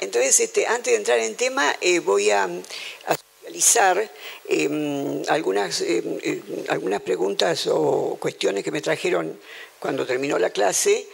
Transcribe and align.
entonces 0.00 0.40
este, 0.40 0.66
antes 0.66 0.92
de 0.92 0.96
entrar 0.96 1.18
en 1.18 1.34
tema 1.36 1.74
eh, 1.80 2.00
voy 2.00 2.30
a, 2.30 2.48
realizar 3.42 4.10
em, 4.46 5.22
algunas, 5.28 5.80
em, 5.80 6.18
em, 6.22 6.42
algunas 6.68 7.00
preguntas 7.00 7.66
o 7.66 8.18
cuestiones 8.20 8.62
que 8.62 8.70
me 8.70 8.82
trajeron 8.82 9.40
cuando 9.78 10.04
terminó 10.04 10.38
la 10.38 10.50
clase 10.50 11.06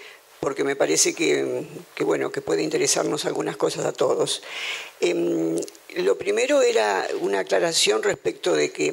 porque 0.44 0.62
me 0.62 0.76
parece 0.76 1.14
que, 1.14 1.64
bueno, 2.00 2.30
que 2.30 2.42
puede 2.42 2.62
interesarnos 2.62 3.24
algunas 3.24 3.56
cosas 3.56 3.86
a 3.86 3.92
todos. 3.92 4.42
lo 5.00 6.18
primero 6.18 6.60
era 6.60 7.08
una 7.22 7.38
aclaración 7.38 8.02
respecto 8.02 8.54
de 8.54 8.70
que 8.70 8.92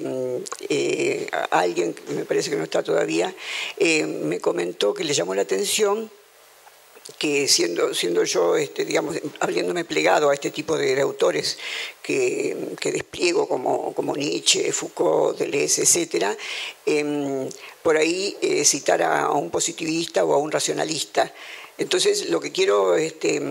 eh, 0.69 1.27
alguien, 1.49 1.93
que 1.93 2.13
me 2.13 2.23
parece 2.23 2.51
que 2.51 2.55
no 2.55 2.63
está 2.63 2.83
todavía, 2.83 3.35
eh, 3.77 4.05
me 4.05 4.39
comentó 4.39 4.93
que 4.93 5.03
le 5.03 5.13
llamó 5.13 5.35
la 5.35 5.41
atención 5.41 6.09
que 7.17 7.47
siendo, 7.47 7.93
siendo 7.93 8.23
yo, 8.23 8.55
este, 8.55 8.85
digamos, 8.85 9.17
habiéndome 9.39 9.85
plegado 9.85 10.29
a 10.29 10.33
este 10.33 10.51
tipo 10.51 10.77
de, 10.77 10.99
autores 11.01 11.57
que, 12.01 12.75
despliego 12.83 13.47
como, 13.47 13.93
como, 13.93 14.15
Nietzsche, 14.15 14.71
Foucault, 14.71 15.37
Deleuze, 15.37 15.83
etc., 15.83 16.37
em, 16.85 17.49
por 17.81 17.97
ahí 17.97 18.35
eh, 18.41 18.65
citar 18.65 19.01
a, 19.01 19.31
un 19.31 19.49
positivista 19.49 20.23
o 20.23 20.33
a 20.33 20.37
un 20.37 20.51
racionalista. 20.51 21.33
Entonces, 21.77 22.29
lo 22.29 22.39
que 22.39 22.51
quiero 22.51 22.95
este, 22.95 23.41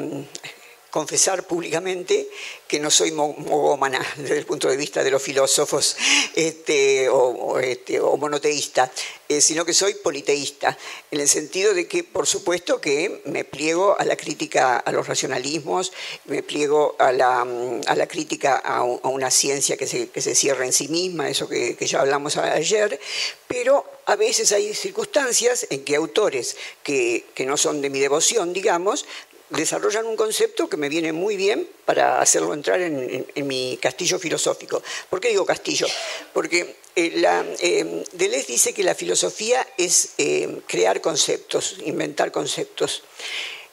confesar 0.90 1.46
públicamente 1.46 2.28
que 2.66 2.78
no 2.78 2.90
soy 2.90 3.12
mogómana 3.12 4.04
desde 4.16 4.38
el 4.38 4.46
punto 4.46 4.68
de 4.68 4.76
vista 4.76 5.02
de 5.02 5.10
los 5.10 5.22
filósofos 5.22 5.96
este, 6.34 7.08
o, 7.08 7.58
este, 7.58 8.00
monoteísta, 8.00 8.90
eh, 9.28 9.40
sino 9.40 9.64
que 9.64 9.72
soy 9.72 9.94
politeísta, 9.94 10.76
en 11.10 11.20
el 11.20 11.28
sentido 11.28 11.74
de 11.74 11.86
que, 11.86 12.04
por 12.04 12.26
supuesto, 12.26 12.80
que 12.80 13.22
me 13.26 13.44
pliego 13.44 13.98
a 13.98 14.04
la 14.04 14.16
crítica 14.16 14.76
a 14.76 14.92
los 14.92 15.06
racionalismos, 15.06 15.92
me 16.26 16.42
pliego 16.42 16.96
a 16.98 17.12
la, 17.12 17.40
a 17.40 17.94
la 17.94 18.06
crítica 18.06 18.56
a, 18.56 18.82
una 18.82 19.30
ciencia 19.30 19.76
que 19.76 19.86
se, 19.86 20.10
que 20.10 20.20
se, 20.20 20.34
cierra 20.34 20.64
en 20.64 20.72
sí 20.72 20.88
misma, 20.88 21.28
eso 21.28 21.48
que, 21.48 21.76
que 21.76 21.86
ya 21.86 22.00
hablamos 22.00 22.36
ayer, 22.36 23.00
pero 23.46 23.84
a 24.06 24.16
veces 24.16 24.52
hay 24.52 24.74
circunstancias 24.74 25.66
en 25.70 25.84
que 25.84 25.96
autores 25.96 26.56
que, 26.82 27.26
que, 27.34 27.46
no 27.46 27.56
son 27.56 27.80
de 27.80 27.90
mi 27.90 28.00
devoción, 28.00 28.52
digamos, 28.52 29.06
desarrollan 29.50 30.06
un 30.06 30.16
concepto 30.16 30.68
que 30.68 30.76
me 30.76 30.88
viene 30.88 31.12
muy 31.12 31.36
bien 31.36 31.68
para 31.84 32.20
hacerlo 32.20 32.54
entrar 32.54 32.80
en, 32.80 33.26
mi 33.46 33.78
castillo 33.80 34.18
filosófico. 34.18 34.82
¿Por 35.08 35.20
qué 35.20 35.28
digo 35.28 35.44
castillo? 35.44 35.86
Porque 36.32 36.76
eh, 36.94 37.22
eh, 37.60 38.04
Deleuze 38.12 38.46
dice 38.46 38.72
que 38.72 38.84
la 38.84 38.94
filosofía 38.94 39.66
es 39.76 40.10
eh, 40.18 40.60
crear 40.66 41.00
conceptos, 41.00 41.76
inventar 41.84 42.30
conceptos. 42.30 43.02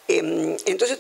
entonces, 0.08 1.00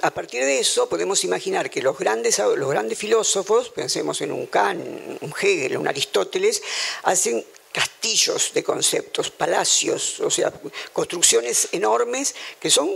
a 0.00 0.10
partir 0.12 0.44
de 0.44 0.60
eso 0.60 0.88
podemos 0.88 1.24
imaginar 1.24 1.68
que 1.68 1.82
los 1.82 1.98
grandes, 1.98 2.38
los 2.38 2.70
grandes 2.70 2.96
filósofos, 2.96 3.70
pensemos 3.70 4.20
en 4.20 4.30
un 4.32 4.46
Kant, 4.46 4.80
un 5.20 5.34
Hegel, 5.40 5.76
un 5.76 5.88
Aristóteles, 5.88 6.62
hacen 7.02 7.44
castillos 7.72 8.52
de 8.54 8.62
conceptos, 8.62 9.32
palacios, 9.32 10.20
o 10.20 10.30
sea, 10.30 10.52
construcciones 10.92 11.68
enormes 11.72 12.34
que 12.60 12.70
son 12.70 12.88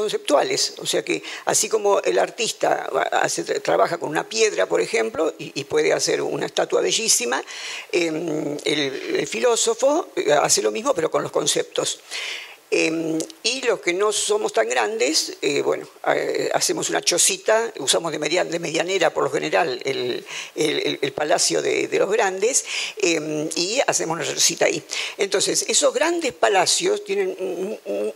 conceptuales. 0.00 0.74
O 0.78 0.86
sea 0.86 1.04
que 1.04 1.22
así 1.44 1.68
como 1.68 2.00
el 2.00 2.18
artista 2.18 2.88
trabaja 3.62 3.98
con 3.98 4.08
una 4.08 4.28
piedra, 4.28 4.66
por 4.66 4.80
ejemplo, 4.80 5.34
y, 5.38 5.64
puede 5.64 5.92
hacer 5.92 6.22
una 6.22 6.46
estatua 6.46 6.80
bellísima, 6.80 7.42
em, 7.92 8.56
el, 8.64 9.26
filósofo 9.26 10.08
eh, 10.16 10.32
hace 10.32 10.62
lo 10.62 10.70
mismo 10.70 10.94
pero 10.94 11.10
con 11.10 11.22
los 11.22 11.30
conceptos. 11.30 12.00
Em, 12.72 13.18
y 13.42 13.62
los 13.62 13.80
que 13.80 13.92
no 13.92 14.12
somos 14.12 14.52
tan 14.52 14.68
grandes, 14.68 15.36
eh, 15.42 15.60
bueno, 15.60 15.88
eh, 16.06 16.50
hacemos 16.54 16.88
una 16.88 17.00
chocita, 17.00 17.72
usamos 17.80 18.12
de, 18.12 18.18
medianera 18.20 19.12
por 19.12 19.24
lo 19.24 19.30
general 19.30 19.82
el, 19.84 21.12
palacio 21.12 21.60
de, 21.62 21.88
los 21.98 22.08
grandes 22.12 22.64
em, 22.98 23.48
y 23.56 23.80
hacemos 23.84 24.14
una 24.14 24.24
chocita 24.24 24.66
ahí. 24.66 24.80
Entonces, 25.18 25.64
esos 25.66 25.92
grandes 25.92 26.32
palacios 26.32 27.02
tienen 27.02 27.36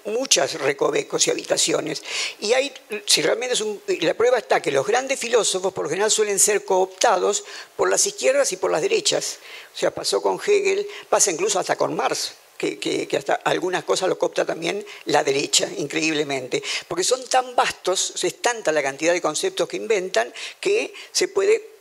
muchas 0.05 0.55
recovecos 0.61 1.27
y 1.27 1.31
habitaciones. 1.33 2.05
Y 2.39 2.53
hay, 2.53 2.73
si 3.07 3.23
realmente 3.23 3.55
es 3.55 3.61
un, 3.61 3.83
la 4.03 4.15
prueba 4.15 4.39
está 4.39 4.63
que 4.63 4.71
los 4.71 4.87
grandes 4.87 5.19
filósofos 5.19 5.73
por 5.73 5.85
lo 5.85 5.91
general 5.91 6.13
suelen 6.13 6.39
ser 6.39 6.65
cooptados 6.65 7.45
por 7.75 7.91
las 7.91 8.07
izquierdas 8.07 8.53
y 8.53 8.57
por 8.57 8.71
las 8.71 8.83
derechas. 8.83 9.39
O 9.75 9.79
sea, 9.79 9.91
pasó 9.93 10.23
con 10.23 10.39
Hegel, 10.39 10.87
pasa 11.09 11.33
incluso 11.33 11.59
hasta 11.59 11.75
con 11.75 11.97
Marx 11.97 12.35
que, 12.81 13.09
hasta 13.17 13.35
algunas 13.35 13.85
cosas 13.85 14.09
lo 14.09 14.19
copta 14.19 14.45
también 14.45 14.85
la 15.07 15.23
derecha, 15.23 15.69
increíblemente, 15.79 16.63
porque 16.89 17.05
son 17.05 17.25
tan 17.29 17.55
vastos, 17.57 18.23
es 18.23 18.41
tanta 18.41 18.73
la 18.73 18.83
cantidad 18.83 19.13
de 19.13 19.21
conceptos 19.21 19.69
que 19.69 19.77
inventan 19.77 20.33
que 20.61 20.93
se 21.13 21.29
puede 21.29 21.75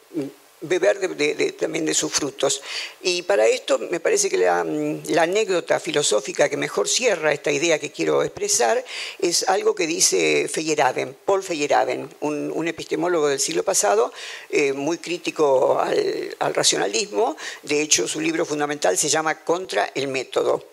beber 0.63 1.00
también 1.57 1.85
de 1.85 1.94
sus 1.94 2.12
frutos. 2.12 2.62
Y 3.01 3.22
para 3.24 3.46
esto 3.47 3.78
me 3.78 4.00
parece 4.00 4.29
que 4.29 4.38
la, 4.38 4.62
anécdota 4.62 5.79
filosófica 5.79 6.50
que 6.50 6.57
mejor 6.57 6.88
cierra 6.88 7.31
esta 7.31 7.51
idea 7.51 7.79
que 7.79 7.91
quiero 7.91 8.24
expresar 8.24 8.84
es 9.19 9.47
algo 9.47 9.75
que 9.75 9.88
dice 9.88 10.47
Feyerabend, 10.51 11.16
Paul 11.25 11.44
Feyerabend, 11.44 12.13
un, 12.22 12.68
epistemólogo 12.68 13.28
del 13.28 13.41
siglo 13.41 13.63
pasado, 13.63 14.13
eh, 14.50 14.72
muy 14.72 14.97
crítico 14.97 15.79
al, 15.79 16.56
racionalismo. 16.56 17.35
De 17.62 17.81
hecho, 17.81 18.07
su 18.07 18.22
libro 18.22 18.45
fundamental 18.45 18.97
se 18.97 19.09
llama 19.09 19.44
Contra 19.44 19.91
el 19.94 20.07
método. 20.07 20.66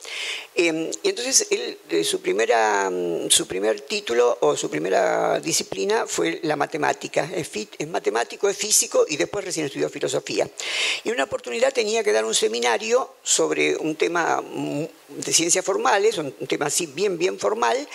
Eh, 0.62 0.90
y 1.02 1.08
entonces, 1.08 1.46
él, 1.50 2.04
su, 2.04 2.20
primera, 2.20 2.90
su 3.30 3.46
primer 3.46 3.80
título 3.80 4.36
o 4.42 4.54
su 4.58 4.68
primera 4.68 5.40
disciplina 5.40 6.04
fue 6.06 6.38
la 6.42 6.54
matemática. 6.54 7.30
Es, 7.34 7.50
es 7.78 7.88
matemático, 7.88 8.46
es 8.46 8.58
físico 8.58 9.06
y 9.08 9.16
después 9.16 9.42
recién 9.42 9.64
estudió 9.64 9.88
filosofía. 9.88 10.46
Y 11.02 11.12
una 11.12 11.24
oportunidad 11.24 11.72
tenía 11.72 12.04
que 12.04 12.12
dar 12.12 12.26
un 12.26 12.34
seminario 12.34 13.14
sobre 13.22 13.74
un 13.74 13.96
tema 13.96 14.42
de 15.08 15.32
ciencias 15.32 15.64
formales, 15.64 16.18
un 16.18 16.32
tema 16.46 16.66
así 16.66 16.84
bien, 16.84 17.16
bien 17.16 17.38
formal, 17.38 17.88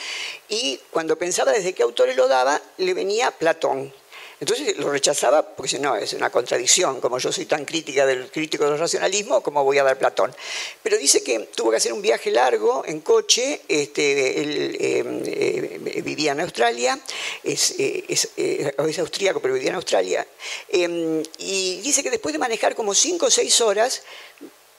y 0.49 0.79
cuando 0.89 1.19
pensaba 1.19 1.51
desde 1.51 1.73
qué 1.73 1.83
autores 1.83 2.15
lo 2.15 2.27
daba, 2.27 2.59
le 2.77 2.95
venía 2.95 3.29
Platón. 3.29 3.93
Entonces 4.39 4.77
lo 4.77 4.89
rechazaba 4.91 5.41
porque 5.43 5.71
dice, 5.71 5.79
no, 5.79 5.95
es 5.95 6.13
una 6.13 6.29
contradicción, 6.29 6.99
como 6.99 7.17
yo 7.19 7.31
soy 7.31 7.45
tan 7.45 7.63
crítica 7.63 8.05
del 8.05 8.29
crítico 8.29 8.65
del 8.65 8.77
racionalismo, 8.77 9.41
¿cómo 9.41 9.63
voy 9.63 9.77
a 9.77 9.83
dar 9.83 9.97
Platón? 9.97 10.35
Pero 10.83 10.97
dice 10.97 11.23
que 11.23 11.39
tuvo 11.55 11.71
que 11.71 11.77
hacer 11.77 11.93
un 11.93 12.01
viaje 12.01 12.31
largo 12.31 12.83
en 12.85 12.99
coche, 12.99 13.61
este, 13.67 14.41
él 14.41 14.77
em, 14.79 15.23
eh, 15.25 16.01
vivía 16.03 16.33
en 16.33 16.41
Australia, 16.41 16.99
es, 17.43 17.75
eh, 17.79 18.03
eh, 18.37 18.73
es, 18.77 18.99
austríaco, 18.99 19.39
pero 19.39 19.53
vivía 19.53 19.69
en 19.69 19.75
Australia, 19.75 20.27
em, 20.67 21.23
y 21.37 21.81
dice 21.81 22.03
que 22.03 22.11
después 22.11 22.33
de 22.33 22.39
manejar 22.39 22.75
como 22.75 22.93
cinco 22.93 23.27
o 23.27 23.31
seis 23.31 23.61
horas, 23.61 24.03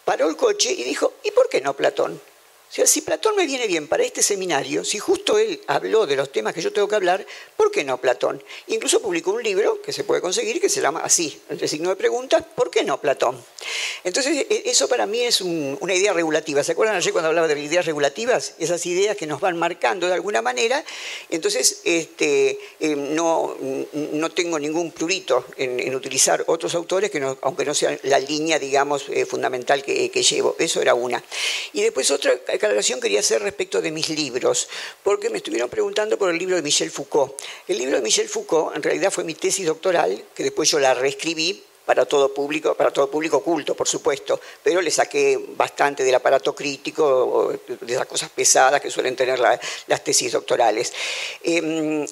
paró 0.05 0.29
el 0.29 0.37
coche 0.37 0.71
y 0.71 0.85
dijo, 0.85 1.15
¿y 1.25 1.31
por 1.31 1.49
qué 1.49 1.61
no 1.61 1.75
Platón? 1.75 2.21
O 2.69 2.73
sea, 2.77 2.87
si 2.87 3.01
Platón 3.01 3.37
me 3.37 3.47
viene 3.47 3.67
bien 3.67 3.87
para 3.87 4.03
este 4.03 4.23
seminario, 4.23 4.85
si 4.85 4.99
justo 4.99 5.39
él 5.39 5.61
habló 5.67 6.05
de 6.07 6.17
los 6.17 6.33
temas 6.33 6.53
que 6.53 6.61
yo 6.61 6.73
tengo 6.73 6.89
que 6.89 6.97
hablar, 6.97 7.25
¿por 7.57 7.71
qué 7.71 7.85
no 7.85 7.99
Platón? 7.99 8.43
Incluso 8.67 9.01
publicó 9.01 9.31
un 9.33 9.43
libro 9.43 9.81
que 9.81 9.93
se 9.93 10.05
puede 10.05 10.21
conseguir 10.21 10.61
que 10.61 10.69
se 10.69 10.81
llama 10.81 11.01
así, 11.01 11.41
entre 11.49 11.69
signo 11.69 11.91
de 11.91 11.97
pregunta, 11.97 12.41
¿por 12.41 12.71
qué 12.71 12.83
no 12.83 13.01
Platón? 13.01 13.43
Entonces, 14.05 14.47
e, 14.49 14.63
eso 14.67 14.89
para 14.89 15.07
mí 15.07 15.21
es 15.21 15.41
una 15.41 15.95
idea 15.95 16.13
regulativa. 16.13 16.63
¿Se 16.63 16.73
acuerdan 16.73 16.97
ayer 16.97 17.13
cuando 17.13 17.29
hablaba 17.29 17.49
de 17.49 17.59
ideas 17.59 17.87
regulativas? 17.87 18.55
Esas 18.59 18.85
ideas 18.87 19.17
que 19.17 19.27
nos 19.27 19.41
van 19.41 19.57
marcando 19.59 20.07
de 20.07 20.15
alguna 20.15 20.43
manera. 20.43 20.85
Entonces, 21.31 21.81
este, 21.85 22.59
eh, 22.81 22.95
no, 22.97 23.57
no 23.93 24.31
tengo 24.31 24.59
ningún 24.59 24.93
prurito 24.93 25.47
en, 25.57 25.95
utilizar 25.95 26.45
otros 26.47 26.75
autores, 26.75 27.11
que 27.11 27.23
aunque 27.43 27.65
no 27.65 27.75
sea 27.75 27.99
la 28.03 28.19
línea, 28.19 28.59
digamos, 28.59 29.09
eh, 29.09 29.25
fundamental 29.25 29.83
que, 29.83 30.11
que 30.11 30.23
llevo. 30.23 30.57
Eso 30.59 30.83
era 30.83 30.95
una. 30.95 31.23
Y 31.73 31.83
después 31.83 32.11
otra 32.11 32.33
aclaración 32.67 33.01
quería 33.01 33.21
hacer 33.21 33.43
respecto 33.43 33.81
de 33.81 33.91
mis 33.91 34.09
libros, 34.11 34.69
porque 35.03 35.31
me 35.31 35.39
estuvieron 35.39 35.69
preguntando 35.69 36.19
por 36.19 36.31
el 36.31 36.39
libro 36.39 36.57
de 36.57 36.63
Michel 36.63 36.91
Foucault. 36.91 37.35
El 37.67 37.79
libro 37.79 37.97
de 37.97 38.03
Michel 38.03 38.29
Foucault 38.29 38.77
en 38.77 38.83
realidad 38.83 39.11
fue 39.11 39.25
mi 39.25 39.35
tesis 39.35 39.67
doctoral, 39.67 40.25
que 40.35 40.43
después 40.43 40.71
yo 40.71 40.79
la 40.79 40.95
reescribí 40.95 41.63
para 41.87 42.05
todo 42.05 42.35
público, 42.35 42.75
para 42.75 42.91
todo 42.91 43.09
público 43.09 43.39
oculto, 43.39 43.75
por 43.75 43.87
supuesto, 43.87 44.41
pero 44.63 44.83
le 44.83 44.91
saqué 44.91 45.39
bastante 45.57 46.03
del 46.03 46.17
aparato 46.17 46.55
crítico, 46.55 47.55
de 47.81 47.95
esas 47.95 48.07
cosas 48.07 48.29
pesadas 48.31 48.81
que 48.81 48.91
suelen 48.91 49.15
tener 49.15 49.39
las 49.39 50.05
tesis 50.05 50.33
doctorales. 50.33 50.93
Em, 51.45 52.05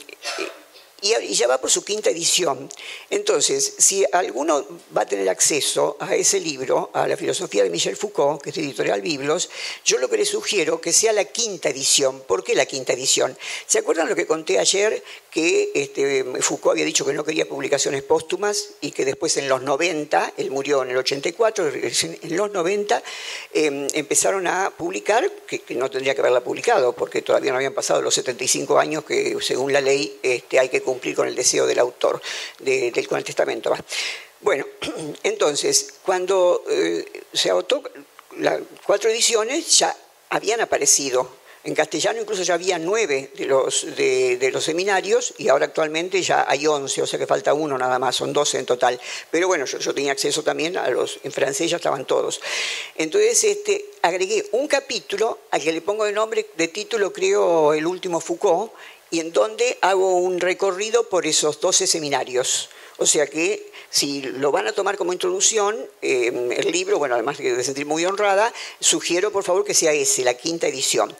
y 1.02 1.34
ya 1.34 1.46
va 1.46 1.60
por 1.60 1.70
su 1.70 1.84
quinta 1.84 2.10
edición. 2.10 2.70
Entonces, 3.10 3.74
si 3.78 4.04
alguno 4.12 4.64
va 4.96 5.02
a 5.02 5.06
tener 5.06 5.28
acceso 5.28 5.96
a 6.00 6.14
ese 6.14 6.40
libro, 6.40 6.90
a 6.94 7.06
la 7.06 7.16
filosofía 7.16 7.62
de 7.62 7.70
Michel 7.70 7.96
Foucault, 7.96 8.40
que 8.40 8.50
es 8.50 8.58
editorial 8.58 9.02
Biblos, 9.02 9.50
yo 9.84 9.98
lo 9.98 10.08
que 10.08 10.16
le 10.16 10.24
sugiero 10.24 10.80
que 10.80 10.92
sea 10.92 11.12
la 11.12 11.24
quinta 11.24 11.68
edición. 11.68 12.20
¿Por 12.20 12.42
qué 12.42 12.54
la 12.54 12.66
quinta 12.66 12.94
edición? 12.94 13.36
¿Se 13.66 13.78
acuerdan 13.78 14.08
lo 14.08 14.16
que 14.16 14.26
conté 14.26 14.58
ayer? 14.58 15.02
Que 15.34 15.72
este, 15.74 16.22
Foucault 16.40 16.74
había 16.74 16.84
dicho 16.84 17.04
que 17.04 17.12
no 17.12 17.24
quería 17.24 17.48
publicaciones 17.48 18.04
póstumas 18.04 18.74
y 18.80 18.92
que 18.92 19.04
después 19.04 19.36
en 19.36 19.48
los 19.48 19.62
90, 19.62 20.34
él 20.36 20.52
murió 20.52 20.84
en 20.84 20.90
el 20.90 20.96
84, 20.96 21.72
en 22.22 22.36
los 22.36 22.52
90 22.52 23.02
em, 23.52 23.88
empezaron 23.94 24.46
a 24.46 24.70
publicar, 24.70 25.28
que, 25.44 25.60
no 25.74 25.90
tendría 25.90 26.14
que 26.14 26.20
haberla 26.20 26.40
publicado 26.40 26.92
porque 26.92 27.20
todavía 27.22 27.50
no 27.50 27.56
habían 27.56 27.74
pasado 27.74 28.00
los 28.00 28.14
75 28.14 28.78
años 28.78 29.04
que 29.04 29.36
según 29.40 29.72
la 29.72 29.80
ley 29.80 30.20
este, 30.22 30.60
hay 30.60 30.68
que 30.68 30.82
cumplir 30.82 31.16
con 31.16 31.26
el 31.26 31.34
deseo 31.34 31.66
del 31.66 31.80
autor, 31.80 32.22
del, 32.60 33.08
con 33.08 33.18
el 33.18 33.24
testamento. 33.24 33.74
Bueno, 34.40 34.64
entonces, 35.24 35.94
cuando 36.04 36.62
eh, 36.70 37.04
se 37.32 37.50
agotó 37.50 37.82
las 38.38 38.60
cuatro 38.86 39.10
ediciones, 39.10 39.80
ya 39.80 39.96
habían 40.30 40.60
aparecido 40.60 41.28
en 41.64 41.74
castellano 41.74 42.20
incluso 42.20 42.42
ya 42.42 42.54
había 42.54 42.78
nueve 42.78 43.30
de 43.36 43.46
los, 43.46 44.64
seminarios 44.64 45.34
y 45.38 45.48
ahora 45.48 45.66
actualmente 45.66 46.20
ya 46.22 46.44
hay 46.48 46.66
once, 46.66 47.00
o 47.00 47.06
sea 47.06 47.18
que 47.18 47.26
falta 47.26 47.54
uno 47.54 47.78
nada 47.78 47.98
más, 47.98 48.16
son 48.16 48.32
doce 48.32 48.58
en 48.58 48.66
total. 48.66 49.00
Pero 49.30 49.48
bueno, 49.48 49.64
yo, 49.64 49.94
tenía 49.94 50.12
acceso 50.12 50.42
también 50.42 50.76
a 50.76 50.88
los, 50.90 51.18
en 51.24 51.32
francés 51.32 51.70
ya 51.70 51.76
estaban 51.76 52.04
todos. 52.04 52.40
Entonces 52.96 53.42
este, 53.44 53.86
agregué 54.02 54.46
un 54.52 54.68
capítulo 54.68 55.38
al 55.50 55.62
que 55.62 55.72
le 55.72 55.80
pongo 55.80 56.04
de 56.04 56.12
nombre, 56.12 56.46
de 56.56 56.68
título 56.68 57.12
creo 57.12 57.72
El 57.72 57.86
último 57.86 58.20
Foucault, 58.20 58.72
y 59.10 59.20
en 59.20 59.32
donde 59.32 59.78
hago 59.80 60.16
un 60.16 60.40
recorrido 60.40 61.08
por 61.08 61.26
esos 61.26 61.60
doce 61.60 61.86
seminarios. 61.86 62.68
O 62.98 63.06
sea 63.06 63.26
que 63.26 63.72
si 63.90 64.22
lo 64.22 64.52
van 64.52 64.66
a 64.68 64.72
tomar 64.72 64.96
como 64.96 65.12
introducción, 65.12 65.76
eh, 66.02 66.52
el 66.56 66.70
libro, 66.70 66.98
bueno, 66.98 67.14
además 67.14 67.38
de 67.38 67.62
sentir 67.64 67.86
muy 67.86 68.04
honrada, 68.04 68.52
sugiero 68.80 69.32
por 69.32 69.44
favor 69.44 69.64
que 69.64 69.74
sea 69.74 69.92
ese, 69.92 70.22
la 70.22 70.34
quinta 70.34 70.68
edición. 70.68 71.14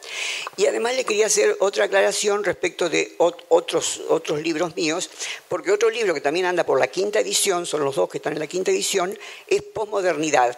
Y 0.57 0.65
además 0.65 0.95
le 0.95 1.05
quería 1.05 1.25
hacer 1.25 1.57
otra 1.59 1.85
aclaración 1.85 2.43
respecto 2.43 2.89
de 2.89 3.15
otros, 3.17 4.01
otros 4.09 4.41
libros 4.41 4.75
míos, 4.75 5.09
porque 5.49 5.71
otro 5.71 5.89
libro 5.89 6.13
que 6.13 6.21
también 6.21 6.45
anda 6.45 6.65
por 6.65 6.79
la 6.79 6.87
quinta 6.87 7.19
edición, 7.19 7.65
son 7.65 7.83
los 7.83 7.95
dos 7.95 8.09
que 8.09 8.17
están 8.17 8.33
en 8.33 8.39
la 8.39 8.47
quinta 8.47 8.71
edición, 8.71 9.17
es 9.47 9.61
Posmodernidad. 9.61 10.57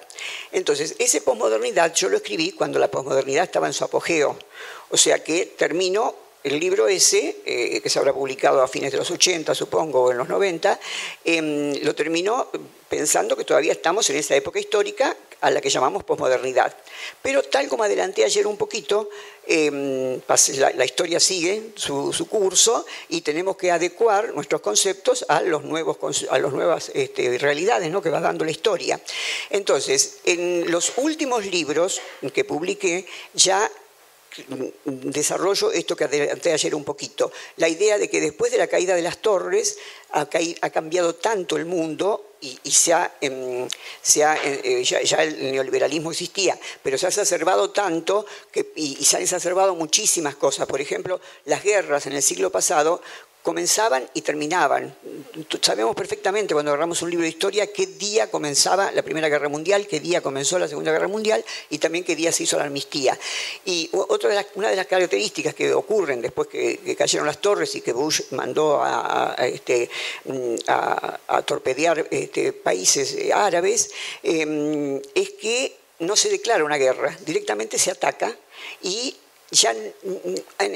Entonces, 0.51 0.95
ese 0.99 1.21
Posmodernidad 1.21 1.93
yo 1.95 2.09
lo 2.09 2.17
escribí 2.17 2.51
cuando 2.51 2.77
la 2.77 2.91
posmodernidad 2.91 3.45
estaba 3.45 3.67
en 3.67 3.73
su 3.73 3.83
apogeo. 3.83 4.37
O 4.89 4.97
sea 4.97 5.23
que 5.23 5.45
termino 5.45 6.26
el 6.43 6.59
libro 6.59 6.87
ese, 6.87 7.37
eh, 7.45 7.81
que 7.81 7.89
se 7.89 7.99
habrá 7.99 8.13
publicado 8.13 8.61
a 8.61 8.67
fines 8.67 8.91
de 8.91 8.97
los 8.97 9.09
80, 9.11 9.53
supongo, 9.55 10.03
o 10.03 10.11
en 10.11 10.17
los 10.17 10.29
90, 10.29 10.79
em, 11.25 11.73
lo 11.83 11.93
terminó 11.95 12.49
pensando 12.89 13.35
que 13.35 13.43
todavía 13.43 13.73
estamos 13.73 14.09
en 14.09 14.15
esa 14.15 14.35
época 14.35 14.59
histórica 14.59 15.15
a 15.41 15.51
la 15.51 15.61
que 15.61 15.69
llamamos 15.69 16.03
posmodernidad. 16.03 16.75
Pero 17.21 17.43
tal 17.43 17.67
como 17.67 17.83
adelanté 17.83 18.23
ayer 18.23 18.47
un 18.47 18.57
poquito, 18.57 19.09
em, 19.45 20.19
la, 20.75 20.85
historia 20.85 21.19
sigue 21.19 21.71
su, 21.75 22.27
curso 22.29 22.85
y 23.09 23.21
tenemos 23.21 23.57
que 23.57 23.71
adecuar 23.71 24.33
nuestros 24.33 24.61
conceptos 24.61 25.25
a, 25.27 25.41
los 25.41 25.63
nuevos, 25.63 25.97
a 26.29 26.39
las 26.39 26.53
nuevas 26.53 26.91
este, 26.93 27.37
realidades 27.37 27.91
¿no? 27.91 28.01
que 28.01 28.09
va 28.09 28.21
dando 28.21 28.45
la 28.45 28.51
historia. 28.51 28.99
Entonces, 29.49 30.19
en 30.23 30.71
los 30.71 30.93
últimos 30.97 31.45
libros 31.45 32.01
que 32.33 32.45
publiqué 32.45 33.05
ya 33.33 33.69
desarrollo 34.85 35.71
esto 35.71 35.95
que 35.95 36.03
adelanté 36.05 36.53
ayer 36.53 36.75
un 36.75 36.83
poquito, 36.83 37.31
la 37.57 37.67
idea 37.67 37.97
de 37.97 38.09
que 38.09 38.21
después 38.21 38.51
de 38.51 38.57
la 38.57 38.67
caída 38.67 38.95
de 38.95 39.01
las 39.01 39.17
torres 39.19 39.77
ha, 40.11 40.25
cambiado 40.69 41.15
tanto 41.15 41.57
el 41.57 41.65
mundo 41.65 42.35
y, 42.39 42.71
se 42.71 42.93
ha, 42.93 43.15
em, 43.19 43.67
eh, 44.15 44.83
ya, 44.83 45.23
el 45.23 45.51
neoliberalismo 45.51 46.11
existía, 46.11 46.57
pero 46.83 46.97
se 46.97 47.07
ha 47.07 47.09
exacerbado 47.09 47.71
tanto 47.71 48.25
y, 48.75 48.97
y 48.99 49.03
se 49.03 49.17
han 49.17 49.23
exacerbado 49.23 49.75
muchísimas 49.75 50.35
cosas. 50.35 50.67
Por 50.67 50.79
ejemplo, 50.79 51.19
las 51.45 51.63
guerras 51.63 52.05
en 52.05 52.13
el 52.13 52.21
siglo 52.21 52.51
pasado 52.51 53.01
comenzaban 53.47 54.05
y 54.13 54.23
terminaban. 54.23 54.93
Sabemos 55.61 55.95
perfectamente 55.95 56.53
cuando 56.53 56.71
agarramos 56.71 57.01
un 57.01 57.09
libro 57.09 57.23
de 57.23 57.29
historia 57.29 57.71
qué 57.71 57.87
día 57.87 58.29
comenzaba 58.29 58.91
la 58.91 59.03
Primera 59.03 59.29
Guerra 59.29 59.47
Mundial, 59.47 59.87
qué 59.87 60.01
día 60.01 60.19
comenzó 60.19 60.59
la 60.59 60.67
Segunda 60.67 60.91
Guerra 60.91 61.07
Mundial 61.07 61.45
y 61.69 61.77
también 61.77 62.03
qué 62.03 62.13
día 62.13 62.33
se 62.33 62.43
hizo 62.43 62.57
la 62.57 62.65
amnistía. 62.65 63.17
Y 63.63 63.89
otra 63.93 64.31
de 64.31 64.35
las, 64.35 64.47
una 64.55 64.69
de 64.69 64.75
las 64.75 64.85
características 64.85 65.55
que 65.55 65.73
ocurren 65.73 66.21
después 66.21 66.49
que, 66.49 66.93
cayeron 66.97 67.25
las 67.25 67.39
torres 67.39 67.73
y 67.75 67.79
que 67.79 67.93
Bush 67.93 68.23
mandó 68.31 68.81
a, 68.83 69.33
este, 69.39 69.89
mm, 70.25 70.55
a, 70.67 71.41
torpedear 71.43 72.05
este, 72.11 72.51
países 72.51 73.13
eh, 73.13 73.31
árabes 73.31 73.91
em, 74.23 75.01
es 75.15 75.29
que 75.39 75.73
no 75.99 76.17
se 76.17 76.27
declara 76.27 76.65
una 76.65 76.75
guerra, 76.75 77.17
directamente 77.25 77.79
se 77.79 77.91
ataca 77.91 78.35
y 78.81 79.15
ya 79.51 79.73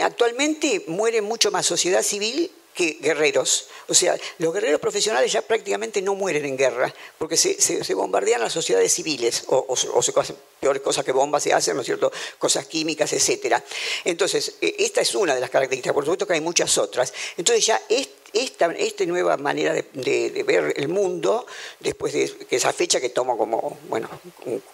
actualmente 0.03 0.85
muere 0.88 1.21
mucho 1.21 1.51
más 1.51 1.65
sociedad 1.65 2.01
civil 2.01 2.50
que 2.73 2.97
guerreros. 3.01 3.68
O 3.88 3.94
sea, 3.94 4.18
los 4.38 4.53
guerreros 4.53 4.79
profesionales 4.79 5.31
ya 5.31 5.41
prácticamente 5.41 6.01
no 6.01 6.15
mueren 6.15 6.45
en 6.45 6.57
guerra, 6.57 6.94
porque 7.18 7.38
se, 7.38 7.94
bombardean 7.94 8.41
las 8.41 8.53
sociedades 8.53 8.94
civiles, 8.94 9.44
o, 9.47 9.65
o, 9.68 10.01
se 10.01 10.13
hacen 10.15 10.35
peores 10.61 10.83
cosas 10.83 11.03
que 11.03 11.11
bombas 11.11 11.41
se 11.41 11.51
hacen, 11.51 11.75
¿no 11.75 11.81
es 11.81 11.87
cierto? 11.87 12.11
Cosas 12.37 12.67
químicas, 12.67 13.11
etc. 13.11 13.57
Entonces, 14.05 14.57
e, 14.61 14.75
esta 14.77 15.01
es 15.01 15.15
una 15.15 15.33
de 15.33 15.41
las 15.41 15.49
características, 15.49 15.93
por 15.93 16.05
supuesto 16.05 16.27
que 16.27 16.33
hay 16.33 16.41
muchas 16.41 16.77
otras. 16.77 17.11
Entonces 17.35 17.65
ya 17.65 17.81
este 17.89 18.21
esta, 18.33 19.05
nueva 19.05 19.37
manera 19.37 19.73
de, 19.73 20.43
ver 20.45 20.73
el 20.77 20.87
mundo, 20.87 21.45
después 21.79 22.13
de 22.13 22.31
esa 22.49 22.71
fecha 22.71 22.99
que 23.01 23.09
tomo 23.09 23.37
como, 23.37 23.79
bueno, 23.89 24.09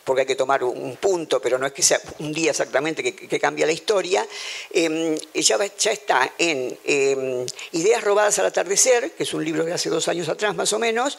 porque 0.03 0.21
hay 0.21 0.27
que 0.27 0.35
tomar 0.35 0.63
un 0.63 0.95
punto, 0.97 1.41
pero 1.41 1.57
no 1.57 1.65
es 1.65 1.73
que 1.73 1.81
sea 1.81 1.99
un 2.19 2.33
día 2.33 2.51
exactamente 2.51 3.03
que, 3.03 3.39
cambia 3.39 3.65
la 3.65 3.71
historia, 3.71 4.25
em, 4.71 5.15
ya, 5.33 5.57
ya, 5.77 5.91
está 5.91 6.33
en 6.37 6.77
em, 6.83 7.45
Ideas 7.71 8.03
robadas 8.03 8.37
al 8.39 8.47
atardecer, 8.47 9.11
que 9.11 9.23
es 9.23 9.33
un 9.33 9.43
libro 9.43 9.63
de 9.63 9.73
hace 9.73 9.89
dos 9.89 10.07
años 10.07 10.29
atrás 10.29 10.55
más 10.55 10.73
o 10.73 10.79
menos, 10.79 11.17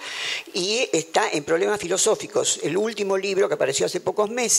y 0.53 0.89
está 0.93 1.31
en 1.31 1.45
Problemas 1.45 1.81
filosóficos, 1.81 2.61
el 2.63 2.77
último 2.77 3.17
libro 3.17 3.49
que 3.49 3.55
apareció 3.55 3.87
hace 3.87 4.01
pocos 4.01 4.31
meses, 4.31 4.58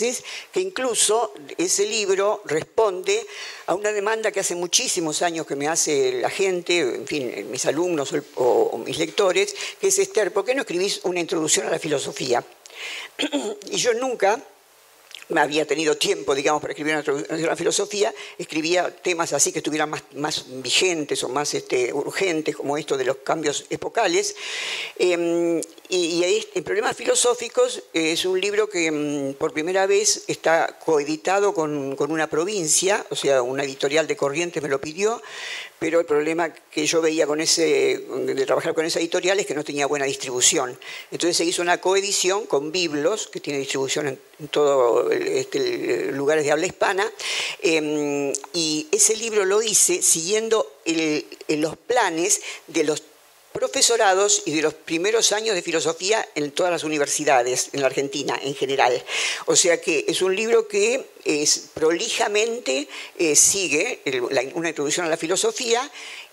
que 0.51 0.59
incluso 0.59 1.33
ese 1.57 1.85
libro 1.85 2.41
responde 2.45 3.25
a 3.67 3.75
una 3.75 3.91
demanda 3.91 4.31
que 4.31 4.39
hace 4.39 4.55
muchísimos 4.55 5.21
años 5.21 5.45
que 5.45 5.55
me 5.55 5.67
hace 5.67 6.13
la 6.13 6.29
gente, 6.29 6.79
en 6.79 7.07
fin, 7.07 7.47
mis 7.51 7.65
alumnos 7.65 8.13
o, 8.35 8.77
mis 8.85 8.97
lectores, 8.97 9.55
que 9.79 9.87
es 9.87 9.99
Esther, 9.99 10.31
¿por 10.31 10.45
qué 10.45 10.55
no 10.55 10.61
escribís 10.61 11.01
una 11.03 11.19
introducción 11.19 11.67
a 11.67 11.71
la 11.71 11.79
filosofía? 11.79 12.43
y 13.71 13.77
yo 13.77 13.93
nunca 13.93 14.41
había 15.37 15.65
tenido 15.65 15.95
tiempo, 15.95 16.33
digamos, 16.33 16.61
para 16.61 16.73
escribir 16.73 16.93
una 16.93 17.01
introducción 17.01 17.39
a 17.39 17.47
la 17.47 17.55
filosofía, 17.55 18.13
escribía 18.37 18.95
temas 18.95 19.33
así 19.33 19.51
que 19.51 19.59
estuvieran 19.59 19.89
más, 20.15 20.45
vigentes 20.61 21.23
o 21.23 21.29
más 21.29 21.53
este, 21.53 21.93
urgentes, 21.93 22.55
como 22.55 22.77
esto 22.77 22.97
de 22.97 23.05
los 23.05 23.17
cambios 23.17 23.65
epocales. 23.69 24.35
Em, 24.97 25.61
y, 25.89 26.45
en 26.53 26.63
Problemas 26.63 26.95
Filosóficos 26.95 27.83
es 27.93 28.25
un 28.25 28.39
libro 28.39 28.69
que 28.69 28.91
mm, 28.91 29.33
por 29.33 29.53
primera 29.53 29.85
vez 29.85 30.23
está 30.27 30.79
coeditado 30.83 31.53
con, 31.53 31.95
con, 31.95 32.11
una 32.11 32.27
provincia, 32.27 33.05
o 33.09 33.15
sea, 33.15 33.41
una 33.41 33.63
editorial 33.63 34.07
de 34.07 34.15
Corrientes 34.15 34.61
me 34.63 34.69
lo 34.69 34.81
pidió, 34.81 35.21
pero 35.79 36.01
el 36.01 36.05
problema 36.05 36.53
que 36.53 36.85
yo 36.85 37.01
veía 37.01 37.25
con 37.25 37.39
ese, 37.39 37.97
de 37.99 38.45
trabajar 38.45 38.73
con 38.73 38.85
esa 38.85 38.99
editorial 38.99 39.39
es 39.39 39.45
que 39.45 39.55
no 39.55 39.63
tenía 39.63 39.87
buena 39.87 40.05
distribución. 40.05 40.77
Entonces 41.09 41.37
se 41.37 41.45
hizo 41.45 41.61
una 41.61 41.79
coedición 41.79 42.45
con 42.45 42.71
Biblos, 42.71 43.27
que 43.27 43.39
tiene 43.39 43.59
distribución 43.59 44.07
en, 44.07 44.19
todos 44.49 45.11
este, 45.11 46.11
lugares 46.11 46.45
de 46.45 46.51
habla 46.51 46.65
hispana, 46.65 47.09
em, 47.61 48.31
y 48.53 48.87
ese 48.91 49.15
libro 49.15 49.45
lo 49.45 49.61
hice 49.61 50.01
siguiendo 50.01 50.65
los 51.47 51.77
planes 51.77 52.41
de 52.67 52.83
los 52.83 53.01
profesorados 53.51 54.43
y 54.45 54.55
de 54.55 54.61
los 54.61 54.73
primeros 54.73 55.31
años 55.31 55.55
de 55.55 55.61
filosofía 55.61 56.27
en 56.35 56.51
todas 56.51 56.71
las 56.71 56.83
universidades 56.83 57.69
en 57.73 57.81
la 57.81 57.87
Argentina 57.87 58.39
en 58.41 58.55
general. 58.55 59.03
O 59.45 59.55
sea 59.55 59.81
que 59.81 60.05
es 60.07 60.21
un 60.21 60.35
libro 60.35 60.67
que 60.67 61.05
es, 61.25 61.69
prolijamente 61.73 62.87
eh, 63.17 63.35
sigue 63.35 64.01
una 64.53 64.69
introducción 64.69 65.05
a 65.05 65.09
la 65.09 65.17
filosofía 65.17 65.89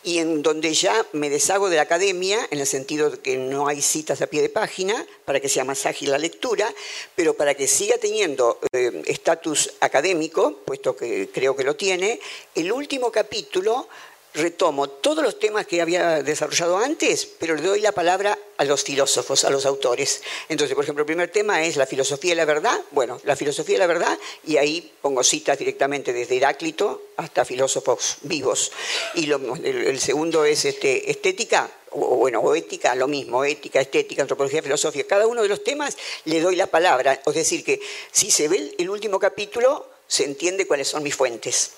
y 0.07 0.19
en 0.19 0.41
donde 0.41 0.73
ya 0.73 1.05
me 1.15 1.29
deshago 1.29 1.69
de 1.69 1.77
la 1.77 1.83
academia, 1.83 2.39
en 2.53 2.61
el 2.61 2.67
sentido 2.69 3.11
de 3.11 3.19
que 3.19 3.37
no 3.39 3.67
hay 3.67 3.83
citas 3.83 4.23
a 4.23 4.29
pie 4.29 4.41
de 4.41 4.49
página, 4.49 5.05
para 5.25 5.41
que 5.41 5.49
sea 5.49 5.65
más 5.65 5.85
ágil 5.85 6.13
la 6.13 6.19
lectura, 6.19 6.73
pero 7.17 7.35
para 7.35 7.55
que 7.55 7.67
siga 7.67 7.99
teniendo 7.99 8.61
eh, 8.73 9.03
estatus 9.07 9.73
académico, 9.81 10.61
puesto 10.65 10.95
que 10.95 11.29
creo 11.35 11.57
que 11.57 11.65
lo 11.65 11.75
tiene, 11.75 12.21
el 12.55 12.71
último 12.71 13.11
capítulo 13.11 13.89
retomo 14.37 14.89
todos 14.89 15.25
los 15.25 15.39
temas 15.39 15.67
que 15.67 15.81
había 15.81 16.23
desarrollado 16.23 16.79
antes, 16.79 17.27
pero 17.39 17.55
le 17.57 17.63
doy 17.63 17.81
la 17.81 17.93
palabra 17.93 18.39
a 18.59 18.65
los 18.65 18.85
filósofos, 18.85 19.45
a 19.45 19.51
los 19.51 19.67
autores. 19.67 20.23
Entonces, 20.49 20.75
por 20.75 20.85
ejemplo, 20.85 21.03
el 21.03 21.07
primer 21.07 21.31
tema 21.31 21.65
es 21.65 21.77
la 21.77 21.87
filosofía 21.87 22.33
de 22.33 22.37
la 22.37 22.45
verdad. 22.45 22.81
Bueno, 22.91 23.21
la 23.25 23.35
filosofía 23.35 23.75
de 23.75 23.79
la 23.81 23.87
verdad, 23.87 24.19
y 24.45 24.59
ahí 24.59 24.93
pongo 25.01 25.25
citas 25.25 25.59
directamente 25.59 26.13
desde 26.13 26.37
Heráclito 26.37 27.09
hasta 27.17 27.45
filósofos 27.45 28.19
vivos. 28.23 28.73
Y 29.15 29.31
el, 29.31 30.01
segundo 30.01 30.45
es 30.45 30.65
este, 30.65 31.11
estética, 31.11 31.71
o 31.91 32.17
bueno, 32.17 32.41
o 32.41 32.55
ética, 32.55 32.95
lo 32.95 33.09
mismo, 33.09 33.45
ética, 33.45 33.81
estética, 33.81 34.23
antropología, 34.23 34.63
filosofía. 34.63 35.07
Cada 35.07 35.27
uno 35.27 35.43
de 35.43 35.49
los 35.49 35.65
temas 35.65 35.97
le 36.25 36.41
doy 36.41 36.57
la 36.57 36.67
palabra. 36.67 37.23
Es 37.25 37.35
decir, 37.35 37.65
que 37.65 37.81
si 38.13 38.31
se 38.31 38.49
ve 38.49 38.75
el 38.79 38.91
último 38.91 39.19
capítulo, 39.19 39.89
se 40.07 40.25
entiende 40.25 40.67
cuáles 40.67 40.89
son 40.89 41.03
mis 41.03 41.15
fuentes. 41.15 41.73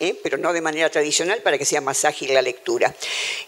¿Eh? 0.00 0.18
pero 0.22 0.38
no 0.38 0.52
de 0.52 0.60
manera 0.60 0.90
tradicional 0.90 1.42
para 1.42 1.58
que 1.58 1.64
sea 1.64 1.80
más 1.80 2.04
ágil 2.04 2.34
la 2.34 2.42
lectura. 2.42 2.94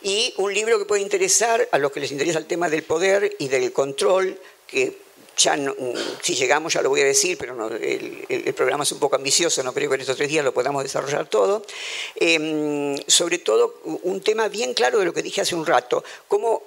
Y 0.02 0.34
un 0.38 0.52
libro 0.52 0.78
que 0.78 0.84
puede 0.84 1.02
interesar 1.02 1.68
a 1.70 1.78
los 1.78 1.92
que 1.92 2.00
les 2.00 2.12
interesa 2.12 2.38
el 2.38 2.46
tema 2.46 2.68
del 2.68 2.82
poder 2.82 3.36
y 3.38 3.48
del 3.48 3.72
control, 3.72 4.38
que 4.66 5.04
ya 5.36 5.58
si 6.22 6.34
llegamos 6.34 6.72
ya 6.72 6.82
lo 6.82 6.88
voy 6.88 7.00
a 7.00 7.04
decir, 7.04 7.36
pero 7.36 7.68
el, 7.76 8.54
programa 8.54 8.84
es 8.84 8.92
un 8.92 9.00
poco 9.00 9.16
ambicioso, 9.16 9.62
no 9.62 9.72
creo 9.72 9.88
que 9.88 9.96
en 9.96 10.00
estos 10.02 10.16
tres 10.16 10.28
días 10.28 10.44
lo 10.44 10.54
podamos 10.54 10.82
desarrollar 10.82 11.28
todo. 11.28 11.64
Em, 12.14 12.96
sobre 13.06 13.38
todo 13.38 13.80
un 14.02 14.20
tema 14.20 14.48
bien 14.48 14.74
claro 14.74 14.98
de 14.98 15.04
lo 15.04 15.12
que 15.12 15.22
dije 15.22 15.40
hace 15.40 15.54
un 15.54 15.66
rato, 15.66 16.04
cómo 16.28 16.62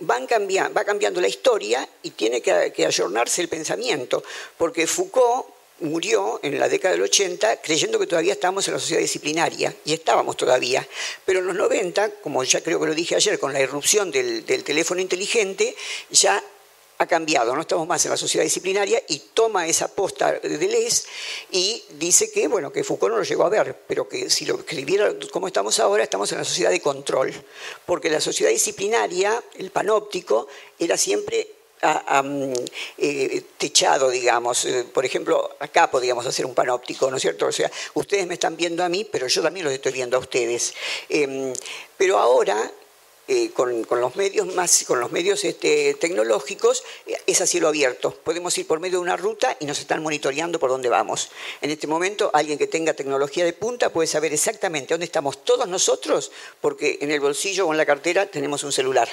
van 0.00 0.26
cambiando, 0.26 0.74
va 0.74 0.84
cambiando 0.84 1.20
la 1.20 1.28
historia 1.28 1.88
y 2.02 2.10
tiene 2.10 2.42
que, 2.42 2.72
que 2.76 2.84
ayornarse 2.84 3.40
el 3.40 3.48
pensamiento, 3.48 4.22
porque 4.58 4.86
Foucault 4.86 5.46
murió 5.82 6.40
en 6.42 6.58
la 6.58 6.68
década 6.68 6.94
del 6.94 7.02
80 7.02 7.60
creyendo 7.60 7.98
que 7.98 8.06
todavía 8.06 8.32
estábamos 8.32 8.66
en 8.68 8.74
la 8.74 8.80
sociedad 8.80 9.00
disciplinaria, 9.00 9.74
y 9.84 9.92
estábamos 9.92 10.36
todavía. 10.36 10.86
Pero 11.24 11.40
en 11.40 11.46
los 11.46 11.56
90, 11.56 12.20
como 12.22 12.42
ya 12.44 12.60
creo 12.62 12.80
que 12.80 12.86
lo 12.86 12.94
dije 12.94 13.14
ayer, 13.14 13.38
con 13.38 13.52
la 13.52 13.60
irrupción 13.60 14.10
del, 14.10 14.44
teléfono 14.44 15.00
inteligente, 15.00 15.74
ya 16.10 16.42
ha 16.98 17.06
cambiado, 17.06 17.54
no 17.56 17.62
estamos 17.62 17.88
más 17.88 18.04
en 18.04 18.12
la 18.12 18.16
sociedad 18.16 18.44
disciplinaria 18.44 19.02
y 19.08 19.18
toma 19.34 19.66
esa 19.66 19.88
posta 19.88 20.32
de 20.32 20.56
Deleuze 20.56 21.02
y 21.50 21.82
dice 21.98 22.30
que, 22.30 22.46
bueno, 22.46 22.70
que 22.70 22.84
Foucault 22.84 23.12
no 23.12 23.18
lo 23.18 23.24
llegó 23.24 23.44
a 23.44 23.48
ver, 23.48 23.76
pero 23.88 24.08
que 24.08 24.30
si 24.30 24.46
lo 24.46 24.60
escribiera 24.60 25.12
como 25.32 25.48
estamos 25.48 25.80
ahora, 25.80 26.04
estamos 26.04 26.30
en 26.30 26.38
la 26.38 26.44
sociedad 26.44 26.70
de 26.70 26.80
control, 26.80 27.32
porque 27.86 28.08
la 28.08 28.20
sociedad 28.20 28.52
disciplinaria, 28.52 29.42
el 29.56 29.72
panóptico, 29.72 30.46
era 30.78 30.96
siempre 30.96 31.61
mm, 32.22 32.52
eh, 32.98 33.42
techado, 33.58 34.10
digamos. 34.10 34.64
Eh, 34.64 34.84
por 34.92 35.04
ejemplo, 35.04 35.56
acá 35.60 35.90
podríamos 35.90 36.26
hacer 36.26 36.46
un 36.46 36.54
panóptico, 36.54 37.10
¿no 37.10 37.16
es 37.16 37.22
cierto? 37.22 37.46
O 37.46 37.52
sea, 37.52 37.70
ustedes 37.94 38.26
me 38.26 38.34
están 38.34 38.56
viendo 38.56 38.84
a 38.84 38.88
mí, 38.88 39.04
pero 39.04 39.26
yo 39.26 39.42
también 39.42 39.64
los 39.64 39.74
estoy 39.74 39.92
viendo 39.92 40.16
a 40.16 40.20
ustedes. 40.20 40.74
Em, 41.08 41.52
pero 41.96 42.18
ahora 42.18 42.70
eh, 43.28 43.50
con, 43.54 43.86
los 43.88 44.16
medios 44.16 44.52
más, 44.54 44.84
con 44.84 44.98
los 44.98 45.12
medios 45.12 45.44
este, 45.44 45.94
tecnológicos 45.94 46.82
eh, 47.06 47.16
es 47.26 47.40
a 47.40 47.46
cielo 47.46 47.68
abierto. 47.68 48.10
Podemos 48.24 48.58
ir 48.58 48.66
por 48.66 48.80
medio 48.80 48.98
de 48.98 49.02
una 49.02 49.16
ruta 49.16 49.56
y 49.60 49.64
nos 49.64 49.78
están 49.78 50.02
monitoreando 50.02 50.58
por 50.58 50.70
dónde 50.70 50.88
vamos. 50.88 51.30
En 51.60 51.70
este 51.70 51.86
momento, 51.86 52.32
alguien 52.34 52.58
que 52.58 52.66
tenga 52.66 52.94
tecnología 52.94 53.44
de 53.44 53.52
punta 53.52 53.90
puede 53.92 54.08
saber 54.08 54.32
exactamente 54.32 54.94
dónde 54.94 55.06
estamos 55.06 55.44
todos 55.44 55.68
nosotros, 55.68 56.32
porque 56.60 56.98
en 57.00 57.12
el 57.12 57.20
bolsillo 57.20 57.68
o 57.68 57.72
en 57.72 57.78
la 57.78 57.86
cartera 57.86 58.26
tenemos 58.26 58.64
un 58.64 58.72
celular. 58.72 59.08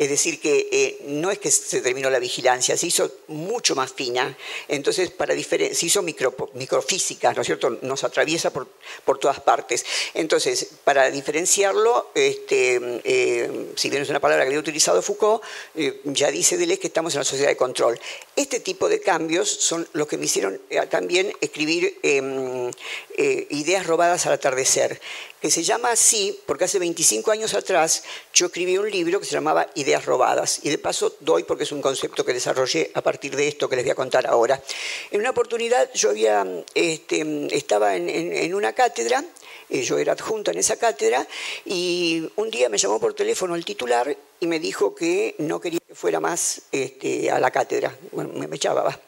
Es 0.00 0.08
decir, 0.08 0.40
que 0.40 0.68
eh, 0.72 0.98
no 1.06 1.30
es 1.30 1.38
que 1.38 1.52
se 1.52 1.80
terminó 1.80 2.10
la 2.10 2.18
vigilancia, 2.18 2.76
se 2.76 2.88
hizo 2.88 3.10
mucho 3.28 3.76
más 3.76 3.92
fina. 3.92 4.36
Entonces, 4.66 5.10
para 5.10 5.34
se 5.34 5.86
hizo 5.86 6.02
micro, 6.02 6.34
microfísica, 6.54 7.32
¿no 7.32 7.42
es 7.42 7.46
cierto? 7.46 7.78
Nos 7.82 8.02
atraviesa 8.02 8.52
por, 8.52 8.66
por 9.04 9.18
todas 9.18 9.38
partes. 9.38 9.86
Entonces, 10.14 10.70
para 10.82 11.10
diferenciarlo, 11.12 12.10
este, 12.16 13.43
si 13.76 13.90
bien 13.90 14.02
es 14.02 14.10
una 14.10 14.20
palabra 14.20 14.44
que 14.44 14.48
había 14.48 14.60
utilizado 14.60 15.02
Foucault, 15.02 15.42
eh, 15.74 16.00
ya 16.04 16.30
dice 16.30 16.56
Deleuze 16.56 16.80
que 16.80 16.86
estamos 16.88 17.14
en 17.14 17.18
una 17.18 17.24
sociedad 17.24 17.50
de 17.50 17.56
control. 17.56 17.98
Este 18.36 18.60
tipo 18.60 18.88
de 18.88 19.00
cambios 19.00 19.48
son 19.48 19.86
los 19.92 20.06
que 20.06 20.18
me 20.18 20.26
hicieron 20.26 20.60
eh, 20.70 20.80
también 20.88 21.32
escribir 21.40 21.98
em, 22.02 22.70
eh, 23.16 23.46
Ideas 23.50 23.86
robadas 23.86 24.26
al 24.26 24.32
atardecer, 24.32 25.00
que 25.40 25.50
se 25.50 25.62
llama 25.62 25.90
así 25.90 26.38
porque 26.46 26.64
hace 26.64 26.78
25 26.78 27.30
años 27.30 27.54
atrás 27.54 28.02
yo 28.32 28.46
escribí 28.46 28.78
un 28.78 28.90
libro 28.90 29.20
que 29.20 29.26
se 29.26 29.32
llamaba 29.32 29.68
Ideas 29.74 30.04
robadas, 30.04 30.60
y 30.62 30.70
de 30.70 30.78
paso 30.78 31.16
doy 31.20 31.44
porque 31.44 31.64
es 31.64 31.72
un 31.72 31.82
concepto 31.82 32.24
que 32.24 32.32
desarrollé 32.32 32.90
a 32.94 33.02
partir 33.02 33.36
de 33.36 33.48
esto 33.48 33.68
que 33.68 33.76
les 33.76 33.84
voy 33.84 33.92
a 33.92 33.94
contar 33.94 34.26
ahora. 34.26 34.62
En 35.10 35.20
una 35.20 35.30
oportunidad 35.30 35.90
yo 35.94 36.10
había, 36.10 36.46
este, 36.74 37.48
estaba 37.54 37.96
en 37.96 38.54
una 38.54 38.72
cátedra, 38.72 39.24
yo 39.68 39.98
era 39.98 40.12
adjunta 40.12 40.50
en 40.50 40.58
esa 40.58 40.76
cátedra, 40.76 41.26
y 41.64 42.28
un 42.36 42.50
día 42.50 42.68
me 42.68 42.78
llamó 42.78 43.00
por 43.00 43.14
teléfono 43.14 43.54
el 43.54 43.64
titular 43.64 44.16
y 44.40 44.46
me 44.46 44.58
dijo 44.58 44.94
que 44.94 45.34
no 45.38 45.60
quería 45.60 45.80
que 45.86 45.94
fuera 45.94 46.20
más 46.20 46.62
este, 46.70 47.30
a 47.30 47.40
la 47.40 47.50
cátedra. 47.50 47.96
Bueno, 48.12 48.30
me, 48.34 48.56
echaba, 48.56 49.00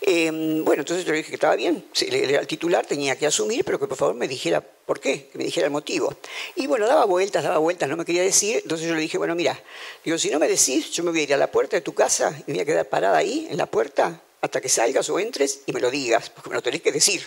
em, 0.00 0.64
bueno, 0.64 0.82
entonces 0.82 1.04
yo 1.04 1.12
le 1.12 1.18
dije 1.18 1.30
que 1.30 1.36
estaba 1.36 1.56
bien, 1.56 1.84
era 2.00 2.40
el 2.40 2.46
titular, 2.46 2.86
tenía 2.86 3.16
que 3.16 3.26
asumir, 3.26 3.64
pero 3.64 3.78
que 3.78 3.86
por 3.86 3.96
favor 3.96 4.14
me 4.14 4.26
dijera 4.26 4.60
por 4.60 4.98
qué, 4.98 5.28
que 5.30 5.38
me 5.38 5.44
dijera 5.44 5.66
el 5.66 5.72
motivo. 5.72 6.14
Y 6.56 6.66
bueno, 6.66 6.86
daba 6.86 7.04
vueltas, 7.04 7.44
daba 7.44 7.58
vueltas, 7.58 7.88
no 7.88 7.96
me 7.96 8.04
quería 8.04 8.22
decir, 8.22 8.60
entonces 8.62 8.88
yo 8.88 8.94
le 8.94 9.00
dije, 9.00 9.18
bueno, 9.18 9.34
mira, 9.34 9.62
digo, 10.04 10.18
si 10.18 10.30
no 10.30 10.38
me 10.38 10.48
decís, 10.48 10.90
yo 10.90 11.04
me 11.04 11.10
voy 11.10 11.20
a 11.20 11.22
ir 11.24 11.34
a 11.34 11.36
la 11.36 11.50
puerta 11.50 11.76
de 11.76 11.82
tu 11.82 11.94
casa 11.94 12.34
y 12.46 12.50
me 12.50 12.54
voy 12.54 12.62
a 12.62 12.64
quedar 12.66 12.88
parada 12.88 13.18
ahí, 13.18 13.46
en 13.50 13.56
la 13.56 13.66
puerta, 13.66 14.22
hasta 14.40 14.60
que 14.60 14.68
salgas 14.68 15.08
o 15.08 15.18
entres 15.18 15.60
y 15.66 15.72
me 15.72 15.80
lo 15.80 15.90
digas, 15.90 16.30
porque 16.30 16.50
me 16.50 16.56
lo 16.56 16.62
tenés 16.62 16.82
que 16.82 16.90
decir. 16.92 17.22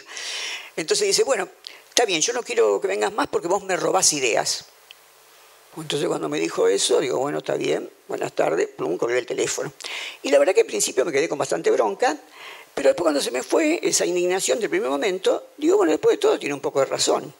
Entonces 0.76 1.08
dice, 1.08 1.24
bueno, 1.24 1.48
está 1.96 2.06
bien, 2.06 2.20
yo 2.20 2.34
no 2.34 2.44
quiero 2.44 2.82
que 2.82 2.90
vengas 2.90 3.14
más 3.14 3.28
porque 3.28 3.48
vos 3.48 3.64
me 3.64 3.78
robás 3.78 4.12
ideas. 4.12 4.66
Entonces 5.78 6.10
cuando 6.10 6.28
me 6.28 6.42
dijo 6.42 6.68
eso, 6.68 7.00
digo, 7.00 7.20
bueno, 7.20 7.38
está 7.38 7.56
bien, 7.56 7.90
buenas 8.10 8.34
tardes, 8.34 8.68
plum, 8.68 8.98
colgué 8.98 9.18
el 9.18 9.26
teléfono. 9.26 9.72
Y 10.22 10.30
la 10.30 10.38
verdad 10.38 10.54
que 10.54 10.62
al 10.62 10.68
principio 10.68 11.06
me 11.06 11.14
quedé 11.14 11.30
con 11.30 11.38
bastante 11.38 11.72
bronca, 11.72 12.18
pero 12.74 12.90
después 12.90 13.06
cuando 13.06 13.22
se 13.22 13.32
me 13.32 13.44
fue 13.44 13.80
esa 13.82 14.06
indignación 14.06 14.60
del 14.60 14.70
primer 14.70 14.90
momento, 14.90 15.48
digo, 15.56 15.78
bueno, 15.78 15.94
después 15.94 16.18
de 16.18 16.18
todo 16.18 16.38
tiene 16.38 16.54
un 16.54 16.60
poco 16.60 16.82
de 16.82 16.88
razón. 16.88 17.34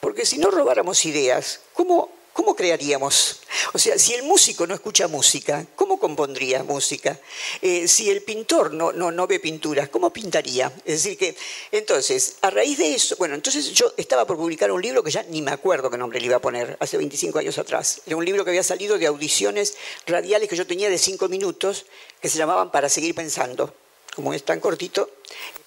Porque 0.00 0.26
si 0.26 0.38
no 0.38 0.50
robáramos 0.50 1.04
ideas, 1.04 1.60
¿cómo 1.72 2.10
¿cómo 2.32 2.56
crearíamos? 2.56 3.40
O 3.72 3.78
sea, 3.78 3.98
si 3.98 4.14
el 4.14 4.22
músico 4.22 4.66
no 4.66 4.74
escucha 4.74 5.08
música, 5.08 5.66
¿cómo 5.76 5.98
compondría 5.98 6.62
música? 6.62 7.18
Eh, 7.60 7.86
si 7.88 8.10
el 8.10 8.22
pintor 8.22 8.72
no, 8.72 8.92
no, 8.92 9.10
no 9.10 9.26
ve 9.26 9.40
pinturas, 9.40 9.88
¿cómo 9.88 10.12
pintaría? 10.12 10.72
Es 10.84 11.02
decir, 11.02 11.18
que 11.18 11.36
entonces, 11.70 12.36
a 12.42 12.50
raíz 12.50 12.78
de 12.78 12.94
eso, 12.94 13.16
bueno, 13.18 13.34
entonces 13.34 13.72
yo 13.72 13.92
estaba 13.96 14.26
por 14.26 14.36
publicar 14.36 14.70
un 14.70 14.82
libro 14.82 15.02
que 15.02 15.10
ya 15.10 15.22
ni 15.24 15.42
me 15.42 15.50
acuerdo 15.50 15.90
qué 15.90 15.98
nombre 15.98 16.20
le 16.20 16.26
iba 16.26 16.36
a 16.36 16.40
poner, 16.40 16.76
hace 16.80 16.96
25 16.96 17.38
años 17.38 17.58
atrás. 17.58 18.02
Era 18.06 18.16
un 18.16 18.24
libro 18.24 18.44
que 18.44 18.50
había 18.50 18.62
salido 18.62 18.98
de 18.98 19.06
audiciones 19.06 19.76
radiales 20.06 20.48
que 20.48 20.56
yo 20.56 20.66
tenía 20.66 20.88
de 20.88 20.98
5 20.98 21.28
minutos, 21.28 21.86
que 22.20 22.28
se 22.28 22.38
llamaban 22.38 22.70
Para 22.70 22.88
seguir 22.88 23.14
pensando. 23.14 23.74
Como 24.14 24.34
es 24.34 24.44
tan 24.44 24.60
cortito, 24.60 25.08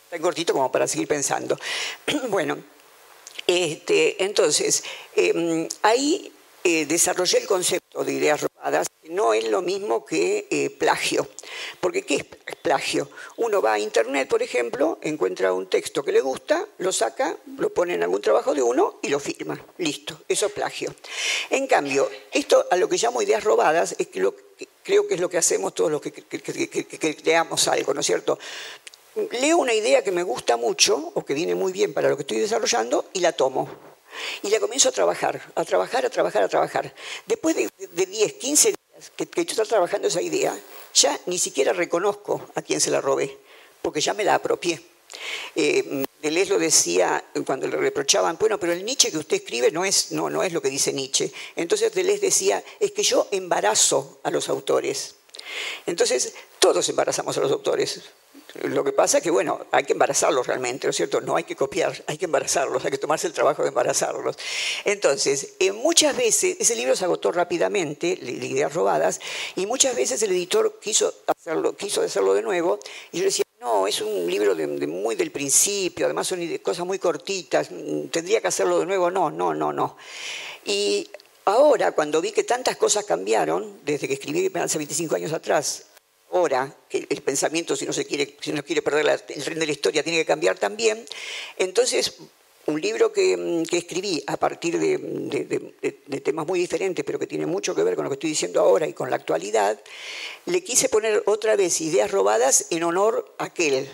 tan 0.10 0.22
cortito 0.22 0.54
como 0.54 0.72
para 0.72 0.88
seguir 0.88 1.08
pensando. 1.08 1.58
bueno, 2.30 2.58
este, 3.48 4.24
entonces, 4.24 4.84
em, 5.16 5.68
ahí 5.82 6.32
eh, 6.68 6.88
desarrollé 6.88 7.38
el 7.38 7.46
concepto 7.46 8.04
de 8.04 8.14
ideas 8.14 8.42
robadas, 8.42 8.88
que 9.00 9.10
no 9.10 9.36
es 9.36 9.48
lo 9.50 9.62
mismo 9.62 10.04
que 10.04 10.48
eh, 10.50 10.72
plagio. 10.72 11.28
Porque 11.80 12.02
¿qué 12.02 12.16
es 12.16 12.56
plagio? 12.56 13.08
Uno 13.38 13.62
va 13.62 13.74
a 13.74 13.80
Internet, 13.80 14.28
por 14.28 14.42
ejemplo, 14.42 14.98
encuentra 15.04 15.54
un 15.54 15.70
texto 15.70 16.02
que 16.02 16.12
le 16.12 16.22
gusta, 16.22 16.66
lo 16.80 16.92
saca, 16.92 17.38
lo 17.60 17.70
pone 17.72 17.94
en 17.94 18.02
algún 18.02 18.20
trabajo 18.20 18.56
de 18.56 18.64
uno 18.64 18.98
y 19.04 19.10
lo 19.10 19.20
firma. 19.20 19.64
Listo, 19.78 20.24
eso 20.28 20.48
es 20.48 20.54
plagio. 20.54 20.96
En 21.52 21.68
cambio, 21.68 22.10
esto 22.32 22.66
a 22.72 22.78
lo 22.78 22.90
que 22.90 22.98
llamo 22.98 23.22
ideas 23.22 23.44
robadas 23.44 23.94
es 24.00 24.08
que 24.08 24.20
lo, 24.20 24.34
creo 24.82 25.08
que 25.08 25.14
es 25.14 25.20
lo 25.20 25.30
que 25.30 25.38
hacemos 25.38 25.76
todos 25.76 25.92
los 25.92 26.02
que, 26.02 26.12
que 26.12 27.16
creamos 27.16 27.68
algo, 27.68 27.94
¿no 27.94 28.00
es 28.00 28.08
cierto? 28.08 28.40
Leo 29.40 29.60
una 29.60 29.76
idea 29.76 30.04
que 30.04 30.12
me 30.12 30.24
gusta 30.24 30.58
mucho 30.58 31.12
o 31.14 31.24
que 31.24 31.36
viene 31.36 31.54
muy 31.54 31.72
bien 31.72 31.94
para 31.94 32.10
lo 32.10 32.18
que 32.18 32.24
estoy 32.24 32.40
desarrollando 32.40 33.06
y 33.14 33.20
la 33.20 33.34
tomo 33.34 33.95
y 34.44 34.50
la 34.50 34.60
comienzo 34.60 34.90
a 34.90 34.92
trabajar, 34.92 35.42
a 35.56 35.66
trabajar, 35.66 36.06
a 36.06 36.10
trabajar, 36.10 36.44
a 36.44 36.48
trabajar. 36.48 36.94
Después 37.26 37.56
de, 37.56 37.70
10, 38.06 38.34
15 38.34 38.70
días 38.70 39.12
que, 39.16 39.26
que 39.28 39.46
yo 39.46 39.52
estaba 39.52 39.68
trabajando 39.68 40.08
esa 40.08 40.22
idea, 40.22 40.58
ya 40.94 41.20
ni 41.26 41.40
siquiera 41.40 41.74
reconozco 41.74 42.50
a 42.56 42.62
quién 42.62 42.82
se 42.82 42.92
la 42.92 43.02
robé, 43.02 43.38
porque 43.82 44.02
ya 44.02 44.14
me 44.14 44.24
la 44.24 44.36
apropié. 44.36 44.82
Eh, 45.56 46.06
Deleuze 46.22 46.54
lo 46.54 46.60
decía 46.60 47.24
cuando 47.46 47.68
le 47.68 47.78
reprochaban, 47.78 48.38
bueno, 48.40 48.60
pero 48.60 48.74
el 48.74 48.84
Nietzsche 48.84 49.12
que 49.12 49.18
usted 49.18 49.38
escribe 49.38 49.72
no 49.72 49.86
es, 49.86 50.12
no, 50.12 50.30
no 50.30 50.44
es 50.44 50.54
lo 50.54 50.62
que 50.62 50.70
dice 50.70 50.92
Nietzsche. 50.92 51.32
Entonces 51.56 51.94
Deleuze 51.94 52.20
decía, 52.20 52.64
es 52.80 52.92
que 52.92 53.04
yo 53.04 53.28
embarazo 53.32 54.20
a 54.24 54.32
los 54.32 54.50
autores. 54.50 55.16
Entonces, 55.86 56.34
todos 56.60 56.90
embarazamos 56.90 57.38
a 57.38 57.42
los 57.42 57.52
autores. 57.52 58.02
Lo 58.64 58.84
que 58.84 58.94
pasa 58.94 59.18
es 59.18 59.24
que, 59.24 59.32
bueno, 59.32 59.66
hay 59.72 59.84
que 59.84 59.94
embarazarlos 59.94 60.48
realmente, 60.48 60.88
¿no 60.88 60.92
es 60.92 60.96
cierto? 60.96 61.20
No 61.20 61.36
hay 61.36 61.44
que 61.44 61.56
copiar, 61.56 62.04
hay 62.08 62.18
que 62.18 62.26
embarazarlos, 62.26 62.86
hay 62.86 62.92
que 62.92 62.98
tomarse 62.98 63.28
el 63.28 63.34
trabajo 63.34 63.64
de 63.64 63.70
embarazarlos. 63.70 64.38
Entonces, 64.86 65.56
eh, 65.60 65.74
muchas 65.74 66.16
veces, 66.16 66.56
ese 66.60 66.76
libro 66.76 66.96
se 66.96 67.04
agotó 67.04 67.34
rápidamente, 67.34 68.08
ideas 68.08 68.74
robadas, 68.74 69.20
y 69.56 69.66
muchas 69.66 69.96
veces 69.96 70.22
el 70.24 70.32
editor 70.32 70.80
quiso 70.82 71.14
hacerlo, 71.28 71.76
quiso 71.76 72.02
hacerlo 72.02 72.34
de 72.34 72.44
nuevo, 72.44 72.80
y 73.12 73.20
yo 73.20 73.26
decía, 73.26 73.46
no, 73.60 73.88
es 73.88 74.00
un 74.00 74.30
libro 74.30 74.56
muy 74.88 75.16
del 75.16 75.32
principio, 75.32 76.06
además 76.06 76.28
son 76.28 76.58
cosas 76.60 76.86
muy 76.86 77.00
cortitas, 77.00 77.70
tendría 78.10 78.40
que 78.40 78.48
hacerlo 78.48 78.80
de 78.80 78.86
nuevo, 78.86 79.12
no, 79.12 79.30
no, 79.30 79.54
no, 79.54 79.74
no. 79.74 79.98
Y 80.64 81.10
ahora, 81.44 81.92
cuando 81.92 82.22
vi 82.22 82.32
que 82.32 82.44
tantas 82.44 82.78
cosas 82.78 83.04
cambiaron, 83.04 83.82
desde 83.84 84.08
que 84.08 84.14
escribí 84.14 84.50
hace 84.56 84.78
25 84.78 85.16
años 85.16 85.34
atrás 85.34 85.88
ahora, 86.32 86.76
que 86.90 87.08
el 87.10 87.22
pensamiento, 87.22 87.76
si 87.76 87.86
no, 87.86 87.94
se 87.94 88.06
quiere, 88.06 88.36
si 88.42 88.52
no 88.52 88.64
quiere 88.64 88.82
perder 88.82 89.22
el 89.28 89.44
tren 89.44 89.60
de 89.60 89.66
la 89.66 89.72
historia, 89.72 90.04
tiene 90.04 90.20
que 90.20 90.26
cambiar 90.26 90.58
también. 90.58 91.06
Entonces, 91.58 92.16
un 92.68 92.82
libro 92.82 93.12
que, 93.12 93.38
mm, 93.38 93.76
escribí 93.76 94.24
a 94.28 94.38
partir 94.38 94.80
de, 94.80 96.22
temas 96.24 96.48
muy 96.48 96.60
diferentes, 96.60 97.06
pero 97.06 97.20
que 97.20 97.28
tiene 97.28 97.46
mucho 97.46 97.76
que 97.76 97.84
ver 97.84 97.96
con 97.96 98.04
lo 98.04 98.10
que 98.10 98.16
estoy 98.16 98.32
diciendo 98.32 98.60
ahora 98.60 98.88
y 98.88 98.94
con 98.94 99.10
la 99.10 99.16
actualidad, 99.16 99.80
le 100.46 100.64
quise 100.64 100.90
poner 100.90 101.22
otra 101.28 101.56
vez 101.56 101.80
ideas 101.82 102.10
robadas 102.12 102.68
en 102.72 102.84
honor 102.84 103.36
a 103.38 103.46
aquel, 103.46 103.88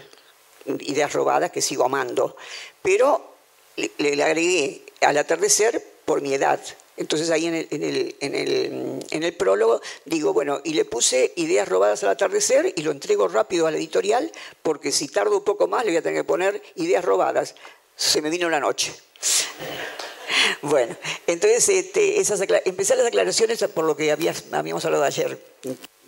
ideas 0.79 1.11
robadas 1.11 1.51
que 1.51 1.61
sigo 1.61 1.83
amando. 1.83 2.37
Pero 2.81 3.33
le, 3.75 4.23
agregué 4.23 4.83
al 5.01 5.17
atardecer 5.17 5.83
por 6.05 6.21
mi 6.21 6.33
edad. 6.33 6.61
Entonces 7.01 7.29
ahí 7.31 7.47
en 7.47 7.55
el, 7.55 7.67
en, 7.71 7.83
el, 7.83 8.15
en, 8.19 8.35
el, 8.35 8.99
en 9.09 9.23
el, 9.23 9.33
prólogo 9.33 9.81
digo, 10.05 10.33
bueno, 10.33 10.61
y 10.63 10.73
le 10.73 10.85
puse 10.85 11.33
ideas 11.35 11.67
robadas 11.67 12.03
al 12.03 12.09
atardecer 12.09 12.73
y 12.75 12.83
lo 12.83 12.91
entrego 12.91 13.27
rápido 13.27 13.67
a 13.67 13.71
la 13.71 13.77
editorial 13.77 14.31
porque 14.61 14.91
si 14.91 15.07
tardo 15.07 15.37
un 15.37 15.43
poco 15.43 15.67
más 15.67 15.83
le 15.83 15.91
voy 15.91 15.97
a 15.97 16.01
tener 16.01 16.21
que 16.21 16.27
poner 16.27 16.61
ideas 16.75 17.03
robadas. 17.03 17.55
Se 17.95 18.21
me 18.21 18.29
vino 18.29 18.49
la 18.49 18.59
noche. 18.59 18.93
Bueno, 20.63 20.95
entonces 21.27 21.67
este, 21.69 22.19
esas, 22.19 22.41
empecé 22.65 22.95
las 22.95 23.05
aclaraciones 23.05 23.63
por 23.73 23.83
lo 23.83 23.95
que 23.95 24.11
habíamos 24.11 24.85
hablado 24.85 25.03
ayer. 25.03 25.37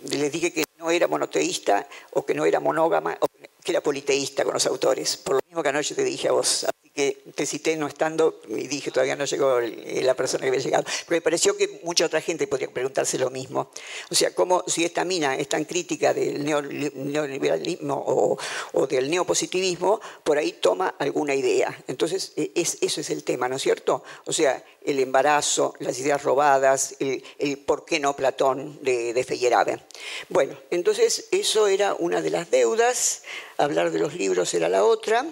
Les 0.08 0.32
dije 0.32 0.52
que 0.52 0.64
no 0.78 0.90
era 0.90 1.08
monoteísta 1.08 1.86
o 2.12 2.24
que 2.24 2.34
no 2.34 2.44
era 2.44 2.58
monógama 2.58 3.18
que 3.64 3.72
era 3.72 3.80
politeísta 3.80 4.44
con 4.44 4.52
los 4.52 4.66
autores, 4.66 5.16
por 5.16 5.36
lo 5.36 5.40
mismo 5.46 5.62
que 5.62 5.70
anoche 5.70 5.94
te 5.94 6.04
dije 6.04 6.28
a 6.28 6.32
vos 6.32 6.66
que 6.94 7.24
te 7.34 7.44
cité 7.44 7.76
no 7.76 7.88
estando 7.88 8.40
y 8.48 8.68
dije 8.68 8.92
todavía 8.92 9.16
no 9.16 9.24
llegó 9.24 9.60
la 9.60 10.14
persona 10.14 10.42
que 10.42 10.48
había 10.48 10.60
llegado. 10.60 10.84
Pero 10.84 11.16
me 11.16 11.20
pareció 11.20 11.56
que 11.56 11.80
mucha 11.82 12.06
otra 12.06 12.20
gente 12.20 12.46
podría 12.46 12.68
preguntarse 12.68 13.18
lo 13.18 13.30
mismo. 13.30 13.70
O 14.10 14.14
sea, 14.14 14.32
como 14.32 14.62
si 14.68 14.84
esta 14.84 15.04
mina 15.04 15.36
es 15.36 15.48
tan 15.48 15.64
crítica 15.64 16.14
del 16.14 16.44
neoliberalismo 16.44 18.38
o, 18.72 18.86
del 18.86 19.10
neopositivismo, 19.10 20.00
por 20.22 20.38
ahí 20.38 20.52
toma 20.52 20.94
alguna 21.00 21.34
idea. 21.34 21.76
Entonces, 21.88 22.32
e, 22.36 22.52
es, 22.54 22.78
eso 22.80 23.00
es 23.00 23.10
el 23.10 23.24
tema, 23.24 23.48
¿no 23.48 23.56
es 23.56 23.62
cierto? 23.62 24.04
O 24.26 24.32
sea, 24.32 24.62
el 24.84 25.00
embarazo, 25.00 25.74
las 25.80 25.98
ideas 25.98 26.22
robadas, 26.22 26.94
el, 27.00 27.58
por 27.58 27.84
qué 27.84 27.98
no 27.98 28.14
Platón 28.14 28.78
de, 28.82 29.12
de 29.12 29.24
Feyerabend. 29.24 29.82
Bueno, 30.28 30.56
entonces 30.70 31.26
eso 31.32 31.66
era 31.66 31.94
una 31.94 32.22
de 32.22 32.30
las 32.30 32.50
deudas, 32.50 33.22
hablar 33.58 33.90
de 33.90 33.98
los 33.98 34.14
libros 34.14 34.52
era 34.54 34.68
la 34.68 34.84
otra. 34.84 35.24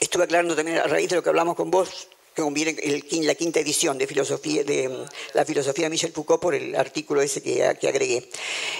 Estuve 0.00 0.24
aclarando 0.24 0.56
también 0.56 0.78
a 0.78 0.84
raíz 0.84 1.08
de 1.08 1.16
lo 1.16 1.22
que 1.22 1.28
hablamos 1.28 1.56
con 1.56 1.70
vos, 1.70 2.08
que 2.34 2.42
conviene 2.42 2.76
la 3.22 3.34
quinta 3.34 3.60
edición 3.60 3.96
de, 3.96 4.06
filosofía, 4.06 4.64
de 4.64 4.88
mm, 4.88 5.06
la 5.34 5.44
filosofía 5.44 5.84
de 5.84 5.90
Michel 5.90 6.12
Foucault 6.12 6.42
por 6.42 6.54
el 6.54 6.74
artículo 6.74 7.22
ese 7.22 7.42
que, 7.42 7.64
agregué. 7.64 8.28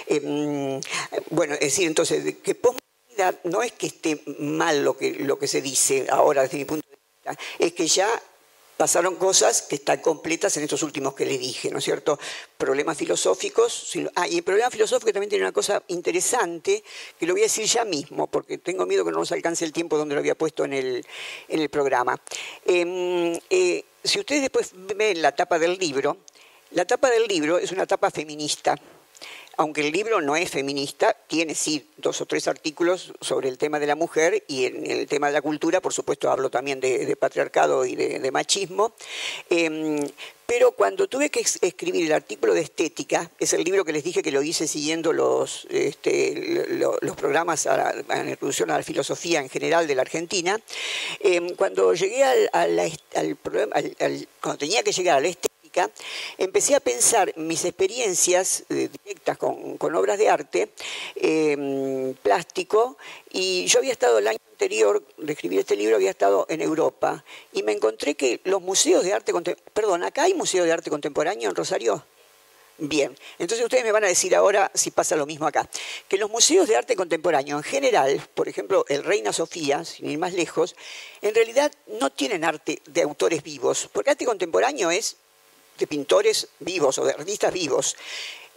Eh, 0.07 0.19
mm, 0.19 0.79
bueno, 1.29 1.53
es 1.53 1.61
decir, 1.61 1.87
entonces, 1.87 2.35
que 2.43 2.55
posmodernidad 2.55 3.39
no 3.45 3.63
es 3.63 3.71
que 3.71 3.87
esté 3.87 4.21
mal 4.39 4.83
lo 4.83 4.97
que, 4.97 5.11
lo 5.11 5.39
que 5.39 5.47
se 5.47 5.61
dice 5.61 6.05
ahora 6.09 6.41
desde 6.43 6.57
mi 6.57 6.65
punto 6.65 6.85
de 6.89 6.97
vista, 6.97 7.43
es 7.59 7.73
que 7.73 7.87
ya 7.87 8.09
pasaron 8.77 9.15
cosas 9.15 9.61
que 9.61 9.75
están 9.75 9.99
completas 9.99 10.55
en 10.57 10.63
estos 10.63 10.83
últimos 10.83 11.13
que 11.13 11.25
le 11.25 11.37
dije, 11.37 11.69
¿no 11.71 11.79
es 11.79 11.83
cierto? 11.83 12.19
Problemas 12.57 12.97
filosóficos. 12.97 13.93
Ah, 14.15 14.27
y 14.27 14.37
el 14.37 14.43
problema 14.43 14.69
filosófico 14.69 15.11
también 15.13 15.29
tiene 15.29 15.45
una 15.45 15.51
cosa 15.51 15.81
interesante, 15.87 16.83
que 17.19 17.25
lo 17.25 17.33
voy 17.33 17.41
a 17.41 17.45
decir 17.45 17.65
ya 17.65 17.85
mismo, 17.85 18.27
porque 18.27 18.57
tengo 18.57 18.85
miedo 18.85 19.05
que 19.05 19.11
no 19.11 19.19
nos 19.19 19.31
alcance 19.31 19.65
el 19.65 19.71
tiempo 19.71 19.97
donde 19.97 20.15
lo 20.15 20.19
había 20.19 20.35
puesto 20.35 20.65
en 20.65 20.73
el, 20.73 21.69
programa. 21.69 22.19
Em, 22.65 23.37
eh, 23.49 23.83
si 24.03 24.19
ustedes 24.19 24.41
después 24.41 24.71
ven 24.73 25.21
la 25.21 25.33
tapa 25.33 25.57
del 25.57 25.77
libro, 25.77 26.17
la 26.71 26.85
tapa 26.85 27.09
del 27.09 27.25
libro 27.27 27.57
es 27.57 27.71
una 27.71 27.85
tapa 27.85 28.11
feminista 28.11 28.75
aunque 29.57 29.81
el 29.81 29.91
libro 29.91 30.21
no 30.21 30.35
es 30.35 30.49
feminista, 30.49 31.15
tiene 31.27 31.55
sí 31.55 31.87
dos 31.97 32.21
o 32.21 32.25
tres 32.25 32.47
artículos 32.47 33.13
sobre 33.21 33.49
el 33.49 33.57
tema 33.57 33.79
de 33.79 33.87
la 33.87 33.95
mujer 33.95 34.43
y 34.47 34.65
en 34.65 34.89
el 34.89 35.07
tema 35.07 35.27
de 35.27 35.33
la 35.33 35.41
cultura, 35.41 35.81
por 35.81 35.93
supuesto 35.93 36.29
hablo 36.29 36.49
también 36.49 36.79
de, 36.79 37.15
patriarcado 37.15 37.85
y 37.85 37.95
de, 37.95 38.31
machismo. 38.31 38.93
Em, 39.49 40.05
pero 40.45 40.73
cuando 40.73 41.07
tuve 41.07 41.29
que 41.29 41.39
escribir 41.39 42.05
el 42.05 42.11
artículo 42.11 42.53
de 42.53 42.61
estética, 42.61 43.31
es 43.39 43.53
el 43.53 43.63
libro 43.63 43.83
que 43.83 43.93
les 43.93 44.03
dije 44.03 44.21
que 44.21 44.31
lo 44.31 44.43
hice 44.43 44.67
siguiendo 44.67 45.11
los, 45.11 45.65
este, 45.71 46.67
los 46.69 47.15
programas 47.15 47.65
a 47.65 47.93
la, 48.07 48.29
introducción 48.29 48.69
a 48.69 48.77
la 48.77 48.83
filosofía 48.83 49.39
en 49.39 49.49
general 49.49 49.87
de 49.87 49.95
la 49.95 50.03
Argentina, 50.03 50.59
em, 51.19 51.55
cuando 51.55 51.93
llegué 51.93 52.23
al, 52.23 52.49
al, 52.53 53.37
cuando 54.41 54.57
tenía 54.59 54.83
que 54.83 54.91
llegar 54.91 55.17
a 55.17 55.21
la 55.21 55.29
empecé 56.37 56.75
a 56.75 56.79
pensar 56.79 57.33
mis 57.37 57.65
experiencias 57.65 58.63
eh, 58.69 58.89
directas 59.03 59.37
con, 59.37 59.77
obras 59.95 60.17
de 60.17 60.29
arte, 60.29 60.69
em, 61.15 62.13
plástico, 62.15 62.97
y 63.31 63.65
yo 63.65 63.79
había 63.79 63.91
estado 63.91 64.17
el 64.19 64.27
año 64.27 64.39
anterior 64.51 65.03
de 65.17 65.33
escribir 65.33 65.59
este 65.59 65.75
libro, 65.75 65.95
había 65.95 66.11
estado 66.11 66.45
en 66.49 66.61
Europa, 66.61 67.23
y 67.53 67.63
me 67.63 67.71
encontré 67.71 68.15
que 68.15 68.41
los 68.43 68.61
museos 68.61 69.03
de 69.03 69.13
arte 69.13 69.31
contemporáneo, 69.31 69.71
perdón, 69.73 70.03
¿acá 70.03 70.23
hay 70.23 70.33
museo 70.33 70.63
de 70.63 70.71
arte 70.71 70.89
contemporáneo 70.89 71.49
en 71.49 71.55
Rosario? 71.55 72.03
Bien, 72.77 73.15
entonces 73.39 73.63
ustedes 73.63 73.85
me 73.85 73.93
van 73.93 74.03
a 74.03 74.07
decir 74.07 74.35
ahora 74.35 74.69
si 74.73 74.91
pasa 74.91 75.15
lo 75.15 75.25
mismo 75.25 75.47
acá, 75.47 75.69
que 76.09 76.17
los 76.17 76.29
museos 76.29 76.67
de 76.67 76.75
arte 76.75 76.97
contemporáneo 76.97 77.55
en 77.55 77.63
general, 77.63 78.21
por 78.33 78.49
ejemplo 78.49 78.83
el 78.89 79.05
Reina 79.05 79.31
Sofía, 79.31 79.85
sin 79.85 80.09
ir 80.09 80.17
más 80.17 80.33
lejos, 80.33 80.75
en 81.21 81.33
realidad 81.33 81.71
no 82.01 82.09
tienen 82.09 82.43
arte 82.43 82.81
de 82.85 83.01
autores 83.03 83.43
vivos, 83.43 83.89
porque 83.93 84.09
arte 84.09 84.25
contemporáneo 84.25 84.91
es 84.91 85.15
de 85.77 85.87
pintores 85.87 86.47
vivos 86.59 86.97
o 86.97 87.05
de 87.05 87.11
artistas 87.11 87.53
vivos. 87.53 87.95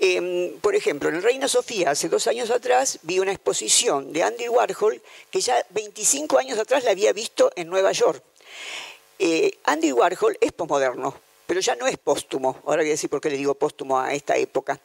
Em, 0.01 0.59
por 0.61 0.77
ejemplo, 0.77 1.09
en 1.09 1.23
Reina 1.23 1.49
Sofía, 1.49 1.91
hace 1.91 2.09
dos 2.09 2.29
años 2.29 2.51
atrás, 2.51 3.01
vi 3.03 3.19
una 3.19 3.33
exposición 3.33 4.13
de 4.13 4.23
Andy 4.23 4.49
Warhol 4.49 5.03
que 5.31 5.41
ya 5.41 5.65
25 5.71 6.39
años 6.39 6.59
atrás 6.59 6.85
la 6.85 6.93
había 6.93 7.13
visto 7.13 7.51
en 7.57 7.69
Nueva 7.69 7.91
York. 7.93 8.23
Eh, 9.19 9.59
Andy 9.65 9.91
Warhol 9.91 10.39
es 10.41 10.53
posmoderno, 10.53 11.21
pero 11.47 11.59
ya 11.59 11.75
no 11.75 11.89
es 11.89 11.99
póstumo. 11.99 12.61
Ahora 12.65 12.83
voy 12.83 12.91
a 12.91 12.93
decir 12.93 13.11
por 13.11 13.21
qué 13.21 13.31
le 13.31 13.37
digo 13.37 13.55
póstumo 13.55 13.99
a 13.99 14.15
esta 14.15 14.37
época. 14.37 14.79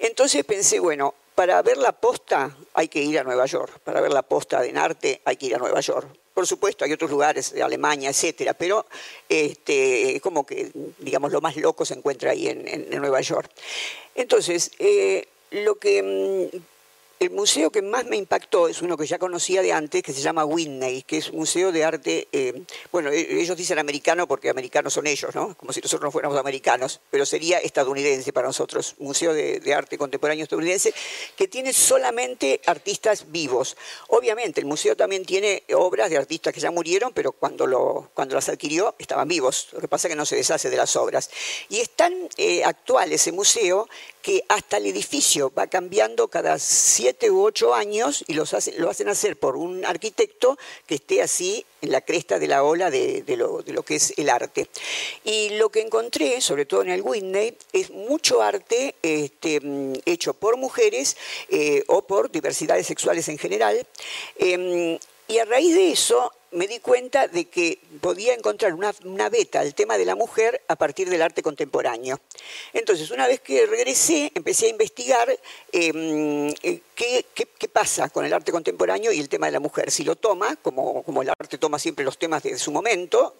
Entonces 0.00 0.44
pensé, 0.44 0.80
bueno, 0.80 1.14
para 1.36 1.62
ver 1.62 1.76
la 1.76 1.92
posta 1.92 2.56
hay 2.74 2.88
que 2.88 3.00
ir 3.00 3.20
a 3.20 3.22
Nueva 3.22 3.46
York, 3.46 3.78
para 3.84 4.00
ver 4.00 4.12
la 4.12 4.22
posta 4.22 4.60
de 4.60 4.76
arte 4.76 5.20
hay 5.24 5.36
que 5.36 5.46
ir 5.46 5.54
a 5.54 5.58
Nueva 5.58 5.80
York. 5.80 6.08
Por 6.36 6.46
supuesto, 6.46 6.84
hay 6.84 6.92
otros 6.92 7.10
lugares, 7.10 7.54
Alemania, 7.54 8.10
etcétera, 8.10 8.52
pero 8.52 8.84
este, 9.26 10.20
como 10.22 10.44
que, 10.44 10.70
digamos, 10.98 11.32
lo 11.32 11.40
más 11.40 11.56
loco 11.56 11.86
se 11.86 11.94
encuentra 11.94 12.32
ahí 12.32 12.46
en, 12.48 12.90
Nueva 12.90 13.22
York. 13.22 13.50
Entonces, 14.14 14.70
eh, 14.78 15.28
lo 15.50 15.76
que 15.76 16.50
mm, 16.52 16.58
el 17.18 17.30
museo 17.30 17.70
que 17.70 17.82
más 17.82 18.04
me 18.06 18.16
impactó 18.16 18.68
es 18.68 18.82
uno 18.82 18.96
que 18.96 19.06
ya 19.06 19.18
conocía 19.18 19.62
de 19.62 19.72
antes, 19.72 20.02
que 20.02 20.12
se 20.12 20.20
llama 20.20 20.44
Whitney, 20.44 21.02
que 21.02 21.18
es 21.18 21.30
un 21.30 21.38
museo 21.38 21.72
de 21.72 21.84
arte, 21.84 22.28
eh, 22.32 22.62
bueno, 22.92 23.10
e, 23.10 23.40
ellos 23.40 23.56
dicen 23.56 23.78
americano 23.78 24.28
porque 24.28 24.50
americanos 24.50 24.92
son 24.92 25.06
ellos, 25.06 25.34
¿no? 25.34 25.54
Como 25.54 25.72
si 25.72 25.80
nosotros 25.80 26.08
no 26.08 26.10
fuéramos 26.10 26.38
americanos, 26.38 27.00
pero 27.10 27.24
sería 27.24 27.58
estadounidense 27.58 28.32
para 28.32 28.48
nosotros, 28.48 28.96
museo 28.98 29.32
de, 29.32 29.74
arte 29.74 29.98
contemporáneo 29.98 30.42
estadounidense, 30.42 30.92
que 31.36 31.48
tiene 31.48 31.72
solamente 31.72 32.60
artistas 32.66 33.30
vivos. 33.30 33.76
Obviamente, 34.08 34.60
el 34.60 34.66
museo 34.66 34.96
también 34.96 35.24
tiene 35.24 35.64
obras 35.74 36.10
de 36.10 36.16
artistas 36.16 36.52
que 36.52 36.60
ya 36.60 36.70
murieron, 36.70 37.12
pero 37.12 37.32
cuando, 37.32 37.66
lo, 37.66 38.10
cuando 38.14 38.34
las 38.34 38.48
adquirió 38.48 38.94
estaban 38.98 39.28
vivos, 39.28 39.68
lo 39.72 39.80
que 39.80 39.88
pasa 39.88 40.08
es 40.08 40.12
que 40.12 40.16
no 40.16 40.26
se 40.26 40.36
deshace 40.36 40.70
de 40.70 40.76
las 40.76 40.96
obras. 40.96 41.30
Y 41.68 41.80
es 41.80 41.90
tan 41.90 42.14
eh, 42.36 42.64
actual 42.64 43.12
ese 43.12 43.32
museo 43.32 43.88
que 44.26 44.42
hasta 44.48 44.78
el 44.78 44.86
edificio 44.86 45.52
va 45.56 45.68
cambiando 45.68 46.26
cada 46.26 46.58
siete 46.58 47.30
u 47.30 47.44
ocho 47.44 47.76
años 47.76 48.24
y 48.26 48.34
los 48.34 48.56
lo 48.76 48.90
hacen 48.90 49.08
hacer 49.08 49.38
por 49.38 49.56
un 49.56 49.84
arquitecto 49.84 50.58
que 50.84 50.96
esté 50.96 51.22
así 51.22 51.64
en 51.80 51.92
la 51.92 52.00
cresta 52.00 52.40
de 52.40 52.48
la 52.48 52.64
ola 52.64 52.90
de, 52.90 53.22
lo, 53.36 53.62
que 53.84 53.94
es 53.94 54.14
el 54.16 54.28
arte. 54.28 54.68
Y 55.22 55.50
lo 55.50 55.68
que 55.68 55.80
encontré, 55.80 56.40
sobre 56.40 56.66
todo 56.66 56.82
en 56.82 56.90
el 56.90 57.02
Whitney, 57.02 57.56
es 57.72 57.90
mucho 57.90 58.42
arte 58.42 58.96
este, 59.00 59.60
hecho 60.06 60.34
por 60.34 60.56
mujeres 60.56 61.16
eh, 61.48 61.84
o 61.86 62.02
por 62.02 62.28
diversidades 62.32 62.88
sexuales 62.88 63.28
en 63.28 63.38
general. 63.38 63.86
Em, 64.40 64.98
y 65.28 65.38
a 65.38 65.44
raíz 65.44 65.72
de 65.72 65.92
eso 65.92 66.32
me 66.52 66.66
di 66.66 66.78
cuenta 66.78 67.28
de 67.28 67.46
que 67.46 67.78
podía 68.00 68.34
encontrar 68.34 68.74
una, 68.74 69.28
beta 69.28 69.60
al 69.60 69.74
tema 69.74 69.98
de 69.98 70.04
la 70.04 70.14
mujer 70.14 70.62
a 70.68 70.76
partir 70.76 71.10
del 71.10 71.22
arte 71.22 71.42
contemporáneo. 71.42 72.20
Entonces, 72.72 73.10
una 73.10 73.26
vez 73.26 73.40
que 73.40 73.66
regresé, 73.66 74.32
empecé 74.34 74.66
a 74.66 74.68
investigar 74.70 75.38
em, 75.72 76.48
eh, 76.62 76.80
qué, 76.94 77.24
pasa 77.72 78.08
con 78.08 78.24
el 78.24 78.32
arte 78.32 78.52
contemporáneo 78.52 79.12
y 79.12 79.20
el 79.20 79.28
tema 79.28 79.46
de 79.46 79.52
la 79.52 79.60
mujer. 79.60 79.90
Si 79.90 80.02
lo 80.02 80.16
toma, 80.16 80.56
como, 80.56 81.02
como 81.02 81.20
el 81.22 81.28
arte 81.28 81.58
toma 81.58 81.78
siempre 81.78 82.04
los 82.04 82.16
temas 82.16 82.42
de 82.42 82.56
su 82.58 82.72
momento, 82.72 83.36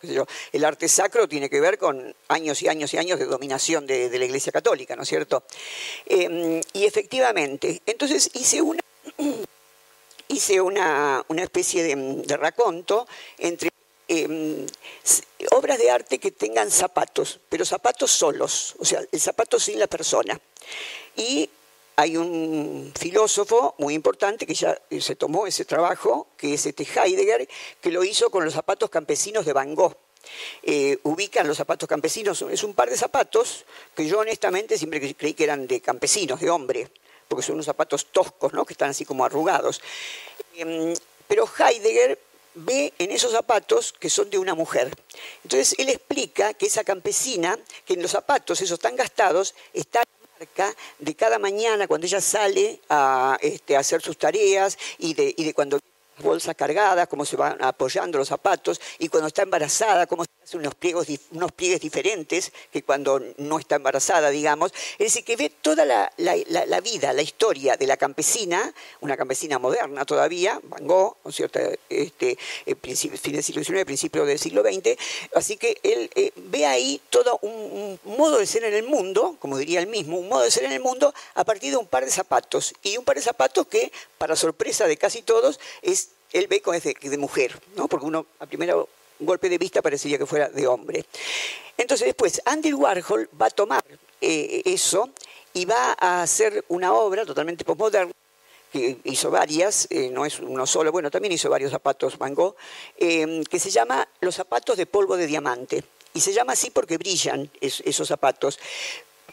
el 0.52 0.64
arte 0.64 0.88
sacro 0.88 1.26
tiene 1.26 1.48
que 1.48 1.60
ver 1.60 1.78
con 1.78 2.14
años 2.28 2.60
y 2.62 2.68
años 2.68 2.92
y 2.92 2.98
años 2.98 3.18
de 3.18 3.24
dominación 3.24 3.86
de, 3.86 4.16
la 4.16 4.24
Iglesia 4.24 4.52
Católica, 4.52 4.96
¿no 4.96 5.02
es 5.02 5.08
cierto? 5.08 5.44
Em, 6.06 6.60
y 6.72 6.84
efectivamente, 6.84 7.80
entonces 7.86 8.30
hice 8.34 8.60
una 8.60 8.80
hice 10.28 10.60
una, 10.60 11.24
especie 11.36 11.82
de, 11.82 12.36
raconto 12.36 13.06
entre 13.38 13.70
em, 14.08 14.66
obras 15.52 15.78
de 15.78 15.90
arte 15.90 16.18
que 16.18 16.30
tengan 16.30 16.70
zapatos, 16.70 17.40
pero 17.48 17.64
zapatos 17.64 18.10
solos, 18.10 18.74
o 18.78 18.84
sea, 18.84 19.02
el 19.10 19.20
zapato 19.20 19.58
sin 19.58 19.78
la 19.78 19.86
persona. 19.86 20.38
Y 21.16 21.48
hay 21.96 22.16
un 22.16 22.92
filósofo 22.98 23.74
muy 23.78 23.94
importante 23.94 24.46
que 24.46 24.54
ya 24.54 24.78
se 25.00 25.16
tomó 25.16 25.46
ese 25.46 25.64
trabajo, 25.64 26.28
que 26.36 26.54
es 26.54 26.66
este 26.66 26.84
Heidegger, 26.84 27.48
que 27.80 27.90
lo 27.90 28.04
hizo 28.04 28.30
con 28.30 28.44
los 28.44 28.54
zapatos 28.54 28.90
campesinos 28.90 29.46
de 29.46 29.52
Van 29.52 29.74
Gogh. 29.74 29.96
Eh, 30.62 30.98
ubican 31.04 31.46
los 31.46 31.56
zapatos 31.56 31.88
campesinos, 31.88 32.42
es 32.50 32.64
un 32.64 32.74
par 32.74 32.90
de 32.90 32.96
zapatos 32.96 33.64
que 33.94 34.06
yo 34.06 34.18
honestamente 34.18 34.76
siempre 34.76 35.14
creí 35.14 35.34
que 35.34 35.44
eran 35.44 35.68
de 35.68 35.80
campesinos, 35.80 36.40
de 36.40 36.50
hombre 36.50 36.90
porque 37.28 37.44
son 37.44 37.54
unos 37.54 37.66
zapatos 37.66 38.06
toscos, 38.06 38.52
¿no? 38.52 38.64
que 38.64 38.74
están 38.74 38.90
así 38.90 39.04
como 39.04 39.24
arrugados. 39.24 39.80
Em, 40.54 40.94
pero 41.28 41.48
Heidegger 41.58 42.18
ve 42.54 42.92
en 42.98 43.10
esos 43.10 43.32
zapatos 43.32 43.92
que 43.92 44.10
son 44.10 44.30
de 44.30 44.38
una 44.38 44.54
mujer. 44.54 44.90
Entonces 45.44 45.74
él 45.78 45.88
explica 45.88 46.54
que 46.54 46.66
esa 46.66 46.84
campesina, 46.84 47.58
que 47.84 47.94
en 47.94 48.02
los 48.02 48.10
zapatos, 48.10 48.60
esos 48.60 48.78
tan 48.78 48.96
gastados, 48.96 49.54
está 49.72 50.02
de 50.98 51.14
cada 51.14 51.38
mañana 51.38 51.88
cuando 51.88 52.06
ella 52.06 52.20
sale 52.20 52.80
a, 52.90 53.38
este, 53.40 53.76
hacer 53.76 54.02
sus 54.02 54.18
tareas 54.18 54.78
y 54.98 55.14
de, 55.14 55.34
y 55.36 55.44
de 55.44 55.54
cuando 55.54 55.78
bolsas 56.18 56.54
cargadas, 56.54 57.08
cómo 57.08 57.24
se 57.24 57.36
van 57.36 57.62
apoyando 57.62 58.18
los 58.18 58.28
zapatos, 58.28 58.80
y 58.98 59.08
cuando 59.08 59.28
está 59.28 59.42
embarazada, 59.42 60.06
cómo 60.06 60.24
se 60.24 60.30
hacen 60.42 60.60
unos, 60.60 60.74
unos 61.30 61.52
pliegues 61.52 61.80
diferentes 61.80 62.52
que 62.72 62.82
cuando 62.82 63.20
no 63.38 63.58
está 63.58 63.76
embarazada, 63.76 64.30
digamos. 64.30 64.72
Es 64.92 65.06
decir, 65.06 65.24
que 65.24 65.36
ve 65.36 65.50
toda 65.50 65.84
la, 65.84 66.80
vida, 66.80 67.12
la 67.12 67.22
historia 67.22 67.76
de 67.76 67.86
la 67.86 67.96
campesina, 67.96 68.72
una 69.00 69.16
campesina 69.16 69.58
moderna 69.58 70.04
todavía, 70.04 70.60
Van 70.64 70.86
Gogh, 70.86 71.16
¿no 71.24 71.32
cierto? 71.32 71.58
Este, 71.88 72.38
fin 72.82 73.32
del 73.32 73.42
siglo 73.42 73.62
XIX, 73.62 73.84
principio 73.84 74.24
del 74.24 74.38
siglo 74.38 74.62
XX, 74.62 74.96
así 75.34 75.56
que 75.56 75.78
él 75.82 76.10
eh, 76.14 76.32
ve 76.36 76.66
ahí 76.66 77.00
todo 77.10 77.38
un 77.42 77.98
modo 78.04 78.38
de 78.38 78.46
ser 78.46 78.64
en 78.64 78.74
el 78.74 78.84
mundo, 78.84 79.36
como 79.38 79.58
diría 79.58 79.80
él 79.80 79.86
mismo, 79.86 80.18
un 80.18 80.28
modo 80.28 80.42
de 80.42 80.50
ser 80.50 80.64
en 80.64 80.72
el 80.72 80.80
mundo 80.80 81.12
a 81.34 81.44
partir 81.44 81.70
de 81.70 81.76
un 81.76 81.86
par 81.86 82.04
de 82.04 82.10
zapatos, 82.10 82.74
y 82.82 82.96
un 82.96 83.04
par 83.04 83.16
de 83.16 83.22
zapatos 83.22 83.66
que, 83.66 83.92
para 84.18 84.36
sorpresa 84.36 84.86
de 84.86 84.96
casi 84.96 85.22
todos, 85.22 85.60
es 85.82 86.05
él 86.32 86.46
ve 86.48 86.60
como 86.60 86.78
de, 86.78 87.18
mujer, 87.18 87.58
¿no? 87.76 87.88
porque 87.88 88.06
uno 88.06 88.26
a 88.38 88.46
primero 88.46 88.88
golpe 89.20 89.48
de 89.48 89.58
vista 89.58 89.82
parecería 89.82 90.18
que 90.18 90.26
fuera 90.26 90.48
de 90.48 90.66
hombre. 90.66 91.04
Entonces 91.76 92.06
después 92.06 92.40
Andy 92.44 92.72
Warhol 92.72 93.28
va 93.40 93.46
a 93.46 93.50
tomar 93.50 93.84
eh, 94.20 94.62
eso 94.64 95.10
y 95.54 95.64
va 95.64 95.96
a 95.98 96.22
hacer 96.22 96.64
una 96.68 96.92
obra 96.92 97.24
totalmente 97.24 97.64
postmoderna, 97.64 98.12
que 98.72 98.98
hizo 99.04 99.30
varias, 99.30 99.86
eh, 99.90 100.10
no 100.10 100.26
es 100.26 100.38
uno 100.40 100.66
solo, 100.66 100.92
bueno, 100.92 101.10
también 101.10 101.32
hizo 101.32 101.48
varios 101.48 101.70
zapatos 101.70 102.18
Van 102.18 102.34
Gogh, 102.34 102.56
eh, 102.98 103.42
que 103.48 103.58
se 103.58 103.70
llama 103.70 104.06
Los 104.20 104.34
zapatos 104.34 104.76
de 104.76 104.86
polvo 104.86 105.16
de 105.16 105.26
diamante. 105.26 105.84
Y 106.12 106.20
se 106.20 106.32
llama 106.32 106.54
así 106.54 106.70
porque 106.70 106.96
brillan 106.96 107.50
esos 107.60 108.08
zapatos. 108.08 108.58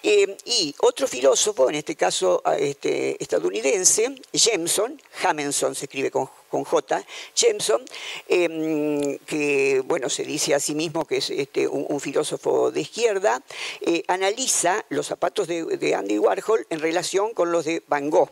Eh, 0.06 0.36
y 0.44 0.76
otro 0.80 1.08
filósofo, 1.08 1.70
en 1.70 1.76
este 1.76 1.96
caso 1.96 2.44
este, 2.60 3.16
estadounidense, 3.24 4.14
Jameson, 4.34 5.02
Jameson 5.22 5.76
se 5.76 5.86
escribe 5.86 6.12
con, 6.12 6.28
J, 6.50 7.04
Jameson, 7.34 7.82
em, 8.28 9.18
que 9.20 9.82
bueno, 9.86 10.10
se 10.10 10.24
dice 10.24 10.54
a 10.54 10.60
sí 10.60 10.76
mismo 10.76 11.06
que 11.06 11.18
es 11.18 11.30
este, 11.30 11.68
un, 11.68 12.00
filósofo 12.02 12.70
de 12.70 12.82
izquierda, 12.82 13.42
eh, 13.82 14.04
analiza 14.08 14.86
los 14.90 15.08
zapatos 15.08 15.48
de, 15.48 15.64
de 15.78 15.96
Andy 15.96 16.20
Warhol 16.20 16.68
en 16.70 16.80
relación 16.82 17.34
con 17.34 17.52
los 17.52 17.64
de 17.64 17.82
Van 17.88 18.10
Gogh. 18.10 18.30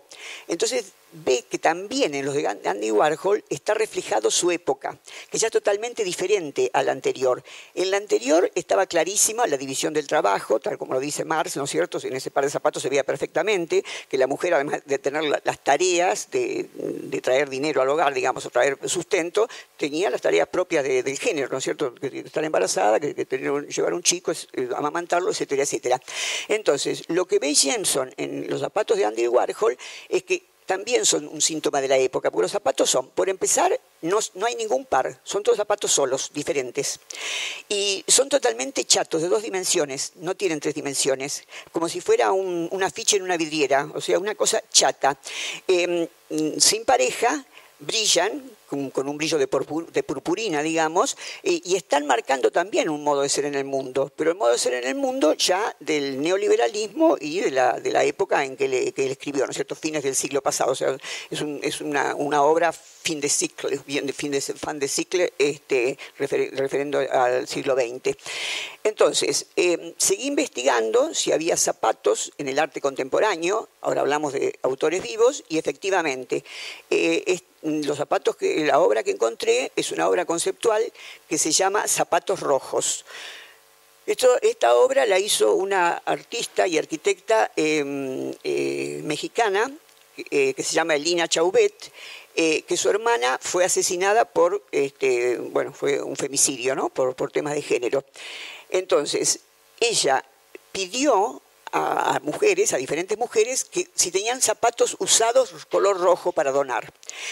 Entonces 0.50 0.92
ve 1.12 1.46
que 1.50 1.60
también 1.60 2.14
en 2.16 2.26
los 2.26 2.34
de 2.34 2.48
Andy 2.48 2.92
Warhol 2.92 3.44
está 3.50 3.74
reflejado 3.74 4.32
su 4.32 4.52
época, 4.52 4.98
que 5.30 5.38
ya 5.38 5.48
es 5.48 5.54
totalmente 5.54 6.04
diferente 6.04 6.70
a 6.74 6.84
la 6.84 6.92
anterior. 6.92 7.44
En 7.76 7.92
la 7.92 7.98
anterior 7.98 8.52
estaba 8.56 8.86
clarísima 8.86 9.48
la 9.48 9.58
división 9.58 9.94
del 9.94 10.08
trabajo, 10.08 10.60
tal 10.60 10.78
como 10.78 10.94
lo 10.94 11.00
dice 11.00 11.26
Marx, 11.26 11.58
¿no 11.58 11.66
es 11.66 11.70
cierto? 11.70 12.00
En 12.04 12.16
ese 12.16 12.32
par 12.32 12.44
de 12.44 12.50
zapatos 12.50 12.82
se 12.82 12.90
veía 12.90 13.04
perfectamente 13.04 13.84
que 14.08 14.18
la 14.18 14.28
mujer, 14.28 14.54
además 14.54 14.82
de 14.86 15.00
tener 15.00 15.24
las 15.24 15.60
tareas 15.64 16.30
de, 16.32 16.70
traer 17.22 17.50
dinero 17.50 17.82
al 17.82 17.90
hogar, 17.90 18.14
digamos, 18.14 18.46
o 18.46 18.50
traer 18.50 18.78
sustento, 18.86 19.48
tenía 19.78 20.10
las 20.10 20.22
tareas 20.22 20.48
propias 20.48 20.84
del 20.84 21.20
género, 21.20 21.50
¿no 21.50 21.58
es 21.58 21.64
cierto? 21.64 21.94
Estar 22.02 22.44
embarazada, 22.44 23.00
que, 23.00 23.14
tener, 23.26 23.68
llevar 23.68 23.94
un 23.94 24.02
chico, 24.02 24.32
eh, 24.32 24.70
amamantarlo, 24.76 25.30
etcétera, 25.30 25.64
etcétera. 25.64 26.02
Entonces, 26.48 27.04
lo 27.10 27.26
que 27.26 27.40
ve 27.40 27.54
Jensen 27.54 28.14
en 28.18 28.50
los 28.50 28.62
zapatos 28.62 28.98
de 28.98 29.06
Andy 29.06 29.28
Warhol 29.28 29.78
es 30.10 30.24
que 30.24 30.51
también 30.66 31.06
son 31.06 31.28
un 31.28 31.42
síntoma 31.42 31.82
de 31.82 31.88
la 31.88 31.98
época, 31.98 32.32
porque 32.32 32.44
los 32.44 32.52
zapatos 32.52 32.90
son, 32.90 33.10
por 33.10 33.30
empezar, 33.30 33.78
no, 34.02 34.20
no, 34.36 34.46
hay 34.46 34.56
ningún 34.56 34.86
par, 34.86 35.20
son 35.24 35.44
todos 35.44 35.58
zapatos 35.58 35.92
solos, 35.92 36.32
diferentes. 36.34 37.00
Y 37.68 38.04
son 38.08 38.30
totalmente 38.30 38.86
chatos, 38.86 39.22
de 39.22 39.28
dos 39.28 39.44
dimensiones, 39.44 40.14
no 40.16 40.36
tienen 40.36 40.60
tres 40.60 40.76
dimensiones, 40.76 41.44
como 41.72 41.90
si 41.90 42.02
fuera 42.02 42.32
un, 42.32 42.70
una 42.72 42.90
ficha 42.90 43.18
en 43.18 43.24
una 43.24 43.38
vidriera, 43.38 43.90
o 43.94 44.02
sea, 44.02 44.18
una 44.20 44.36
cosa 44.36 44.64
chata. 44.72 45.18
Em, 45.68 46.08
sin 46.58 46.86
pareja, 46.86 47.46
brillan 47.80 48.52
con, 48.72 49.10
un 49.10 49.18
brillo 49.18 49.38
de, 49.38 49.48
purpurina, 49.48 50.64
digamos, 50.64 51.18
y, 51.44 51.76
están 51.76 52.06
marcando 52.06 52.52
también 52.52 52.90
un 52.90 53.04
modo 53.04 53.22
de 53.22 53.30
ser 53.30 53.46
en 53.46 53.56
el 53.56 53.66
mundo, 53.66 54.12
pero 54.16 54.32
el 54.32 54.38
modo 54.38 54.54
de 54.54 54.58
ser 54.58 54.76
en 54.76 54.88
el 54.88 54.96
mundo 54.96 55.34
ya 55.34 55.76
del 55.80 56.22
neoliberalismo 56.22 57.18
y 57.20 57.42
de 57.42 57.52
la, 57.52 57.80
de 57.80 57.92
época 58.08 58.46
en 58.46 58.56
que, 58.56 58.68
le, 58.70 58.88
él 58.88 59.12
escribió, 59.12 59.46
¿no 59.46 59.52
es 59.52 59.56
cierto?, 59.56 59.76
fines 59.76 60.04
del 60.04 60.16
siglo 60.16 60.42
pasado, 60.42 60.72
o 60.72 60.76
sea, 60.76 60.96
es, 61.30 61.44
es 61.62 61.82
una, 61.82 62.16
obra 62.16 62.72
fin 62.72 63.20
de 63.20 63.28
ciclo, 63.28 63.70
bien 63.86 64.06
de 64.06 64.14
fin 64.14 64.32
de 64.32 64.42
fan 64.42 64.80
de 64.80 64.88
ciclo, 64.88 65.26
este, 65.38 65.98
referiendo 66.18 67.00
al 67.00 67.48
siglo 67.48 67.76
XX. 67.76 68.16
Entonces, 68.84 69.48
eh, 69.56 69.94
seguí 69.98 70.28
investigando 70.28 71.14
si 71.14 71.32
había 71.32 71.58
zapatos 71.58 72.32
en 72.38 72.48
el 72.48 72.58
arte 72.58 72.80
contemporáneo, 72.80 73.68
ahora 73.82 74.02
hablamos 74.02 74.34
de 74.34 74.58
autores 74.62 75.04
vivos, 75.04 75.44
y 75.50 75.58
efectivamente, 75.58 76.44
eh, 76.90 77.40
los 77.62 77.98
zapatos 77.98 78.36
que 78.36 78.66
la 78.66 78.80
obra 78.80 79.04
que 79.04 79.12
encontré 79.12 79.72
es 79.76 79.92
una 79.92 80.08
obra 80.08 80.26
conceptual 80.26 80.82
que 81.28 81.38
se 81.38 81.52
llama 81.52 81.88
Zapatos 81.88 82.40
Rojos. 82.40 83.06
esta 84.06 84.76
obra 84.76 85.06
la 85.06 85.20
hizo 85.20 85.54
una 85.54 86.02
artista 86.06 86.68
y 86.68 86.78
arquitecta 86.78 87.52
em, 87.56 88.34
eh, 88.44 89.02
mexicana 89.04 89.72
eh, 90.30 90.54
que 90.54 90.64
se 90.64 90.74
llama 90.74 90.96
Elina 90.96 91.28
Chaubet, 91.28 91.92
eh, 92.36 92.64
que 92.64 92.78
su 92.78 92.90
hermana 92.90 93.40
fue 93.42 93.64
asesinada 93.64 94.26
por, 94.26 94.64
este, 94.72 95.38
bueno, 95.38 95.74
fue 95.74 96.02
un 96.02 96.16
femicidio, 96.16 96.76
¿no? 96.76 96.90
Por, 96.90 97.16
por 97.16 97.32
temas 97.32 97.56
de 97.56 97.62
género. 97.62 98.04
Entonces, 98.70 99.40
ella 99.80 100.24
pidió 100.72 101.42
a, 101.72 102.20
mujeres, 102.24 102.74
a 102.74 102.78
diferentes 102.78 103.18
mujeres, 103.18 103.66
que 103.66 103.88
si 103.94 104.12
tenían 104.12 104.42
zapatos 104.42 104.96
usados 105.00 105.52
color 105.70 106.00
rojo 106.00 106.32
para 106.32 106.52
donar. 106.52 106.92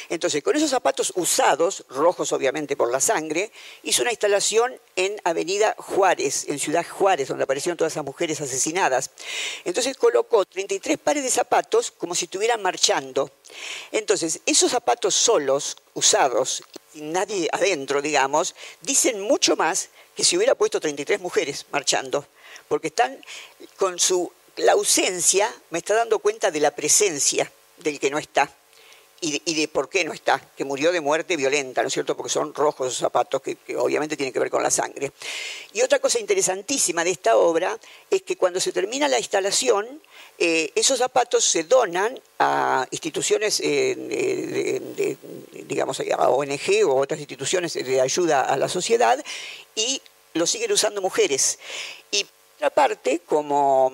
Entonces, 0.10 0.44
con 0.44 0.56
esos 0.56 0.70
zapatos 0.70 1.14
usados, 1.16 1.86
rojos 1.90 2.32
obviamente 2.32 2.76
por 2.76 2.92
la 2.92 3.00
sangre, 3.00 3.52
hizo 3.84 4.02
una 4.02 4.12
instalación 4.12 4.80
en 4.96 5.20
Avenida 5.24 5.76
Juárez, 5.78 6.48
en 6.48 6.60
Ciudad 6.60 6.86
Juárez, 6.88 7.28
donde 7.28 7.44
aparecieron 7.44 7.78
todas 7.78 7.94
esas 7.94 8.06
mujeres 8.06 8.42
asesinadas. 8.42 9.12
Entonces 9.66 9.98
colocó 9.98 10.46
33 10.46 10.98
pares 10.98 11.24
de 11.24 11.32
zapatos 11.32 11.92
como 11.92 12.16
si 12.16 12.26
estuvieran 12.26 12.62
marchando. 12.62 13.32
Entonces, 13.92 14.42
esos 14.46 14.72
zapatos 14.72 15.16
solos, 15.16 15.78
usados, 15.94 16.64
sin 16.94 17.12
nadie 17.12 17.48
adentro, 17.52 18.02
digamos, 18.02 18.56
dicen 18.82 19.22
mucho 19.22 19.56
más 19.56 19.90
que 20.16 20.24
si 20.24 20.38
hubiera 20.38 20.56
puesto 20.56 20.80
33 20.80 21.20
mujeres 21.22 21.66
marchando 21.72 22.26
porque 22.70 22.88
están 22.88 23.20
con 23.78 24.00
su 24.00 24.32
la 24.60 24.74
ausencia 24.74 25.54
me 25.70 25.80
está 25.80 25.96
dando 25.96 26.20
cuenta 26.20 26.52
de 26.52 26.60
la 26.60 26.72
presencia 26.72 27.52
del 27.78 28.00
que 28.00 28.10
no 28.10 28.18
está 28.18 28.54
y 29.22 29.54
de, 29.54 29.68
por 29.68 29.90
qué 29.90 30.06
no 30.06 30.14
está, 30.14 30.40
que 30.56 30.64
murió 30.64 30.94
de 30.94 31.02
muerte 31.02 31.36
violenta, 31.36 31.82
¿no 31.82 31.90
es 31.90 31.94
cierto? 31.94 32.16
Porque 32.16 32.32
son 32.32 32.54
rojos 32.54 32.88
esos 32.88 33.00
zapatos, 33.00 33.42
que, 33.42 33.58
obviamente 33.76 34.16
tienen 34.16 34.32
que 34.32 34.40
ver 34.40 34.50
con 34.50 34.64
la 34.64 34.72
sangre. 34.72 35.12
Y 35.74 35.82
otra 35.82 36.00
cosa 36.00 36.20
interesantísima 36.20 37.04
de 37.04 37.12
esta 37.12 37.36
obra 37.36 37.78
es 38.10 38.22
que 38.22 38.38
cuando 38.38 38.62
se 38.62 38.72
termina 38.72 39.10
la 39.10 39.18
instalación, 39.18 40.02
eh, 40.38 40.72
esos 40.74 41.00
zapatos 41.00 41.44
se 41.44 41.66
donan 41.66 42.18
a 42.40 42.88
instituciones, 42.92 43.60
eh, 43.62 44.82
digamos, 45.68 46.00
a 46.00 46.30
ONG 46.30 46.86
o 46.86 46.96
otras 46.96 47.20
instituciones 47.20 47.74
de 47.74 48.00
ayuda 48.00 48.44
a 48.44 48.56
la 48.56 48.70
sociedad 48.70 49.22
y 49.76 50.02
los 50.34 50.50
siguen 50.50 50.72
usando 50.72 51.02
mujeres. 51.02 51.60
Y 52.10 52.26
otra 52.60 52.72
parte, 52.72 53.22
como, 53.26 53.90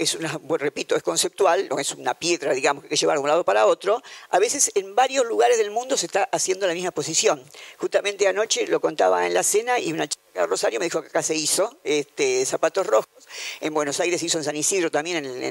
es 0.00 0.16
una, 0.16 0.36
repito, 0.58 0.96
es 0.96 1.04
conceptual, 1.04 1.68
no 1.68 1.78
es 1.78 1.92
una 1.92 2.12
piedra, 2.14 2.52
digamos, 2.52 2.84
que 2.86 2.96
llevar 2.96 3.18
de 3.18 3.22
un 3.22 3.28
lado 3.28 3.44
para 3.44 3.66
otro, 3.66 4.02
a 4.30 4.40
veces 4.40 4.72
en 4.74 4.96
varios 4.96 5.24
lugares 5.24 5.56
del 5.56 5.70
mundo 5.70 5.96
se 5.96 6.06
está 6.06 6.28
haciendo 6.32 6.66
la 6.66 6.74
misma 6.74 6.90
posición. 6.90 7.40
Justamente 7.78 8.26
anoche 8.26 8.66
lo 8.66 8.80
contaba 8.80 9.28
en 9.28 9.32
la 9.32 9.44
cena 9.44 9.78
y 9.78 9.92
una 9.92 10.08
chica 10.08 10.24
de 10.34 10.46
Rosario 10.48 10.80
me 10.80 10.86
dijo 10.86 11.00
que 11.02 11.06
acá 11.06 11.22
se 11.22 11.36
hizo 11.36 11.76
este, 11.84 12.44
zapatos 12.46 12.84
rojos, 12.84 13.28
en 13.60 13.72
Buenos 13.72 14.00
Aires 14.00 14.18
se 14.18 14.26
hizo 14.26 14.38
en 14.38 14.44
San 14.44 14.56
Isidro 14.56 14.90
también 14.90 15.18
en 15.18 15.26
el, 15.26 15.44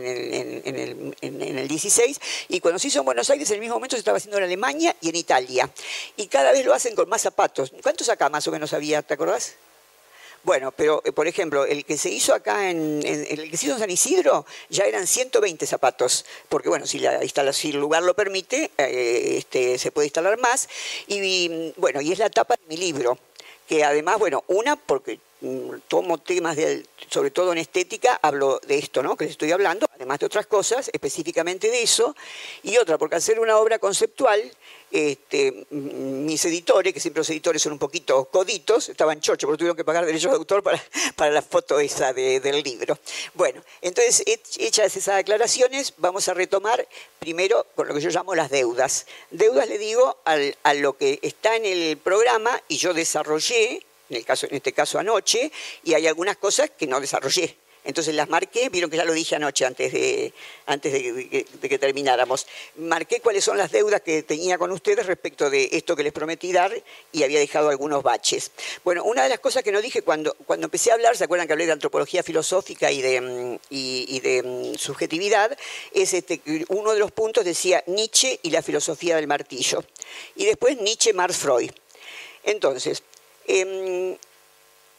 en, 0.65 0.75
el, 0.75 1.15
en 1.21 1.57
el 1.57 1.67
16, 1.69 2.19
y 2.49 2.59
cuando 2.59 2.77
se 2.77 2.89
hizo 2.89 2.99
en 2.99 3.05
Buenos 3.05 3.29
Aires 3.29 3.49
en 3.51 3.55
el 3.55 3.61
mismo 3.61 3.75
momento 3.75 3.95
se 3.95 4.01
estaba 4.01 4.17
haciendo 4.17 4.37
en 4.37 4.43
Alemania 4.43 4.93
y 4.99 5.07
en 5.07 5.15
Italia. 5.15 5.71
Y 6.17 6.27
cada 6.27 6.51
vez 6.51 6.65
lo 6.65 6.73
hacen 6.73 6.93
con 6.93 7.07
más 7.07 7.21
zapatos. 7.21 7.71
¿Cuántos 7.81 8.09
acá 8.09 8.27
más 8.27 8.45
o 8.49 8.51
menos 8.51 8.73
había, 8.73 9.01
te 9.01 9.13
acordás? 9.13 9.55
Bueno, 10.45 10.71
pero 10.71 11.01
eh, 11.03 11.11
por 11.11 11.27
ejemplo, 11.27 11.65
el 11.65 11.85
que 11.85 11.97
se 11.97 12.11
hizo 12.11 12.31
acá 12.31 12.69
en, 12.69 13.01
el 13.03 13.49
que 13.49 13.57
se 13.57 13.65
hizo 13.65 13.73
en 13.73 13.79
San 13.79 13.89
Isidro 13.89 14.45
ya 14.69 14.83
eran 14.85 15.07
120 15.07 15.65
zapatos, 15.65 16.23
porque 16.49 16.69
bueno, 16.69 16.85
si, 16.85 16.99
la 16.99 17.19
el 17.19 17.71
lugar 17.77 18.03
lo 18.03 18.13
permite, 18.13 18.69
eh, 18.77 19.37
este, 19.37 19.79
se 19.79 19.91
puede 19.91 20.05
instalar 20.05 20.37
más. 20.37 20.69
Y 21.07 21.73
bueno, 21.77 21.99
y 21.99 22.11
es 22.11 22.19
la 22.19 22.29
tapa 22.29 22.57
de 22.57 22.61
mi 22.67 22.77
libro, 22.77 23.17
que 23.67 23.83
además, 23.83 24.19
bueno, 24.19 24.43
una 24.45 24.75
porque 24.75 25.19
mm, 25.41 25.77
tomo 25.87 26.19
temas, 26.19 26.55
sobre 27.09 27.31
todo 27.31 27.51
en 27.51 27.57
estética, 27.57 28.19
hablo 28.21 28.59
de 28.67 28.77
esto, 28.77 29.01
¿no? 29.01 29.17
Que 29.17 29.25
les 29.25 29.31
estoy 29.31 29.51
hablando, 29.51 29.87
además 29.95 30.19
de 30.19 30.27
otras 30.27 30.45
cosas, 30.45 30.91
específicamente 30.93 31.71
de 31.71 31.81
eso. 31.81 32.15
Y 32.61 32.77
otra, 32.77 32.99
porque 32.99 33.15
hacer 33.15 33.39
una 33.39 33.57
obra 33.57 33.79
conceptual, 33.79 34.43
este, 34.95 35.65
mis 35.71 36.45
editores, 36.45 36.93
que 36.93 37.01
siempre 37.01 37.19
los 37.19 37.29
editores 37.29 37.61
son 37.61 37.73
un 37.73 37.79
poquito 37.79 38.25
coditos, 38.25 38.87
estaban 38.87 39.19
chocho, 39.19 39.45
porque 39.45 39.59
tuvieron 39.59 39.75
que 39.75 39.83
pagar 39.83 40.05
derechos 40.05 40.31
de 40.31 40.37
autor 40.37 40.63
para, 40.63 40.81
para 41.15 41.31
la 41.31 41.41
foto 41.41 41.79
esa 41.79 42.13
del 42.13 42.63
libro. 42.63 42.97
Bueno, 43.33 43.61
entonces, 43.81 44.23
hechas 44.57 44.95
esas 44.95 45.19
aclaraciones, 45.19 45.93
vamos 45.97 46.29
a 46.29 46.33
retomar 46.33 46.87
primero 47.19 47.67
con 47.75 47.87
lo 47.87 47.93
que 47.93 47.99
yo 47.99 48.09
llamo 48.09 48.35
las 48.35 48.49
deudas. 48.49 49.05
Deudas, 49.31 49.67
le 49.67 49.77
digo, 49.77 50.17
a 50.23 50.73
lo 50.73 50.97
que 50.97 51.19
está 51.21 51.55
en 51.55 51.65
el 51.65 51.97
programa 51.97 52.61
y 52.69 52.77
yo 52.77 52.93
desarrollé 52.93 53.83
en, 54.09 54.17
el 54.17 54.25
caso, 54.25 54.47
en 54.47 54.55
este 54.55 54.73
caso 54.73 54.99
anoche, 54.99 55.51
y 55.83 55.93
hay 55.93 56.07
algunas 56.07 56.37
cosas 56.37 56.69
que 56.69 56.87
no 56.87 56.99
desarrollé. 56.99 57.57
Entonces 57.85 58.15
las 58.15 58.29
marqué, 58.29 58.69
vieron 58.69 58.89
que 58.89 58.97
ya 58.97 59.05
lo 59.05 59.13
dije 59.13 59.35
anoche 59.35 59.65
antes 59.65 59.93
de, 59.93 60.33
antes 60.65 60.91
de, 60.91 61.45
que 61.61 61.79
termináramos. 61.79 62.47
Marqué 62.77 63.21
cuáles 63.21 63.43
son 63.43 63.57
las 63.57 63.71
deudas 63.71 64.01
que 64.01 64.23
tenía 64.23 64.57
con 64.57 64.71
ustedes 64.71 65.05
respecto 65.05 65.49
de 65.49 65.69
esto 65.71 65.95
que 65.95 66.03
les 66.03 66.11
prometí 66.11 66.51
dar 66.51 66.73
y 67.11 67.23
había 67.23 67.39
dejado 67.39 67.69
algunos 67.69 68.03
baches. 68.03 68.51
Bueno, 68.83 69.03
una 69.03 69.23
de 69.23 69.29
las 69.29 69.39
cosas 69.39 69.63
que 69.63 69.71
no 69.71 69.81
dije 69.81 70.01
cuando, 70.01 70.33
cuando 70.45 70.65
empecé 70.65 70.91
a 70.91 70.95
hablar, 70.95 71.15
¿se 71.15 71.23
acuerdan 71.23 71.47
que 71.47 71.53
hablé 71.53 71.65
de 71.65 71.71
antropología 71.71 72.23
filosófica 72.23 72.91
y 72.91 73.01
de, 73.01 73.59
y, 73.69 74.19
de 74.19 74.43
mm, 74.43 74.75
subjetividad? 74.77 75.57
Es 75.93 76.13
este, 76.13 76.41
uno 76.69 76.93
de 76.93 76.99
los 76.99 77.11
puntos 77.11 77.45
decía 77.45 77.83
Nietzsche 77.87 78.39
y 78.41 78.49
la 78.49 78.61
filosofía 78.61 79.15
del 79.15 79.27
martillo. 79.27 79.83
Y 80.35 80.45
después 80.45 80.77
Nietzsche, 80.81 81.13
Marx, 81.13 81.37
Freud. 81.37 81.71
Entonces, 82.43 83.01
Em, 83.47 84.17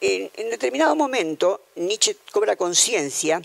en, 0.01 0.51
determinado 0.51 0.95
momento, 0.95 1.63
Nietzsche 1.77 2.17
cobra 2.31 2.57
conciencia, 2.57 3.41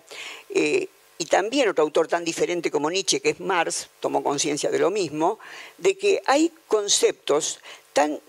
eh, 0.50 0.88
y 1.18 1.26
también 1.26 1.70
otro 1.70 1.84
autor 1.84 2.08
tan 2.08 2.26
diferente 2.26 2.72
como 2.72 2.90
Nietzsche, 2.90 3.22
que 3.22 3.30
es 3.30 3.40
Marx, 3.40 3.88
tomó 4.00 4.24
conciencia 4.24 4.72
de 4.72 4.80
lo 4.80 4.90
mismo, 4.90 5.40
de 5.78 5.98
que 5.98 6.22
hay 6.26 6.52
conceptos 6.68 7.60
tan 7.94 8.20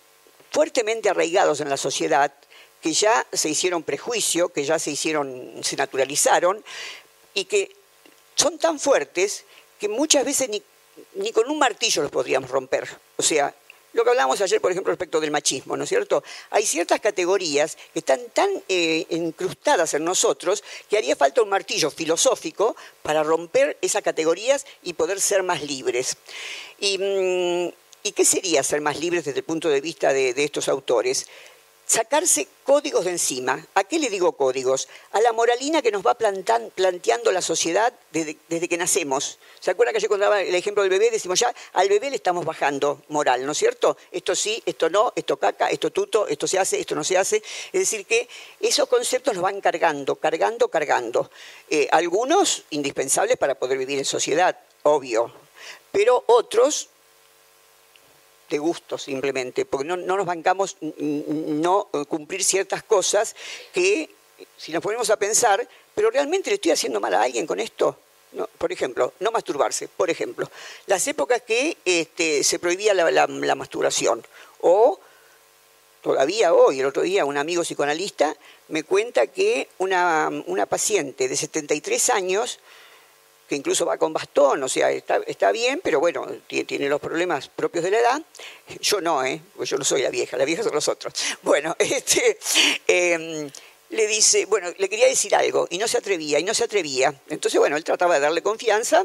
fuertemente 0.51 1.09
arraigados 1.09 1.61
en 1.61 1.71
la 1.71 1.79
sociedad 1.79 2.33
que 2.83 2.93
ya 2.93 3.27
se 3.33 3.49
hicieron 3.49 3.83
prejuicio, 3.83 4.51
que 4.51 4.65
ya 4.65 4.79
se 4.79 4.91
hicieron, 4.91 5.61
se 5.63 5.77
naturalizaron, 5.77 6.63
y 7.33 7.47
que 7.47 7.75
son 8.35 8.59
tan 8.59 8.79
fuertes 8.79 9.45
que 9.81 9.89
muchas 9.89 10.25
veces 10.25 10.49
ni, 10.49 10.63
ni 11.15 11.33
con 11.33 11.49
un 11.51 11.59
martillo 11.59 12.03
los 12.03 12.11
podríamos 12.11 12.51
romper. 12.51 12.89
O 13.17 13.23
sea, 13.23 13.55
lo 13.93 14.05
que 14.05 14.11
hablábamos 14.11 14.41
ayer, 14.41 14.61
por 14.61 14.71
ejemplo, 14.71 14.91
respecto 14.91 15.21
del 15.21 15.31
machismo, 15.31 15.77
¿no 15.77 15.85
es 15.85 15.89
cierto? 15.89 16.23
Hay 16.51 16.67
ciertas 16.67 17.01
categorías 17.01 17.77
que 17.93 17.99
están 17.99 18.21
tan 18.33 18.51
eh, 18.69 19.07
incrustadas 19.11 19.95
en 19.95 20.05
nosotros 20.05 20.65
que 20.89 20.99
haría 20.99 21.17
falta 21.17 21.43
un 21.43 21.49
martillo 21.49 21.91
filosófico 21.91 22.77
para 23.03 23.23
romper 23.23 23.77
esas 23.81 24.03
categorías 24.03 24.67
y 24.83 24.95
poder 24.95 25.21
ser 25.21 25.43
más 25.43 25.63
libres. 25.63 26.17
¿Y, 26.81 26.99
mm, 26.99 28.11
qué 28.15 28.25
sería 28.25 28.63
ser 28.63 28.81
más 28.81 28.99
libres 28.99 29.25
desde 29.25 29.41
el 29.41 29.45
punto 29.45 29.69
de 29.69 29.81
vista 29.81 30.13
de 30.13 30.35
estos 30.37 30.69
autores? 30.69 31.27
Sacarse 31.93 32.49
códigos 32.65 33.05
de 33.05 33.11
encima. 33.11 33.67
¿A 33.75 33.85
qué 33.85 33.99
le 33.99 34.09
digo 34.09 34.33
códigos? 34.33 34.89
A 35.13 35.21
la 35.21 35.35
moralina 35.35 35.83
que 35.83 35.91
nos 35.91 36.05
va 36.05 36.15
planteando 36.15 37.31
la 37.33 37.43
sociedad 37.43 37.93
desde, 38.11 38.69
que 38.69 38.79
nacemos. 38.79 39.39
¿Se 39.61 39.71
acuerda 39.71 39.93
que 39.93 40.01
yo 40.01 40.09
contaba 40.09 40.41
el 40.41 40.55
ejemplo 40.55 40.83
del 40.83 40.89
bebé? 40.89 41.11
Decimos 41.11 41.39
ya, 41.39 41.55
al 41.75 41.91
bebé 41.91 42.09
le 42.09 42.17
estamos 42.17 42.47
bajando 42.47 43.03
moral, 43.09 43.45
¿no 43.45 43.53
es 43.53 43.59
cierto? 43.59 43.99
Esto 44.11 44.35
sí, 44.35 44.63
esto 44.65 44.89
no, 44.89 45.13
esto 45.15 45.37
caca, 45.37 45.69
esto 45.69 45.91
tuto, 45.91 46.27
esto 46.29 46.47
se 46.47 46.59
hace, 46.59 46.81
esto 46.81 46.95
no 46.95 47.05
se 47.05 47.19
hace. 47.19 47.43
Es 47.73 47.81
decir, 47.81 48.07
que 48.07 48.27
esos 48.59 48.89
conceptos 48.89 49.35
nos 49.35 49.43
van 49.43 49.61
cargando, 49.61 50.17
cargando, 50.17 50.69
cargando. 50.69 51.31
Eh, 51.69 51.89
algunos 51.93 52.63
indispensables 52.71 53.37
para 53.37 53.57
poder 53.57 53.77
vivir 53.77 53.99
en 53.99 54.07
sociedad, 54.07 54.59
obvio. 54.83 55.31
Pero 55.91 56.25
otros 56.27 56.89
de 58.53 58.59
gusto 58.59 58.99
simplemente, 58.99 59.65
porque 59.65 59.89
no, 59.89 59.97
nos 59.97 60.27
bancamos 60.27 60.77
no 60.81 61.89
cumplir 62.09 62.45
ciertas 62.45 62.83
cosas 62.83 63.35
que, 63.73 64.11
si 64.57 64.73
nos 64.73 64.83
ponemos 64.83 65.11
a 65.11 65.17
pensar, 65.17 65.67
pero 65.95 66.11
realmente 66.11 66.51
le 66.51 66.55
estoy 66.57 66.73
haciendo 66.73 67.01
mal 67.01 67.15
a 67.15 67.23
alguien 67.23 67.47
con 67.47 67.59
esto. 67.59 67.99
por 68.59 68.73
ejemplo, 68.73 69.13
no 69.21 69.31
masturbarse, 69.31 69.89
por 69.89 70.09
ejemplo. 70.11 70.51
Las 70.87 71.07
épocas 71.07 71.43
que 71.43 71.77
este, 71.85 72.45
se 72.45 72.59
prohibía 72.59 72.95
la, 72.95 73.55
masturbación, 73.57 74.25
o 74.61 75.01
todavía 76.03 76.53
hoy, 76.53 76.81
el 76.81 76.87
otro 76.87 77.03
día, 77.03 77.25
un 77.25 77.39
amigo 77.39 77.63
psicoanalista 77.63 78.37
me 78.69 78.85
cuenta 78.85 79.27
que 79.27 79.69
una, 79.79 80.31
una 80.47 80.67
paciente 80.67 81.29
de 81.29 81.37
73 81.37 82.11
años 82.11 82.59
incluso 83.57 83.87
va 83.87 83.99
con 83.99 84.13
bastón, 84.13 84.63
o 84.63 84.69
sea, 84.69 84.91
está, 84.91 85.53
bien, 85.53 85.81
pero 85.83 86.01
bueno, 86.01 86.27
tiene, 86.47 86.89
los 86.89 87.01
problemas 87.01 87.49
propios 87.49 87.85
de 87.85 87.91
la 87.91 87.99
edad. 87.99 88.23
Yo 88.81 89.01
no, 89.01 89.25
¿eh? 89.25 89.41
Porque 89.55 89.71
yo 89.71 89.79
no 89.79 89.85
soy 89.85 90.03
la 90.03 90.11
vieja, 90.11 90.37
la 90.37 90.45
vieja 90.45 90.63
son 90.63 90.75
los 90.75 90.89
otros. 90.89 91.13
Bueno, 91.43 91.75
este, 91.79 92.39
em, 92.87 93.51
le 93.91 94.07
dice, 94.07 94.47
bueno, 94.47 94.73
le 94.79 94.89
quería 94.89 95.07
decir 95.07 95.35
algo 95.35 95.67
y 95.71 95.79
no 95.79 95.87
se 95.87 95.99
atrevía, 95.99 96.39
y 96.39 96.45
no 96.45 96.55
se 96.55 96.65
atrevía. 96.65 97.15
Entonces, 97.29 97.59
bueno, 97.59 97.77
él 97.77 97.85
trataba 97.85 98.15
de 98.15 98.21
darle 98.21 98.43
confianza, 98.43 99.05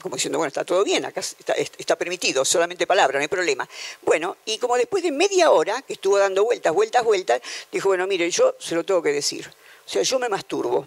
como 0.00 0.16
diciendo, 0.16 0.38
bueno, 0.38 0.48
está 0.48 0.64
todo 0.64 0.84
bien, 0.84 1.04
acá 1.04 1.20
está, 1.20 1.52
está, 1.54 1.96
permitido, 1.96 2.44
solamente 2.44 2.86
palabra, 2.86 3.18
no 3.18 3.22
hay 3.22 3.28
problema. 3.28 3.68
Bueno, 4.02 4.36
y 4.44 4.58
como 4.58 4.76
después 4.76 5.02
de 5.02 5.12
media 5.12 5.50
hora 5.50 5.82
que 5.82 5.94
estuvo 5.94 6.18
dando 6.18 6.44
vueltas, 6.44 6.72
vueltas, 6.72 7.04
vueltas, 7.04 7.40
dijo, 7.70 7.88
bueno, 7.88 8.06
mire, 8.06 8.30
yo 8.30 8.54
se 8.58 8.74
lo 8.74 8.84
tengo 8.84 9.02
que 9.02 9.12
decir. 9.12 9.50
O 9.86 9.90
sea, 9.90 10.02
yo 10.02 10.18
me 10.18 10.28
masturbo. 10.28 10.86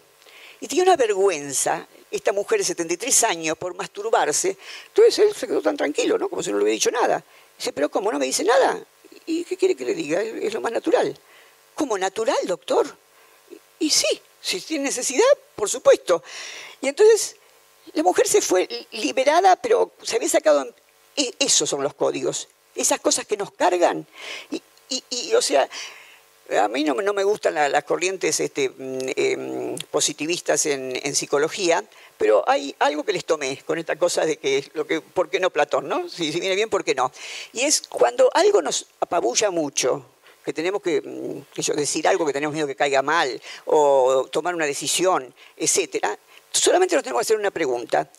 Y 0.59 0.67
tenía 0.67 0.83
una 0.83 0.95
vergüenza, 0.95 1.87
esta 2.11 2.33
mujer 2.33 2.59
de 2.59 2.65
73 2.65 3.23
años 3.23 3.57
por 3.57 3.73
masturbarse. 3.73 4.57
Entonces 4.87 5.19
él 5.19 5.33
se 5.33 5.47
quedó 5.47 5.61
tan 5.61 5.77
tranquilo, 5.77 6.17
¿no? 6.17 6.29
Como 6.29 6.43
si 6.43 6.51
no 6.51 6.57
le 6.57 6.63
hubiera 6.63 6.75
dicho 6.75 6.91
nada. 6.91 7.23
Dice, 7.57 7.71
pero 7.71 7.89
¿cómo 7.89 8.11
no 8.11 8.19
me 8.19 8.25
dice 8.25 8.43
nada? 8.43 8.83
¿Y 9.25 9.45
qué 9.45 9.55
quiere 9.55 9.75
que 9.75 9.85
le 9.85 9.95
diga? 9.95 10.21
Es 10.21 10.53
lo 10.53 10.61
más 10.61 10.71
natural. 10.71 11.17
¿Cómo 11.73 11.97
natural, 11.97 12.37
doctor? 12.43 12.95
Y 13.79 13.89
sí, 13.89 14.21
si 14.41 14.59
tiene 14.61 14.85
necesidad, 14.85 15.25
por 15.55 15.69
supuesto. 15.69 16.21
Y 16.81 16.87
entonces 16.89 17.37
la 17.93 18.03
mujer 18.03 18.27
se 18.27 18.41
fue 18.41 18.67
liberada, 18.91 19.55
pero 19.55 19.93
se 20.03 20.17
había 20.17 20.29
sacado... 20.29 20.67
E, 21.15 21.33
esos 21.39 21.69
son 21.69 21.83
los 21.83 21.93
códigos, 21.93 22.47
esas 22.73 23.01
cosas 23.01 23.25
que 23.25 23.35
nos 23.35 23.51
cargan. 23.51 24.07
Y, 24.49 24.61
y 25.09 25.33
o 25.33 25.41
sea, 25.41 25.69
a 26.57 26.67
mí 26.67 26.83
no, 26.83 27.13
me 27.13 27.23
gustan 27.23 27.53
las 27.53 27.83
corrientes 27.83 28.39
este, 28.39 28.69
mm, 28.69 28.99
em, 29.15 29.75
positivistas 29.89 30.65
en, 30.65 31.15
psicología, 31.15 31.83
pero 32.17 32.43
hay 32.47 32.75
algo 32.79 33.03
que 33.03 33.13
les 33.13 33.25
tomé 33.25 33.61
con 33.65 33.77
esta 33.77 33.95
cosa 33.95 34.25
de 34.25 34.37
que, 34.37 34.69
lo 34.73 34.85
que 34.85 35.01
¿por 35.01 35.29
qué 35.29 35.39
no 35.39 35.49
Platón? 35.49 35.87
¿no? 35.87 36.09
Si, 36.09 36.31
viene 36.31 36.55
bien, 36.55 36.69
¿por 36.69 36.83
qué 36.83 36.95
no? 36.95 37.11
Y 37.53 37.61
es 37.61 37.81
cuando 37.81 38.29
algo 38.33 38.61
nos 38.61 38.87
apabulla 38.99 39.51
mucho, 39.51 40.05
que 40.43 40.53
tenemos 40.53 40.81
que, 40.81 41.01
mm, 41.01 41.75
decir 41.75 42.07
algo 42.07 42.25
que 42.25 42.33
tenemos 42.33 42.53
miedo 42.53 42.67
que 42.67 42.75
caiga 42.75 43.01
mal, 43.01 43.41
o 43.65 44.27
tomar 44.31 44.55
una 44.55 44.65
decisión, 44.65 45.33
etcétera, 45.55 46.17
solamente 46.51 46.95
nos 46.95 47.03
tenemos 47.03 47.21
que 47.21 47.25
hacer 47.27 47.37
una 47.37 47.51
pregunta. 47.51 48.09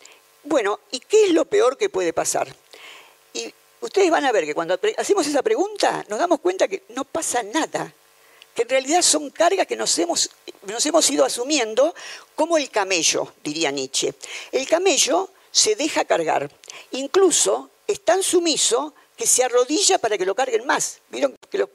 Bueno, 0.45 0.81
¿y 0.91 1.01
qué 1.01 1.25
es 1.27 1.31
lo 1.33 1.45
peor 1.45 1.77
que 1.77 1.89
puede 1.89 2.13
pasar? 2.13 2.55
Y 3.35 3.53
ustedes 3.81 4.11
van 4.11 4.25
a 4.25 4.33
ver 4.33 4.45
que 4.45 4.55
cuando 4.55 4.79
hacemos 4.97 5.27
esa 5.27 5.43
pregunta 5.43 6.05
nos 6.09 6.19
damos 6.19 6.41
cuenta 6.41 6.69
que 6.69 6.85
no 6.91 7.05
pasa 7.05 7.43
nada 7.43 7.93
que 8.55 8.63
en 8.63 8.69
realidad 8.69 9.03
son 9.03 9.31
cargas 9.31 9.67
que 9.67 9.77
nos 9.77 9.99
hemos, 9.99 10.31
nos 10.63 10.85
hemos 10.87 11.11
ido 11.11 11.25
asumiendo 11.25 11.95
como 12.35 12.57
el 12.57 12.71
camello, 12.71 13.35
diría 13.43 13.71
Nietzsche. 13.71 14.15
El 14.51 14.67
camello 14.69 15.31
se 15.51 15.77
deja 15.77 16.05
cargar, 16.05 16.51
incluso 16.93 17.71
es 17.87 18.01
tan 18.01 18.23
sumiso 18.23 18.95
que 19.17 19.27
se 19.27 19.45
arrodilla 19.45 19.99
para 19.99 20.17
que 20.17 20.27
lo 20.27 20.35
carguen 20.35 20.67
más. 20.67 21.01
¿Vieron 21.11 21.37
que 21.51 21.59
los, 21.59 21.69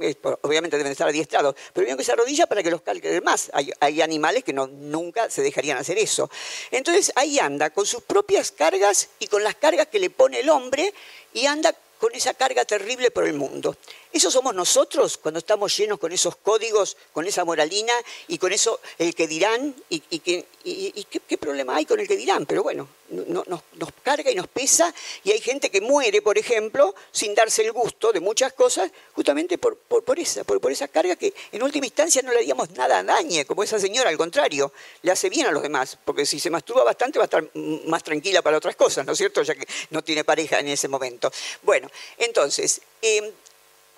eh, 0.00 0.16
obviamente 0.42 0.76
deben 0.76 0.92
estar 0.92 1.08
adiestrados, 1.08 1.54
pero 1.72 1.84
vieron 1.84 1.98
que 1.98 2.04
se 2.04 2.12
arrodilla 2.12 2.46
para 2.46 2.62
que 2.62 2.70
los 2.70 2.82
carguen 2.82 3.22
más. 3.22 3.50
Hay, 3.52 4.00
animales 4.00 4.42
que 4.42 4.52
no, 4.52 4.66
nunca 4.66 5.30
se 5.30 5.42
dejarían 5.42 5.78
hacer 5.78 5.98
eso. 5.98 6.30
Entonces 6.70 7.12
ahí 7.14 7.38
anda 7.38 7.70
con 7.70 7.86
sus 7.86 8.02
propias 8.02 8.50
cargas 8.50 9.10
y 9.20 9.28
con 9.28 9.44
las 9.44 9.54
cargas 9.54 9.86
que 9.86 10.00
le 10.00 10.10
pone 10.10 10.40
el 10.40 10.48
hombre 10.48 10.92
y 11.32 11.46
anda 11.46 11.74
con 12.02 12.16
esa 12.16 12.34
carga 12.34 12.64
terrible 12.64 13.12
por 13.12 13.28
el 13.28 13.34
mundo. 13.34 13.76
Eso 14.12 14.28
somos 14.28 14.56
nosotros 14.56 15.18
cuando 15.18 15.38
estamos 15.38 15.76
llenos 15.76 16.00
con 16.00 16.10
esos 16.10 16.34
códigos, 16.34 16.96
con 17.12 17.28
esa 17.28 17.44
moralina 17.44 17.92
y 18.26 18.38
con 18.38 18.50
eso 18.50 18.80
el 18.98 19.14
que 19.14 19.28
dirán 19.28 19.72
y, 19.88 20.00
qué, 20.00 21.38
problema 21.38 21.76
hay 21.76 21.86
con 21.86 22.00
el 22.00 22.08
que 22.08 22.16
dirán. 22.16 22.44
Pero 22.44 22.64
bueno, 22.64 22.88
nos, 23.12 23.92
carga 24.02 24.30
y 24.30 24.34
nos 24.34 24.48
pesa 24.48 24.92
y 25.24 25.30
hay 25.30 25.40
gente 25.40 25.70
que 25.70 25.80
muere, 25.80 26.22
por 26.22 26.38
ejemplo, 26.38 26.94
sin 27.10 27.34
darse 27.34 27.62
el 27.62 27.72
gusto 27.72 28.12
de 28.12 28.20
muchas 28.20 28.52
cosas, 28.52 28.90
justamente 29.12 29.58
por, 29.58 29.78
esa, 30.16 30.44
por, 30.44 30.72
esa 30.72 30.88
carga 30.88 31.16
que 31.16 31.34
en 31.52 31.62
última 31.62 31.86
instancia 31.86 32.22
no 32.22 32.32
le 32.32 32.38
haríamos 32.38 32.70
nada 32.70 32.98
a 32.98 33.02
dañe, 33.02 33.44
como 33.44 33.62
esa 33.62 33.78
señora, 33.78 34.10
al 34.10 34.16
contrario, 34.16 34.72
le 35.02 35.12
hace 35.12 35.28
bien 35.28 35.46
a 35.46 35.52
los 35.52 35.62
demás, 35.62 35.98
porque 36.04 36.26
si 36.26 36.40
se 36.40 36.50
masturba 36.50 36.84
bastante 36.84 37.18
va 37.18 37.24
a 37.24 37.26
estar 37.26 37.48
más 37.86 38.02
tranquila 38.02 38.42
para 38.42 38.56
otras 38.56 38.76
cosas, 38.76 39.06
¿no 39.06 39.12
es 39.12 39.18
cierto? 39.18 39.42
Ya 39.42 39.54
que 39.54 39.66
no 39.90 40.02
tiene 40.02 40.24
pareja 40.24 40.58
en 40.60 40.68
ese 40.68 40.88
momento. 40.88 41.30
Bueno, 41.62 41.90
entonces... 42.18 42.80
Em, 43.00 43.30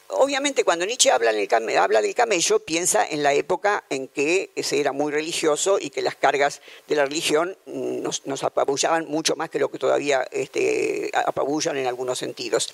obviamente 0.08 0.64
cuando 0.64 0.86
Nietzsche 0.86 1.10
habla, 1.10 1.32
del 1.32 2.14
camello, 2.14 2.58
piensa 2.60 3.06
en 3.06 3.22
la 3.22 3.32
época 3.32 3.84
en 3.90 4.08
que 4.08 4.50
se 4.62 4.80
era 4.80 4.92
muy 4.92 5.12
religioso 5.12 5.78
y 5.80 5.90
que 5.90 6.02
las 6.02 6.16
cargas 6.16 6.60
de 6.88 6.96
la 6.96 7.04
religión 7.04 7.56
nos, 7.66 8.26
nos 8.26 8.44
apabullaban 8.44 9.06
mucho 9.06 9.36
más 9.36 9.50
que 9.50 9.58
lo 9.58 9.70
que 9.70 9.78
todavía 9.78 10.26
este, 10.30 11.10
apabullan 11.14 11.76
en 11.76 11.86
algunos 11.86 12.18
sentidos. 12.18 12.72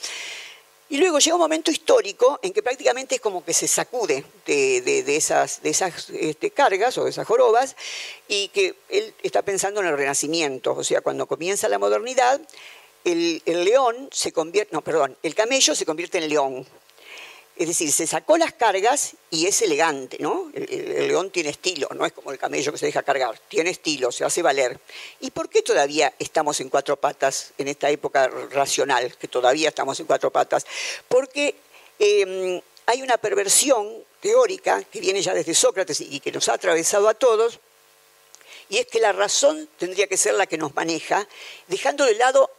Y 0.90 0.96
luego 0.96 1.20
llega 1.20 1.36
un 1.36 1.40
momento 1.40 1.70
histórico 1.70 2.40
en 2.42 2.52
que 2.52 2.64
prácticamente 2.64 3.14
es 3.14 3.20
como 3.20 3.44
que 3.44 3.54
se 3.54 3.68
sacude 3.68 4.24
de, 4.44 5.04
esas, 5.16 5.62
de 5.62 5.70
esas 5.70 6.10
este, 6.10 6.50
cargas 6.50 6.98
o 6.98 7.04
de 7.04 7.10
esas 7.10 7.28
jorobas 7.28 7.76
y 8.26 8.48
que 8.48 8.74
él 8.88 9.14
está 9.22 9.42
pensando 9.42 9.80
en 9.80 9.86
el 9.86 9.96
renacimiento, 9.96 10.74
o 10.74 10.82
sea, 10.82 11.00
cuando 11.00 11.26
comienza 11.26 11.68
la 11.68 11.78
modernidad, 11.78 12.40
el, 13.04 13.40
el 13.46 13.64
león 13.64 14.08
se 14.10 14.32
convierte, 14.32 14.74
no, 14.74 14.82
perdón, 14.82 15.16
el 15.22 15.36
camello 15.36 15.76
se 15.76 15.86
convierte 15.86 16.18
en 16.18 16.28
león, 16.28 16.66
es 17.60 17.68
decir, 17.68 17.92
se 17.92 18.06
sacó 18.06 18.38
las 18.38 18.54
cargas 18.54 19.16
y 19.30 19.46
es 19.46 19.60
elegante, 19.60 20.16
¿no? 20.18 20.50
El, 20.54 21.08
león 21.08 21.28
tiene 21.28 21.50
estilo, 21.50 21.90
no 21.94 22.06
es 22.06 22.12
como 22.12 22.32
el 22.32 22.38
camello 22.38 22.72
que 22.72 22.78
se 22.78 22.86
deja 22.86 23.02
cargar, 23.02 23.38
tiene 23.48 23.68
estilo, 23.68 24.10
se 24.10 24.24
hace 24.24 24.40
valer. 24.40 24.80
¿Y 25.20 25.30
por 25.30 25.50
qué 25.50 25.60
todavía 25.60 26.14
estamos 26.18 26.58
en 26.60 26.70
cuatro 26.70 26.96
patas 26.96 27.52
en 27.58 27.68
esta 27.68 27.90
época 27.90 28.28
racional, 28.50 29.14
que 29.18 29.28
todavía 29.28 29.68
estamos 29.68 30.00
en 30.00 30.06
cuatro 30.06 30.30
patas? 30.30 30.64
Porque 31.06 31.54
em, 31.98 32.62
hay 32.86 33.02
una 33.02 33.18
perversión 33.18 34.04
teórica 34.22 34.82
que 34.84 34.98
viene 34.98 35.20
ya 35.20 35.34
desde 35.34 35.52
Sócrates 35.52 36.00
y 36.00 36.18
que 36.20 36.32
nos 36.32 36.48
ha 36.48 36.54
atravesado 36.54 37.10
a 37.10 37.14
todos, 37.14 37.60
y 38.70 38.78
es 38.78 38.86
que 38.86 39.00
la 39.00 39.12
razón 39.12 39.68
tendría 39.76 40.06
que 40.06 40.16
ser 40.16 40.32
la 40.32 40.46
que 40.46 40.56
nos 40.56 40.74
maneja, 40.74 41.28
dejando 41.68 42.06
de 42.06 42.14
lado 42.14 42.50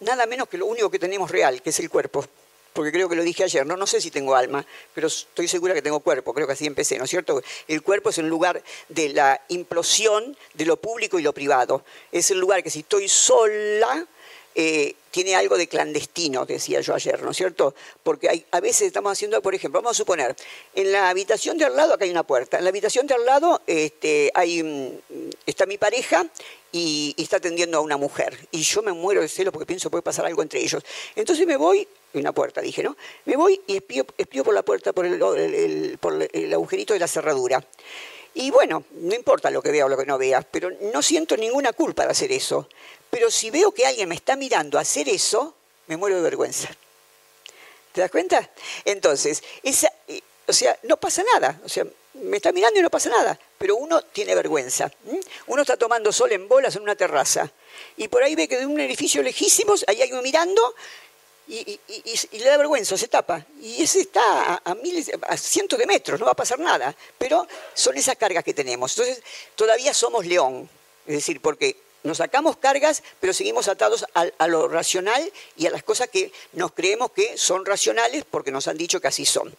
nada 0.00 0.26
menos 0.26 0.48
que 0.48 0.58
lo 0.58 0.66
único 0.66 0.90
que 0.90 0.98
tenemos 0.98 1.30
real, 1.30 1.62
que 1.62 1.70
es 1.70 1.78
el 1.78 1.88
cuerpo 1.88 2.26
porque 2.72 2.92
creo 2.92 3.08
que 3.08 3.16
lo 3.16 3.22
dije 3.22 3.44
ayer, 3.44 3.66
no, 3.66 3.76
no 3.76 3.86
sé 3.86 4.00
si 4.00 4.10
tengo 4.10 4.34
alma, 4.34 4.64
pero 4.94 5.06
estoy 5.06 5.48
segura 5.48 5.74
que 5.74 5.82
tengo 5.82 6.00
cuerpo, 6.00 6.32
creo 6.32 6.46
que 6.46 6.54
así 6.54 6.66
empecé, 6.66 6.98
¿no 6.98 7.04
es 7.04 7.10
cierto? 7.10 7.42
El 7.68 7.82
cuerpo 7.82 8.10
es 8.10 8.18
el 8.18 8.28
lugar 8.28 8.62
de 8.88 9.10
la 9.10 9.40
implosión 9.48 10.36
de 10.54 10.66
lo 10.66 10.76
público 10.76 11.18
y 11.18 11.22
lo 11.22 11.32
privado. 11.32 11.84
Es 12.10 12.30
el 12.30 12.38
lugar 12.38 12.62
que 12.62 12.70
si 12.70 12.80
estoy 12.80 13.08
sola, 13.08 14.06
eh, 14.54 14.94
tiene 15.10 15.34
algo 15.34 15.58
de 15.58 15.66
clandestino, 15.66 16.46
decía 16.46 16.80
yo 16.80 16.94
ayer, 16.94 17.22
¿no 17.22 17.30
es 17.30 17.36
cierto? 17.36 17.74
Porque 18.02 18.30
hay, 18.30 18.46
a 18.50 18.60
veces 18.60 18.86
estamos 18.86 19.12
haciendo, 19.12 19.40
por 19.42 19.54
ejemplo, 19.54 19.80
vamos 19.80 19.96
a 19.96 19.98
suponer, 19.98 20.34
en 20.74 20.90
la 20.90 21.10
habitación 21.10 21.58
de 21.58 21.66
al 21.66 21.76
lado 21.76 21.94
acá 21.94 22.04
hay 22.04 22.10
una 22.10 22.22
puerta, 22.22 22.58
en 22.58 22.64
la 22.64 22.70
habitación 22.70 23.06
de 23.06 23.14
al 23.14 23.24
lado 23.26 23.60
este, 23.66 24.32
mm, 24.34 25.30
está 25.46 25.66
mi 25.66 25.76
pareja 25.76 26.26
y, 26.72 27.14
está 27.18 27.36
atendiendo 27.36 27.78
a 27.78 27.80
una 27.82 27.98
mujer, 27.98 28.48
y 28.50 28.62
yo 28.62 28.82
me 28.82 28.92
muero 28.92 29.20
de 29.20 29.28
celo 29.28 29.52
porque 29.52 29.66
pienso 29.66 29.90
puede 29.90 30.02
pasar 30.02 30.24
algo 30.24 30.42
entre 30.42 30.60
ellos. 30.60 30.82
Entonces 31.14 31.46
me 31.46 31.56
voy, 31.56 31.86
una 32.14 32.32
puerta 32.32 32.62
dije, 32.62 32.82
¿no? 32.82 32.96
Me 33.26 33.36
voy 33.36 33.60
y 33.66 33.76
espío, 33.76 34.04
por 34.44 34.54
la 34.54 34.62
puerta, 34.62 34.94
por 34.94 35.04
el, 35.04 35.98
por 35.98 36.28
el 36.32 36.54
agujerito 36.54 36.94
de 36.94 37.00
la 37.00 37.08
cerradura. 37.08 37.62
Y 38.34 38.50
bueno, 38.50 38.84
no 38.92 39.14
importa 39.14 39.50
lo 39.50 39.62
que 39.62 39.70
vea 39.70 39.84
o 39.84 39.88
lo 39.88 39.98
que 39.98 40.06
no 40.06 40.16
vea, 40.16 40.40
pero 40.40 40.70
no 40.92 41.02
siento 41.02 41.36
ninguna 41.36 41.72
culpa 41.72 42.04
de 42.04 42.12
hacer 42.12 42.32
eso. 42.32 42.66
Pero 43.12 43.30
si 43.30 43.50
veo 43.50 43.72
que 43.72 43.84
alguien 43.84 44.08
me 44.08 44.14
está 44.14 44.36
mirando 44.36 44.78
a 44.78 44.80
hacer 44.80 45.06
eso, 45.06 45.54
me 45.86 45.98
muero 45.98 46.16
de 46.16 46.22
vergüenza. 46.22 46.70
¿Te 47.92 48.00
das 48.00 48.10
cuenta? 48.10 48.48
Entonces, 48.86 49.42
eh, 49.62 50.22
o 50.46 50.52
sea, 50.54 50.78
no 50.84 50.96
pasa 50.96 51.22
nada. 51.34 51.60
O 51.62 51.68
sea, 51.68 51.84
me 52.14 52.38
está 52.38 52.52
mirando 52.52 52.80
y 52.80 52.82
no 52.82 52.88
pasa 52.88 53.10
nada. 53.10 53.38
Pero 53.58 53.76
uno 53.76 54.00
tiene 54.00 54.34
vergüenza. 54.34 54.90
Uno 55.46 55.60
está 55.60 55.76
tomando 55.76 56.10
sol 56.10 56.32
en 56.32 56.48
bolas 56.48 56.74
en 56.76 56.84
una 56.84 56.96
terraza. 56.96 57.52
Y 57.98 58.08
por 58.08 58.22
ahí 58.22 58.34
ve 58.34 58.48
que 58.48 58.56
de 58.56 58.64
un 58.64 58.80
edificio 58.80 59.22
lejísimo 59.22 59.74
hay 59.88 60.00
alguien 60.00 60.22
mirando 60.22 60.74
y, 61.48 61.78
le 62.32 62.44
da 62.46 62.56
vergüenza, 62.56 62.96
se 62.96 63.08
tapa. 63.08 63.44
Y 63.60 63.82
ese 63.82 64.00
está 64.00 64.62
a, 64.64 64.74
miles, 64.76 65.10
a 65.20 65.36
cientos 65.36 65.78
de 65.78 65.84
metros, 65.84 66.18
no 66.18 66.24
va 66.24 66.32
a 66.32 66.34
pasar 66.36 66.58
nada. 66.60 66.96
Pero 67.18 67.46
son 67.74 67.94
esas 67.94 68.16
cargas 68.16 68.42
que 68.42 68.54
tenemos. 68.54 68.98
Entonces, 68.98 69.22
todavía 69.54 69.92
somos 69.92 70.24
león. 70.24 70.66
Es 71.06 71.16
decir, 71.16 71.42
porque 71.42 71.76
nos 72.02 72.18
sacamos 72.18 72.56
cargas, 72.56 73.02
pero 73.20 73.32
seguimos 73.32 73.68
atados 73.68 74.04
a, 74.14 74.48
lo 74.48 74.68
racional 74.68 75.30
y 75.56 75.66
a 75.66 75.70
las 75.70 75.82
cosas 75.82 76.08
que 76.08 76.32
nos 76.52 76.72
creemos 76.72 77.12
que 77.12 77.36
son 77.38 77.64
racionales 77.64 78.24
porque 78.30 78.50
nos 78.50 78.68
han 78.68 78.76
dicho 78.76 79.00
que 79.00 79.08
así 79.08 79.24
son. 79.24 79.54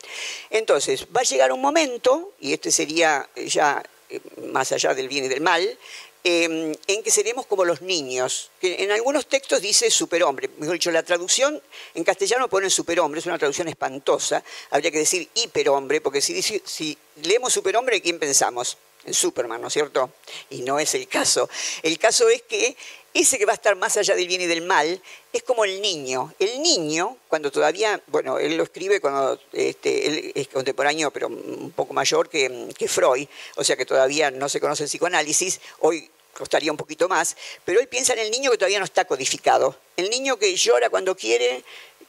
Entonces, 0.50 1.08
va 1.16 1.22
a 1.22 1.24
llegar 1.24 1.52
un 1.52 1.62
momento, 1.62 2.34
y 2.40 2.54
este 2.54 2.72
sería 2.72 3.28
ya 3.36 3.84
eh, 4.10 4.20
más 4.52 4.72
allá 4.72 4.94
del 4.94 5.08
bien 5.08 5.26
y 5.26 5.28
del 5.28 5.42
mal, 5.42 5.78
Em, 6.26 6.74
en 6.88 7.04
que 7.04 7.12
seremos 7.12 7.46
como 7.46 7.66
los 7.66 7.82
niños. 7.82 8.50
Que 8.62 8.84
en 8.84 8.92
algunos 8.92 9.28
textos 9.28 9.62
dice 9.62 9.92
superhombre. 9.92 10.50
Mejor 10.58 10.76
dicho, 10.76 10.90
la 10.90 11.04
traducción 11.04 11.62
en 11.94 12.04
castellano 12.06 12.48
pone 12.48 12.70
superhombre, 12.70 13.20
es 13.20 13.26
una 13.26 13.38
traducción 13.38 13.68
espantosa. 13.68 14.42
Habría 14.70 14.90
que 14.90 15.00
decir 15.00 15.28
hiperhombre, 15.34 16.00
porque 16.00 16.22
si, 16.22 16.42
si 16.42 16.98
leemos 17.24 17.52
superhombre, 17.52 18.02
¿quién 18.02 18.20
pensamos? 18.20 18.78
En 19.06 19.14
Superman, 19.14 19.62
¿no 19.62 19.68
es 19.68 19.74
cierto? 19.74 20.12
Y 20.50 20.62
no 20.62 20.80
es 20.80 20.96
el 20.96 21.08
caso. 21.08 21.50
El 21.82 22.00
caso 22.00 22.30
es 22.30 22.42
que 22.44 22.76
ese 23.14 23.38
que 23.38 23.46
va 23.46 23.52
a 23.52 23.56
estar 23.56 23.76
más 23.76 23.96
allá 23.98 24.16
del 24.16 24.28
bien 24.28 24.42
y 24.42 24.48
del 24.48 24.62
mal 24.62 25.02
es 25.32 25.44
como 25.44 25.66
el 25.66 25.82
niño. 25.82 26.34
El 26.40 26.62
niño, 26.62 27.18
cuando 27.28 27.52
todavía, 27.52 28.02
bueno, 28.08 28.40
él 28.40 28.58
lo 28.58 28.64
escribe 28.64 29.00
cuando 29.00 29.40
este, 29.52 30.08
él 30.08 30.32
es 30.36 30.48
contemporáneo, 30.48 31.12
pero 31.12 31.28
un 31.28 31.72
poco 31.76 31.94
mayor 31.94 32.30
que, 32.30 32.70
que 32.78 32.88
Freud, 32.88 33.28
o 33.56 33.64
sea 33.64 33.76
que 33.76 33.86
todavía 33.86 34.32
no 34.32 34.50
se 34.50 34.60
conoce 34.60 34.84
el 34.84 34.90
psicoanálisis, 34.90 35.60
hoy 35.80 36.10
costaría 36.34 36.72
un 36.72 36.78
poquito 36.78 37.08
más, 37.08 37.38
pero 37.64 37.80
él 37.80 37.88
piensa 37.88 38.14
en 38.14 38.20
el 38.20 38.32
niño 38.32 38.52
que 38.52 38.58
todavía 38.58 38.80
no 38.80 38.86
está 38.86 39.06
codificado. 39.06 39.78
El 39.96 40.10
niño 40.10 40.38
que 40.38 40.56
llora 40.56 40.90
cuando 40.90 41.16
quiere, 41.16 41.64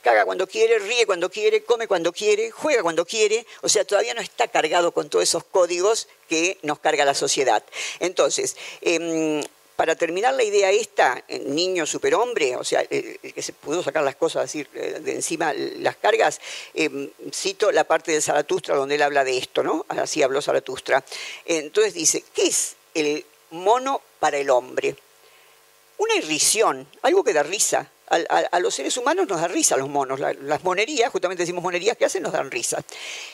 caga 0.04 0.24
cuando 0.24 0.46
quiere, 0.46 0.78
ríe 0.78 1.06
cuando 1.06 1.30
quiere, 1.30 1.64
come 1.64 1.88
cuando 1.88 2.12
quiere, 2.12 2.50
juega 2.50 2.82
cuando 2.82 3.06
quiere, 3.06 3.46
o 3.62 3.68
sea, 3.68 3.84
todavía 3.84 4.14
no 4.14 4.20
está 4.20 4.46
cargado 4.46 4.92
con 4.92 5.08
todos 5.08 5.24
esos 5.24 5.44
códigos 5.44 6.06
que 6.28 6.58
nos 6.62 6.78
carga 6.78 7.04
la 7.06 7.14
sociedad. 7.14 7.64
Entonces, 8.00 8.54
em, 8.82 9.42
para 9.76 9.96
terminar 9.96 10.34
la 10.34 10.44
idea 10.44 10.70
esta, 10.70 11.24
niño 11.46 11.86
superhombre, 11.86 12.54
o 12.54 12.62
sea, 12.62 12.82
el, 12.90 13.18
que 13.18 13.42
se 13.42 13.54
pudo 13.54 13.82
sacar 13.82 14.04
las 14.04 14.14
cosas 14.14 14.44
así 14.44 14.64
eh, 14.74 15.00
de 15.00 15.12
encima, 15.12 15.52
las 15.54 15.96
cargas, 15.96 16.40
em, 16.74 17.10
cito 17.32 17.72
la 17.72 17.84
parte 17.84 18.12
de 18.12 18.20
Zaratustra 18.20 18.76
donde 18.76 18.96
él 18.96 19.02
habla 19.02 19.24
de 19.24 19.38
esto, 19.38 19.62
¿no? 19.62 19.86
Así 19.88 20.22
habló 20.22 20.42
Zaratustra. 20.42 21.02
Entonces 21.46 21.94
dice, 21.94 22.22
¿qué 22.34 22.46
es 22.46 22.76
el 22.92 23.24
mono 23.50 24.02
para 24.20 24.36
el 24.36 24.50
hombre? 24.50 24.96
Una 25.96 26.14
irrisión, 26.16 26.86
algo 27.02 27.24
que 27.24 27.32
da 27.32 27.42
risa. 27.42 27.90
A, 28.08 28.60
los 28.60 28.74
seres 28.74 28.96
humanos 28.96 29.26
nos 29.28 29.40
da 29.40 29.48
risa 29.48 29.76
los 29.76 29.88
monos. 29.88 30.20
las 30.20 30.64
monerías, 30.64 31.10
justamente 31.10 31.42
decimos 31.42 31.62
monerías 31.62 31.96
que 31.96 32.04
hacen, 32.04 32.22
nos 32.22 32.32
dan 32.32 32.50
risa. 32.50 32.82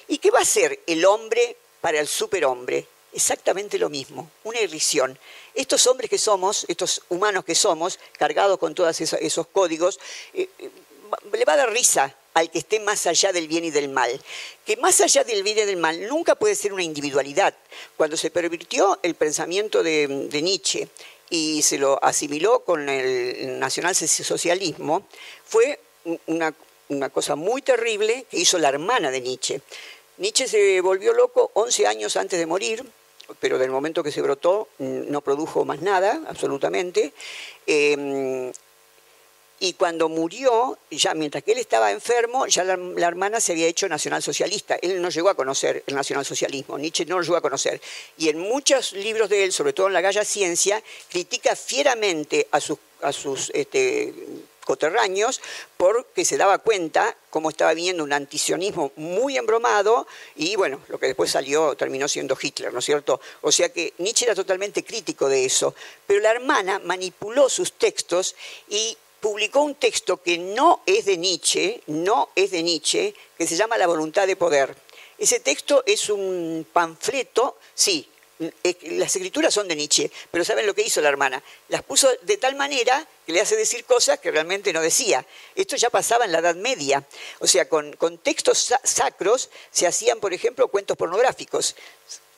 ¿Y 0.09 0.19
qué 0.19 0.31
va 0.31 0.41
a 0.41 0.45
ser 0.45 0.81
el 0.87 1.05
hombre 1.05 1.57
para 1.81 2.01
el 2.01 2.07
superhombre? 2.07 2.87
Exactamente 3.13 3.79
lo 3.79 3.91
mismo, 3.91 4.31
una 4.45 4.61
irrisión. 4.61 5.19
Estos 5.55 5.87
hombres 5.89 6.09
que 6.09 6.19
somos, 6.19 6.65
estos 6.69 7.03
humanos 7.09 7.45
que 7.45 7.57
somos, 7.57 7.99
cargados 8.17 8.59
con 8.59 8.75
todos 8.75 9.01
esos, 9.01 9.47
códigos, 9.49 9.99
eh, 10.33 10.49
eh, 10.59 10.71
le 11.33 11.45
va 11.45 11.55
a 11.55 11.57
dar 11.57 11.73
risa 11.73 12.15
al 12.35 12.51
que 12.51 12.59
esté 12.59 12.79
más 12.81 13.07
allá 13.07 13.33
del 13.33 13.49
bien 13.49 13.65
y 13.65 13.71
del 13.71 13.89
mal. 13.89 14.21
Que 14.65 14.77
más 14.77 15.01
allá 15.01 15.25
del 15.25 15.43
bien 15.43 15.59
y 15.59 15.63
del 15.63 15.77
mal 15.77 16.07
nunca 16.09 16.35
puede 16.35 16.55
ser 16.55 16.73
una 16.73 16.83
individualidad. 16.83 17.55
Cuando 17.97 18.17
se 18.17 18.31
pervirtió 18.31 18.99
el 19.03 19.15
pensamiento 19.15 19.83
de, 19.83 20.07
Nietzsche 20.43 20.89
y 21.31 21.63
se 21.63 21.79
lo 21.79 22.03
asimiló 22.05 22.61
con 22.65 22.89
el 22.89 23.59
nacionalsocialismo, 23.59 25.07
fue 25.45 25.81
una, 26.27 26.53
una 26.89 27.09
cosa 27.09 27.37
muy 27.37 27.63
terrible 27.63 28.27
que 28.31 28.39
hizo 28.39 28.59
la 28.59 28.69
hermana 28.69 29.11
de 29.11 29.21
Nietzsche. 29.21 29.61
Nietzsche 30.19 30.49
se 30.49 30.81
volvió 30.81 31.15
loco 31.15 31.51
11 31.55 31.87
años 31.87 32.17
antes 32.17 32.39
de 32.39 32.47
morir, 32.47 32.85
pero 33.39 33.59
del 33.59 33.71
momento 33.71 34.03
que 34.03 34.13
se 34.13 34.21
brotó 34.21 34.69
no 34.79 35.21
produjo 35.21 35.65
más 35.65 35.81
nada, 35.81 36.21
absolutamente. 36.27 37.13
Em, 37.67 38.53
y 39.63 39.75
cuando 39.75 40.09
murió, 40.09 40.79
ya 40.91 41.13
mientras 41.13 41.45
que 41.45 41.53
él 41.53 41.59
estaba 41.59 41.93
enfermo, 41.93 42.47
ya 42.47 42.65
la, 42.65 42.79
hermana 43.07 43.41
se 43.41 43.53
había 43.53 43.67
hecho 43.67 43.87
nacionalsocialista. 43.89 44.77
Él 44.81 45.03
no 45.03 45.11
llegó 45.11 45.29
a 45.29 45.35
conocer 45.35 45.85
el 45.87 45.95
nacionalsocialismo, 45.95 46.79
Nietzsche 46.79 47.05
no 47.05 47.19
lo 47.19 47.23
llegó 47.23 47.37
a 47.37 47.43
conocer. 47.43 47.79
Y 48.17 48.31
en 48.31 48.39
muchos 48.39 48.95
libros 48.95 49.29
de 49.29 49.45
él, 49.45 49.53
sobre 49.53 49.75
todo 49.75 49.89
en 49.89 49.93
la 49.93 50.01
Galla 50.01 50.25
Ciencia, 50.25 50.83
critica 51.11 51.55
fieramente 51.55 52.49
a 52.51 52.59
sus, 52.59 52.79
a 53.03 53.11
este, 53.53 54.15
coterráneos 54.65 55.43
porque 55.77 56.25
se 56.25 56.39
daba 56.39 56.57
cuenta 56.59 57.15
cómo 57.29 57.51
estaba 57.51 57.75
viendo 57.75 58.03
un 58.03 58.15
antisionismo 58.15 58.93
muy 58.97 59.37
embromado 59.37 60.07
y 60.37 60.57
bueno, 60.57 60.81
lo 60.89 60.99
que 60.99 61.09
después 61.09 61.31
salió 61.31 61.75
terminó 61.75 62.09
siendo 62.09 62.39
Hitler, 62.41 62.73
¿no 62.73 62.79
es 62.79 62.85
cierto? 62.87 63.21
O 63.43 63.53
sea 63.53 63.71
que 63.71 63.93
Nietzsche 63.99 64.25
era 64.25 64.35
totalmente 64.35 64.85
crítico 64.85 65.29
de 65.29 65.45
eso, 65.45 65.75
pero 66.07 66.21
la 66.21 66.31
hermana 66.31 66.79
manipuló 66.79 67.51
sus 67.51 67.75
textos 67.75 68.35
y 68.71 68.97
publicó 69.21 69.61
un 69.61 69.75
texto 69.75 70.23
que 70.23 70.39
no 70.39 70.83
es 70.87 71.05
de 71.05 71.17
Nietzsche, 71.17 71.83
no 71.87 72.31
es 72.35 72.51
de 72.51 72.63
Nietzsche, 72.63 73.15
que 73.37 73.47
se 73.47 73.57
llama 73.57 73.79
La 73.79 73.87
voluntad 73.87 74.27
de 74.27 74.37
poder. 74.37 74.75
Ese 75.19 75.41
texto 75.41 75.83
es 75.87 76.09
un 76.09 76.67
panfleto, 76.73 77.59
sí, 77.75 78.09
las 78.83 79.15
escrituras 79.15 79.53
son 79.53 79.69
de 79.69 79.77
Nietzsche, 79.77 80.11
pero 80.31 80.45
¿saben 80.45 80.67
lo 80.67 80.75
que 80.75 80.81
hizo 80.81 81.03
la 81.03 81.11
hermana? 81.11 81.43
Las 81.69 81.83
puso 81.83 82.09
de 82.23 82.39
tal 82.39 82.55
manera 82.55 83.07
que 83.27 83.33
le 83.33 83.41
hace 83.41 83.55
decir 83.55 83.85
cosas 83.85 84.19
que 84.19 84.31
realmente 84.31 84.73
no 84.73 84.81
decía. 84.81 85.27
Esto 85.55 85.77
ya 85.77 85.91
pasaba 85.91 86.25
en 86.25 86.33
la 86.33 86.39
Edad 86.39 86.55
Media. 86.55 87.05
O 87.41 87.47
sea, 87.47 87.69
con, 87.69 87.95
textos 88.23 88.73
sacros 88.83 89.51
se 89.71 89.87
hacían, 89.87 90.21
por 90.21 90.33
ejemplo, 90.33 90.69
cuentos 90.69 90.97
pornográficos. 90.97 91.77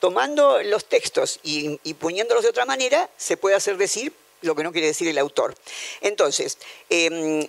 Tomando 0.01 0.61
los 0.65 0.87
textos 0.87 1.39
y, 1.45 1.95
poniéndolos 1.95 2.43
de 2.43 2.51
otra 2.51 2.65
manera, 2.65 3.09
se 3.17 3.37
puede 3.37 3.55
hacer 3.55 3.77
decir 3.77 4.13
lo 4.43 4.55
que 4.55 4.63
no 4.63 4.73
quiere 4.73 4.89
decir 4.89 5.09
el 5.09 5.19
autor. 5.19 5.55
Entonces, 6.01 6.59
em, 6.91 7.47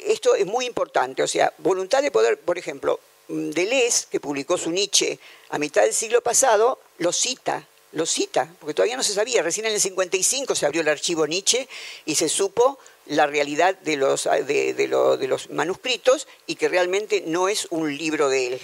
esto 0.00 0.34
es 0.34 0.46
muy 0.46 0.66
importante. 0.66 1.22
O 1.22 1.28
sea, 1.28 1.52
voluntad 1.58 2.02
de 2.02 2.10
poder, 2.10 2.38
por 2.38 2.58
ejemplo, 2.58 3.00
Deleuze, 3.28 4.06
que 4.10 4.20
publicó 4.20 4.58
su 4.58 4.70
Nietzsche 4.70 5.18
a 5.50 5.58
mitad 5.58 5.82
del 5.82 5.94
siglo 5.94 6.20
pasado, 6.20 6.80
lo 6.98 7.12
cita 7.12 7.66
lo 7.92 8.06
cita, 8.06 8.52
porque 8.60 8.74
todavía 8.74 8.96
no 8.96 9.02
se 9.02 9.14
sabía. 9.14 9.42
Recién 9.42 9.66
en 9.66 9.72
el 9.72 9.80
55 9.80 10.54
se 10.54 10.66
abrió 10.66 10.82
el 10.82 10.88
archivo 10.88 11.26
Nietzsche 11.26 11.68
y 12.04 12.14
se 12.14 12.28
supo 12.28 12.78
la 13.06 13.26
realidad 13.26 13.76
de 13.78 13.96
los, 13.96 14.24
de, 14.24 15.26
los 15.28 15.50
manuscritos 15.50 16.28
y 16.46 16.54
que 16.54 16.68
realmente 16.68 17.24
no 17.26 17.48
es 17.48 17.66
un 17.70 17.96
libro 17.96 18.28
de 18.28 18.46
él. 18.48 18.60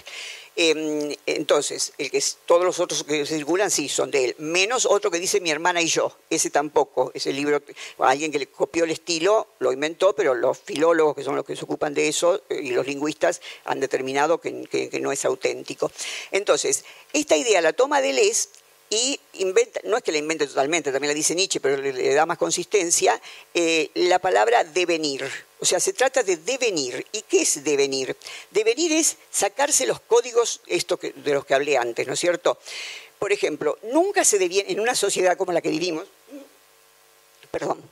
Em, 0.59 1.15
entonces, 1.27 1.93
el 1.99 2.11
que 2.11 2.23
todos 2.47 2.65
los 2.65 2.81
otros 2.81 3.05
que 3.05 3.27
circulan 3.27 3.71
sí 3.71 3.91
son 3.91 4.11
de 4.11 4.25
él, 4.25 4.37
menos 4.39 4.87
otro 4.87 5.11
que 5.11 5.19
dice 5.19 5.39
mi 5.39 5.51
hermana 5.51 5.83
y 5.83 5.87
yo, 5.87 6.17
ese 6.31 6.49
tampoco, 6.49 7.11
ese 7.13 7.31
libro, 7.35 7.61
alguien 7.99 8.33
que 8.33 8.39
le 8.39 8.47
copió 8.47 8.85
el 8.85 8.91
estilo 8.91 9.49
lo 9.59 9.71
inventó, 9.71 10.15
pero 10.15 10.35
los 10.35 10.59
filólogos 10.59 11.15
que 11.15 11.23
son 11.23 11.37
los 11.37 11.45
que 11.45 11.57
se 11.57 11.65
ocupan 11.65 11.93
de 11.93 12.09
eso 12.09 12.41
eh, 12.49 12.61
y 12.63 12.71
los 12.71 12.87
lingüistas 12.87 13.43
han 13.67 13.81
determinado 13.81 14.41
que, 14.41 14.99
no 15.03 15.13
es 15.13 15.25
auténtico. 15.27 15.93
Entonces, 16.31 16.87
esta 17.13 17.37
idea 17.37 17.61
la 17.61 17.75
toma 17.75 18.01
de 18.01 18.15
Les 18.15 18.49
y 18.89 19.19
inventa, 19.35 19.81
no 19.85 19.97
es 19.97 20.03
que 20.03 20.13
la 20.13 20.19
invente 20.19 20.47
totalmente, 20.47 20.93
también 20.93 21.11
la 21.11 21.15
dice 21.15 21.35
Nietzsche, 21.35 21.61
pero 21.61 21.77
le, 21.77 22.15
da 22.15 22.25
más 22.25 22.39
consistencia, 22.39 23.21
eh, 23.53 23.91
la 23.95 24.21
palabra 24.21 24.63
devenir. 24.63 25.29
O 25.59 25.65
sea, 25.65 25.81
se 25.81 25.93
trata 25.93 26.23
de 26.23 26.37
devenir. 26.37 27.05
¿Y 27.13 27.23
qué 27.23 27.43
es 27.43 27.65
devenir? 27.65 28.17
Devenir 28.51 28.93
es 28.93 29.17
sacarse 29.31 29.87
los 29.87 30.01
códigos 30.01 30.61
esto 30.67 31.01
de 31.03 31.35
los 31.35 31.45
que 31.45 31.55
hablé 31.55 31.77
antes, 31.77 32.07
¿no 32.07 32.13
es 32.13 32.21
cierto? 32.21 32.59
Por 33.19 33.33
ejemplo, 33.33 33.79
nunca 33.83 34.25
se 34.25 34.39
deviene, 34.39 34.71
en 34.71 34.81
una 34.81 34.95
sociedad 34.95 35.37
como 35.37 35.53
la 35.53 35.61
que 35.61 35.71
vivimos, 35.71 36.07
perdón, 37.51 37.83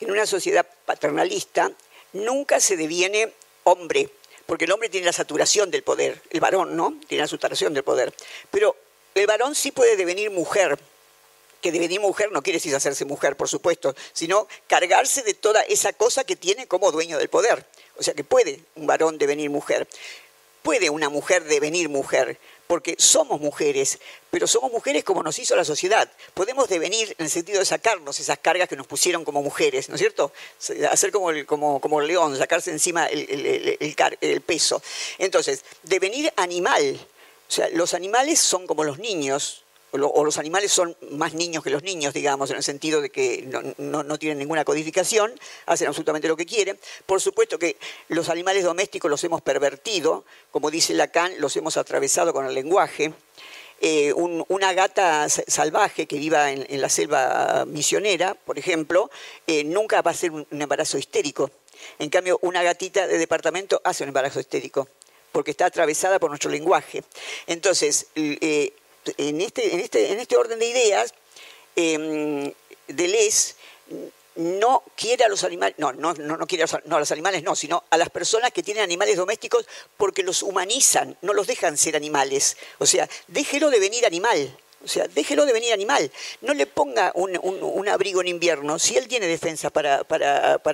en 0.00 0.10
una 0.10 0.26
sociedad 0.26 0.66
paternalista, 0.84 1.72
nunca 2.12 2.60
se 2.60 2.76
deviene 2.76 3.32
hombre 3.64 4.10
porque 4.46 4.64
el 4.64 4.72
hombre 4.72 4.88
tiene 4.88 5.06
la 5.06 5.12
saturación 5.12 5.70
del 5.70 5.82
poder, 5.82 6.20
el 6.30 6.40
varón, 6.40 6.76
¿no? 6.76 6.98
Tiene 7.06 7.22
la 7.22 7.28
saturación 7.28 7.74
del 7.74 7.84
poder. 7.84 8.12
Pero 8.50 8.76
el 9.14 9.26
varón 9.26 9.54
sí 9.54 9.70
puede 9.70 9.96
devenir 9.96 10.30
mujer, 10.30 10.78
que 11.60 11.72
devenir 11.72 12.00
mujer 12.00 12.30
no 12.30 12.42
quiere 12.42 12.58
decir 12.58 12.74
hacerse 12.74 13.04
mujer, 13.04 13.36
por 13.36 13.48
supuesto, 13.48 13.94
sino 14.12 14.46
cargarse 14.66 15.22
de 15.22 15.34
toda 15.34 15.62
esa 15.62 15.92
cosa 15.92 16.24
que 16.24 16.36
tiene 16.36 16.66
como 16.66 16.92
dueño 16.92 17.18
del 17.18 17.28
poder. 17.28 17.66
O 17.96 18.02
sea 18.02 18.14
que 18.14 18.24
puede 18.24 18.60
un 18.74 18.86
varón 18.86 19.18
devenir 19.18 19.50
mujer. 19.50 19.88
Puede 20.62 20.90
una 20.90 21.08
mujer 21.08 21.44
devenir 21.44 21.88
mujer, 21.88 22.38
porque 22.74 22.96
somos 22.98 23.40
mujeres, 23.40 24.00
pero 24.32 24.48
somos 24.48 24.72
mujeres 24.72 25.04
como 25.04 25.22
nos 25.22 25.38
hizo 25.38 25.54
la 25.54 25.64
sociedad. 25.64 26.10
Podemos 26.34 26.68
devenir 26.68 27.14
en 27.16 27.26
el 27.26 27.30
sentido 27.30 27.60
de 27.60 27.64
sacarnos 27.64 28.18
esas 28.18 28.36
cargas 28.38 28.68
que 28.68 28.74
nos 28.74 28.88
pusieron 28.88 29.24
como 29.24 29.44
mujeres, 29.44 29.88
¿no 29.88 29.94
es 29.94 30.00
cierto? 30.00 30.32
Hacer 30.90 31.12
como 31.12 31.30
el, 31.30 31.46
como, 31.46 31.80
como 31.80 32.00
el 32.00 32.08
león, 32.08 32.36
sacarse 32.36 32.72
encima 32.72 33.06
el, 33.06 33.78
el 33.78 34.40
peso. 34.40 34.82
Entonces, 35.18 35.64
devenir 35.84 36.32
animal. 36.34 36.98
O 37.48 37.52
sea, 37.52 37.68
los 37.68 37.94
animales 37.94 38.40
son 38.40 38.66
como 38.66 38.82
los 38.82 38.98
niños, 38.98 39.62
o 40.02 40.24
los 40.24 40.38
animales 40.38 40.72
son 40.72 40.96
más 41.10 41.34
niños 41.34 41.62
que 41.62 41.70
los 41.70 41.82
niños, 41.82 42.14
digamos, 42.14 42.50
en 42.50 42.56
el 42.56 42.62
sentido 42.62 43.00
de 43.00 43.10
que 43.10 43.48
no, 43.78 44.18
tienen 44.18 44.38
ninguna 44.38 44.64
codificación, 44.64 45.32
hacen 45.66 45.86
absolutamente 45.86 46.26
lo 46.26 46.36
que 46.36 46.46
quieren. 46.46 46.78
Por 47.06 47.20
supuesto 47.20 47.58
que 47.58 47.76
los 48.08 48.28
animales 48.28 48.64
domésticos 48.64 49.10
los 49.10 49.22
hemos 49.24 49.42
pervertido, 49.42 50.24
como 50.50 50.70
dice 50.70 50.94
Lacan, 50.94 51.32
los 51.38 51.56
hemos 51.56 51.76
atravesado 51.76 52.32
con 52.32 52.46
el 52.46 52.54
lenguaje. 52.54 53.12
Eh, 53.80 54.12
una 54.14 54.72
gata 54.72 55.28
salvaje 55.28 56.06
que 56.06 56.18
viva 56.18 56.50
en, 56.50 56.80
la 56.80 56.88
selva 56.88 57.64
misionera, 57.66 58.34
por 58.34 58.58
ejemplo, 58.58 59.10
eh, 59.46 59.62
nunca 59.64 60.00
va 60.02 60.12
a 60.12 60.14
ser 60.14 60.30
un, 60.30 60.46
embarazo 60.50 60.98
histérico. 60.98 61.50
En 61.98 62.08
cambio, 62.08 62.38
una 62.42 62.62
gatita 62.62 63.06
de 63.06 63.18
departamento 63.18 63.80
hace 63.84 64.04
un 64.04 64.08
embarazo 64.08 64.40
histérico, 64.40 64.88
porque 65.32 65.50
está 65.50 65.66
atravesada 65.66 66.18
por 66.18 66.30
nuestro 66.30 66.50
lenguaje. 66.50 67.04
Entonces, 67.46 68.06
eh, 68.14 68.72
en 69.16 69.40
este, 69.40 69.74
en 69.74 69.80
este, 69.80 70.12
en 70.12 70.20
este 70.20 70.36
orden 70.36 70.58
de 70.58 70.66
ideas, 70.66 71.14
eh, 71.76 72.54
Deleuze 72.88 73.54
no 74.36 74.82
quiere 74.96 75.24
a 75.24 75.28
los 75.28 75.44
animales, 75.44 75.76
no, 75.78 75.92
no, 75.92 76.12
no, 76.14 76.46
quiere 76.46 76.64
a 76.64 76.98
los, 76.98 77.12
animales, 77.12 77.42
no, 77.42 77.54
sino 77.54 77.84
a 77.90 77.96
las 77.96 78.10
personas 78.10 78.52
que 78.52 78.62
tienen 78.62 78.82
animales 78.82 79.16
domésticos 79.16 79.66
porque 79.96 80.22
los 80.22 80.42
humanizan, 80.42 81.16
no 81.22 81.32
los 81.32 81.46
dejan 81.46 81.76
ser 81.76 81.96
animales. 81.96 82.56
O 82.78 82.86
sea, 82.86 83.08
déjelo 83.28 83.70
de 83.70 83.78
venir 83.78 84.04
animal. 84.06 84.56
O 84.84 84.88
sea, 84.88 85.08
déjelo 85.08 85.46
de 85.46 85.52
venir 85.52 85.72
animal. 85.72 86.10
No 86.42 86.52
le 86.52 86.66
ponga 86.66 87.10
un, 87.14 87.88
abrigo 87.88 88.20
en 88.20 88.28
invierno 88.28 88.78
si 88.78 88.96
él 88.96 89.08
tiene 89.08 89.26
defensa 89.26 89.70
para, 89.70 90.00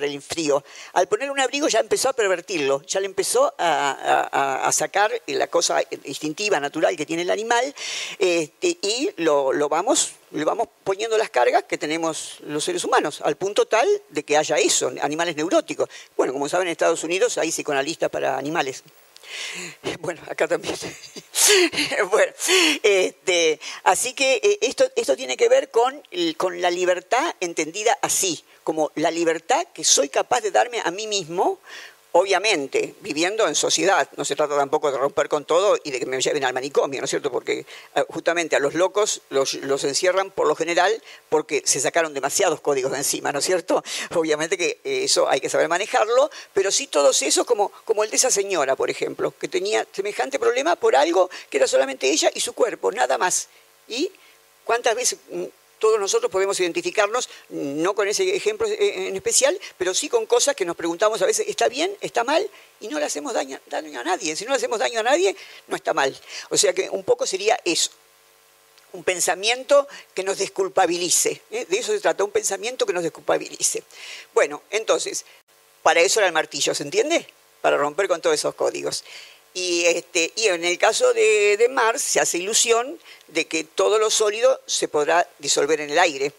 el 0.01 0.21
frío. 0.21 0.63
Al 0.93 1.07
poner 1.07 1.31
un 1.31 1.39
abrigo 1.39 1.67
ya 1.67 1.79
empezó 1.79 2.09
a 2.09 2.13
pervertirlo, 2.13 2.81
ya 2.83 2.99
le 2.99 3.05
empezó 3.05 3.53
a, 3.57 4.69
sacar 4.71 5.11
la 5.27 5.47
cosa 5.47 5.81
instintiva, 6.03 6.59
natural 6.59 6.95
que 6.95 7.05
tiene 7.05 7.23
el 7.23 7.29
animal 7.29 7.73
este, 8.19 8.77
y 8.81 9.11
lo, 9.17 9.51
vamos, 9.69 10.13
le 10.31 10.43
vamos 10.43 10.67
poniendo 10.83 11.17
las 11.17 11.29
cargas 11.29 11.63
que 11.63 11.77
tenemos 11.77 12.37
los 12.41 12.63
seres 12.63 12.83
humanos, 12.83 13.21
al 13.23 13.35
punto 13.35 13.65
tal 13.65 13.87
de 14.09 14.23
que 14.23 14.37
haya 14.37 14.57
eso, 14.57 14.91
animales 15.01 15.35
neuróticos. 15.35 15.89
Bueno, 16.17 16.33
como 16.33 16.49
saben, 16.49 16.67
en 16.67 16.73
Estados 16.73 17.03
Unidos 17.03 17.37
hay 17.37 17.51
psicoanalistas 17.51 18.09
para 18.09 18.37
animales. 18.37 18.83
Bueno, 19.99 20.21
acá 20.27 20.47
también. 20.47 20.75
bueno, 22.11 22.33
este, 22.83 23.59
así 23.83 24.13
que 24.13 24.35
eh, 24.35 24.59
esto, 24.61 24.89
esto 24.95 25.15
tiene 25.15 25.37
que 25.37 25.49
ver 25.49 25.69
con, 25.69 26.01
con 26.37 26.61
la 26.61 26.71
libertad 26.71 27.35
entendida 27.39 27.97
así, 28.01 28.43
como 28.63 28.91
la 28.95 29.11
libertad 29.11 29.67
que 29.73 29.83
soy 29.83 30.09
capaz 30.09 30.41
de 30.41 30.51
darme 30.51 30.81
a 30.83 30.91
mí 30.91 31.07
mismo 31.07 31.59
Obviamente, 32.13 32.93
viviendo 32.99 33.47
en 33.47 33.55
sociedad, 33.55 34.09
no 34.17 34.25
se 34.25 34.35
trata 34.35 34.57
tampoco 34.57 34.91
de 34.91 34.97
romper 34.97 35.29
con 35.29 35.45
todo 35.45 35.77
y 35.81 35.91
de 35.91 35.99
que 35.99 36.05
me 36.05 36.19
lleven 36.19 36.43
al 36.43 36.53
manicomio, 36.53 36.99
¿no 36.99 37.05
es 37.05 37.09
cierto? 37.09 37.31
Porque 37.31 37.65
eh, 37.95 38.03
justamente 38.09 38.57
a 38.57 38.59
los 38.59 38.73
locos 38.73 39.21
los, 39.29 39.53
encierran 39.85 40.29
por 40.29 40.45
lo 40.45 40.55
general 40.55 40.91
porque 41.29 41.61
se 41.63 41.79
sacaron 41.79 42.13
demasiados 42.13 42.59
códigos 42.59 42.91
de 42.91 42.97
encima, 42.97 43.31
¿no 43.31 43.39
es 43.39 43.45
cierto? 43.45 43.81
Obviamente 44.13 44.57
que 44.57 44.81
eso 44.83 45.29
hay 45.29 45.39
que 45.39 45.49
saber 45.49 45.69
manejarlo, 45.69 46.29
pero 46.53 46.69
sí 46.69 46.87
todos 46.87 47.21
esos, 47.21 47.45
como, 47.45 47.71
como 47.85 48.03
el 48.03 48.09
de 48.09 48.17
esa 48.17 48.29
señora, 48.29 48.75
por 48.75 48.89
ejemplo, 48.89 49.33
que 49.39 49.47
tenía 49.47 49.87
semejante 49.93 50.37
problema 50.37 50.75
por 50.75 50.97
algo 50.97 51.29
que 51.49 51.57
era 51.57 51.67
solamente 51.67 52.09
ella 52.09 52.29
y 52.33 52.41
su 52.41 52.51
cuerpo, 52.51 52.91
nada 52.91 53.17
más. 53.17 53.47
¿Y 53.87 54.11
cuántas 54.65 54.95
veces 54.95 55.17
mm, 55.29 55.45
todos 55.81 55.99
nosotros 55.99 56.31
podemos 56.31 56.57
identificarnos, 56.59 57.27
no 57.49 57.95
con 57.95 58.07
ese 58.07 58.35
ejemplo 58.35 58.67
en 58.67 59.15
especial, 59.15 59.59
pero 59.77 59.93
sí 59.93 60.07
con 60.07 60.27
cosas 60.27 60.55
que 60.55 60.63
nos 60.63 60.75
preguntamos 60.77 61.21
a 61.23 61.25
veces, 61.25 61.47
¿está 61.49 61.67
bien? 61.67 61.91
¿Está 61.99 62.23
mal? 62.23 62.47
Y 62.79 62.87
no 62.87 62.99
le 62.99 63.05
hacemos 63.05 63.33
daño, 63.33 63.59
a 63.69 64.03
nadie. 64.03 64.35
Si 64.35 64.45
no 64.45 64.51
le 64.51 64.57
hacemos 64.57 64.79
daño 64.79 64.99
a 64.99 65.03
nadie, 65.03 65.35
no 65.67 65.75
está 65.75 65.93
mal. 65.93 66.15
O 66.49 66.57
sea 66.57 66.71
que 66.71 66.89
un 66.89 67.03
poco 67.03 67.25
sería 67.25 67.59
eso 67.65 67.91
un 68.93 69.05
pensamiento 69.05 69.87
que 70.13 70.21
nos 70.21 70.37
desculpabilice. 70.37 71.41
¿eh? 71.49 71.65
De 71.69 71.77
eso 71.77 71.93
se 71.93 72.01
trata, 72.01 72.25
un 72.25 72.31
pensamiento 72.31 72.85
que 72.85 72.91
nos 72.91 73.03
desculpabilice. 73.03 73.83
Bueno, 74.33 74.63
entonces, 74.69 75.23
para 75.81 76.01
eso 76.01 76.19
era 76.19 76.27
el 76.27 76.33
martillo, 76.33 76.75
¿se 76.75 76.83
entiende? 76.83 77.25
Para 77.61 77.77
romper 77.77 78.09
con 78.09 78.19
todos 78.19 78.35
esos 78.35 78.53
códigos. 78.53 79.05
Y, 79.53 79.85
este, 79.85 80.31
y 80.35 80.47
en 80.47 80.63
el 80.63 80.77
caso 80.77 81.13
de, 81.13 81.57
de 81.57 81.69
Mars 81.69 82.01
se 82.01 82.19
hace 82.19 82.37
ilusión 82.37 82.99
de 83.27 83.47
que 83.47 83.63
todo 83.63 83.99
lo 83.99 84.09
sólido 84.09 84.61
se 84.65 84.87
podrá 84.87 85.27
disolver 85.39 85.81
en 85.81 85.89
el 85.89 85.99
aire. 85.99 86.33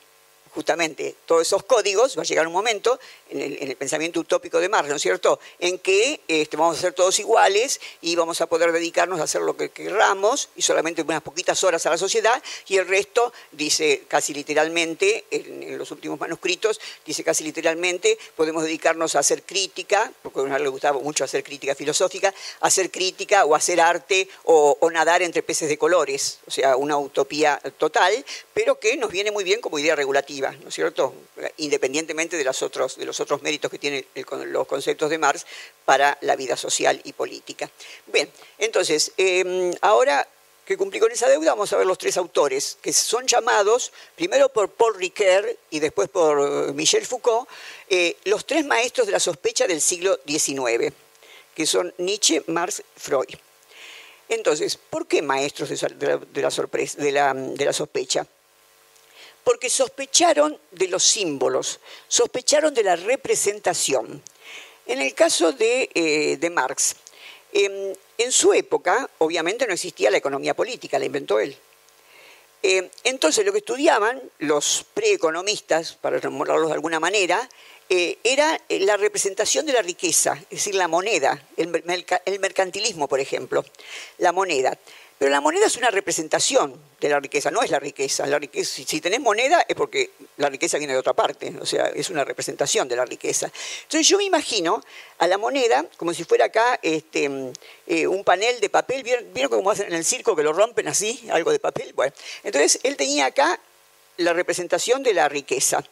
Justamente 0.55 1.15
todos 1.27 1.43
esos 1.43 1.63
códigos, 1.65 2.17
va 2.17 2.23
a 2.23 2.27
llegar 2.27 2.47
un 2.47 2.53
momento 2.53 2.99
en 3.33 3.69
el, 3.69 3.77
pensamiento 3.77 4.21
utópico 4.21 4.61
de 4.61 4.69
Marx, 4.69 4.89
¿no 4.89 4.97
es 4.97 5.03
cierto?, 5.03 5.41
en 5.59 5.79
que 5.79 6.21
este, 6.29 6.57
vamos 6.57 6.79
a 6.79 6.81
ser 6.81 6.93
todos 6.93 7.19
iguales 7.19 7.81
y 8.01 8.15
vamos 8.15 8.41
a 8.41 8.47
poder 8.47 8.73
dedicarnos 8.73 9.21
a 9.21 9.25
hacer 9.25 9.43
lo 9.43 9.57
que 9.57 9.71
queramos 9.71 10.51
y 10.57 10.63
solamente 10.63 11.03
unas 11.03 11.23
poquitas 11.23 11.65
horas 11.65 11.85
a 11.87 11.91
la 11.91 11.99
sociedad 11.99 12.43
y 12.69 12.77
el 12.77 12.87
resto, 12.87 13.33
dice 13.51 14.05
casi 14.09 14.35
literalmente, 14.35 15.25
en, 15.31 15.79
los 15.79 15.91
últimos 15.91 16.21
manuscritos, 16.21 16.81
dice 17.05 17.25
casi 17.25 17.45
literalmente, 17.45 18.19
podemos 18.37 18.65
dedicarnos 18.65 19.15
a 19.15 19.21
hacer 19.21 19.43
crítica, 19.43 20.13
porque 20.23 20.41
a 20.41 20.43
uno 20.43 20.59
le 20.59 20.69
gustaba 20.69 21.01
mucho 21.01 21.25
hacer 21.25 21.43
crítica 21.43 21.75
filosófica, 21.75 22.33
hacer 22.61 22.91
crítica 22.91 23.45
o 23.45 23.55
hacer 23.55 23.81
arte 23.81 24.29
o, 24.45 24.79
nadar 24.93 25.23
entre 25.23 25.43
peces 25.43 25.71
de 25.71 25.79
colores, 25.79 26.41
o 26.47 26.51
sea, 26.51 26.77
una 26.77 26.99
utopía 26.99 27.59
total, 27.79 28.23
pero 28.53 28.79
que 28.79 28.99
nos 28.99 29.11
viene 29.11 29.31
muy 29.31 29.43
bien 29.43 29.63
como 29.63 29.79
idea 29.79 29.97
regulativa. 29.97 30.53
¿no 30.53 30.69
es 30.69 30.75
cierto? 30.75 31.15
Independientemente 31.57 32.37
de 32.37 32.45
los 32.45 32.61
otros, 32.61 32.97
de 32.99 33.07
los 33.07 33.21
otros 33.23 33.43
méritos 33.43 33.71
que 33.71 33.79
tienen 33.79 34.05
los 34.47 34.67
conceptos 34.67 35.11
de 35.11 35.19
Marx 35.19 35.47
para 35.85 36.19
la 36.21 36.37
vida 36.37 36.57
social 36.57 37.01
y 37.05 37.13
política. 37.13 37.71
Bien, 38.07 38.29
entonces, 38.59 39.13
em, 39.17 39.73
ahora 39.81 40.27
que 40.65 40.77
cumplí 40.77 41.01
con 41.01 41.11
esa 41.11 41.29
deuda, 41.29 41.53
vamos 41.53 41.73
a 41.73 41.77
ver 41.77 41.87
los 41.87 41.99
tres 41.99 42.17
autores, 42.17 42.79
que 42.81 42.93
son 42.93 43.27
llamados, 43.27 43.93
primero 44.15 44.49
por 44.49 44.69
Paul 44.71 44.95
Ricoeur 44.95 45.57
y 45.71 45.81
después 45.81 46.09
por 46.09 46.39
eh, 46.41 46.73
Michel 46.73 47.05
Foucault, 47.05 47.49
eh, 47.89 48.17
los 48.25 48.47
tres 48.47 48.65
maestros 48.65 49.07
de 49.07 49.13
la 49.13 49.21
sospecha 49.21 49.67
del 49.67 49.81
siglo 49.81 50.21
XIX, 50.27 50.93
que 51.55 51.67
son 51.67 51.93
Nietzsche, 51.99 52.45
Marx, 52.47 52.83
Freud. 52.97 53.35
Entonces, 54.29 54.77
¿por 54.77 55.07
qué 55.07 55.21
maestros 55.21 55.69
de 55.69 56.41
la, 56.41 56.51
sorpresa, 56.51 57.03
de 57.03 57.13
la, 57.13 57.73
sospecha? 57.73 58.27
Porque 59.45 59.71
sospecharon 59.71 60.59
de 60.71 60.89
los 60.89 61.03
símbolos, 61.03 61.81
sospecharon 62.09 62.75
de 62.75 62.85
la 62.85 62.97
representación. 62.97 64.23
En 64.87 65.01
el 65.01 65.15
caso 65.15 65.53
de, 65.53 65.91
eh, 65.95 66.51
Marx, 66.51 66.97
em, 67.53 67.93
en 68.19 68.33
su 68.33 68.53
época, 68.53 69.09
obviamente, 69.19 69.67
no 69.67 69.75
existía 69.75 70.11
la 70.11 70.19
economía 70.19 70.55
política, 70.55 70.99
la 70.99 71.07
inventó 71.07 71.39
él. 71.39 71.57
Em, 72.63 72.89
entonces, 73.03 73.45
lo 73.45 73.53
que 73.53 73.59
estudiaban 73.59 74.23
los 74.39 74.85
preeconomistas, 74.95 75.95
para 75.95 76.19
remorarlos 76.19 76.69
de 76.69 76.75
alguna 76.75 77.01
manera, 77.01 77.49
eh, 77.89 78.19
era 78.25 78.59
eh, 78.69 78.81
la 78.81 78.97
representación 78.97 79.67
de 79.67 79.73
la 79.73 79.83
riqueza, 79.83 80.39
es 80.45 80.59
decir, 80.59 80.75
la 80.75 80.89
moneda, 80.89 81.45
el, 81.57 81.69
mercantilismo, 82.39 83.09
por 83.09 83.21
ejemplo, 83.21 83.65
la 84.19 84.33
moneda. 84.33 84.79
Pero 85.23 85.31
la 85.31 85.41
moneda 85.41 85.67
es 85.67 85.77
una 85.77 85.89
representación 85.89 86.75
de 87.01 87.09
la 87.09 87.21
riqueza, 87.21 87.53
no 87.53 87.63
es 87.63 87.71
la 87.71 87.79
riqueza. 87.79 88.27
La 88.27 88.41
riqueza 88.41 88.83
si, 88.85 89.01
tenés 89.01 89.21
moneda 89.21 89.65
es 89.69 89.77
porque 89.77 90.11
la 90.37 90.49
riqueza 90.49 90.79
viene 90.79 90.95
de 90.95 90.99
otra 90.99 91.13
parte, 91.13 91.55
o 91.61 91.65
sea, 91.65 91.91
es 91.95 92.11
una 92.11 92.25
representación 92.25 92.89
de 92.89 92.97
la 92.97 93.05
riqueza. 93.05 93.49
Entonces 93.83 94.09
yo 94.09 94.19
me 94.19 94.25
imagino 94.25 94.83
a 95.19 95.29
la 95.29 95.39
moneda 95.39 95.87
como 95.97 96.13
si 96.13 96.25
fuera 96.25 96.47
acá 96.47 96.81
este, 96.83 97.31
eh, 97.87 98.09
un 98.09 98.25
panel 98.25 98.59
de 98.59 98.69
papel, 98.69 99.05
¿vieron, 99.05 99.49
cómo 99.49 99.71
hacen 99.71 99.87
en 99.87 99.93
el 99.93 100.05
circo 100.05 100.35
que 100.35 100.43
lo 100.43 100.53
rompen 100.53 100.89
así, 100.89 101.25
algo 101.31 101.53
de 101.53 101.61
papel? 101.61 101.93
Bueno, 101.93 102.13
entonces 102.43 102.81
él 102.83 102.97
tenía 102.97 103.27
acá 103.27 103.61
la 104.17 104.33
representación 104.33 105.05
de 105.05 105.15
la 105.15 105.29
riqueza. 105.29 105.85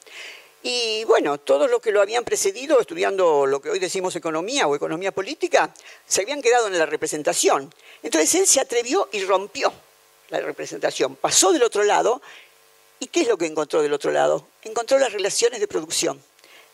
Y 0.62 1.04
bueno, 1.04 1.38
todos 1.38 1.70
los 1.70 1.80
que 1.80 1.90
lo 1.90 2.02
habían 2.02 2.24
precedido 2.24 2.80
estudiando 2.80 3.46
lo 3.46 3.62
que 3.62 3.70
hoy 3.70 3.78
decimos 3.78 4.14
economía 4.16 4.66
o 4.66 4.76
economía 4.76 5.11
política, 5.11 5.72
se 6.06 6.22
habían 6.22 6.42
quedado 6.42 6.66
en 6.66 6.78
la 6.78 6.86
representación. 6.86 7.72
Entonces 8.02 8.34
él 8.34 8.46
se 8.46 8.61
atrevió 8.61 9.08
y 9.12 9.24
rompió 9.24 9.72
la 10.28 10.40
representación, 10.40 11.16
pasó 11.16 11.52
del 11.52 11.62
otro 11.62 11.82
lado. 11.82 12.20
¿Y 12.98 13.06
qué 13.06 13.22
es 13.22 13.28
lo 13.28 13.38
que 13.38 13.46
encontró 13.46 13.80
del 13.80 13.94
otro 13.94 14.11
lado? 14.11 14.46
Encontró 14.62 14.98
las 14.98 15.12
relaciones 15.12 15.61
de 15.61 15.66
producción. 15.66 16.22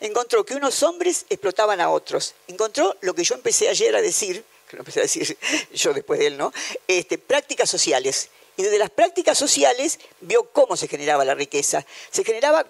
Encontró 0.01 0.45
que 0.45 0.55
unos 0.55 0.82
hombres 0.82 1.24
explotaban 1.30 1.80
a 1.80 1.89
otros. 1.91 2.34
Encontró 2.49 2.97
lo 3.01 3.14
que 3.14 3.22
yo 3.22 3.37
empecé 3.37 3.68
ayer 3.68 3.95
a 3.95 4.03
decir, 4.03 4.45
que 4.68 4.76
lo 4.76 4.80
empecé 4.80 4.99
a 4.99 5.03
decir 5.03 5.39
yo 5.72 5.95
después 5.95 6.18
de 6.18 6.26
él, 6.26 6.37
¿no? 6.37 6.53
Este, 6.89 7.18
prácticas 7.18 7.70
sociales. 7.70 8.30
Y 8.57 8.62
desde 8.64 8.78
las 8.78 8.91
prácticas 8.91 9.39
sociales 9.39 10.01
vio 10.20 10.51
cómo 10.51 10.76
se 10.76 10.89
generaba 10.89 11.24
la 11.24 11.34
riqueza. 11.34 11.87
Se 12.11 12.24
generaba 12.24 12.66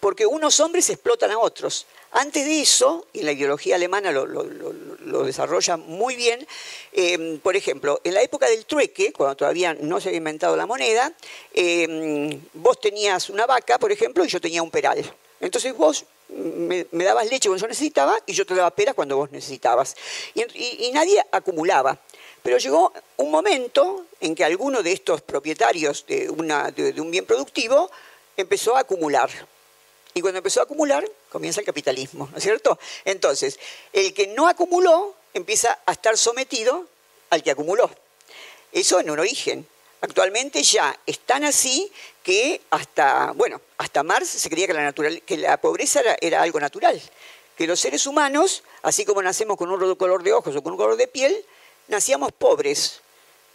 porque 0.00 0.26
unos 0.26 0.60
hombres 0.60 0.90
explotan 0.90 1.30
a 1.30 1.38
otros. 1.38 1.86
Antes 2.12 2.44
de 2.44 2.60
eso, 2.60 3.06
y 3.12 3.22
la 3.22 3.32
ideología 3.32 3.74
alemana 3.74 4.12
lo, 4.12 5.24
desarrolla 5.24 5.76
muy 5.76 6.14
bien, 6.14 6.46
eh, 6.92 7.40
por 7.42 7.56
ejemplo, 7.56 8.00
en 8.04 8.14
la 8.14 8.22
época 8.22 8.48
del 8.48 8.66
trueque, 8.66 9.12
cuando 9.12 9.34
todavía 9.34 9.74
no 9.74 10.00
se 10.00 10.10
había 10.10 10.18
inventado 10.18 10.56
la 10.56 10.66
moneda, 10.66 11.12
eh, 11.52 12.38
vos 12.52 12.80
tenías 12.80 13.30
una 13.30 13.46
vaca, 13.46 13.78
por 13.78 13.90
ejemplo, 13.90 14.24
y 14.24 14.28
yo 14.28 14.40
tenía 14.40 14.62
un 14.62 14.70
peral. 14.70 15.02
Entonces 15.40 15.76
vos 15.76 16.04
me, 16.28 16.86
dabas 16.92 17.28
leche 17.28 17.48
cuando 17.48 17.62
yo 17.62 17.68
necesitaba 17.68 18.16
y 18.26 18.32
yo 18.32 18.46
te 18.46 18.54
daba 18.54 18.70
peras 18.70 18.94
cuando 18.94 19.16
vos 19.16 19.30
necesitabas. 19.32 19.96
Y, 20.34 20.90
nadie 20.92 21.20
acumulaba. 21.32 21.98
Pero 22.42 22.58
llegó 22.58 22.92
un 23.16 23.30
momento 23.30 24.06
en 24.20 24.34
que 24.34 24.44
alguno 24.44 24.82
de 24.82 24.92
estos 24.92 25.22
propietarios 25.22 26.04
de 26.06 26.30
un 26.30 27.10
bien 27.10 27.24
productivo 27.24 27.90
empezó 28.36 28.76
a 28.76 28.80
acumular. 28.80 29.30
Y 30.14 30.20
cuando 30.20 30.38
empezó 30.38 30.60
a 30.60 30.62
acumular, 30.62 31.04
comienza 31.28 31.60
el 31.60 31.66
capitalismo, 31.66 32.28
¿no 32.30 32.38
es 32.38 32.42
cierto? 32.44 32.78
Entonces, 33.04 33.58
el 33.92 34.14
que 34.14 34.28
no 34.28 34.46
acumuló 34.46 35.16
empieza 35.34 35.80
a 35.84 35.92
estar 35.92 36.16
sometido 36.16 36.86
al 37.30 37.42
que 37.42 37.50
acumuló. 37.50 37.90
Eso 38.70 39.00
en 39.00 39.10
un 39.10 39.18
origen. 39.18 39.66
Actualmente 40.00 40.62
ya 40.62 40.96
están 41.06 41.44
así 41.44 41.90
que 42.22 42.60
hasta, 42.70 43.32
bueno, 43.32 43.60
hasta 43.78 44.02
Marx 44.04 44.28
se 44.28 44.48
creía 44.50 44.68
que 44.68 44.74
la, 44.74 44.92
que 44.92 45.36
la 45.36 45.56
pobreza 45.56 46.00
era, 46.00 46.16
era 46.20 46.42
algo 46.42 46.60
natural, 46.60 47.00
que 47.56 47.66
los 47.66 47.80
seres 47.80 48.06
humanos, 48.06 48.62
así 48.82 49.04
como 49.04 49.22
nacemos 49.22 49.56
con 49.56 49.70
un 49.70 49.96
color 49.96 50.22
de 50.22 50.32
ojos 50.32 50.54
o 50.54 50.62
con 50.62 50.74
un 50.74 50.78
color 50.78 50.96
de 50.96 51.08
piel, 51.08 51.44
nacíamos 51.88 52.32
pobres, 52.32 53.00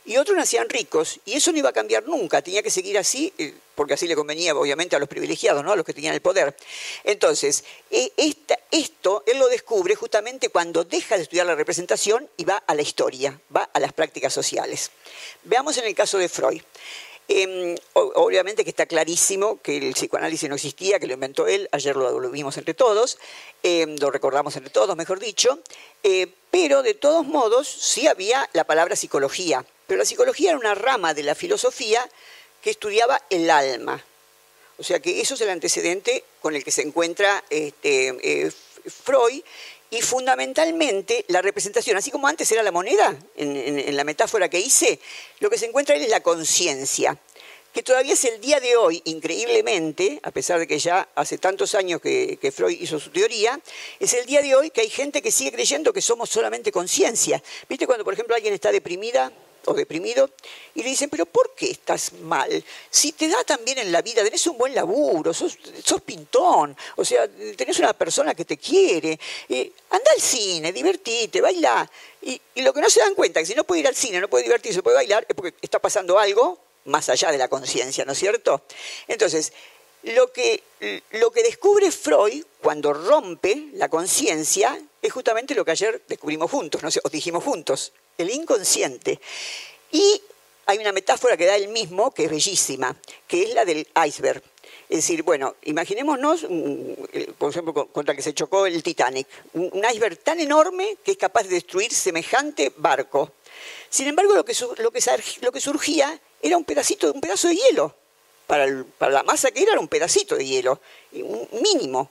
y 0.10 0.18
otros 0.18 0.36
nacían 0.36 0.68
ricos, 0.70 1.20
y 1.24 1.34
eso 1.34 1.52
no 1.52 1.60
iba 1.60 1.70
a 1.70 1.72
cambiar 1.72 2.08
nunca, 2.08 2.42
tenía 2.42 2.64
que 2.64 2.72
seguir 2.72 2.98
así, 2.98 3.32
eh, 3.38 3.54
porque 3.76 3.94
así 3.94 4.08
le 4.08 4.16
convenía 4.16 4.56
obviamente 4.56 4.96
a 4.96 5.00
los 5.00 5.08
privilegiados, 5.08 5.64
¿no? 5.64 5.72
a 5.72 5.76
los 5.76 5.86
que 5.86 5.94
tenían 5.94 6.16
el 6.16 6.22
poder. 6.22 6.58
Entonces, 7.04 7.64
eh, 7.92 8.12
esto 8.72 9.24
él 9.28 9.38
lo 9.38 9.48
descubre 9.50 9.94
justamente 9.94 10.50
cuando 10.50 10.84
deja 10.84 11.16
de 11.16 11.22
estudiar 11.22 11.46
la 11.46 11.54
representación 11.54 12.28
y 12.38 12.46
va 12.46 12.58
a 12.58 12.74
la 12.74 12.82
historia, 12.82 13.40
va 13.56 13.70
a 13.72 13.80
las 13.80 13.94
prácticas 13.94 14.34
sociales. 14.34 14.90
Veamos 15.44 15.78
en 15.78 15.86
el 15.86 15.94
caso 15.94 16.18
de 16.18 16.28
Freud. 16.28 16.64
Em, 17.28 17.76
obviamente 17.94 18.64
que 18.64 18.72
está 18.72 18.88
clarísimo 18.88 19.62
que 19.62 19.78
el 19.78 19.94
psicoanálisis 19.94 20.50
no 20.50 20.56
existía, 20.56 21.00
que 21.00 21.06
lo 21.06 21.14
inventó 21.14 21.46
él, 21.46 21.70
ayer 21.72 21.96
lo, 21.96 22.20
vimos 22.32 22.58
entre 22.58 22.74
todos, 22.74 23.20
em, 23.62 23.96
lo 24.00 24.10
recordamos 24.10 24.56
entre 24.56 24.72
todos, 24.72 24.98
mejor 24.98 25.20
dicho, 25.20 25.60
eh, 26.02 26.34
pero 26.50 26.82
de 26.82 26.96
todos 26.96 27.28
modos 27.28 27.68
sí 27.68 28.08
había 28.08 28.50
la 28.54 28.64
palabra 28.64 28.96
psicología, 28.96 29.64
pero 29.90 29.98
la 29.98 30.06
psicología 30.06 30.52
era 30.52 30.60
una 30.60 30.76
rama 30.76 31.16
de 31.16 31.24
la 31.24 31.34
filosofía 31.34 32.08
que 32.62 32.70
estudiaba 32.70 33.20
el 33.32 33.50
alma. 33.50 34.02
O 34.78 34.84
sea 34.84 35.00
que 35.00 35.20
eso 35.20 35.34
es 35.34 35.42
el 35.42 35.50
antecedente 35.50 36.24
con 36.42 36.56
el 36.56 36.64
que 36.64 36.70
se 36.70 36.84
encuentra 36.84 37.44
este, 37.50 38.16
eh, 38.22 38.52
Freud 38.86 39.42
y 39.90 40.02
fundamentalmente 40.04 41.26
la 41.30 41.42
representación, 41.42 41.98
así 41.98 42.12
como 42.12 42.28
antes 42.28 42.52
era 42.52 42.62
la 42.62 42.72
moneda, 42.72 43.18
en, 43.36 43.98
la 43.98 44.04
metáfora 44.04 44.48
que 44.48 44.60
hice, 44.60 45.00
lo 45.40 45.50
que 45.50 45.58
se 45.58 45.66
encuentra 45.66 45.96
ahí 45.96 46.04
es 46.04 46.10
la 46.10 46.22
conciencia, 46.22 47.18
que 47.74 47.82
todavía 47.82 48.14
es 48.14 48.24
el 48.26 48.40
día 48.40 48.60
de 48.60 48.78
hoy, 48.78 49.02
increíblemente, 49.06 50.20
a 50.22 50.30
pesar 50.30 50.60
de 50.60 50.68
que 50.68 50.78
ya 50.78 51.10
hace 51.16 51.40
tantos 51.40 51.74
años 51.74 52.00
que, 52.00 52.38
que 52.40 52.52
Freud 52.52 52.80
hizo 52.80 53.00
su 53.00 53.10
teoría, 53.10 53.60
es 54.00 54.14
el 54.14 54.28
día 54.28 54.44
de 54.44 54.54
hoy 54.54 54.70
que 54.70 54.82
hay 54.82 54.90
gente 54.90 55.24
que 55.24 55.32
sigue 55.32 55.54
creyendo 55.54 55.92
que 55.92 56.02
somos 56.02 56.30
solamente 56.30 56.72
conciencia. 56.72 57.42
¿Viste 57.68 57.88
cuando, 57.88 58.06
por 58.06 58.14
ejemplo, 58.14 58.36
alguien 58.36 58.54
está 58.54 58.72
deprimida? 58.72 59.34
O 59.66 59.74
deprimido 59.74 60.30
y 60.76 60.84
le 60.84 60.90
dicen, 60.90 61.10
pero 61.10 61.26
¿por 61.26 61.54
qué 61.56 61.72
estás 61.72 62.14
mal? 62.14 62.64
Si 62.90 63.12
te 63.12 63.28
da 63.28 63.44
también 63.44 63.78
en 63.80 63.92
la 63.92 64.02
vida, 64.02 64.24
tenés 64.24 64.46
un 64.48 64.58
buen 64.58 64.74
laburo, 64.74 65.34
sos, 65.34 65.58
pintón, 66.06 66.76
o 66.96 67.06
sea, 67.06 67.28
tenés 67.56 67.80
una 67.80 67.94
persona 67.94 68.34
que 68.34 68.46
te 68.46 68.58
quiere, 68.58 69.20
anda 69.90 70.12
al 70.16 70.22
cine, 70.22 70.72
divertite, 70.72 71.42
baila. 71.42 71.90
Y, 72.22 72.40
y, 72.56 72.62
lo 72.62 72.74
que 72.74 72.82
no 72.82 72.90
se 72.90 73.00
dan 73.00 73.16
cuenta 73.16 73.40
que 73.40 73.46
si 73.46 73.56
no 73.56 73.64
puede 73.64 73.82
ir 73.82 73.88
al 73.88 73.96
cine, 73.96 74.20
no 74.20 74.28
puede 74.28 74.44
divertirse, 74.44 74.84
puede 74.84 74.98
bailar, 74.98 75.26
es 75.28 75.36
porque 75.36 75.56
está 75.62 75.80
pasando 75.80 76.20
algo 76.20 76.60
más 76.86 77.10
allá 77.10 77.32
de 77.32 77.38
la 77.38 77.48
conciencia, 77.48 78.04
¿no 78.06 78.12
es 78.12 78.20
cierto? 78.20 78.62
Entonces, 79.08 79.54
lo 80.04 80.32
que, 80.32 80.64
lo 81.12 81.32
que 81.32 81.44
descubre 81.44 81.92
Freud 81.92 82.44
cuando 82.62 82.94
rompe 82.94 83.70
la 83.74 83.90
conciencia 83.90 84.80
es 85.02 85.12
justamente 85.12 85.56
lo 85.56 85.66
que 85.66 85.72
ayer 85.72 86.02
descubrimos 86.08 86.50
juntos, 86.50 86.82
no 86.82 86.90
os 86.90 87.12
dijimos 87.12 87.44
juntos, 87.44 87.92
el 88.20 88.30
inconsciente. 88.30 89.20
Y 89.92 90.22
hay 90.66 90.78
una 90.78 90.92
metáfora 90.92 91.36
que 91.36 91.48
da 91.48 91.56
él 91.56 91.70
mismo, 91.70 92.12
que 92.12 92.26
es 92.26 92.30
bellísima, 92.30 92.96
que 93.28 93.44
es 93.44 93.54
la 93.56 93.66
del 93.66 93.88
iceberg. 94.06 94.44
Es 94.88 94.98
decir, 94.98 95.24
bueno, 95.24 95.56
imaginémonos, 95.64 96.46
mm, 96.48 97.34
por 97.38 97.52
ejemplo, 97.52 97.88
contra 97.88 98.12
el 98.12 98.18
que 98.18 98.24
se 98.24 98.34
chocó 98.34 98.66
el 98.66 98.84
Titanic, 98.84 99.28
un 99.54 99.84
iceberg 99.92 100.18
tan 100.18 100.40
enorme 100.40 100.98
que 101.04 101.12
es 101.12 101.18
capaz 101.18 101.44
de 101.44 101.50
destruir 101.50 101.92
semejante 101.94 102.72
barco. 102.76 103.32
Sin 103.90 104.08
embargo, 104.08 104.36
lo 104.36 104.46
que, 104.46 104.56
lo 104.78 104.92
que, 104.92 105.02
lo 105.42 105.52
que 105.52 105.62
surgía 105.62 106.20
era 106.42 106.58
un 106.58 106.66
pedacito, 106.66 107.12
un 107.12 107.22
pedazo 107.22 107.48
de 107.48 107.56
hielo. 107.56 107.96
Para, 108.48 108.84
para 108.98 109.12
la 109.12 109.24
masa 109.24 109.52
que 109.52 109.62
era, 109.62 109.74
era 109.74 109.82
un 109.82 109.88
pedacito 109.88 110.36
de 110.36 110.46
hielo, 110.46 110.82
un 111.14 111.48
mínimo. 111.62 112.10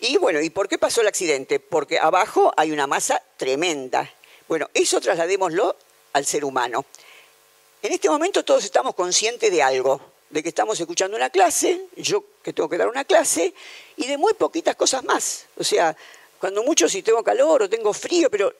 Y 0.00 0.16
bueno, 0.16 0.40
¿y 0.40 0.50
por 0.50 0.68
qué 0.68 0.78
pasó 0.78 1.02
el 1.02 1.08
accidente? 1.08 1.60
Porque 1.60 1.98
abajo 1.98 2.52
hay 2.56 2.72
una 2.72 2.86
masa 2.86 3.22
tremenda. 3.36 4.10
Bueno, 4.50 4.68
eso 4.74 5.00
trasladémoslo 5.00 5.76
al 6.12 6.26
ser 6.26 6.44
humano. 6.44 6.84
En 7.80 7.92
este 7.92 8.10
momento 8.10 8.44
todos 8.44 8.64
estamos 8.64 8.96
conscientes 8.96 9.48
de 9.48 9.62
algo, 9.62 10.00
de 10.28 10.42
que 10.42 10.48
estamos 10.48 10.80
escuchando 10.80 11.16
una 11.16 11.30
clase, 11.30 11.86
yo 11.94 12.24
que 12.42 12.52
tengo 12.52 12.68
que 12.68 12.76
dar 12.76 12.88
una 12.88 13.04
clase, 13.04 13.54
y 13.96 14.08
de 14.08 14.18
muy 14.18 14.34
poquitas 14.34 14.74
cosas 14.74 15.04
más. 15.04 15.46
O 15.56 15.62
sea, 15.62 15.96
cuando 16.40 16.64
mucho 16.64 16.88
si 16.88 17.00
tengo 17.00 17.22
calor 17.22 17.62
o 17.62 17.70
tengo 17.70 17.92
frío, 17.92 18.28
pero 18.28 18.52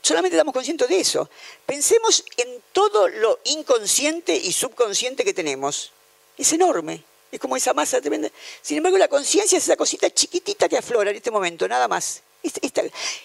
solamente 0.00 0.34
estamos 0.34 0.54
conscientes 0.54 0.88
de 0.88 0.98
eso. 0.98 1.28
Pensemos 1.66 2.24
en 2.38 2.62
todo 2.72 3.06
lo 3.08 3.40
inconsciente 3.44 4.34
y 4.34 4.50
subconsciente 4.50 5.24
que 5.24 5.34
tenemos. 5.34 5.92
Es 6.38 6.54
enorme, 6.54 7.04
Es 7.30 7.38
como 7.38 7.54
esa 7.54 7.74
masa 7.74 8.00
tremenda. 8.00 8.30
Sin 8.62 8.78
embargo, 8.78 8.96
la 8.96 9.08
conciencia 9.08 9.58
es 9.58 9.64
esa 9.64 9.76
cosita 9.76 10.08
chiquitita 10.08 10.70
que 10.70 10.78
aflora 10.78 11.10
en 11.10 11.16
este 11.16 11.30
momento, 11.30 11.68
nada 11.68 11.86
más. 11.86 12.22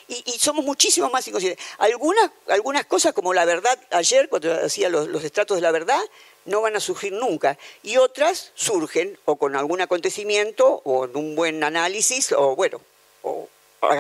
Y, 0.08 0.32
somos 0.40 0.66
muchísimos 0.66 1.12
más 1.12 1.28
inconscientes. 1.28 1.64
Algunas, 1.78 2.32
algunas 2.48 2.86
cosas, 2.86 3.14
como 3.14 3.34
la 3.34 3.46
verdad 3.46 3.78
ayer, 3.92 4.30
cuando 4.30 4.54
hacía 4.54 4.90
los, 4.90 5.08
los 5.08 5.24
estratos 5.24 5.58
de 5.58 5.62
la 5.62 5.72
verdad, 5.72 6.02
no 6.46 6.62
van 6.62 6.76
a 6.76 6.80
surgir 6.80 7.14
nunca. 7.14 7.58
Y 7.82 7.98
otras 7.98 8.52
surgen 8.56 9.18
o 9.26 9.38
con 9.38 9.56
algún 9.56 9.82
acontecimiento 9.82 10.82
o 10.84 11.06
en 11.06 11.16
un 11.16 11.36
buen 11.36 11.64
análisis 11.64 12.32
o 12.34 12.56
bueno, 12.56 12.82
o 13.22 13.48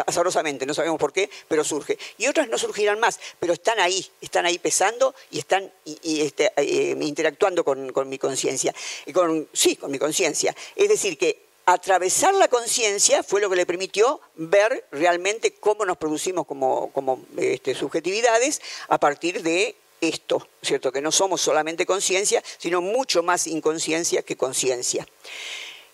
azarosamente, 0.07 0.65
no 0.65 0.73
sabemos 0.73 0.99
por 0.99 1.13
qué, 1.13 1.29
pero 1.47 1.63
surge. 1.63 1.97
Y 2.17 2.27
otras 2.27 2.47
no 2.47 2.57
surgirán 2.57 2.99
más, 2.99 3.19
pero 3.39 3.53
están 3.53 3.79
ahí, 3.79 4.05
están 4.21 4.45
ahí 4.45 4.57
pesando 4.59 5.13
y 5.31 5.39
están 5.39 5.71
este, 6.03 6.51
eh, 6.57 6.95
interactuando 7.01 7.63
con, 7.63 8.09
mi 8.09 8.17
conciencia. 8.17 8.73
Con, 9.13 9.47
sí, 9.53 9.75
con 9.75 9.91
mi 9.91 9.99
conciencia. 9.99 10.55
Es 10.75 10.89
decir, 10.89 11.17
que 11.17 11.52
atravesar 11.65 12.33
la 12.35 12.47
conciencia 12.47 13.23
fue 13.23 13.41
lo 13.41 13.49
que 13.49 13.55
le 13.55 13.65
permitió 13.65 14.19
ver 14.35 14.85
realmente 14.91 15.53
cómo 15.53 15.85
nos 15.85 15.97
producimos 15.97 16.45
como, 16.45 17.25
este, 17.37 17.73
subjetividades 17.75 18.61
a 18.89 18.99
partir 18.99 19.41
de 19.41 19.75
esto, 20.01 20.45
¿cierto? 20.61 20.91
Que 20.91 21.01
no 21.01 21.11
somos 21.11 21.41
solamente 21.41 21.85
conciencia, 21.85 22.43
sino 22.57 22.81
mucho 22.81 23.23
más 23.23 23.47
inconsciencia 23.47 24.21
que 24.21 24.35
conciencia. 24.35 25.07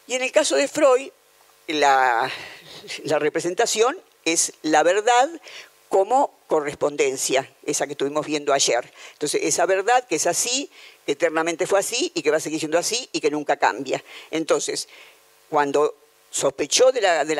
Y 0.07 0.15
en 0.15 0.23
el 0.23 0.31
caso 0.31 0.55
de 0.55 0.67
Freud, 0.67 1.11
la, 1.67 2.31
la 3.03 3.19
representación 3.19 3.95
es 4.25 4.53
la 4.63 4.81
verdad 4.81 5.29
como 5.89 6.33
correspondencia, 6.47 7.51
esa 7.63 7.85
que 7.85 7.93
estuvimos 7.93 8.25
viendo 8.25 8.53
ayer. 8.53 8.91
Entonces, 9.13 9.41
esa 9.43 9.65
verdad 9.65 10.07
que 10.07 10.15
es 10.15 10.25
así, 10.27 10.69
que 11.05 11.11
eternamente 11.11 11.67
fue 11.67 11.79
así 11.79 12.11
y 12.15 12.23
que 12.23 12.31
va 12.31 12.37
a 12.37 12.39
seguir 12.39 12.59
siendo 12.59 12.77
así 12.77 13.09
y 13.11 13.19
que 13.19 13.29
nunca 13.29 13.57
cambia. 13.57 14.03
Entonces, 14.31 14.87
cuando 15.49 15.95
sospechó 16.29 16.91
de 16.91 17.01
la, 17.01 17.25
de 17.25 17.35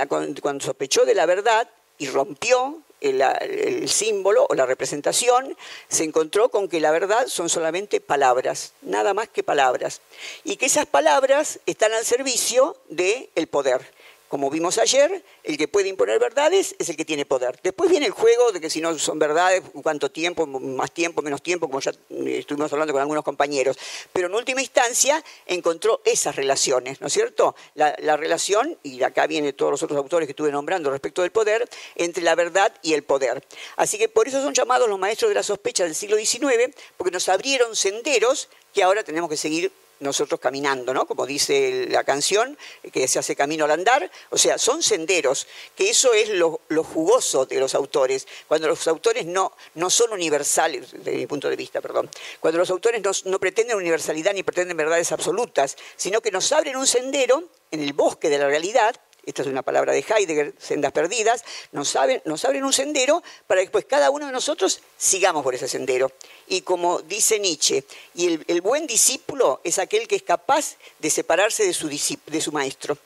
verdad 1.26 1.70
y 1.97 2.07
rompió 2.07 2.82
el, 3.01 3.88
símbolo 3.89 4.45
o 4.49 4.55
la 4.55 4.66
representación, 4.66 5.55
se 5.88 6.03
encontró 6.03 6.49
con 6.49 6.68
que 6.68 6.80
la 6.80 6.91
verdad 6.91 7.28
son 7.28 7.49
solamente 7.49 8.01
palabras, 8.01 8.74
nada 8.82 9.14
más 9.14 9.30
que 9.30 9.43
palabras, 9.43 10.01
y 10.43 10.57
que 10.57 10.66
esas 10.66 10.86
palabras 10.86 11.60
están 11.66 11.93
al 11.93 12.05
servicio 12.05 12.76
del 12.89 13.30
el 13.36 13.47
poder. 13.47 13.99
Como 14.30 14.51
vimos 14.51 14.77
ayer, 14.77 15.23
el 15.43 15.57
que 15.57 15.67
puede 15.67 15.89
imponer 15.89 16.19
verdades 16.19 16.75
es 16.77 16.88
el 16.88 16.95
que 16.95 17.03
tiene 17.03 17.25
poder. 17.25 17.59
Después 17.63 17.89
viene 17.89 18.05
el 18.05 18.11
juego 18.11 18.51
de 18.51 18.61
que 18.61 18.69
si 18.69 18.80
no 18.80 18.97
son 18.99 19.17
verdades, 19.17 19.63
cuánto 19.82 20.11
tiempo, 20.11 20.45
más 20.45 20.91
tiempo, 20.91 21.23
menos 21.23 21.41
tiempo, 21.41 21.67
como 21.67 21.80
ya 21.80 21.89
eh, 22.11 22.38
estuvimos 22.38 22.71
hablando 22.71 22.93
con 22.93 23.01
algunos 23.01 23.23
compañeros. 23.23 23.75
Pero 24.13 24.27
en 24.27 24.36
última 24.36 24.61
instancia 24.61 25.23
encontró 25.47 26.01
esas 26.05 26.36
relaciones, 26.36 27.01
¿no 27.01 27.07
es 27.07 27.13
cierto? 27.13 27.55
La, 27.73 28.17
relación, 28.17 28.77
y 28.84 29.01
acá 29.01 29.25
vienen 29.25 29.55
todos 29.55 29.71
los 29.71 29.82
otros 29.82 29.97
autores 29.97 30.27
que 30.27 30.34
estuve 30.34 30.51
nombrando 30.51 30.91
respecto 30.91 31.23
del 31.23 31.32
poder, 31.32 31.67
entre 31.95 32.21
la 32.21 32.36
verdad 32.36 32.71
y 32.84 32.93
el 32.93 33.01
poder. 33.01 33.43
Así 33.77 33.97
que 33.97 34.09
por 34.09 34.27
eso 34.27 34.43
son 34.43 34.53
llamados 34.53 34.88
los 34.88 34.99
maestros 34.99 35.30
de 35.30 35.36
la 35.36 35.43
sospecha 35.43 35.86
del 35.86 35.95
siglo 35.95 36.17
XIX, 36.17 36.75
porque 36.97 37.09
nos 37.09 37.27
abrieron 37.30 37.75
senderos 37.75 38.47
que 38.75 38.84
ahora 38.84 39.03
tenemos 39.03 39.27
que 39.27 39.38
seguir 39.38 39.71
nosotros 40.00 40.39
caminando, 40.39 40.93
¿no? 40.93 41.06
Como 41.06 41.26
dice 41.26 41.88
la 41.89 42.04
canción, 42.04 42.58
que 42.91 43.08
se 43.08 43.20
hace 43.20 43.36
camino 43.36 43.66
al 43.66 43.72
andar. 43.72 44.10
O 44.30 44.38
sea, 44.38 44.58
son 44.58 44.82
senderos, 44.84 45.47
que 45.76 45.89
eso 45.89 46.14
es 46.14 46.30
lo, 46.30 46.62
jugoso 46.84 47.45
de 47.45 47.60
los 47.60 47.76
autores. 47.76 48.28
Cuando 48.47 48.68
los 48.68 48.88
autores 48.88 49.26
no, 49.26 49.54
no 49.76 49.89
son 49.89 50.12
universales, 50.14 50.91
desde 50.91 51.18
mi 51.18 51.28
punto 51.28 51.50
de 51.50 51.56
vista, 51.56 51.82
perdón. 51.82 52.10
Cuando 52.39 52.60
los 52.60 52.70
autores 52.70 53.02
no, 53.26 53.39
pretenden 53.39 53.78
universalidad 53.78 54.34
ni 54.34 54.43
pretenden 54.43 54.78
verdades 54.78 55.12
absolutas, 55.12 55.78
sino 55.95 56.22
que 56.22 56.32
nos 56.32 56.52
abren 56.52 56.76
un 56.76 56.88
sendero 56.88 57.43
en 57.72 57.82
el 57.82 57.93
bosque 57.93 58.30
de 58.30 58.38
la 58.38 58.47
realidad 58.47 58.95
esta 59.26 59.43
es 59.43 59.47
una 59.47 59.62
palabra 59.62 59.93
de 59.93 60.00
Heidegger, 60.00 60.56
sendas 60.58 60.91
perdidas, 60.91 61.43
nos 61.72 61.95
abren, 61.95 62.22
nos 62.26 62.45
abren 62.45 62.64
un 62.64 62.74
sendero 62.74 63.22
para 63.45 63.60
que 63.60 63.66
después 63.66 63.86
cada 63.86 64.10
uno 64.10 64.26
de 64.26 64.32
nosotros 64.32 64.82
sigamos 64.97 65.43
por 65.43 65.54
ese 65.54 65.68
sendero. 65.68 66.12
Y 66.50 66.62
como 66.62 67.00
dice 67.04 67.39
Nietzsche, 67.39 67.84
y 68.16 68.39
el, 68.47 68.62
buen 68.62 68.88
discípulo 68.88 69.62
es 69.64 69.78
aquel 69.78 70.08
que 70.08 70.16
es 70.16 70.24
capaz 70.24 70.78
de 70.97 71.12
separarse 71.12 71.64
de 71.64 71.74
su, 71.74 72.52
maestro. 72.52 72.97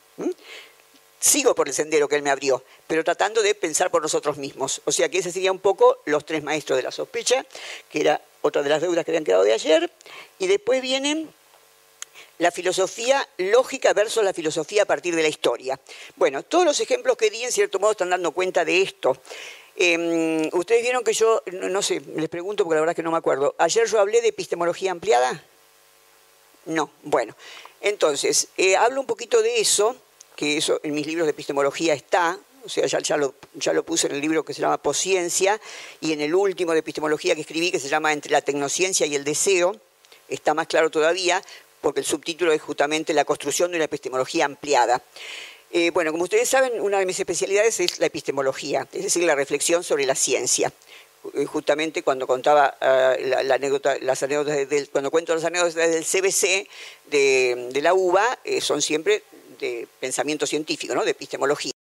Sigo 1.20 1.54
por 1.54 1.68
el 1.68 1.74
sendero 1.74 2.08
que 2.08 2.16
él 2.16 2.22
me 2.22 2.30
abrió, 2.30 2.64
pero 2.86 3.04
tratando 3.04 3.42
de 3.42 3.54
pensar 3.54 3.90
por 3.90 4.00
nosotros 4.00 4.38
mismos. 4.38 4.80
O 4.86 4.92
sea 4.92 5.10
que 5.10 5.18
ese 5.18 5.30
sería 5.30 5.52
un 5.52 5.58
poco 5.58 5.98
los 6.06 6.24
tres 6.24 6.42
maestros 6.42 6.78
de 6.78 6.82
la 6.82 6.90
sospecha, 6.90 7.44
que 7.90 8.00
era 8.00 8.20
otra 8.40 8.62
de 8.62 8.70
las 8.70 8.80
deudas 8.80 9.04
que 9.04 9.10
habían 9.10 9.24
quedado 9.24 9.44
de 9.44 9.52
ayer. 9.52 9.90
Y 10.38 10.46
después 10.46 10.80
vienen 10.80 11.30
la 12.38 12.50
filosofía 12.50 13.28
lógica 13.36 13.92
versus 13.92 14.24
la 14.24 14.32
filosofía 14.32 14.82
a 14.82 14.86
partir 14.86 15.14
de 15.14 15.22
la 15.22 15.28
historia. 15.28 15.78
Bueno, 16.16 16.42
todos 16.42 16.64
los 16.64 16.80
ejemplos 16.80 17.18
que 17.18 17.30
di 17.30 17.44
en 17.44 17.52
cierto 17.52 17.78
modo 17.78 17.92
están 17.92 18.10
dando 18.10 18.32
cuenta 18.32 18.64
de 18.64 18.80
esto. 18.80 19.18
Em, 19.76 20.48
ustedes 20.52 20.82
vieron 20.82 21.02
que 21.02 21.12
yo, 21.12 21.42
no, 21.52 21.82
sé, 21.82 22.00
les 22.14 22.28
pregunto 22.28 22.64
porque 22.64 22.76
la 22.76 22.80
verdad 22.80 22.92
es 22.92 22.96
que 22.96 23.02
no 23.02 23.10
me 23.10 23.18
acuerdo. 23.18 23.54
¿Ayer 23.58 23.86
yo 23.88 23.98
hablé 23.98 24.20
de 24.20 24.28
epistemología 24.28 24.92
ampliada? 24.92 25.42
No, 26.66 26.90
bueno. 27.02 27.36
Entonces, 27.80 28.48
eh, 28.56 28.76
hablo 28.76 29.00
un 29.00 29.06
poquito 29.06 29.42
de 29.42 29.60
eso, 29.60 29.96
que 30.36 30.56
eso 30.56 30.80
en 30.82 30.94
mis 30.94 31.06
libros 31.06 31.26
de 31.26 31.32
epistemología 31.32 31.92
está, 31.92 32.38
o 32.64 32.68
sea, 32.68 32.86
ya, 32.86 32.98
ya, 33.00 33.16
lo, 33.16 33.34
ya, 33.54 33.72
lo, 33.72 33.84
puse 33.84 34.06
en 34.06 34.14
el 34.14 34.20
libro 34.20 34.44
que 34.44 34.54
se 34.54 34.62
llama 34.62 34.78
Posciencia 34.78 35.60
y 36.00 36.12
en 36.12 36.20
el 36.20 36.34
último 36.34 36.72
de 36.72 36.78
epistemología 36.78 37.34
que 37.34 37.42
escribí, 37.42 37.70
que 37.70 37.80
se 37.80 37.88
llama 37.88 38.12
Entre 38.12 38.32
la 38.32 38.40
tecnociencia 38.40 39.06
y 39.06 39.14
el 39.14 39.24
deseo, 39.24 39.76
está 40.28 40.54
más 40.54 40.66
claro 40.66 40.88
todavía, 40.90 41.42
porque 41.82 42.00
el 42.00 42.06
subtítulo 42.06 42.52
es 42.52 42.62
justamente 42.62 43.12
la 43.12 43.26
construcción 43.26 43.70
de 43.70 43.76
una 43.76 43.84
epistemología 43.84 44.46
ampliada. 44.46 45.02
Eh, 45.76 45.90
bueno, 45.90 46.12
como 46.12 46.22
ustedes 46.22 46.48
saben, 46.48 46.80
una 46.80 47.00
de 47.00 47.04
mis 47.04 47.18
especialidades 47.18 47.80
es 47.80 47.98
la 47.98 48.06
epistemología, 48.06 48.86
es 48.92 49.02
decir, 49.02 49.24
la 49.24 49.34
reflexión 49.34 49.82
sobre 49.82 50.06
la 50.06 50.14
ciencia. 50.14 50.72
Eh, 51.34 51.46
justamente 51.46 52.04
cuando 52.04 52.28
contaba 52.28 52.76
eh, 52.80 53.42
la, 53.44 53.56
anécdota, 53.56 53.96
las 54.00 54.22
anécdotas 54.22 54.68
del, 54.68 54.88
cuando 54.90 55.10
cuento 55.10 55.34
las 55.34 55.44
anécdotas 55.44 55.74
del 55.74 56.04
CBC 56.04 56.68
de, 57.06 57.80
la 57.82 57.92
UBA, 57.92 58.38
son 58.60 58.82
siempre 58.82 59.24
de 59.58 59.88
pensamiento 59.98 60.46
científico, 60.46 60.94
¿no? 60.94 61.04
de 61.04 61.10
epistemología 61.10 61.72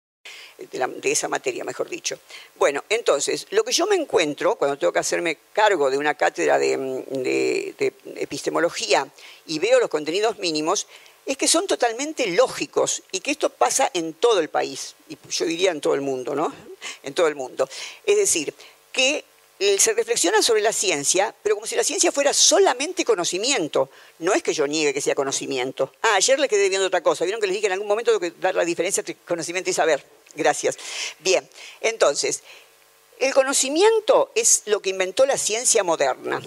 de, 0.71 1.11
esa 1.11 1.27
materia, 1.27 1.63
mejor 1.63 1.87
dicho. 1.87 2.17
Bueno, 2.55 2.83
entonces, 2.89 3.45
lo 3.51 3.63
que 3.63 3.73
yo 3.73 3.85
me 3.85 3.95
encuentro 3.95 4.55
cuando 4.55 4.75
tengo 4.75 4.91
que 4.91 4.99
hacerme 4.99 5.37
cargo 5.53 5.91
de 5.91 5.99
una 5.99 6.15
cátedra 6.15 6.57
de, 6.57 7.93
epistemología 8.15 9.07
y 9.45 9.59
veo 9.59 9.79
los 9.79 9.89
contenidos 9.89 10.39
mínimos, 10.39 10.87
es 11.25 11.37
que 11.37 11.47
son 11.47 11.67
totalmente 11.67 12.27
lógicos 12.27 13.03
y 13.11 13.21
que 13.21 13.31
esto 13.31 13.49
pasa 13.49 13.89
en 13.93 14.13
todo 14.13 14.39
el 14.39 14.49
país, 14.49 14.95
y 15.09 15.17
yo 15.29 15.45
diría 15.45 15.71
en 15.71 15.81
todo 15.81 15.93
el 15.93 16.01
mundo, 16.01 16.35
¿no? 16.35 16.53
En 17.01 17.13
todo 17.13 17.27
el 17.27 17.35
mundo. 17.35 17.69
Es 18.05 18.17
decir, 18.17 18.53
que 18.91 19.23
eh, 19.59 19.79
se 19.79 19.93
reflexiona 19.93 20.41
sobre 20.41 20.61
la 20.61 20.73
ciencia, 20.73 21.33
pero 21.41 21.55
como 21.55 21.65
si 21.65 21.75
la 21.75 21.83
ciencia 21.83 22.11
fuera 22.11 22.33
solamente 22.33 23.05
conocimiento. 23.05 23.89
No 24.19 24.33
es 24.33 24.43
que 24.43 24.53
yo 24.53 24.67
niegue 24.67 24.93
que 24.93 24.99
sea 24.99 25.15
conocimiento. 25.15 25.93
Ah, 26.01 26.15
ayer 26.15 26.39
le 26.39 26.49
quedé 26.49 26.67
viendo 26.69 26.87
otra 26.87 27.01
cosa. 27.01 27.23
Vieron 27.23 27.39
que 27.39 27.47
les 27.47 27.55
dije 27.55 27.67
en 27.67 27.73
algún 27.73 27.87
momento 27.87 28.11
tengo 28.11 28.19
que 28.19 28.39
dar 28.41 28.55
la 28.55 28.65
diferencia 28.65 29.01
entre 29.01 29.15
conocimiento 29.15 29.69
y 29.69 29.73
saber. 29.73 30.05
Gracias. 30.35 30.77
Bien, 31.19 31.47
entonces, 31.79 32.41
el 33.19 33.33
conocimiento 33.33 34.31
es 34.35 34.63
lo 34.65 34.81
que 34.81 34.89
inventó 34.89 35.25
la 35.25 35.37
ciencia 35.37 35.83
moderna. 35.83 36.41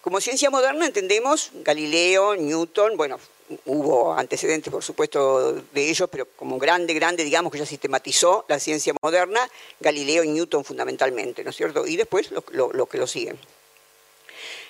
Como 0.00 0.20
ciencia 0.20 0.48
moderna 0.48 0.86
entendemos 0.86 1.50
Galileo, 1.56 2.34
Newton, 2.34 2.96
bueno, 2.96 3.20
hubo 3.66 4.14
antecedentes, 4.14 4.72
por 4.72 4.82
supuesto, 4.82 5.52
de 5.52 5.90
ellos, 5.90 6.08
pero 6.10 6.26
como 6.36 6.58
grande, 6.58 6.94
grande, 6.94 7.22
digamos, 7.22 7.52
que 7.52 7.58
ya 7.58 7.66
sistematizó 7.66 8.46
la 8.48 8.58
ciencia 8.58 8.94
moderna, 9.02 9.46
Galileo 9.78 10.24
y 10.24 10.28
Newton 10.28 10.64
fundamentalmente, 10.64 11.44
¿no 11.44 11.50
es 11.50 11.56
cierto? 11.56 11.86
Y 11.86 11.96
después 11.96 12.30
los 12.30 12.44
lo, 12.52 12.86
que 12.86 12.96
lo 12.96 13.06
siguen. 13.06 13.38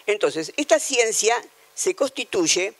Entonces, 0.06 0.52
esta 0.56 0.80
ciencia 0.80 1.36
se 1.74 1.94
constituye 1.94 2.74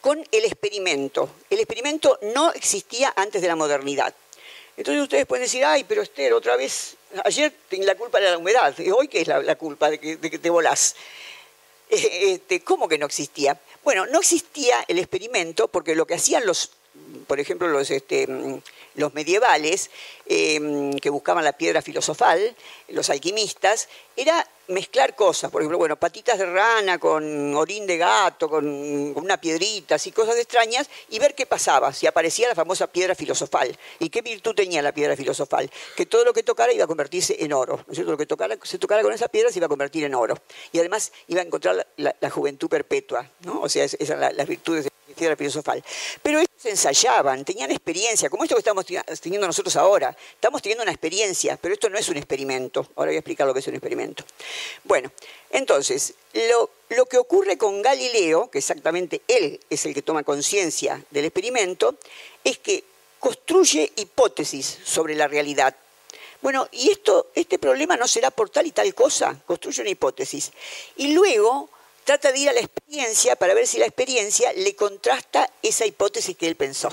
con 0.00 0.18
el 0.32 0.44
experimento. 0.44 1.30
El 1.48 1.60
experimento 1.60 2.18
no 2.34 2.52
existía 2.52 3.12
antes 3.16 3.40
de 3.40 3.48
la 3.48 3.56
modernidad. 3.56 4.14
Entonces 4.76 5.02
ustedes 5.02 5.26
pueden 5.26 5.44
decir, 5.44 5.64
ay, 5.64 5.84
pero 5.84 6.02
Esther, 6.02 6.32
otra 6.32 6.56
vez, 6.56 6.96
ayer 7.24 7.52
la 7.70 7.94
culpa 7.94 8.18
era 8.18 8.30
la 8.30 8.38
humedad, 8.38 8.74
hoy 8.94 9.08
qué 9.08 9.20
es 9.22 9.28
la, 9.28 9.56
culpa 9.56 9.90
de 9.90 9.98
que, 9.98 10.16
te 10.16 10.50
volás. 10.50 10.96
Este, 11.88 12.60
¿Cómo 12.60 12.88
que 12.88 12.98
no 12.98 13.06
existía? 13.06 13.60
Bueno, 13.84 14.06
no 14.06 14.20
existía 14.20 14.84
el 14.88 14.98
experimento 14.98 15.68
porque 15.68 15.94
lo 15.94 16.06
que 16.06 16.14
hacían 16.14 16.46
los 16.46 16.70
por 17.26 17.40
ejemplo, 17.40 17.68
los, 17.68 17.90
este, 17.90 18.28
los 18.94 19.14
medievales, 19.14 19.90
em, 20.26 20.92
que 20.98 21.10
buscaban 21.10 21.44
la 21.44 21.52
piedra 21.52 21.82
filosofal, 21.82 22.54
los 22.88 23.10
alquimistas, 23.10 23.88
era 24.16 24.46
mezclar 24.68 25.14
cosas, 25.14 25.50
por 25.50 25.60
ejemplo, 25.60 25.76
bueno, 25.78 25.96
patitas 25.96 26.38
de 26.38 26.46
rana 26.46 26.98
con 26.98 27.54
orín 27.54 27.86
de 27.86 27.98
gato, 27.98 28.48
con, 28.48 28.66
una 29.16 29.38
piedrita, 29.38 29.96
así 29.96 30.12
cosas 30.12 30.36
extrañas, 30.38 30.88
y 31.10 31.18
ver 31.18 31.34
qué 31.34 31.46
pasaba, 31.46 31.92
si 31.92 32.06
aparecía 32.06 32.48
la 32.48 32.54
famosa 32.54 32.86
piedra 32.86 33.14
filosofal. 33.14 33.76
¿Y 33.98 34.08
qué 34.08 34.22
virtud 34.22 34.54
tenía 34.54 34.80
la 34.80 34.92
piedra 34.92 35.16
filosofal? 35.16 35.70
Que 35.96 36.06
todo 36.06 36.24
lo 36.24 36.32
que 36.32 36.42
tocara 36.42 36.72
iba 36.72 36.84
a 36.84 36.86
convertirse 36.86 37.36
en 37.44 37.52
oro, 37.52 37.76
¿no 37.86 37.92
es 37.92 37.96
cierto? 37.96 38.12
Lo 38.12 38.18
que 38.18 38.26
tocara, 38.26 38.56
se 38.62 38.78
tocara 38.78 39.02
con 39.02 39.12
esa 39.12 39.28
piedra 39.28 39.50
se 39.50 39.58
iba 39.58 39.66
a 39.66 39.68
convertir 39.68 40.04
en 40.04 40.14
oro. 40.14 40.38
Y 40.72 40.78
además 40.78 41.12
iba 41.28 41.40
a 41.40 41.44
encontrar 41.44 41.86
la, 41.96 42.30
juventud 42.30 42.68
perpetua, 42.68 43.30
¿no? 43.40 43.60
O 43.60 43.68
sea, 43.68 43.84
esas 43.84 44.00
eran 44.00 44.36
las 44.36 44.48
virtudes 44.48 44.84
de 44.84 44.90
filosofal. 45.14 45.82
Pero 46.22 46.38
ellos 46.38 46.64
ensayaban, 46.64 47.44
tenían 47.44 47.70
experiencia, 47.70 48.28
como 48.28 48.44
esto 48.44 48.54
que 48.54 48.60
estamos 48.60 48.84
teniendo 49.20 49.46
nosotros 49.46 49.74
ahora. 49.76 50.16
Estamos 50.34 50.62
teniendo 50.62 50.82
una 50.82 50.92
experiencia, 50.92 51.56
pero 51.56 51.74
esto 51.74 51.88
no 51.88 51.98
es 51.98 52.08
un 52.08 52.16
experimento. 52.16 52.88
Ahora 52.96 53.10
voy 53.10 53.16
a 53.16 53.18
explicar 53.18 53.46
lo 53.46 53.54
que 53.54 53.60
es 53.60 53.66
un 53.66 53.74
experimento. 53.74 54.24
Bueno, 54.84 55.10
entonces, 55.50 56.14
lo, 56.50 56.70
lo 56.90 57.06
que 57.06 57.18
ocurre 57.18 57.56
con 57.56 57.80
Galileo, 57.82 58.50
que 58.50 58.58
exactamente 58.58 59.22
él 59.28 59.60
es 59.70 59.86
el 59.86 59.94
que 59.94 60.02
toma 60.02 60.22
conciencia 60.22 61.02
del 61.10 61.26
experimento, 61.26 61.96
es 62.42 62.58
que 62.58 62.84
construye 63.18 63.90
hipótesis 63.96 64.78
sobre 64.84 65.14
la 65.14 65.26
realidad. 65.26 65.74
Bueno, 66.42 66.68
y 66.72 66.90
esto, 66.90 67.28
este 67.34 67.58
problema 67.58 67.96
no 67.96 68.06
será 68.06 68.30
por 68.30 68.50
tal 68.50 68.66
y 68.66 68.70
tal 68.70 68.94
cosa, 68.94 69.40
construye 69.46 69.80
una 69.80 69.90
hipótesis. 69.90 70.52
Y 70.96 71.14
luego 71.14 71.70
trata 72.04 72.32
de 72.32 72.38
ir 72.38 72.48
a 72.48 72.52
la 72.52 72.60
experiencia 72.60 73.36
para 73.36 73.54
ver 73.54 73.66
si 73.66 73.78
la 73.78 73.86
experiencia 73.86 74.52
le 74.52 74.76
contrasta 74.76 75.50
esa 75.62 75.86
hipótesis 75.86 76.36
que 76.36 76.46
él 76.46 76.56
pensó. 76.56 76.90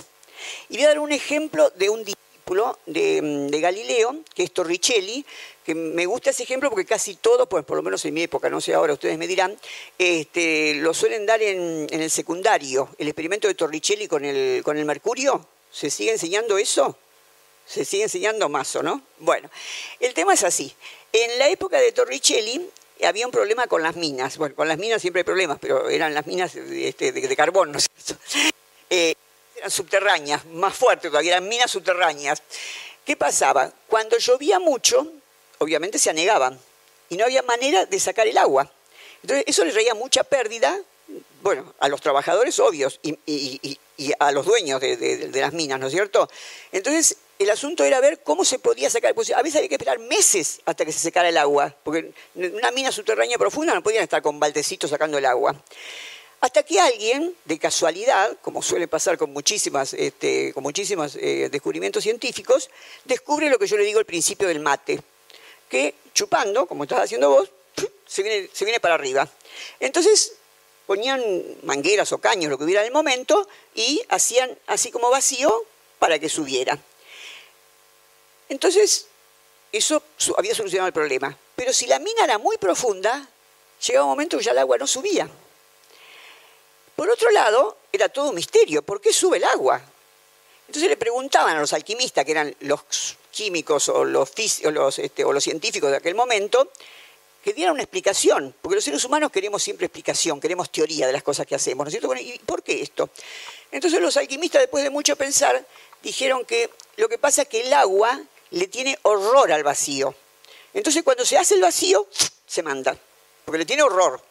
Y 0.70 0.78
voy 0.78 0.86
a 0.86 0.90
dar 0.90 1.00
un 1.00 1.12
ejemplo 1.12 1.70
de 1.72 1.90
un 1.90 2.04
discípulo 2.04 2.80
de, 2.86 3.60
Galileo, 3.62 4.16
que 4.34 4.44
es 4.44 4.52
Torricelli, 4.52 5.26
que 5.64 5.76
me 5.76 6.06
gusta 6.06 6.32
ese 6.32 6.44
ejemplo 6.44 6.70
porque 6.70 6.86
casi 6.86 7.16
todo, 7.16 7.48
pues 7.48 7.64
por 7.64 7.78
lo 7.78 7.84
menos 7.84 8.04
en 8.06 8.14
mi 8.14 8.24
época, 8.24 8.50
no 8.50 8.60
sé 8.60 8.74
ahora, 8.74 8.94
ustedes 8.94 9.18
me 9.18 9.28
dirán, 9.28 9.58
este, 9.98 10.74
lo 10.76 10.94
suelen 10.94 11.26
dar 11.26 11.42
en, 11.42 11.88
el 11.90 12.10
secundario. 12.10 12.90
El 12.98 13.08
experimento 13.08 13.48
de 13.48 13.54
Torricelli 13.54 14.08
con 14.08 14.26
el, 14.26 14.64
con 14.64 14.78
el 14.78 14.86
mercurio, 14.86 15.46
¿se 15.72 15.90
sigue 15.90 16.12
enseñando 16.12 16.58
eso? 16.58 16.98
Se 17.66 17.86
sigue 17.86 18.04
enseñando 18.04 18.50
más, 18.50 18.76
¿o 18.76 18.84
no? 18.84 19.02
Bueno, 19.20 19.50
el 20.00 20.14
tema 20.14 20.34
es 20.34 20.44
así. 20.44 20.74
En 21.14 21.38
la 21.40 21.48
época 21.48 21.80
de 21.80 21.92
Torricelli, 21.92 22.70
había 23.04 23.26
un 23.26 23.32
problema 23.32 23.68
con 23.68 23.84
las 23.84 23.96
minas. 23.96 24.38
Bueno, 24.38 24.56
con 24.56 24.68
las 24.68 24.78
minas 24.78 25.02
siempre 25.02 25.22
hay 25.22 25.24
problemas, 25.24 25.58
pero 25.60 25.90
eran 25.90 26.14
las 26.14 26.28
minas 26.28 26.54
de, 26.54 26.88
este, 26.88 27.36
carbón, 27.36 27.72
¿no 27.72 27.78
es 27.78 27.88
cierto? 28.06 28.22
Eh, 28.94 29.16
eran 29.56 29.72
subterráneas, 29.72 30.44
más 30.48 30.76
fuertes 30.76 31.10
todavía, 31.10 31.32
eran 31.32 31.48
minas 31.48 31.72
subterráneas. 31.72 32.44
¿Qué 33.06 33.16
pasaba? 33.16 33.72
Cuando 33.88 34.18
llovía 34.18 34.60
mucho, 34.60 35.10
obviamente 35.60 35.98
se 35.98 36.10
anegaban 36.10 36.60
y 37.08 37.16
no 37.16 37.24
había 37.24 37.42
manera 37.44 37.86
de 37.86 38.00
sacar 38.00 38.28
el 38.28 38.38
agua. 38.38 38.70
Entonces, 39.22 39.46
eso 39.48 39.64
les 39.64 39.74
traía 39.74 39.94
mucha 39.94 40.24
pérdida, 40.24 40.78
bueno, 41.42 41.74
a 41.80 41.88
los 41.88 42.02
trabajadores 42.02 42.60
obvios 42.60 43.00
y, 43.04 43.78
a 44.20 44.32
los 44.32 44.46
dueños 44.46 44.82
de, 44.82 45.30
las 45.34 45.54
minas, 45.54 45.80
¿no 45.80 45.88
es 45.88 45.94
cierto? 45.94 46.30
Entonces, 46.72 47.18
el 47.44 47.50
asunto 47.50 47.84
era 47.84 48.00
ver 48.00 48.22
cómo 48.24 48.46
se 48.46 48.60
podía 48.60 48.90
sacar. 48.90 49.14
Pues 49.16 49.32
a 49.32 49.42
veces 49.42 49.58
había 49.58 49.70
que 49.70 49.76
esperar 49.76 50.00
meses 50.00 50.62
hasta 50.66 50.86
que 50.86 50.92
se 50.92 51.00
secara 51.00 51.30
el 51.30 51.38
agua, 51.38 51.76
porque 51.84 52.14
en 52.36 52.56
una 52.56 52.72
mina 52.72 52.92
subterránea 52.92 53.38
profunda 53.38 53.74
no 53.74 53.84
podían 53.84 54.04
estar 54.04 54.22
con 54.22 54.40
baldecitos 54.40 54.90
sacando 54.90 55.18
el 55.18 55.26
agua. 55.26 55.56
Hasta 56.42 56.64
que 56.64 56.80
alguien, 56.80 57.36
de 57.46 57.60
casualidad, 57.60 58.36
como 58.42 58.64
suele 58.64 58.88
pasar 58.88 59.18
con, 59.18 59.32
muchísimas, 59.32 59.94
este, 59.94 60.52
con 60.54 60.64
muchísimos 60.64 61.16
eh, 61.16 61.50
descubrimientos 61.52 62.04
científicos, 62.04 62.70
descubre 63.06 63.50
lo 63.50 63.60
que 63.60 63.68
yo 63.68 63.78
le 63.78 63.84
digo 63.84 64.00
el 64.00 64.06
principio 64.06 64.48
del 64.48 64.60
mate, 64.60 65.00
que 65.70 65.94
chupando, 66.16 66.66
como 66.66 66.84
estás 66.84 67.02
haciendo 67.02 67.30
vos, 67.30 67.52
se 68.08 68.24
viene, 68.24 68.50
se 68.52 68.66
viene 68.66 68.80
para 68.80 68.96
arriba. 68.96 69.30
Entonces 69.80 70.34
ponían 70.88 71.22
mangueras 71.64 72.12
o 72.12 72.18
caños, 72.18 72.50
lo 72.50 72.58
que 72.58 72.64
hubiera 72.64 72.82
en 72.82 72.88
el 72.88 72.94
momento, 72.94 73.48
y 73.76 74.02
hacían 74.10 74.58
así 74.66 74.92
como 74.92 75.12
vacío 75.12 75.66
para 76.00 76.18
que 76.18 76.28
subiera. 76.28 76.80
Entonces, 78.52 79.08
eso 79.72 80.04
había 80.38 80.54
solucionado 80.54 80.88
el 80.88 80.94
problema. 80.94 81.38
Pero 81.56 81.72
si 81.72 81.88
la 81.88 82.00
mina 82.00 82.26
era 82.26 82.38
muy 82.38 82.58
profunda, 82.58 83.26
llegaba 83.88 84.04
un 84.04 84.12
momento 84.12 84.38
que 84.38 84.44
ya 84.44 84.52
el 84.52 84.58
agua 84.58 84.78
no 84.78 84.86
subía. 84.86 85.30
Por 86.98 87.10
otro 87.10 87.32
lado, 87.32 87.78
era 87.94 88.10
todo 88.10 88.28
un 88.28 88.36
misterio. 88.36 88.82
¿Por 88.82 89.00
qué 89.00 89.14
sube 89.14 89.38
el 89.38 89.46
agua? 89.46 89.82
Entonces 90.68 90.90
le 90.90 90.98
preguntaban 90.98 91.56
a 91.56 91.62
los 91.62 91.72
alquimistas, 91.72 92.26
que 92.26 92.32
eran 92.32 92.54
los 92.60 92.82
químicos 93.32 93.88
o 93.88 94.04
los, 94.04 94.30
este, 94.38 95.24
o 95.24 95.32
los 95.32 95.44
científicos 95.46 95.90
de 95.90 95.98
aquel 95.98 96.16
momento, 96.16 96.74
que 97.42 97.54
dieran 97.54 97.76
una 97.76 97.84
explicación, 97.84 98.54
porque 98.62 98.76
los 98.76 98.84
seres 98.84 99.06
humanos 99.06 99.32
queremos 99.32 99.64
siempre 99.64 99.86
explicación, 99.86 100.42
queremos 100.42 100.70
teoría 100.70 101.08
de 101.08 101.14
las 101.14 101.24
cosas 101.24 101.48
que 101.48 101.56
hacemos, 101.56 101.86
¿no 101.86 101.88
es 101.88 101.94
cierto? 101.94 102.14
¿Y 102.16 102.38
por 102.40 102.64
qué 102.64 102.82
esto? 102.82 103.10
Entonces 103.72 104.02
los 104.02 104.18
alquimistas, 104.18 104.62
después 104.62 104.84
de 104.84 104.90
mucho 104.90 105.16
pensar, 105.16 105.66
dijeron 106.04 106.44
que 106.44 106.70
lo 106.98 107.08
que 107.08 107.18
pasa 107.18 107.44
es 107.44 107.48
que 107.48 107.62
el 107.62 107.74
agua 107.74 108.22
le 108.52 108.68
tiene 108.68 108.98
horror 109.04 109.52
al 109.52 109.64
vacío. 109.64 110.14
Entonces 110.74 111.04
cuando 111.04 111.26
se 111.26 111.38
hace 111.38 111.56
el 111.56 111.62
vacío, 111.62 112.08
se 112.46 112.64
manda, 112.64 112.98
porque 113.46 113.60
le 113.60 113.66
tiene 113.66 113.84
horror. 113.84 114.22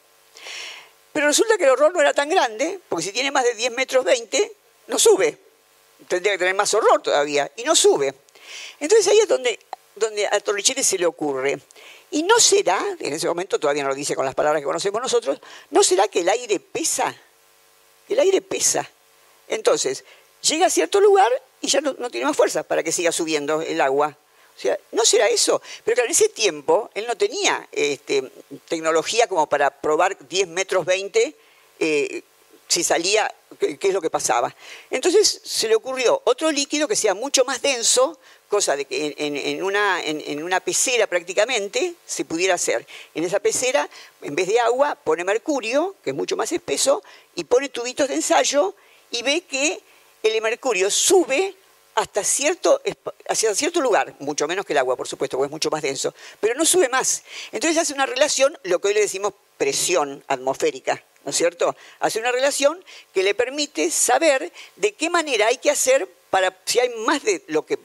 Pero 1.13 1.27
resulta 1.27 1.57
que 1.57 1.65
el 1.65 1.71
horror 1.71 1.93
no 1.93 2.01
era 2.01 2.15
tan 2.15 2.29
grande, 2.29 2.81
porque 2.89 3.05
si 3.05 3.13
tiene 3.13 3.31
más 3.31 3.45
de 3.45 3.55
10 3.55 3.73
metros 3.73 4.05
20, 4.05 4.53
no 4.87 4.99
sube. 4.99 5.39
Tendría 6.09 6.33
que 6.33 6.39
tener 6.39 6.55
más 6.55 6.73
horror 6.73 7.03
todavía, 7.03 7.51
y 7.57 7.65
no 7.65 7.75
sube. 7.75 8.15
Entonces 8.79 9.07
ahí 9.09 9.19
es 9.19 9.29
donde, 9.29 9.59
donde 9.97 10.27
a 10.27 10.39
Torricelli 10.41 10.85
se 10.85 10.99
le 10.99 11.07
ocurre. 11.07 11.61
Y 12.13 12.23
no 12.23 12.39
será, 12.41 12.85
en 12.99 13.13
ese 13.13 13.29
momento 13.29 13.59
todavía 13.59 13.83
no 13.83 13.91
lo 13.91 13.95
dice 13.95 14.17
con 14.17 14.25
las 14.25 14.35
palabras 14.35 14.61
que 14.61 14.67
conocemos 14.67 15.01
nosotros, 15.01 15.41
no 15.71 15.83
será 15.83 16.09
que 16.09 16.21
el 16.21 16.29
aire 16.29 16.59
pesa. 16.61 17.15
El 18.09 18.19
aire 18.19 18.41
pesa. 18.41 18.89
Entonces, 19.49 20.05
llega 20.43 20.67
a 20.67 20.71
cierto 20.71 21.01
lugar 21.01 21.31
y 21.61 21.69
ya 21.69 21.81
no, 21.81 21.95
tiene 22.11 22.27
más 22.27 22.37
fuerza 22.37 22.63
para 22.63 22.83
que 22.83 22.93
siga 22.93 23.13
subiendo 23.13 23.61
el 23.63 23.81
agua. 23.81 24.17
O 24.57 24.61
sea, 24.61 24.79
no 24.93 25.05
será 25.05 25.29
eso. 25.29 25.63
Pero 25.85 25.95
claro, 25.95 26.07
en 26.09 26.13
ese 26.13 26.29
tiempo 26.29 26.91
él 26.95 27.07
no 27.07 27.17
tenía 27.17 27.69
este, 27.73 28.31
tecnología 28.69 29.27
como 29.27 29.49
para 29.49 29.71
probar 29.71 30.17
10 30.29 30.49
metros 30.49 30.85
20 30.85 31.37
eh, 31.79 32.23
si 32.71 32.85
salía, 32.85 33.35
qué, 33.59 33.79
es 33.81 33.93
lo 33.93 34.01
que 34.01 34.11
pasaba. 34.11 34.55
Entonces 34.91 35.41
se 35.45 35.67
le 35.67 35.75
ocurrió 35.75 36.23
otro 36.25 36.53
líquido 36.53 36.87
que 36.87 36.95
sea 36.95 37.15
mucho 37.15 37.45
más 37.45 37.61
denso, 37.63 38.21
cosa 38.49 38.77
de 38.77 38.85
que 38.85 39.15
en, 39.19 39.63
una, 39.65 40.01
en, 40.03 40.43
una, 40.43 40.61
pecera 40.61 41.09
prácticamente 41.09 41.95
se 42.07 42.25
pudiera 42.25 42.55
hacer. 42.55 42.87
En 43.15 43.25
esa 43.25 43.41
pecera, 43.41 43.89
en 44.23 44.37
vez 44.37 44.47
de 44.47 44.61
agua, 44.61 44.95
pone 44.95 45.25
mercurio, 45.25 45.97
que 46.05 46.11
es 46.11 46.17
mucho 46.17 46.37
más 46.37 46.53
espeso, 46.53 47.03
y 47.35 47.43
pone 47.43 47.71
tubitos 47.71 48.09
de 48.09 48.15
ensayo 48.15 48.75
y 49.11 49.23
ve 49.23 49.41
que 49.41 49.81
el 50.23 50.41
mercurio 50.43 50.91
sube 50.91 51.55
hasta 51.95 52.25
cierto, 52.25 52.81
hacia 53.29 53.55
cierto 53.55 53.81
lugar, 53.81 54.15
mucho 54.21 54.47
menos 54.47 54.65
que 54.65 54.73
el 54.73 54.79
agua, 54.79 54.97
por 54.97 55.09
supuesto, 55.09 55.37
porque 55.37 55.47
es 55.47 55.51
mucho 55.51 55.71
más 55.71 55.83
denso, 55.83 56.15
pero 56.41 56.55
no 56.55 56.65
sube 56.65 56.89
más. 56.89 57.23
Entonces 57.53 57.79
hace 57.79 57.93
una 57.93 58.07
relación, 58.07 58.57
lo 58.63 58.81
que 58.81 58.89
hoy 58.89 58.95
le 58.95 59.01
decimos 59.01 59.35
presión 59.59 60.25
atmosférica, 60.29 61.03
¿no 61.25 61.31
es 61.31 61.37
cierto? 61.37 61.77
Hace 61.99 62.19
una 62.19 62.33
relación 62.33 62.83
que 63.13 63.23
le 63.23 63.35
permite 63.35 63.91
saber 63.91 64.53
de 64.77 64.95
qué 64.95 65.11
manera 65.11 65.49
hay 65.49 65.59
que 65.59 65.71
hacer 65.71 66.09
para, 66.31 66.57
si 66.65 66.79
hay 66.79 66.91
más 67.01 67.23
de 67.23 67.45
lo 67.49 67.67
que 67.67 67.79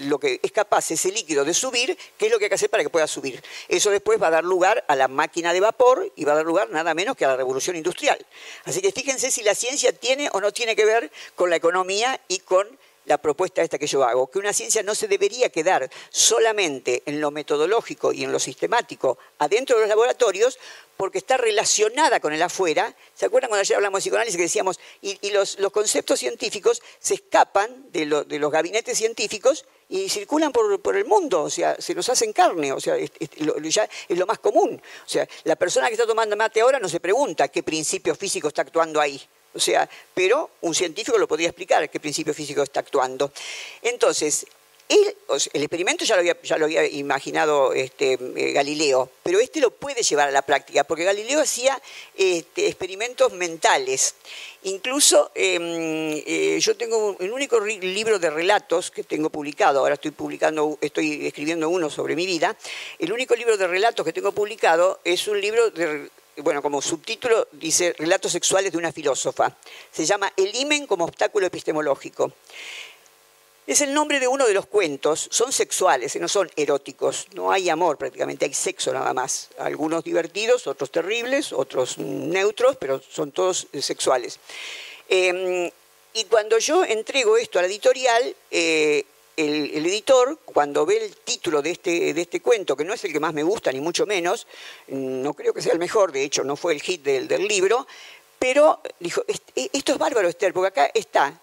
lo 0.00 0.18
que 0.18 0.40
es 0.42 0.52
capaz 0.52 0.90
ese 0.90 1.10
líquido 1.10 1.44
de 1.44 1.54
subir, 1.54 1.96
qué 2.16 2.26
es 2.26 2.32
lo 2.32 2.38
que 2.38 2.46
hay 2.46 2.48
que 2.48 2.54
hacer 2.54 2.70
para 2.70 2.82
que 2.82 2.90
pueda 2.90 3.06
subir. 3.06 3.42
Eso 3.68 3.90
después 3.90 4.20
va 4.20 4.28
a 4.28 4.30
dar 4.30 4.44
lugar 4.44 4.84
a 4.88 4.96
la 4.96 5.08
máquina 5.08 5.52
de 5.52 5.60
vapor 5.60 6.12
y 6.16 6.24
va 6.24 6.32
a 6.32 6.36
dar 6.36 6.44
lugar 6.44 6.70
nada 6.70 6.94
menos 6.94 7.16
que 7.16 7.24
a 7.24 7.28
la 7.28 7.36
revolución 7.36 7.76
industrial. 7.76 8.18
Así 8.64 8.80
que 8.80 8.92
fíjense 8.92 9.30
si 9.30 9.42
la 9.42 9.54
ciencia 9.54 9.92
tiene 9.92 10.28
o 10.32 10.40
no 10.40 10.52
tiene 10.52 10.74
que 10.76 10.84
ver 10.84 11.10
con 11.34 11.50
la 11.50 11.56
economía 11.56 12.20
y 12.28 12.40
con 12.40 12.66
la 13.08 13.18
propuesta 13.18 13.62
esta 13.62 13.78
que 13.78 13.86
yo 13.86 14.04
hago, 14.04 14.30
que 14.30 14.38
una 14.38 14.52
ciencia 14.52 14.82
no 14.82 14.94
se 14.94 15.08
debería 15.08 15.48
quedar 15.48 15.90
solamente 16.10 17.02
en 17.06 17.20
lo 17.20 17.30
metodológico 17.30 18.12
y 18.12 18.22
en 18.22 18.30
lo 18.30 18.38
sistemático 18.38 19.18
adentro 19.38 19.76
de 19.76 19.82
los 19.82 19.88
laboratorios, 19.88 20.58
porque 20.98 21.18
está 21.18 21.36
relacionada 21.36 22.18
con 22.18 22.32
el 22.32 22.42
afuera. 22.42 22.92
¿Se 23.14 23.24
acuerdan 23.24 23.48
cuando 23.48 23.60
ayer 23.60 23.76
hablamos 23.76 23.98
de 23.98 24.02
psicoanálisis 24.02 24.36
que 24.36 24.42
decíamos, 24.42 24.80
y, 25.00 25.30
los, 25.30 25.56
conceptos 25.72 26.18
científicos 26.18 26.82
se 26.98 27.14
escapan 27.14 27.86
de, 27.92 28.04
los 28.04 28.50
gabinetes 28.50 28.98
científicos 28.98 29.64
y 29.88 30.08
circulan 30.08 30.50
por, 30.50 30.96
el 30.96 31.04
mundo, 31.04 31.44
o 31.44 31.50
sea, 31.50 31.80
se 31.80 31.94
nos 31.94 32.08
hacen 32.08 32.32
carne, 32.32 32.72
o 32.72 32.80
sea, 32.80 32.96
ya 32.98 33.88
es 34.08 34.18
lo 34.18 34.26
más 34.26 34.40
común. 34.40 34.82
O 35.06 35.08
sea, 35.08 35.26
la 35.44 35.54
persona 35.54 35.86
que 35.86 35.94
está 35.94 36.06
tomando 36.06 36.36
mate 36.36 36.60
ahora 36.60 36.80
no 36.80 36.88
se 36.88 36.98
pregunta 36.98 37.46
qué 37.46 37.62
principio 37.62 38.16
físico 38.16 38.48
está 38.48 38.62
actuando 38.62 39.00
ahí. 39.00 39.22
O 39.54 39.60
sea, 39.60 39.88
pero 40.12 40.50
un 40.62 40.74
científico 40.74 41.16
lo 41.16 41.28
podría 41.28 41.48
explicar 41.48 41.88
qué 41.88 42.00
principio 42.00 42.34
físico 42.34 42.62
está 42.62 42.80
actuando. 42.80 43.32
Entonces, 43.82 44.46
el 44.88 45.62
experimento 45.62 46.04
ya 46.04 46.16
lo 46.56 46.64
había, 46.64 46.86
imaginado 46.86 47.74
este, 47.74 48.14
eh, 48.14 48.52
Galileo, 48.52 49.10
pero 49.22 49.38
este 49.38 49.60
lo 49.60 49.70
puede 49.70 50.02
llevar 50.02 50.28
a 50.28 50.30
la 50.30 50.42
práctica, 50.42 50.84
porque 50.84 51.04
Galileo 51.04 51.40
hacía 51.40 51.80
este, 52.16 52.66
experimentos 52.66 53.32
mentales. 53.32 54.14
Incluso 54.62 55.30
em, 55.34 56.22
eh, 56.26 56.58
yo 56.60 56.76
tengo 56.76 57.16
el 57.20 57.30
único 57.30 57.60
libro 57.60 58.18
de 58.18 58.30
relatos 58.30 58.90
que 58.90 59.04
tengo 59.04 59.28
publicado, 59.28 59.80
ahora 59.80 59.94
estoy 59.94 60.10
publicando, 60.10 60.78
estoy 60.80 61.26
escribiendo 61.26 61.68
uno 61.68 61.90
sobre 61.90 62.16
mi 62.16 62.24
vida, 62.24 62.56
el 62.98 63.12
único 63.12 63.36
libro 63.36 63.56
de 63.56 63.66
relatos 63.66 64.04
que 64.04 64.12
tengo 64.12 64.32
publicado 64.32 65.00
es 65.04 65.28
un 65.28 65.40
libro 65.40 65.70
de 65.70 66.10
bueno, 66.40 66.62
como 66.62 66.80
subtítulo 66.80 67.48
dice 67.52 67.94
Relatos 67.98 68.30
sexuales 68.30 68.70
de 68.70 68.78
una 68.78 68.92
filósofa. 68.92 69.56
Se 69.90 70.06
llama 70.06 70.32
El 70.36 70.54
imen 70.54 70.86
como 70.86 71.04
obstáculo 71.04 71.46
epistemológico. 71.46 72.32
Es 73.68 73.82
el 73.82 73.92
nombre 73.92 74.18
de 74.18 74.26
uno 74.26 74.46
de 74.46 74.54
los 74.54 74.64
cuentos, 74.64 75.28
son 75.30 75.52
sexuales, 75.52 76.16
no 76.16 76.26
son 76.26 76.50
eróticos, 76.56 77.26
no 77.34 77.52
hay 77.52 77.68
amor 77.68 77.98
prácticamente, 77.98 78.46
hay 78.46 78.54
sexo 78.54 78.94
nada 78.94 79.12
más. 79.12 79.50
Algunos 79.58 80.02
divertidos, 80.04 80.66
otros 80.66 80.90
terribles, 80.90 81.52
otros 81.52 81.98
neutros, 81.98 82.76
pero 82.76 83.02
son 83.06 83.30
todos 83.30 83.66
eh, 83.74 83.82
sexuales. 83.82 84.40
Em, 85.06 85.70
y 86.14 86.24
cuando 86.30 86.56
yo 86.56 86.82
entrego 86.82 87.36
esto 87.36 87.58
a 87.58 87.62
la 87.62 87.68
editorial, 87.68 88.34
eh, 88.50 89.04
el, 89.36 89.84
editor, 89.84 90.38
cuando 90.46 90.86
ve 90.86 91.04
el 91.04 91.16
título 91.16 91.60
de 91.60 91.72
este, 91.72 92.14
de 92.14 92.22
este 92.22 92.40
cuento, 92.40 92.74
que 92.74 92.84
no 92.84 92.94
es 92.94 93.04
el 93.04 93.12
que 93.12 93.20
más 93.20 93.34
me 93.34 93.42
gusta, 93.42 93.70
ni 93.70 93.82
mucho 93.82 94.06
menos, 94.06 94.46
no 94.86 95.34
creo 95.34 95.52
que 95.52 95.60
sea 95.60 95.74
el 95.74 95.78
mejor, 95.78 96.10
de 96.10 96.22
hecho 96.22 96.42
no 96.42 96.56
fue 96.56 96.72
el 96.72 96.80
hit 96.80 97.02
del, 97.02 97.28
del 97.28 97.46
libro, 97.46 97.86
pero 98.38 98.80
dijo, 98.98 99.22
e, 99.28 99.68
esto 99.74 99.92
es 99.92 99.98
bárbaro, 99.98 100.26
Esther, 100.26 100.54
porque 100.54 100.68
acá 100.68 100.90
está 100.94 101.38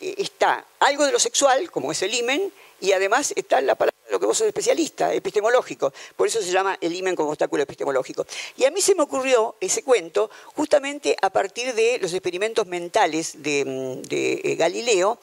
está 0.00 0.64
algo 0.80 1.04
de 1.04 1.12
lo 1.12 1.18
sexual, 1.18 1.70
como 1.70 1.92
es 1.92 2.02
el 2.02 2.14
imen, 2.14 2.52
y 2.80 2.92
además 2.92 3.32
está 3.36 3.60
la 3.60 3.74
palabra 3.74 3.96
de 4.06 4.12
lo 4.12 4.20
que 4.20 4.26
vos 4.26 4.38
sos 4.38 4.46
especialista, 4.46 5.12
epistemológico. 5.12 5.92
Por 6.16 6.28
eso 6.28 6.40
se 6.42 6.50
llama 6.50 6.76
el 6.80 6.94
imen 6.94 7.16
como 7.16 7.30
obstáculo 7.30 7.62
epistemológico. 7.62 8.26
Y 8.56 8.64
a 8.64 8.70
mí 8.70 8.80
se 8.80 8.94
me 8.94 9.02
ocurrió 9.02 9.56
ese 9.60 9.82
cuento 9.82 10.30
justamente 10.54 11.16
a 11.20 11.30
partir 11.30 11.74
de 11.74 11.98
los 11.98 12.12
experimentos 12.12 12.66
mentales 12.66 13.42
de, 13.42 14.02
eh, 14.10 14.54
Galileo, 14.56 15.18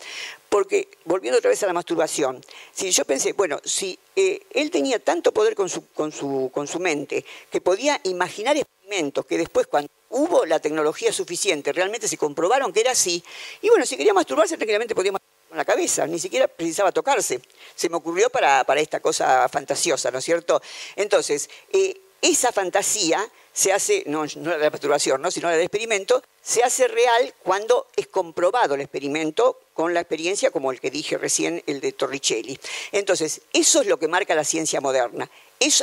porque, 0.50 0.88
volviendo 1.06 1.40
otra 1.40 1.50
vez 1.50 1.64
a 1.64 1.68
la 1.68 1.74
masturbación, 1.74 2.44
si 2.74 2.92
yo 2.92 3.06
pensé, 3.06 3.34
bueno, 3.34 3.60
si 3.64 3.98
eh, 4.16 4.42
él 4.52 4.70
tenía 4.70 5.00
tanto 5.00 5.32
poder 5.32 5.56
con 5.56 5.68
su, 5.68 5.88
con, 5.88 6.12
su, 6.12 6.52
con 6.54 6.68
su 6.68 6.80
mente 6.80 7.26
que 7.50 7.62
podía 7.62 8.00
imaginar 8.04 8.56
experimentos 8.56 9.26
que 9.26 9.38
después 9.38 9.66
cuando 9.66 9.90
hubo 10.14 10.46
la 10.46 10.60
tecnología 10.60 11.12
suficiente, 11.12 11.74
realmente 11.74 12.08
se 12.08 12.18
comprobaron 12.18 12.72
que 12.72 12.82
era 12.82 12.92
así. 12.92 13.24
Y 13.62 13.70
bueno, 13.70 13.86
si 13.86 13.98
quería 13.98 14.14
masturbarse, 14.14 14.58
tranquilamente 14.58 14.94
podía 14.94 15.12
masturbarse 15.12 15.23
con 15.54 15.60
la 15.60 15.66
cabeza, 15.66 16.08
ni 16.08 16.18
siquiera 16.18 16.48
precisaba 16.48 16.92
tocarse. 16.92 17.40
Se 17.76 17.88
me 17.88 17.98
ocurrió 17.98 18.32
para, 18.32 18.66
esta 18.78 19.00
cosa 19.02 19.48
fantasiosa, 19.50 20.10
¿no 20.10 20.18
es 20.18 20.26
cierto? 20.26 20.60
Entonces, 20.96 21.48
eh, 21.72 21.96
esa 22.24 22.52
fantasía 22.52 23.24
se 23.54 23.72
hace, 23.72 24.02
no, 24.08 24.26
no 24.38 24.58
la 24.58 24.72
masturbación, 24.72 25.22
¿no? 25.22 25.30
sino 25.30 25.50
la 25.50 25.56
del 25.56 25.66
experimento, 25.66 26.24
se 26.42 26.64
hace 26.64 26.88
real 26.88 27.36
cuando 27.44 27.86
es 27.96 28.08
comprobado 28.08 28.74
el 28.74 28.82
experimento 28.82 29.60
con 29.76 29.94
la 29.94 30.00
experiencia 30.00 30.50
como 30.50 30.72
el 30.72 30.80
que 30.80 30.90
dije 30.90 31.20
recién, 31.20 31.62
el 31.68 31.82
de 31.82 31.92
Torricelli. 31.92 32.60
Entonces, 32.92 33.42
eso 33.54 33.82
es 33.82 33.88
lo 33.88 34.00
que 34.00 34.08
marca 34.08 34.34
la 34.34 34.44
ciencia 34.44 34.82
moderna. 34.82 35.30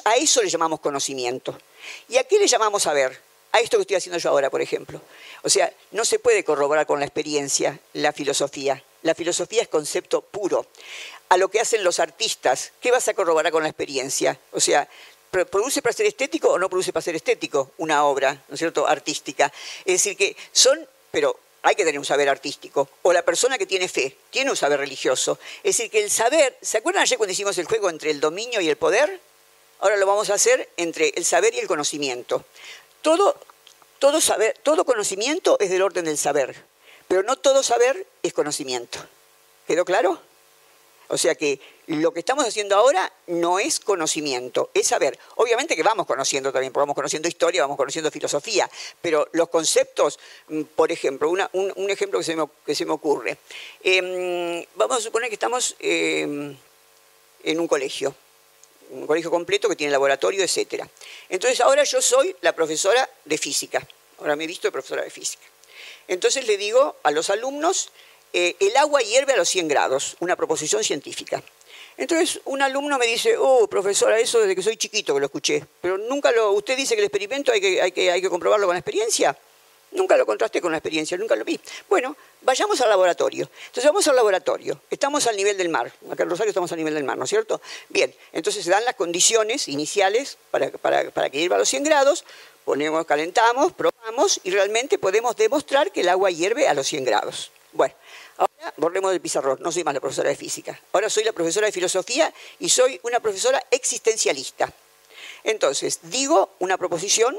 a 0.04 0.16
eso 0.16 0.42
le 0.42 0.48
llamamos 0.48 0.80
conocimiento. 0.80 1.56
¿Y 2.08 2.16
a 2.16 2.24
qué 2.24 2.40
le 2.40 2.48
llamamos 2.48 2.82
saber? 2.82 3.30
a 3.52 3.58
esto 3.58 3.78
que 3.78 3.82
estoy 3.82 3.96
haciendo 3.96 4.18
yo 4.18 4.30
ahora, 4.30 4.50
por 4.50 4.62
ejemplo. 4.62 5.00
O 5.42 5.48
sea, 5.48 5.72
no 5.90 6.04
se 6.04 6.18
puede 6.18 6.44
corroborar 6.44 6.86
con 6.86 7.00
la 7.00 7.06
experiencia 7.06 7.80
la 7.94 8.12
filosofía. 8.12 8.82
La 9.02 9.14
filosofía 9.14 9.62
es 9.62 9.68
concepto 9.68 10.22
puro. 10.22 10.66
A 11.28 11.36
lo 11.36 11.48
que 11.48 11.60
hacen 11.60 11.84
los 11.84 12.00
artistas, 12.00 12.72
¿qué 12.80 12.90
vas 12.90 13.08
a 13.08 13.14
corroborar 13.14 13.52
con 13.52 13.62
la 13.62 13.68
experiencia? 13.68 14.38
O 14.52 14.60
sea, 14.60 14.88
¿produce 15.30 15.80
para 15.82 15.92
ser 15.92 16.06
estético 16.06 16.50
o 16.50 16.58
no 16.58 16.68
produce 16.68 16.92
para 16.92 17.02
ser 17.02 17.16
estético 17.16 17.72
una 17.78 18.04
obra, 18.04 18.42
¿no 18.48 18.54
es 18.54 18.58
cierto?, 18.58 18.86
artística. 18.86 19.52
Es 19.84 19.94
decir, 19.94 20.16
que 20.16 20.36
son, 20.52 20.86
pero 21.10 21.38
hay 21.62 21.74
que 21.74 21.84
tener 21.84 21.98
un 21.98 22.04
saber 22.04 22.28
artístico. 22.28 22.88
O 23.02 23.12
la 23.12 23.22
persona 23.22 23.58
que 23.58 23.66
tiene 23.66 23.88
fe, 23.88 24.16
tiene 24.30 24.50
un 24.50 24.56
saber 24.56 24.80
religioso. 24.80 25.38
Es 25.62 25.76
decir, 25.76 25.90
que 25.90 26.02
el 26.02 26.10
saber, 26.10 26.56
¿se 26.60 26.78
acuerdan 26.78 27.02
ayer 27.02 27.18
cuando 27.18 27.32
hicimos 27.32 27.56
el 27.58 27.66
juego 27.66 27.90
entre 27.90 28.10
el 28.10 28.20
dominio 28.20 28.60
y 28.60 28.68
el 28.68 28.76
poder? 28.76 29.20
Ahora 29.80 29.96
lo 29.96 30.06
vamos 30.06 30.30
a 30.30 30.34
hacer 30.34 30.68
entre 30.76 31.12
el 31.16 31.24
saber 31.24 31.54
y 31.54 31.58
el 31.58 31.66
conocimiento. 31.66 32.44
Todo, 33.02 33.36
todo, 33.98 34.20
saber, 34.20 34.56
todo 34.62 34.84
conocimiento 34.84 35.58
es 35.60 35.70
del 35.70 35.82
orden 35.82 36.04
del 36.04 36.18
saber, 36.18 36.64
pero 37.10 37.24
no 37.24 37.34
todo 37.34 37.64
saber 37.64 38.06
es 38.22 38.32
conocimiento. 38.32 39.00
¿Quedó 39.66 39.84
claro? 39.84 40.20
O 41.08 41.18
sea 41.18 41.34
que 41.34 41.58
lo 41.88 42.14
que 42.14 42.20
estamos 42.20 42.46
haciendo 42.46 42.76
ahora 42.76 43.12
no 43.26 43.58
es 43.58 43.80
conocimiento, 43.80 44.70
es 44.74 44.86
saber. 44.86 45.18
Obviamente 45.34 45.74
que 45.74 45.82
vamos 45.82 46.06
conociendo 46.06 46.52
también, 46.52 46.72
porque 46.72 46.82
vamos 46.82 46.94
conociendo 46.94 47.26
historia, 47.26 47.62
vamos 47.62 47.76
conociendo 47.76 48.12
filosofía, 48.12 48.70
pero 49.02 49.28
los 49.32 49.48
conceptos, 49.48 50.20
mm, 50.46 50.62
por 50.76 50.92
ejemplo, 50.92 51.28
un, 51.28 51.90
ejemplo 51.90 52.20
que 52.20 52.24
se 52.24 52.36
me, 52.36 52.44
que 52.64 52.76
se 52.76 52.86
me 52.86 52.92
ocurre. 52.92 53.38
Em, 53.82 54.64
vamos 54.76 54.98
a 54.98 55.00
suponer 55.00 55.28
que 55.30 55.34
estamos 55.34 55.74
em, 55.80 56.56
en 57.42 57.58
un 57.58 57.66
colegio, 57.66 58.14
un 58.90 59.08
colegio 59.08 59.32
completo 59.32 59.68
que 59.68 59.74
tiene 59.74 59.90
laboratorio, 59.90 60.44
etc. 60.44 60.84
Entonces 61.28 61.60
ahora 61.60 61.82
yo 61.82 62.00
soy 62.00 62.36
la 62.40 62.52
profesora 62.52 63.10
de 63.24 63.36
física, 63.36 63.84
ahora 64.20 64.36
me 64.36 64.44
he 64.44 64.46
visto 64.46 64.68
de 64.68 64.70
profesora 64.70 65.02
de 65.02 65.10
física. 65.10 65.50
Entonces 66.10 66.44
le 66.44 66.56
digo 66.56 66.96
a 67.04 67.12
los 67.12 67.30
alumnos, 67.30 67.90
eh, 68.32 68.56
el 68.58 68.76
agua 68.76 69.00
hierve 69.00 69.34
a 69.34 69.36
los 69.36 69.48
100 69.48 69.68
grados, 69.68 70.16
una 70.18 70.34
proposición 70.34 70.82
científica. 70.82 71.40
Entonces 71.96 72.40
un 72.46 72.62
alumno 72.62 72.98
me 72.98 73.06
dice, 73.06 73.36
oh, 73.38 73.68
profesora, 73.68 74.18
eso 74.18 74.40
desde 74.40 74.56
que 74.56 74.62
soy 74.62 74.76
chiquito 74.76 75.14
que 75.14 75.20
lo 75.20 75.26
escuché, 75.26 75.64
pero 75.80 75.98
nunca 75.98 76.32
lo, 76.32 76.50
usted 76.50 76.76
dice 76.76 76.96
que 76.96 77.00
el 77.02 77.06
experimento 77.06 77.52
hay 77.52 77.60
que, 77.60 77.80
hay 77.80 77.92
que, 77.92 78.10
hay 78.10 78.20
que 78.20 78.28
comprobarlo 78.28 78.66
con 78.66 78.74
la 78.74 78.80
experiencia. 78.80 79.38
Nunca 79.92 80.16
lo 80.16 80.24
contrasté 80.24 80.60
con 80.60 80.70
la 80.70 80.78
experiencia, 80.78 81.16
nunca 81.16 81.34
lo 81.34 81.44
vi. 81.44 81.58
Bueno, 81.88 82.16
vayamos 82.42 82.80
al 82.80 82.88
laboratorio. 82.88 83.50
Entonces 83.66 83.84
vamos 83.84 84.06
al 84.06 84.14
laboratorio. 84.14 84.80
Estamos 84.88 85.26
al 85.26 85.36
nivel 85.36 85.56
del 85.56 85.68
mar. 85.68 85.92
Acá 86.10 86.22
en 86.22 86.30
Rosario 86.30 86.50
estamos 86.50 86.70
al 86.70 86.78
nivel 86.78 86.94
del 86.94 87.04
mar, 87.04 87.18
¿no 87.18 87.24
es 87.24 87.30
cierto? 87.30 87.60
Bien, 87.88 88.14
entonces 88.32 88.64
se 88.64 88.70
dan 88.70 88.84
las 88.84 88.94
condiciones 88.94 89.66
iniciales 89.66 90.38
para, 90.50 90.70
que 90.70 91.38
hierva 91.38 91.56
a 91.56 91.58
los 91.58 91.68
100 91.68 91.84
grados. 91.84 92.24
Ponemos, 92.64 93.04
calentamos, 93.04 93.72
probamos 93.72 94.40
y 94.44 94.50
realmente 94.50 94.98
podemos 94.98 95.34
demostrar 95.34 95.90
que 95.90 96.02
el 96.02 96.08
agua 96.08 96.30
hierve 96.30 96.68
a 96.68 96.74
los 96.74 96.86
100 96.86 97.04
grados. 97.04 97.50
Bueno, 97.72 97.94
ahora 98.36 98.72
volvemos 98.76 99.10
del 99.10 99.20
pizarrón. 99.20 99.58
No 99.60 99.72
soy 99.72 99.82
más 99.82 99.94
la 99.94 100.00
profesora 100.00 100.28
de 100.28 100.36
física. 100.36 100.80
Ahora 100.92 101.10
soy 101.10 101.24
la 101.24 101.32
profesora 101.32 101.66
de 101.66 101.72
filosofía 101.72 102.32
y 102.60 102.68
soy 102.68 103.00
una 103.02 103.18
profesora 103.18 103.64
existencialista. 103.72 104.72
Entonces, 105.42 105.98
digo 106.02 106.50
una 106.60 106.76
proposición 106.76 107.36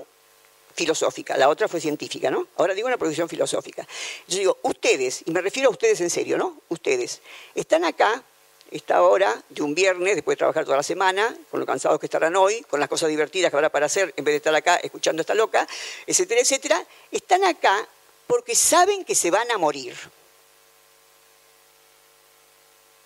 filosófica, 0.73 1.37
la 1.37 1.49
otra 1.49 1.67
fue 1.67 1.79
científica, 1.79 2.29
¿no? 2.29 2.47
Ahora 2.57 2.73
digo 2.73 2.87
una 2.87 2.97
producción 2.97 3.27
filosófica. 3.29 3.87
Yo 4.27 4.37
digo, 4.37 4.57
ustedes, 4.63 5.23
y 5.25 5.31
me 5.31 5.41
refiero 5.41 5.69
a 5.69 5.71
ustedes 5.71 6.01
en 6.01 6.09
serio, 6.09 6.37
¿no? 6.37 6.61
Ustedes, 6.69 7.21
están 7.55 7.85
acá, 7.85 8.23
esta 8.71 9.03
hora 9.03 9.43
de 9.49 9.61
un 9.61 9.75
viernes, 9.75 10.15
después 10.15 10.35
de 10.35 10.39
trabajar 10.39 10.63
toda 10.63 10.77
la 10.77 10.83
semana, 10.83 11.35
con 11.49 11.59
lo 11.59 11.65
cansados 11.65 11.99
que 11.99 12.05
estarán 12.05 12.35
hoy, 12.35 12.61
con 12.61 12.79
las 12.79 12.87
cosas 12.87 13.09
divertidas 13.09 13.51
que 13.51 13.57
habrá 13.57 13.69
para 13.69 13.87
hacer, 13.87 14.13
en 14.15 14.23
vez 14.23 14.33
de 14.33 14.37
estar 14.37 14.55
acá 14.55 14.77
escuchando 14.77 15.19
a 15.19 15.23
esta 15.23 15.33
loca, 15.33 15.67
etcétera, 16.07 16.41
etcétera, 16.41 16.85
están 17.11 17.43
acá 17.43 17.87
porque 18.27 18.55
saben 18.55 19.03
que 19.03 19.13
se 19.13 19.29
van 19.29 19.51
a 19.51 19.57
morir. 19.57 19.95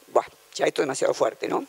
Buah, 0.08 0.26
ya 0.54 0.66
esto 0.66 0.82
es 0.82 0.86
demasiado 0.86 1.16
fuerte, 1.16 1.48
¿no? 1.48 1.66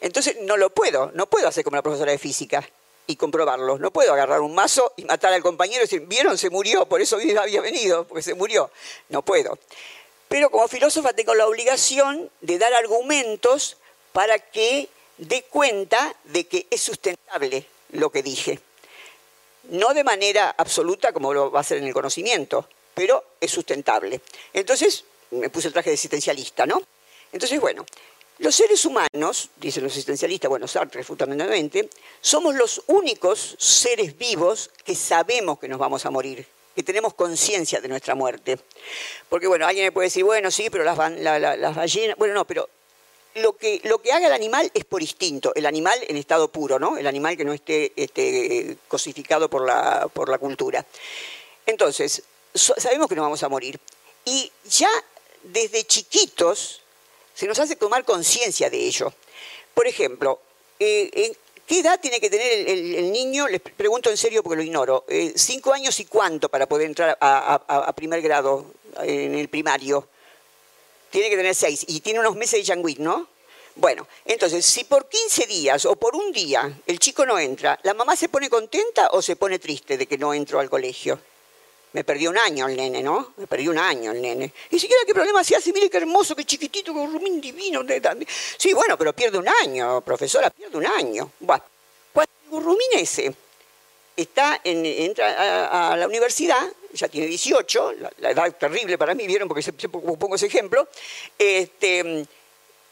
Entonces 0.00 0.36
no 0.40 0.56
lo 0.56 0.70
puedo, 0.70 1.10
no 1.14 1.26
puedo 1.26 1.48
hacer 1.48 1.64
como 1.64 1.76
la 1.76 1.82
profesora 1.82 2.12
de 2.12 2.18
física 2.18 2.66
y 3.06 3.16
comprobarlo. 3.16 3.78
No 3.78 3.90
puedo 3.90 4.12
agarrar 4.12 4.40
un 4.40 4.54
mazo 4.54 4.92
y 4.96 5.04
matar 5.04 5.32
al 5.32 5.42
compañero 5.42 5.80
y 5.80 5.82
decir, 5.82 6.00
¿vieron? 6.06 6.38
Se 6.38 6.50
murió, 6.50 6.86
por 6.86 7.00
eso 7.00 7.16
había 7.16 7.60
venido, 7.60 8.06
porque 8.06 8.22
se 8.22 8.34
murió. 8.34 8.70
No 9.08 9.22
puedo. 9.22 9.58
Pero 10.28 10.50
como 10.50 10.68
filósofa 10.68 11.12
tengo 11.12 11.34
la 11.34 11.46
obligación 11.46 12.30
de 12.40 12.58
dar 12.58 12.72
argumentos 12.74 13.76
para 14.12 14.38
que 14.38 14.88
dé 15.18 15.42
cuenta 15.42 16.14
de 16.24 16.46
que 16.46 16.66
es 16.70 16.80
sustentable 16.80 17.66
lo 17.90 18.10
que 18.10 18.22
dije. 18.22 18.60
No 19.64 19.94
de 19.94 20.04
manera 20.04 20.54
absoluta 20.56 21.12
como 21.12 21.32
lo 21.32 21.50
va 21.50 21.60
a 21.60 21.62
hacer 21.62 21.78
en 21.78 21.84
el 21.84 21.94
conocimiento, 21.94 22.68
pero 22.94 23.24
es 23.40 23.50
sustentable. 23.50 24.20
Entonces, 24.52 25.04
me 25.30 25.50
puse 25.50 25.68
el 25.68 25.72
traje 25.72 25.90
de 25.90 25.94
existencialista, 25.94 26.66
¿no? 26.66 26.82
Entonces, 27.32 27.60
bueno, 27.60 27.84
los 28.38 28.56
seres 28.56 28.84
humanos, 28.84 29.50
dicen 29.56 29.84
los 29.84 29.92
existencialistas, 29.92 30.48
bueno, 30.48 30.66
Sartre 30.66 31.04
fundamentalmente, 31.04 31.88
somos 32.20 32.54
los 32.54 32.82
únicos 32.88 33.54
seres 33.58 34.18
vivos 34.18 34.70
que 34.84 34.96
sabemos 34.96 35.58
que 35.58 35.68
nos 35.68 35.78
vamos 35.78 36.04
a 36.04 36.10
morir, 36.10 36.44
que 36.74 36.82
tenemos 36.82 37.14
conciencia 37.14 37.80
de 37.80 37.88
nuestra 37.88 38.16
muerte. 38.16 38.58
Porque, 39.28 39.46
bueno, 39.46 39.66
alguien 39.66 39.86
me 39.86 39.92
puede 39.92 40.06
decir, 40.06 40.24
bueno, 40.24 40.50
sí, 40.50 40.68
pero 40.68 40.82
las, 40.82 40.96
ballenas, 40.96 42.16
bueno, 42.16 42.34
no, 42.34 42.44
pero 42.44 42.68
lo 43.36 43.56
que, 43.56 43.80
lo 43.84 44.02
que 44.02 44.12
haga 44.12 44.26
el 44.26 44.32
animal 44.32 44.68
es 44.74 44.84
por 44.84 45.00
instinto, 45.00 45.52
el 45.54 45.66
animal 45.66 45.98
en 46.08 46.16
estado 46.16 46.48
puro, 46.48 46.80
¿no? 46.80 46.96
El 46.98 47.06
animal 47.06 47.36
que 47.36 47.44
no 47.44 47.52
esté, 47.52 47.92
esté 47.94 48.76
cosificado 48.88 49.48
por 49.48 49.64
la, 49.64 50.08
por 50.12 50.28
la 50.28 50.38
cultura. 50.38 50.84
Entonces, 51.66 52.22
sabemos 52.52 53.08
que 53.08 53.14
nos 53.14 53.24
vamos 53.24 53.42
a 53.44 53.48
morir. 53.48 53.78
Y 54.24 54.50
ya 54.64 54.90
desde 55.44 55.84
chiquitos 55.84 56.80
se 57.34 57.46
nos 57.46 57.58
hace 57.58 57.76
tomar 57.76 58.04
conciencia 58.04 58.70
de 58.70 58.78
ello. 58.78 59.12
Por 59.74 59.86
ejemplo, 59.86 60.40
eh, 60.78 61.34
¿qué 61.66 61.80
edad 61.80 61.98
tiene 62.00 62.20
que 62.20 62.30
tener 62.30 62.68
el, 62.68 63.12
niño? 63.12 63.48
Les 63.48 63.60
pregunto 63.60 64.10
en 64.10 64.16
serio 64.16 64.42
porque 64.42 64.56
lo 64.56 64.62
ignoro. 64.62 65.04
Eh, 65.08 65.32
¿Cinco 65.36 65.72
años 65.72 65.98
y 66.00 66.04
cuánto 66.04 66.48
para 66.48 66.66
poder 66.66 66.86
entrar 66.86 67.18
a, 67.20 67.92
primer 67.96 68.22
grado 68.22 68.66
en 69.02 69.34
el 69.34 69.48
primario? 69.48 70.08
Tiene 71.10 71.28
que 71.28 71.36
tener 71.36 71.54
seis. 71.54 71.84
Y 71.88 72.00
tiene 72.00 72.20
unos 72.20 72.36
meses 72.36 72.60
de 72.60 72.64
Yanguit, 72.64 72.98
¿no? 72.98 73.28
Bueno, 73.76 74.06
entonces, 74.24 74.64
si 74.64 74.84
por 74.84 75.08
15 75.08 75.46
días 75.46 75.84
o 75.84 75.96
por 75.96 76.14
un 76.14 76.30
día 76.30 76.80
el 76.86 77.00
chico 77.00 77.26
no 77.26 77.38
entra, 77.40 77.78
¿la 77.82 77.92
mamá 77.92 78.14
se 78.14 78.28
pone 78.28 78.48
contenta 78.48 79.08
o 79.10 79.20
se 79.20 79.34
pone 79.34 79.58
triste 79.58 79.98
de 79.98 80.06
que 80.06 80.16
no 80.16 80.32
entró 80.32 80.60
al 80.60 80.70
colegio? 80.70 81.18
Me 81.94 82.02
perdió 82.02 82.30
un 82.30 82.38
año 82.38 82.66
el 82.66 82.76
nene, 82.76 83.04
¿no? 83.04 83.34
Me 83.36 83.46
perdió 83.46 83.70
un 83.70 83.78
año 83.78 84.10
el 84.10 84.20
nene. 84.20 84.52
Y 84.70 84.80
siquiera 84.80 85.04
qué 85.06 85.14
problema 85.14 85.44
se 85.44 85.54
hace, 85.54 85.72
mire 85.72 85.88
qué 85.88 85.98
hermoso, 85.98 86.34
qué 86.34 86.44
chiquitito, 86.44 86.92
qué 86.92 87.06
rumín 87.06 87.40
divino. 87.40 87.82
Sí, 88.56 88.72
bueno, 88.72 88.98
pero 88.98 89.12
pierde 89.12 89.38
un 89.38 89.48
año, 89.48 90.00
profesora, 90.00 90.50
pierde 90.50 90.76
un 90.76 90.86
año. 90.86 91.30
Bueno, 91.38 91.62
cuando 92.12 92.32
el 92.42 92.50
gurrumín 92.50 92.88
ese 92.94 93.32
está 94.16 94.60
en, 94.64 94.84
entra 94.84 95.92
a, 95.92 95.96
la 95.96 96.08
universidad, 96.08 96.68
ya 96.92 97.06
tiene 97.06 97.28
18, 97.28 97.94
la, 98.18 98.30
edad 98.30 98.52
terrible 98.56 98.98
para 98.98 99.14
mí, 99.14 99.28
vieron, 99.28 99.46
porque 99.46 99.62
pongo 99.88 100.34
ese 100.34 100.46
ejemplo, 100.46 100.88
este, 101.38 102.26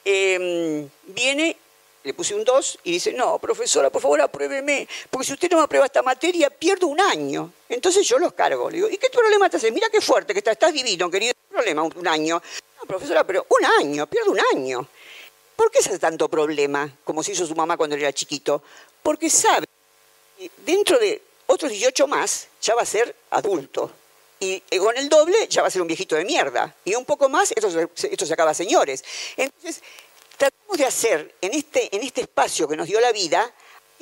em, 0.05 0.89
viene 1.09 1.57
le 2.05 2.15
puse 2.15 2.35
un 2.35 2.45
2 2.45 2.79
y 2.85 2.93
dice, 2.93 3.13
no, 3.13 3.39
profesora, 3.39 3.91
por 3.91 4.03
favor 4.03 4.21
apruébeme, 4.21 4.89
porque 5.11 5.27
si 5.27 5.33
usted 5.33 5.51
no 5.51 5.59
me 5.59 5.65
aprueba 5.65 5.87
esta 5.87 6.03
materia, 6.03 6.51
pierdo 6.51 6.89
un 6.89 7.01
año. 7.01 7.53
Entonces 7.69 8.07
yo 8.07 8.19
los 8.19 8.33
cargo. 8.33 8.69
Le 8.71 8.77
digo, 8.77 8.89
¿y 8.89 8.99
qué 8.99 9.09
problema 9.11 9.49
te 9.49 9.57
hace? 9.57 9.71
Mira 9.71 9.89
qué 9.91 10.01
fuerte 10.01 10.33
que 10.33 10.41
estás, 10.41 10.53
estás 10.53 10.73
divino, 10.73 11.11
querido. 11.11 11.33
¿Qué 11.35 11.55
problema? 11.55 11.83
Un 11.83 12.09
año. 12.09 12.43
No, 12.79 12.87
profesora, 12.87 13.25
pero 13.25 13.47
un 13.49 13.65
año, 13.65 14.07
pierdo 14.07 14.33
un 14.33 14.41
año. 14.55 14.89
¿Por 15.55 15.71
qué 15.71 15.79
hace 15.79 15.99
tanto 15.99 16.29
problema, 16.29 16.91
como 17.05 17.23
se 17.23 17.33
hizo 17.33 17.47
su 17.47 17.55
mamá 17.55 17.77
cuando 17.77 17.95
era 17.95 18.13
chiquito? 18.13 18.63
Porque 19.03 19.31
sabe 19.31 19.67
que 20.37 20.51
dentro 20.65 20.99
de 20.99 21.23
otros 21.47 21.71
18 21.71 22.07
más 22.07 22.49
ya 22.61 22.75
va 22.75 22.83
a 22.83 22.87
ser 22.87 23.15
adulto. 23.31 23.91
Y 24.41 24.61
con 24.79 24.97
el 24.97 25.09
doble 25.09 25.47
ya 25.49 25.63
va 25.63 25.69
a 25.69 25.71
ser 25.71 25.83
un 25.83 25.87
viejito 25.87 26.17
de 26.17 26.25
mierda. 26.25 26.75
Y 26.85 26.97
un 26.97 27.05
poco 27.05 27.29
más, 27.29 27.53
esto 27.53 27.69
esto 27.79 28.27
se 28.27 28.33
acaba, 28.33 28.53
señores. 28.53 29.05
Entonces, 29.37 29.81
tratamos 30.37 30.79
de 30.79 30.85
hacer 30.85 31.35
en 31.41 31.55
este, 31.55 31.95
en 31.95 32.03
este 32.03 32.23
espacio 32.23 32.69
que 32.69 32.77
nos 32.77 32.87
dio 32.87 33.01
la 33.01 33.13
vida 33.13 33.53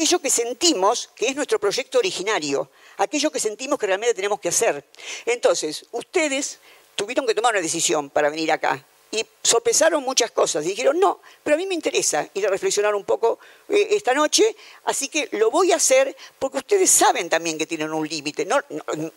aquello 0.01 0.19
que 0.19 0.31
sentimos 0.31 1.11
que 1.15 1.29
es 1.29 1.37
nuestro 1.37 1.59
proyecto 1.59 1.99
originario, 1.99 2.71
aquello 2.97 3.31
que 3.31 3.39
sentimos 3.39 3.79
que 3.79 3.87
realmente 3.87 4.15
tenemos 4.15 4.41
que 4.41 4.49
hacer. 4.49 4.83
Entonces, 5.27 5.85
ustedes 5.93 6.59
tuvieron 6.97 7.27
que 7.27 7.35
tomar 7.35 7.53
una 7.53 7.61
decisión 7.61 8.09
para 8.09 8.31
venir 8.31 8.51
acá 8.51 8.83
y 9.13 9.27
sopesaron 9.43 10.05
muchas 10.05 10.31
cosas 10.31 10.65
dijeron, 10.65 10.99
no, 11.01 11.21
pero 11.43 11.55
a 11.55 11.57
mí 11.59 11.67
me 11.67 11.75
interesa 11.75 12.29
ir 12.35 12.47
a 12.47 12.51
reflexionar 12.51 12.95
un 12.95 13.05
poco 13.05 13.41
eh, 13.69 13.89
esta 13.91 14.15
noche, 14.15 14.57
así 14.85 15.09
que 15.09 15.29
lo 15.33 15.51
voy 15.51 15.73
a 15.73 15.77
hacer 15.77 16.17
porque 16.39 16.59
ustedes 16.59 16.91
saben 16.91 17.29
también 17.29 17.59
que 17.59 17.67
tienen 17.67 17.93
un 17.93 18.07
límite. 18.09 18.47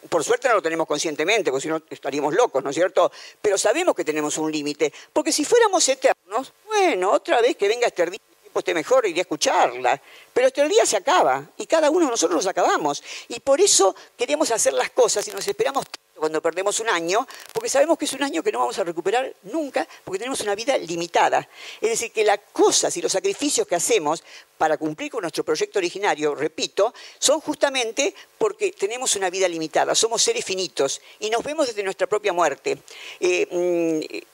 Por 0.09 0.23
suerte 0.23 0.47
no 0.47 0.55
lo 0.55 0.61
tenemos 0.61 0.87
conscientemente, 0.87 1.51
porque 1.51 1.61
si 1.61 1.67
no 1.69 1.81
estaríamos 1.89 2.33
locos, 2.33 2.63
¿no 2.63 2.71
es 2.71 2.75
cierto? 2.75 3.11
Pero 3.41 3.57
sabemos 3.57 3.95
que 3.95 4.03
tenemos 4.03 4.37
un 4.37 4.51
límite, 4.51 4.91
porque 5.13 5.31
si 5.31 5.45
fuéramos 5.45 5.87
eternos, 5.87 6.22
bueno, 6.65 7.11
otra 7.11 7.41
vez 7.41 7.55
que 7.57 7.67
venga 7.67 7.87
este 7.87 8.05
día, 8.05 8.19
el 8.19 8.41
tiempo 8.41 8.59
esté 8.59 8.73
mejor, 8.73 9.05
iría 9.05 9.21
a 9.21 9.23
escucharla. 9.23 10.01
Pero 10.33 10.47
este 10.47 10.67
día 10.67 10.85
se 10.85 10.97
acaba 10.97 11.47
y 11.57 11.65
cada 11.65 11.89
uno 11.89 12.05
de 12.05 12.11
nosotros 12.11 12.37
nos 12.37 12.47
acabamos. 12.47 13.03
Y 13.27 13.39
por 13.39 13.61
eso 13.61 13.95
queremos 14.17 14.51
hacer 14.51 14.73
las 14.73 14.89
cosas 14.91 15.27
y 15.27 15.31
nos 15.31 15.47
esperamos 15.47 15.85
cuando 16.23 16.41
perdemos 16.41 16.79
un 16.79 16.87
año, 16.87 17.27
porque 17.51 17.67
sabemos 17.67 17.97
que 17.97 18.05
es 18.05 18.13
un 18.13 18.23
año 18.23 18.41
que 18.41 18.51
no 18.51 18.59
vamos 18.59 18.79
a 18.79 18.85
recuperar 18.85 19.35
nunca, 19.43 19.85
porque 20.05 20.19
tenemos 20.19 20.39
una 20.39 20.55
vida 20.55 20.77
limitada. 20.77 21.49
Es 21.81 21.89
decir, 21.89 22.13
que 22.13 22.23
las 22.23 22.39
cosas 22.53 22.95
y 22.95 23.01
los 23.01 23.11
sacrificios 23.11 23.67
que 23.67 23.75
hacemos 23.75 24.23
para 24.57 24.77
cumplir 24.77 25.11
con 25.11 25.21
nuestro 25.21 25.43
proyecto 25.43 25.79
originario, 25.79 26.33
repito, 26.33 26.93
son 27.19 27.41
justamente 27.41 28.15
porque 28.37 28.71
tenemos 28.71 29.17
una 29.17 29.29
vida 29.29 29.49
limitada, 29.49 29.95
somos 29.95 30.23
seres 30.23 30.45
finitos 30.45 31.01
y 31.19 31.29
nos 31.29 31.43
vemos 31.43 31.67
desde 31.67 31.83
nuestra 31.83 32.07
propia 32.07 32.31
muerte. 32.31 32.77
Eh, 33.19 33.47
mm, 33.51 34.32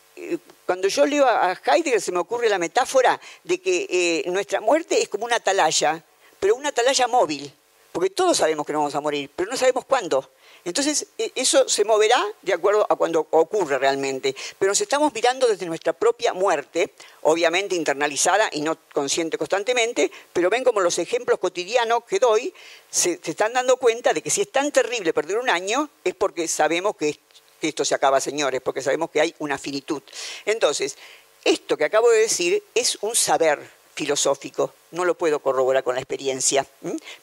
cuando 0.65 0.87
yo 0.87 1.05
leo 1.05 1.25
a 1.25 1.59
Heidegger 1.65 2.01
se 2.01 2.11
me 2.11 2.19
ocurre 2.19 2.49
la 2.49 2.59
metáfora 2.59 3.19
de 3.43 3.59
que 3.59 3.87
eh, 3.89 4.29
nuestra 4.29 4.61
muerte 4.61 5.01
es 5.01 5.09
como 5.09 5.25
una 5.25 5.37
atalaya, 5.37 6.03
pero 6.39 6.55
una 6.55 6.69
atalaya 6.69 7.07
móvil, 7.07 7.51
porque 7.91 8.11
todos 8.11 8.37
sabemos 8.37 8.65
que 8.65 8.73
no 8.73 8.79
vamos 8.79 8.95
a 8.95 9.01
morir, 9.01 9.29
pero 9.35 9.49
no 9.49 9.57
sabemos 9.57 9.85
cuándo. 9.85 10.29
Entonces, 10.65 11.07
e, 11.17 11.31
eso 11.35 11.67
se 11.67 11.85
moverá 11.85 12.21
de 12.41 12.53
acuerdo 12.53 12.85
a 12.89 12.95
cuando 12.95 13.27
ocurre 13.31 13.77
realmente. 13.77 14.35
Pero 14.57 14.71
nos 14.71 14.81
estamos 14.81 15.13
mirando 15.13 15.47
desde 15.47 15.65
nuestra 15.65 15.93
propia 15.93 16.33
muerte, 16.33 16.93
obviamente 17.21 17.75
internalizada 17.75 18.49
y 18.51 18.61
no 18.61 18.77
consciente 18.93 19.37
constantemente, 19.37 20.11
pero 20.33 20.49
ven 20.49 20.63
como 20.63 20.81
los 20.81 20.99
ejemplos 20.99 21.39
cotidianos 21.39 22.03
que 22.03 22.19
doy 22.19 22.53
se, 22.89 23.19
están 23.23 23.53
dando 23.53 23.77
cuenta 23.77 24.13
de 24.13 24.21
que 24.21 24.29
si 24.29 24.41
es 24.41 24.51
tan 24.51 24.71
terrible 24.71 25.13
perder 25.13 25.37
un 25.37 25.49
año, 25.49 25.89
es 26.03 26.13
porque 26.13 26.47
sabemos 26.47 26.95
que, 26.95 27.19
esto 27.67 27.83
se 27.83 27.95
acaba, 27.95 28.21
señores, 28.21 28.61
porque 28.61 28.81
sabemos 28.81 29.09
que 29.09 29.21
hay 29.21 29.35
una 29.39 29.57
finitud. 29.57 30.01
Entonces, 30.45 30.97
esto 31.43 31.77
que 31.77 31.85
acabo 31.85 32.09
de 32.09 32.19
decir 32.19 32.63
es 32.73 32.97
un 33.01 33.15
saber 33.15 33.59
filosófico, 33.93 34.73
no 34.91 35.03
lo 35.03 35.15
puedo 35.15 35.39
corroborar 35.39 35.83
con 35.83 35.93
la 35.93 35.99
experiencia, 35.99 36.65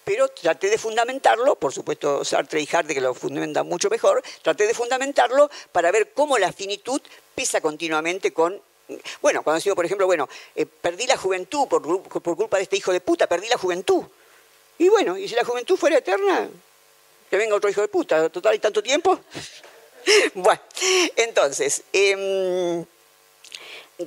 pero 0.05 0.29
traté 0.29 0.69
de 0.69 0.77
fundamentarlo, 0.77 1.55
por 1.55 1.73
supuesto 1.73 2.23
Sartre 2.23 2.61
y 2.61 2.69
Harte 2.71 2.93
que 2.93 3.01
lo 3.01 3.15
fundamentan 3.15 3.67
mucho 3.67 3.89
mejor, 3.89 4.23
traté 4.43 4.67
de 4.67 4.75
fundamentarlo 4.75 5.51
para 5.73 5.91
ver 5.91 6.13
cómo 6.13 6.37
la 6.37 6.53
finitud 6.53 7.01
pesa 7.35 7.63
continuamente 7.63 8.35
con 8.35 8.61
bueno, 9.21 9.43
cuando 9.43 9.61
sido, 9.61 9.75
por 9.75 9.85
ejemplo, 9.85 10.07
bueno, 10.07 10.29
eh, 10.55 10.65
perdí 10.67 11.07
la 11.07 11.17
juventud 11.17 11.67
por, 11.67 11.83
por, 11.83 12.37
culpa 12.37 12.59
de 12.59 12.65
este 12.65 12.77
hijo 12.77 12.93
de 12.93 13.01
puta, 13.01 13.27
perdí 13.27 13.49
la 13.49 13.59
juventud. 13.59 14.05
Y 14.79 14.89
bueno, 14.89 15.17
y 15.17 15.29
si 15.29 15.35
la 15.35 15.45
juventud 15.45 15.77
fuera 15.77 15.99
eterna, 15.99 16.49
que 17.29 17.37
venga 17.37 17.57
otro 17.57 17.69
hijo 17.69 17.81
de 17.81 17.89
puta, 17.89 18.29
total 18.29 18.55
y 18.55 18.59
tanto 18.59 18.83
tiempo. 18.83 19.19
bueno, 20.35 20.61
entonces, 21.17 21.83
em, 21.93 22.85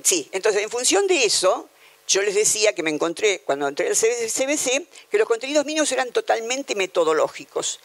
sí, 0.02 0.28
entonces 0.32 0.62
en 0.62 0.70
función 0.70 1.06
de 1.06 1.24
eso, 1.24 1.68
yo 2.08 2.22
les 2.22 2.34
decía 2.34 2.74
que 2.74 2.82
me 2.82 2.90
encontré, 2.90 3.40
cuando 3.40 3.68
entré 3.68 3.88
al 3.88 3.96
CBC, 3.96 4.86
que 5.10 5.18
los 5.18 5.28
contenidos 5.28 5.64
míos 5.64 5.90
eran 5.92 6.10
totalmente 6.10 6.74
metodológicos. 6.74 7.80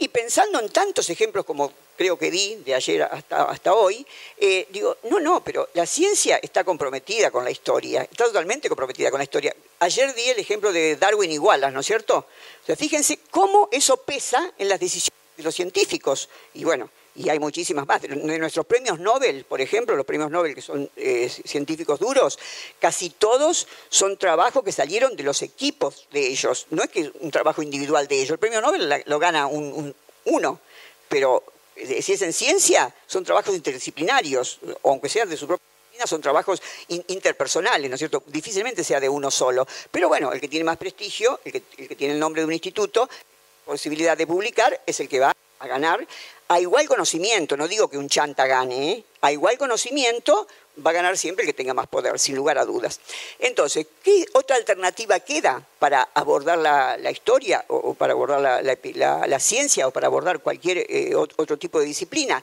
Y 0.00 0.08
pensando 0.08 0.60
en 0.60 0.68
tantos 0.68 1.10
ejemplos 1.10 1.44
como 1.44 1.72
creo 1.96 2.16
que 2.16 2.30
di 2.30 2.56
de 2.56 2.74
ayer 2.74 3.02
hasta, 3.02 3.44
hasta 3.44 3.74
hoy, 3.74 4.06
eh, 4.36 4.68
digo, 4.70 4.96
no, 5.04 5.18
no, 5.18 5.42
pero 5.42 5.68
la 5.74 5.86
ciencia 5.86 6.38
está 6.40 6.62
comprometida 6.62 7.32
con 7.32 7.44
la 7.44 7.50
historia, 7.50 8.02
está 8.02 8.24
totalmente 8.24 8.68
comprometida 8.68 9.10
con 9.10 9.18
la 9.18 9.24
historia. 9.24 9.54
Ayer 9.80 10.14
di 10.14 10.28
el 10.28 10.38
ejemplo 10.38 10.72
de 10.72 10.96
Darwin 10.96 11.32
y 11.32 11.38
Wallace, 11.38 11.72
¿no 11.72 11.80
es 11.80 11.86
cierto? 11.86 12.18
O 12.18 12.66
sea, 12.66 12.76
fíjense 12.76 13.18
cómo 13.30 13.68
eso 13.72 13.96
pesa 13.96 14.52
en 14.58 14.68
las 14.68 14.78
decisiones 14.78 15.18
de 15.36 15.42
los 15.42 15.54
científicos. 15.54 16.28
Y 16.54 16.62
bueno, 16.62 16.90
y 17.18 17.28
hay 17.28 17.40
muchísimas 17.40 17.86
más. 17.86 18.00
De 18.00 18.08
nuestros 18.38 18.64
premios 18.64 19.00
Nobel, 19.00 19.44
por 19.44 19.60
ejemplo, 19.60 19.96
los 19.96 20.06
premios 20.06 20.30
Nobel 20.30 20.54
que 20.54 20.62
son 20.62 20.88
eh, 20.96 21.28
científicos 21.28 21.98
duros, 21.98 22.38
casi 22.78 23.10
todos 23.10 23.66
son 23.88 24.16
trabajos 24.16 24.62
que 24.62 24.70
salieron 24.70 25.16
de 25.16 25.24
los 25.24 25.42
equipos 25.42 26.06
de 26.12 26.28
ellos. 26.28 26.66
No 26.70 26.82
es 26.82 26.90
que 26.90 27.10
un 27.20 27.30
trabajo 27.32 27.60
individual 27.60 28.06
de 28.06 28.20
ellos. 28.20 28.30
El 28.30 28.38
premio 28.38 28.60
Nobel 28.60 29.02
lo 29.04 29.18
gana 29.18 29.48
un, 29.48 29.92
uno, 30.26 30.60
pero 31.08 31.42
eh, 31.74 32.00
si 32.02 32.12
es 32.12 32.22
en 32.22 32.32
ciencia, 32.32 32.94
son 33.06 33.24
trabajos 33.24 33.54
interdisciplinarios, 33.54 34.60
aunque 34.84 35.08
sean 35.08 35.28
de 35.28 35.36
su 35.36 35.46
propia 35.48 35.66
son 36.06 36.20
trabajos 36.20 36.62
interpersonales, 36.86 37.90
¿no 37.90 37.96
es 37.96 37.98
cierto? 37.98 38.22
Difícilmente 38.28 38.84
sea 38.84 39.00
de 39.00 39.08
uno 39.08 39.32
solo. 39.32 39.66
Pero 39.90 40.06
bueno, 40.06 40.32
el 40.32 40.40
que 40.40 40.46
tiene 40.46 40.62
más 40.62 40.76
prestigio, 40.76 41.40
el 41.44 41.50
que, 41.50 41.62
el 41.76 41.88
que 41.88 41.96
tiene 41.96 42.14
el 42.14 42.20
nombre 42.20 42.40
de 42.40 42.46
un 42.46 42.52
instituto, 42.52 43.10
posibilidad 43.64 44.16
de 44.16 44.24
publicar, 44.24 44.80
es 44.86 45.00
el 45.00 45.08
que 45.08 45.18
va 45.18 45.34
a 45.58 45.66
ganar 45.66 46.06
a 46.48 46.60
igual 46.60 46.88
conocimiento, 46.88 47.56
no 47.56 47.68
digo 47.68 47.88
que 47.88 47.98
un 47.98 48.08
chanta 48.08 48.46
gane, 48.46 48.92
¿eh? 48.92 49.04
a 49.20 49.32
igual 49.32 49.58
conocimiento 49.58 50.48
va 50.84 50.90
a 50.90 50.94
ganar 50.94 51.18
siempre 51.18 51.44
el 51.44 51.48
que 51.48 51.52
tenga 51.52 51.74
más 51.74 51.88
poder, 51.88 52.18
sin 52.18 52.36
lugar 52.36 52.56
a 52.56 52.64
dudas. 52.64 53.00
Entonces, 53.38 53.86
¿qué 54.02 54.24
otra 54.32 54.56
alternativa 54.56 55.20
queda 55.20 55.62
para 55.78 56.08
abordar 56.14 56.58
la, 56.58 57.10
historia 57.10 57.64
o, 57.68 57.92
para 57.94 58.14
abordar 58.14 58.62
la, 58.62 59.40
ciencia 59.40 59.86
o 59.88 59.90
para 59.90 60.06
abordar 60.06 60.40
cualquier 60.40 60.86
eh, 60.88 61.14
otro 61.14 61.58
tipo 61.58 61.80
de 61.80 61.86
disciplina? 61.86 62.42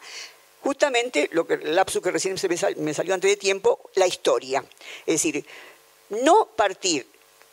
Justamente 0.61 1.29
lo 1.31 1.47
que, 1.47 1.55
el 1.55 1.75
lapsus 1.75 2.01
que 2.01 2.11
recién 2.11 2.35
me 2.77 2.93
salió 2.93 3.13
antes 3.13 3.29
de 3.31 3.37
tiempo, 3.37 3.89
la 3.95 4.05
historia. 4.05 4.63
Es 5.05 5.15
decir, 5.15 5.43
no 6.09 6.45
partir 6.55 7.07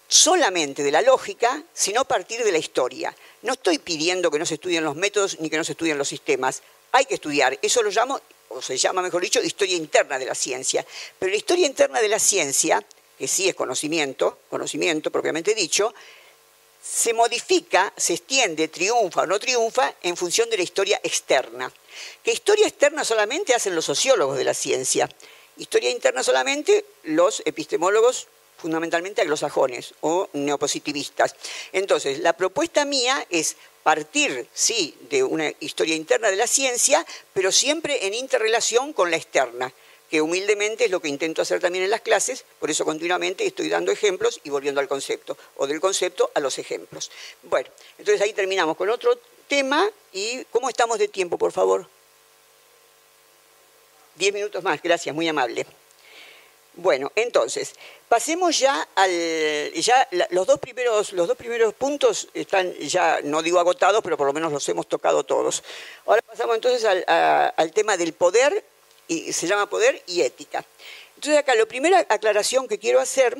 solamente 0.08 0.82
de 0.82 0.90
la 0.90 1.00
lógica, 1.00 1.62
sino 1.72 2.04
partir 2.04 2.44
de 2.44 2.52
la 2.52 2.58
historia. 2.58 3.14
No 3.43 3.55
estoy 3.55 3.78
pidiendo 3.78 4.30
que 4.30 4.38
no 4.38 4.47
se 4.47 4.55
estudien 4.55 4.84
los 4.84 4.97
métodos 4.97 5.38
ni 5.40 5.51
que 5.51 5.57
no 5.57 5.64
se 5.64 5.72
estudien 5.72 5.99
los 5.99 6.09
sistemas. 6.09 6.62
Hay 6.93 7.05
que 7.07 7.14
estudiar. 7.14 7.59
Eso 7.61 7.82
lo 7.82 7.90
llamo, 7.90 8.20
o 8.49 8.62
se 8.62 8.76
llama, 8.76 9.03
mejor 9.03 9.22
dicho, 9.22 9.43
historia 9.43 9.76
interna 9.76 10.18
de 10.18 10.26
la 10.26 10.34
ciencia. 10.34 10.86
Pero 11.18 11.30
la 11.30 11.36
historia 11.36 11.66
interna 11.66 12.01
de 12.01 12.09
la 12.09 12.18
ciencia, 12.18 12.84
que 13.18 13.26
sí 13.26 13.49
es 13.49 13.55
conocimiento, 13.55 14.38
conocimiento 14.49 15.11
propiamente 15.11 15.55
dicho, 15.55 15.93
se 16.82 17.14
modifica, 17.14 17.93
se 17.97 18.14
extiende, 18.14 18.68
triunfa 18.68 19.22
o 19.22 19.26
no 19.26 19.38
triunfa 19.38 19.95
en 20.03 20.16
función 20.16 20.51
de 20.51 20.57
la 20.57 20.62
historia 20.64 21.01
externa. 21.03 21.72
Que 22.22 22.32
historia 22.32 22.66
externa 22.66 23.05
solamente 23.05 23.55
hacen 23.55 23.74
los 23.74 23.84
sociólogos 23.84 24.38
de 24.38 24.45
la 24.45 24.55
ciencia. 24.55 25.09
Historia 25.57 25.90
interna 25.90 26.22
solamente 26.22 26.84
los 27.05 27.43
epistemólogos 27.45 28.28
fundamentalmente 28.62 29.22
anglosajones 29.22 29.94
o 30.00 30.28
neopositivistas. 30.32 31.34
Entonces, 31.72 32.20
la 32.20 32.32
propuesta 32.32 32.84
mía 32.84 33.26
es 33.28 33.56
partir, 33.82 34.46
sí, 34.54 34.96
de 35.10 35.24
una 35.24 35.52
historia 35.58 35.96
interna 35.96 36.30
de 36.30 36.36
la 36.36 36.46
ciencia, 36.46 37.04
pero 37.34 37.50
siempre 37.50 38.06
en 38.06 38.14
interrelación 38.14 38.92
con 38.92 39.10
la 39.10 39.16
externa, 39.16 39.72
que 40.08 40.20
humildemente 40.20 40.84
es 40.84 40.90
lo 40.92 41.00
que 41.00 41.08
intento 41.08 41.42
hacer 41.42 41.58
también 41.58 41.84
en 41.84 41.90
las 41.90 42.02
clases, 42.02 42.44
por 42.60 42.70
eso 42.70 42.84
continuamente 42.84 43.44
estoy 43.44 43.68
dando 43.68 43.90
ejemplos 43.90 44.40
y 44.44 44.50
volviendo 44.50 44.80
al 44.80 44.86
concepto, 44.86 45.36
o 45.56 45.66
del 45.66 45.80
concepto 45.80 46.30
a 46.34 46.40
los 46.40 46.58
ejemplos. 46.58 47.10
Bueno, 47.42 47.68
entonces 47.98 48.22
ahí 48.22 48.32
terminamos 48.32 48.76
con 48.76 48.88
otro 48.90 49.18
tema 49.48 49.90
y 50.12 50.44
¿cómo 50.52 50.68
estamos 50.68 50.98
de 50.98 51.08
tiempo, 51.08 51.36
por 51.36 51.50
favor? 51.50 51.88
Diez 54.14 54.32
minutos 54.32 54.62
más, 54.62 54.80
gracias, 54.80 55.12
muy 55.14 55.26
amable. 55.26 55.66
Bueno, 56.75 57.12
entonces, 57.16 57.75
pasemos 58.09 58.59
ya 58.59 58.89
al. 58.95 59.11
Ya 59.75 60.09
los, 60.31 60.47
dos 60.47 60.59
primeros, 60.59 61.12
los 61.12 61.29
dos 61.29 61.37
primeros 61.37 61.75
puntos 61.75 62.29
están 62.33 62.73
ya, 62.75 63.20
no 63.23 63.43
digo 63.43 63.61
agotados, 63.61 64.03
pero 64.03 64.16
por 64.16 64.27
lo 64.27 64.33
menos 64.33 64.51
los 64.51 64.66
hemos 64.70 64.89
tocado 64.89 65.23
todos. 65.23 65.62
Ahora 66.07 66.23
pasamos 66.23 66.55
entonces 66.55 66.83
al, 66.85 67.73
tema 67.73 67.99
del 67.99 68.14
poder, 68.14 68.64
y 69.07 69.35
se 69.35 69.47
llama 69.47 69.68
poder 69.68 70.03
y 70.07 70.23
ética. 70.23 70.64
Entonces, 71.16 71.39
acá 71.39 71.55
la 71.55 71.66
primera 71.66 72.07
aclaración 72.09 72.66
que 72.66 72.79
quiero 72.79 73.01
hacer 73.01 73.37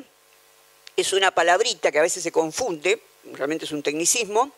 es 0.95 1.11
una 1.11 1.31
palabrita 1.31 1.91
que 1.91 1.97
a 1.97 2.03
veces 2.03 2.21
se 2.21 2.31
confunde, 2.31 3.01
realmente 3.31 3.65
es 3.65 3.71
un 3.71 3.81
tecnicismo, 3.81 4.51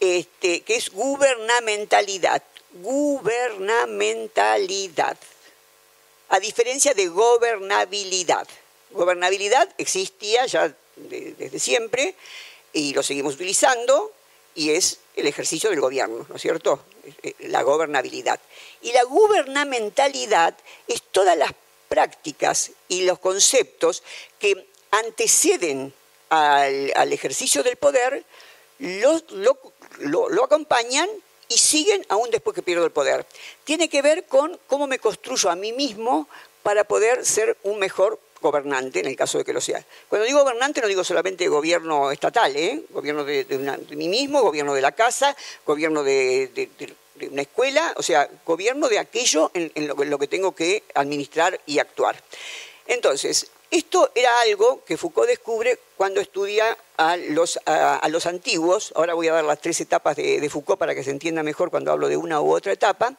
este, 0.00 0.62
que 0.62 0.74
es 0.74 0.90
gubernamentalidad. 0.90 2.42
Gubernamentalidad 2.72 5.16
a 6.28 6.40
diferencia 6.40 6.94
de 6.94 7.08
gobernabilidad. 7.08 8.46
Gobernabilidad 8.90 9.68
existía 9.78 10.46
ya 10.46 10.74
desde 10.96 11.58
siempre 11.58 12.14
y 12.72 12.94
lo 12.94 13.02
seguimos 13.02 13.34
utilizando 13.34 14.12
y 14.54 14.70
es 14.70 14.98
el 15.16 15.26
ejercicio 15.26 15.70
del 15.70 15.80
gobierno, 15.80 16.26
¿no 16.28 16.36
es 16.36 16.42
cierto? 16.42 16.84
Eh, 17.22 17.34
la 17.40 17.62
gobernabilidad. 17.62 18.40
Y 18.82 18.92
la 18.92 19.02
gubernamentalidad 19.04 20.56
es 20.86 21.02
todas 21.02 21.36
las 21.36 21.52
prácticas 21.88 22.70
y 22.88 23.02
los 23.02 23.18
conceptos 23.18 24.02
que 24.38 24.66
anteceden 24.90 25.92
al, 26.30 27.12
ejercicio 27.12 27.62
del 27.62 27.76
poder, 27.76 28.24
lo, 28.78 29.22
lo 29.98 30.44
acompañan 30.44 31.08
y 31.48 31.58
siguen 31.58 32.04
aún 32.08 32.30
después 32.30 32.54
que 32.54 32.62
pierdo 32.62 32.84
el 32.84 32.92
poder. 32.92 33.26
Tiene 33.64 33.88
que 33.88 34.02
ver 34.02 34.24
con 34.24 34.58
cómo 34.66 34.86
me 34.86 34.98
construyo 34.98 35.50
a 35.50 35.56
mí 35.56 35.72
mismo 35.72 36.28
para 36.62 36.84
poder 36.84 37.24
ser 37.24 37.56
un 37.62 37.78
mejor 37.78 38.18
gobernante, 38.40 39.00
en 39.00 39.06
el 39.06 39.16
caso 39.16 39.38
de 39.38 39.44
que 39.44 39.52
lo 39.52 39.60
sea. 39.60 39.84
Cuando 40.08 40.26
digo 40.26 40.40
gobernante 40.40 40.80
no 40.80 40.86
digo 40.86 41.02
solamente 41.02 41.48
gobierno 41.48 42.10
estatal, 42.10 42.54
¿eh? 42.54 42.82
gobierno 42.90 43.24
de, 43.24 43.46
mí 43.90 44.08
mismo, 44.08 44.42
gobierno 44.42 44.74
de 44.74 44.82
la 44.82 44.92
casa, 44.92 45.34
gobierno 45.64 46.02
de, 46.02 46.68
una 47.30 47.42
escuela, 47.42 47.94
o 47.96 48.02
sea, 48.02 48.28
gobierno 48.44 48.88
de 48.88 48.98
aquello 48.98 49.50
en, 49.54 49.88
lo, 49.88 50.02
en, 50.02 50.10
lo, 50.10 50.18
que 50.18 50.28
tengo 50.28 50.54
que 50.54 50.82
administrar 50.94 51.58
y 51.66 51.78
actuar. 51.78 52.22
Entonces, 52.86 53.50
esto 53.74 54.12
era 54.14 54.40
algo 54.42 54.84
que 54.84 54.96
Foucault 54.96 55.28
descubre 55.28 55.80
cuando 55.96 56.20
estudia 56.20 56.78
a 56.96 57.16
los, 57.16 57.58
antiguos. 58.26 58.92
Ahora 58.94 59.14
voy 59.14 59.26
a 59.26 59.32
dar 59.32 59.44
las 59.44 59.60
tres 59.60 59.80
etapas 59.80 60.14
de, 60.14 60.48
Foucault 60.48 60.78
para 60.78 60.94
que 60.94 61.02
se 61.02 61.10
entienda 61.10 61.42
mejor 61.42 61.70
cuando 61.70 61.90
hablo 61.90 62.06
de 62.06 62.16
una 62.16 62.40
u 62.40 62.54
otra 62.54 62.72
etapa. 62.72 63.16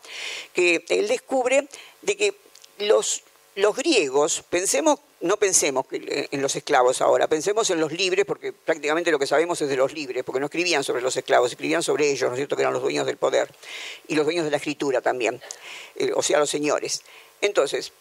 Que 0.53 0.85
él 0.87 1.09
descubre 1.09 1.67
de 2.03 2.15
que 2.15 2.35
los, 2.79 3.23
griegos, 3.75 4.43
pensemos, 4.49 4.99
no 5.19 5.35
pensemos 5.35 5.87
en 5.91 6.41
los 6.41 6.55
esclavos 6.55 7.01
ahora, 7.01 7.27
pensemos 7.27 7.69
en 7.69 7.81
los 7.81 7.91
libres, 7.91 8.23
porque 8.23 8.53
prácticamente 8.53 9.11
lo 9.11 9.19
que 9.19 9.27
sabemos 9.27 9.61
es 9.61 9.67
de 9.67 9.75
los 9.75 9.91
libres, 9.91 10.23
porque 10.23 10.39
no 10.39 10.45
escribían 10.45 10.85
sobre 10.85 11.01
los 11.01 11.17
esclavos, 11.17 11.51
escribían 11.51 11.83
sobre 11.83 12.09
ellos, 12.09 12.29
¿no 12.29 12.35
es 12.35 12.39
cierto?, 12.39 12.55
que 12.55 12.61
eran 12.61 12.73
los 12.73 12.81
dueños 12.81 13.05
del 13.05 13.17
poder 13.17 13.49
y 14.07 14.15
los 14.15 14.23
dueños 14.23 14.45
de 14.45 14.51
la 14.51 14.57
escritura 14.57 15.01
también, 15.01 15.41
eh, 15.97 16.13
o 16.15 16.23
sea, 16.23 16.39
los 16.39 16.49
señores. 16.49 17.03
Entonces, 17.41 17.91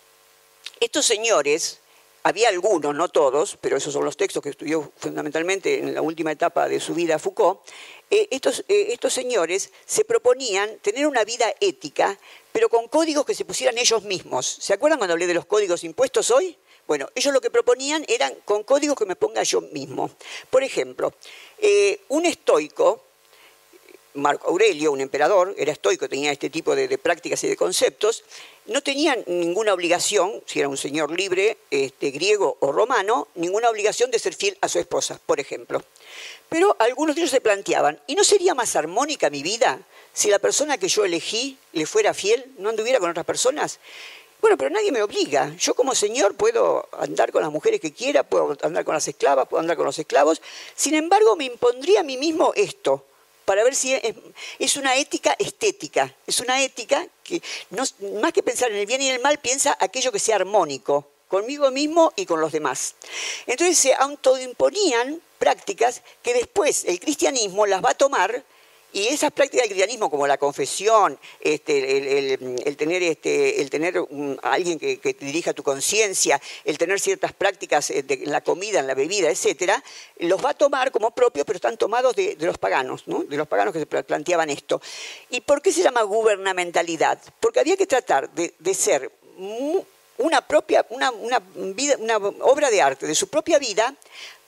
estos 0.81 1.05
señores 1.05 1.81
había 2.25 2.49
algunos, 2.49 2.95
no 2.95 3.09
todos, 3.09 3.59
pero 3.61 3.77
esos 3.77 3.93
son 3.93 4.05
los 4.05 4.17
textos 4.17 4.43
que 4.43 4.49
estudió 4.49 4.91
fundamentalmente 4.97 5.79
en 5.79 5.95
la 5.95 6.01
última 6.01 6.33
etapa 6.33 6.69
de 6.69 6.81
su 6.81 6.95
vida 6.95 7.19
Foucault, 7.19 7.61
eh, 8.11 8.29
estos, 8.31 8.65
eh, 8.69 8.89
estos 8.93 9.13
señores 9.13 9.71
se 9.85 10.07
proponían 10.07 10.79
tener 10.79 11.07
una 11.07 11.23
vida 11.25 11.55
ética, 11.61 12.19
pero 12.51 12.71
con 12.71 12.89
códigos 12.89 13.27
que 13.27 13.35
se 13.35 13.45
pusieran 13.45 13.77
ellos 13.77 14.05
mismos. 14.05 14.47
¿Se 14.47 14.73
acuerdan 14.73 14.99
cuando 14.99 15.13
hablé 15.13 15.27
de 15.27 15.35
los 15.35 15.45
códigos 15.45 15.85
impuestos 15.85 16.31
hoy? 16.31 16.57
Bueno, 16.87 17.09
ellos 17.15 17.33
lo 17.33 17.43
que 17.43 17.51
proponían 17.51 18.05
eran 18.09 18.35
con 18.47 18.63
códigos 18.63 18.97
que 18.97 19.07
me 19.07 19.17
ponga 19.17 19.43
yo 19.43 19.61
mismo. 19.61 20.11
Por 20.49 20.63
ejemplo, 20.63 21.13
eh, 21.59 22.01
un 22.09 22.25
estoico 22.25 23.04
Marco 24.15 24.49
Aurelio, 24.49 24.93
un 24.93 25.01
emperador, 25.01 25.55
era 25.59 25.73
estoico, 25.73 26.09
tenía 26.09 26.31
este 26.31 26.49
tipo 26.49 26.77
de, 26.77 26.99
prácticas 26.99 27.43
y 27.43 27.49
de 27.49 27.57
conceptos, 27.57 28.23
no 28.67 28.81
tenía 28.81 29.17
ninguna 29.27 29.75
obligación, 29.75 30.41
si 30.47 30.61
era 30.61 30.69
un 30.69 30.77
señor 30.77 31.11
libre, 31.11 31.59
este, 31.71 32.11
griego 32.11 32.57
o 32.61 32.71
romano, 32.71 33.27
ninguna 33.35 33.69
obligación 33.69 34.13
de 34.13 34.21
ser 34.21 34.35
fiel 34.35 34.57
a 34.61 34.69
su 34.69 34.79
esposa, 34.79 35.19
por 35.27 35.41
ejemplo. 35.41 35.83
Pero 36.49 36.77
algunos 36.79 37.17
de 37.17 37.23
ellos 37.23 37.33
se 37.33 37.41
planteaban, 37.41 38.01
¿y 38.07 38.15
no 38.15 38.23
sería 38.23 38.55
más 38.55 38.77
armónica 38.77 39.31
mi 39.31 39.43
vida 39.43 39.81
si 40.13 40.31
la 40.31 40.39
persona 40.39 40.79
que 40.79 40.89
yo 40.89 41.05
elegí 41.05 41.59
le 41.73 41.85
fuera 41.85 42.15
fiel, 42.15 42.45
no 42.59 42.69
anduviera 42.69 43.01
con 43.01 43.11
otras 43.11 43.27
personas? 43.27 43.81
Bueno, 44.41 44.57
pero 44.57 44.71
nadie 44.71 44.93
me 44.93 45.03
obliga. 45.03 45.53
Yo 45.59 45.75
como 45.75 45.95
señor 45.95 46.37
puedo 46.37 46.89
andar 46.93 47.33
con 47.33 47.43
las 47.43 47.51
mujeres 47.51 47.81
que 47.81 47.93
quiera, 47.93 48.23
puedo 48.23 48.57
andar 48.63 48.85
con 48.85 48.95
las 48.95 49.09
esclavas, 49.09 49.49
puedo 49.49 49.61
andar 49.61 49.77
con 49.77 49.87
los 49.87 49.99
esclavos. 49.99 50.41
Sin 50.77 50.95
embargo, 50.95 51.35
me 51.35 51.47
impondría 51.47 52.01
a 52.01 52.03
mí 52.05 52.17
mismo 52.17 52.53
esto 52.55 53.05
para 53.45 53.65
ver 53.65 53.75
si 53.75 53.95
es, 54.59 54.77
una 54.77 54.97
ética 54.97 55.35
estética, 55.39 56.15
es 56.27 56.41
una 56.41 56.63
ética 56.63 57.07
que 57.23 57.43
más 58.21 58.33
que 58.33 58.43
pensar 58.43 58.71
en 58.71 58.79
el 58.79 58.87
bien 58.87 59.03
y 59.03 59.09
el 59.09 59.21
mal, 59.21 59.39
piensa 59.39 59.77
aquello 59.81 60.13
que 60.13 60.19
sea 60.19 60.37
armónico, 60.37 61.09
conmigo 61.29 61.71
mismo 61.71 62.13
y 62.17 62.27
con 62.27 62.41
los 62.41 62.53
demás. 62.53 62.95
Entonces 63.47 63.79
se 63.79 63.95
autoimponían 63.95 65.21
prácticas 65.39 66.03
que 66.23 66.35
después 66.35 66.85
el 66.85 67.01
cristianismo 67.01 67.67
las 67.67 67.85
va 67.85 67.91
a 67.91 67.95
tomar 67.95 68.45
y 68.95 69.09
esas 69.09 69.33
prácticas 69.33 69.65
del 69.65 69.71
cristianismo, 69.71 70.09
como 70.09 70.25
la 70.25 70.39
confesión, 70.39 71.19
este, 71.41 72.29
el, 72.31 72.77
tener, 72.77 73.03
este, 73.03 73.69
alguien 74.41 74.79
que, 74.79 75.17
dirija 75.19 75.53
tu 75.53 75.65
conciencia, 75.65 76.41
el 76.65 76.79
tener 76.79 77.01
ciertas 77.01 77.33
prácticas 77.33 77.91
eh, 77.91 78.05
en 78.09 78.31
la 78.31 78.43
comida, 78.43 78.79
en 78.79 78.87
la 78.87 78.95
bebida, 78.95 79.31
etcétera, 79.31 79.83
los 80.19 80.43
va 80.43 80.51
a 80.51 80.55
tomar 80.55 80.93
como 80.93 81.11
propios, 81.11 81.45
pero 81.45 81.57
están 81.57 81.77
tomados 81.77 82.15
de, 82.15 82.37
los 82.39 82.57
paganos, 82.57 83.09
¿no? 83.09 83.25
de 83.25 83.37
los 83.37 83.49
paganos 83.49 83.73
que 83.73 83.81
se 83.81 83.87
planteaban 83.87 84.49
esto. 84.49 84.81
¿Y 85.29 85.41
por 85.41 85.61
qué 85.61 85.73
se 85.73 85.83
llama 85.83 86.03
gubernamentalidad? 86.03 87.19
Porque 87.41 87.59
había 87.59 87.77
que 87.77 87.87
tratar 87.87 88.31
de, 88.31 88.75
ser 88.75 89.11
una 90.19 90.47
propia, 90.47 90.87
una, 90.91 91.11
vida, 91.75 91.97
una 91.99 92.19
obra 92.19 92.71
de 92.71 92.81
arte 92.81 93.09
de 93.09 93.15
su 93.17 93.27
propia 93.27 93.59
vida 93.59 93.93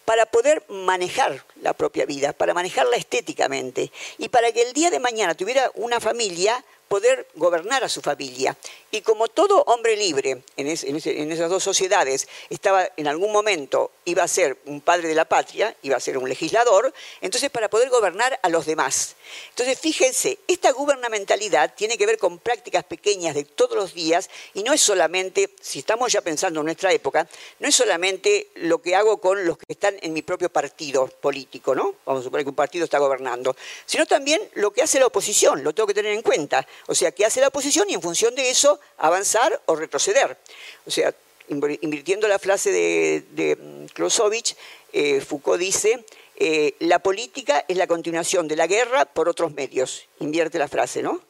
para 0.06 0.24
poder 0.24 0.62
manejar 0.68 1.44
la 1.60 1.74
propia 1.74 2.06
vida, 2.06 2.32
para 2.32 2.54
manejarla 2.54 2.96
estéticamente. 2.96 3.92
Y 4.16 4.30
para 4.30 4.52
que 4.52 4.62
el 4.62 4.72
día 4.72 4.90
de 4.90 5.00
mañana 5.00 5.34
tuviera 5.34 5.70
una 5.74 6.00
familia 6.00 6.64
poder 6.88 7.26
gobernar 7.34 7.84
a 7.84 7.88
su 7.88 8.00
familia. 8.00 8.56
Y 8.90 9.00
como 9.02 9.28
todo 9.28 9.62
hombre 9.64 9.96
libre 9.96 10.42
en, 10.56 10.66
esas 10.68 11.50
dos 11.50 11.62
sociedades 11.62 12.28
estaba 12.48 12.88
en 12.96 13.08
algún 13.08 13.32
momento, 13.32 13.90
iba 14.04 14.22
a 14.22 14.28
ser 14.28 14.58
un 14.64 14.80
padre 14.80 15.08
de 15.08 15.14
la 15.14 15.24
patria, 15.24 15.76
iba 15.82 15.96
a 15.96 16.00
ser 16.00 16.16
un 16.16 16.28
legislador, 16.28 16.94
entonces 17.20 17.50
para 17.50 17.68
poder 17.68 17.90
gobernar 17.90 18.38
a 18.42 18.48
los 18.48 18.66
demás. 18.66 19.16
Entonces 19.50 19.78
fíjense, 19.78 20.38
esta 20.46 20.70
gubernamentalidad 20.70 21.74
tiene 21.74 21.98
que 21.98 22.06
ver 22.06 22.18
con 22.18 22.38
prácticas 22.38 22.84
pequeñas 22.84 23.34
de 23.34 23.44
todos 23.44 23.76
los 23.76 23.92
días 23.92 24.30
y 24.54 24.62
no 24.62 24.72
es 24.72 24.80
solamente, 24.80 25.50
si 25.60 25.80
estamos 25.80 26.12
ya 26.12 26.20
pensando 26.20 26.60
en 26.60 26.66
nuestra 26.66 26.92
época, 26.92 27.28
no 27.58 27.68
es 27.68 27.74
solamente 27.74 28.50
lo 28.54 28.80
que 28.80 28.94
hago 28.94 29.18
con 29.18 29.44
los 29.44 29.58
que 29.58 29.66
están 29.68 29.96
en 30.00 30.12
mi 30.12 30.22
propio 30.22 30.48
partido 30.48 31.06
político, 31.08 31.74
¿no? 31.74 31.96
Vamos 32.06 32.20
a 32.20 32.24
suponer 32.24 32.44
que 32.44 32.50
un 32.50 32.56
partido 32.56 32.84
está 32.84 32.98
gobernando, 32.98 33.56
sino 33.84 34.06
también 34.06 34.40
lo 34.54 34.72
que 34.72 34.82
hace 34.82 35.00
la 35.00 35.06
oposición, 35.06 35.64
lo 35.64 35.74
tengo 35.74 35.86
que 35.86 35.94
tener 35.94 36.12
en 36.12 36.22
cuenta. 36.22 36.66
O 36.86 36.94
sea, 36.94 37.12
qué 37.12 37.24
hace 37.24 37.40
la 37.40 37.48
oposición 37.48 37.88
y 37.88 37.94
en 37.94 38.02
función 38.02 38.34
de 38.34 38.50
eso 38.50 38.80
avanzar 38.98 39.60
o 39.66 39.76
retroceder. 39.76 40.36
O 40.86 40.90
sea, 40.90 41.14
invirtiendo 41.48 42.28
la 42.28 42.38
frase 42.38 42.72
de, 42.72 43.24
de 43.30 43.86
Clausewitz, 43.92 44.56
eh, 44.92 45.20
Foucault 45.20 45.60
dice, 45.60 46.04
eh, 46.38 46.74
la 46.80 46.98
política 46.98 47.64
es 47.66 47.78
la 47.78 47.86
continuación 47.86 48.46
de 48.46 48.56
la 48.56 48.66
guerra 48.66 49.06
por 49.06 49.28
otros 49.28 49.54
medios. 49.54 50.06
Invierte 50.20 50.58
la 50.58 50.68
frase, 50.68 51.02
¿no? 51.02 51.22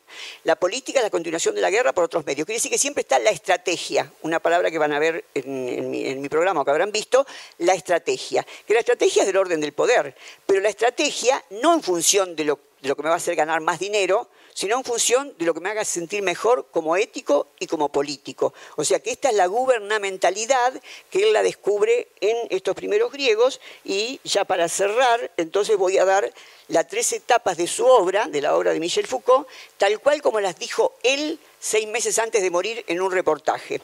La 0.45 0.57
política 0.57 0.99
es 0.99 1.05
la 1.05 1.11
continuación 1.11 1.55
de 1.55 1.61
la 1.61 1.71
guerra 1.71 1.93
por 1.93 2.05
otros 2.05 2.27
medios. 2.27 2.45
Quiere 2.45 2.57
decir 2.57 2.71
que 2.71 2.79
siempre 2.79 3.03
está 3.03 3.19
la 3.19 3.31
estrategia, 3.31 4.13
una 4.23 4.41
palabra 4.41 4.71
que 4.71 4.79
van 4.79 4.93
a 4.93 4.99
ver 4.99 5.25
en, 5.35 5.91
mi, 5.91 6.07
en 6.07 6.21
mi, 6.21 6.29
programa 6.29 6.63
o 6.63 6.65
que 6.65 6.71
habrán 6.73 6.91
visto, 6.91 7.25
la 7.59 7.75
estrategia. 7.75 8.45
Que 8.67 8.75
la 8.75 8.81
estrategia 8.81 9.23
es 9.23 9.27
del 9.27 9.37
orden 9.37 9.61
del 9.61 9.73
poder, 9.73 10.17
pero 10.45 10.61
la 10.61 10.71
estrategia 10.71 11.43
no 11.51 11.75
en 11.75 11.83
función 11.83 12.35
de 12.35 12.45
lo, 12.45 12.59
de 12.83 12.89
lo 12.89 12.97
que 12.97 13.03
me 13.03 13.09
va 13.09 13.15
a 13.15 13.19
hacer 13.19 13.37
ganar 13.37 13.61
más 13.61 13.79
dinero, 13.79 14.29
sino 14.57 14.79
en 14.79 14.85
función 14.85 15.35
de 15.37 15.45
lo 15.45 15.53
que 15.53 15.61
me 15.61 15.69
haga 15.69 15.85
sentir 15.85 16.23
mejor 16.23 16.69
como 16.71 16.97
ético 16.97 17.49
y 17.61 17.67
como 17.67 17.91
político. 17.91 18.55
O 18.77 18.85
sea 18.85 19.01
que 19.01 19.11
esta 19.11 19.29
es 19.29 19.35
la 19.35 19.49
gubernamentalidad 19.49 20.73
que 21.11 21.25
él 21.25 21.35
la 21.35 21.43
descubre 21.43 22.09
en 22.23 22.39
estos 22.49 22.75
primeros 22.75 23.13
griegos 23.13 23.61
y 23.85 24.19
ya 24.25 24.47
para 24.47 24.67
cerrar, 24.71 25.31
entonces 25.37 25.77
voy 25.77 25.99
a 25.99 26.07
dar 26.07 26.33
las 26.69 26.89
tres 26.89 27.13
etapas 27.13 27.59
de 27.59 27.67
su 27.67 27.85
obra, 27.85 28.29
de 28.29 28.41
la 28.41 28.57
obra 28.57 28.73
de 28.73 28.81
Michel 28.81 29.07
Foucault, 29.07 29.47
tal 29.77 30.01
cual 30.01 30.23
como 30.23 30.41
las 30.41 30.59
dijo 30.59 30.95
él 31.03 31.39
seis 31.61 31.87
meses 31.87 32.19
antes 32.19 32.41
de 32.41 32.51
morir 32.51 32.83
en 32.89 33.03
un 33.03 33.13
reportaje. 33.13 33.83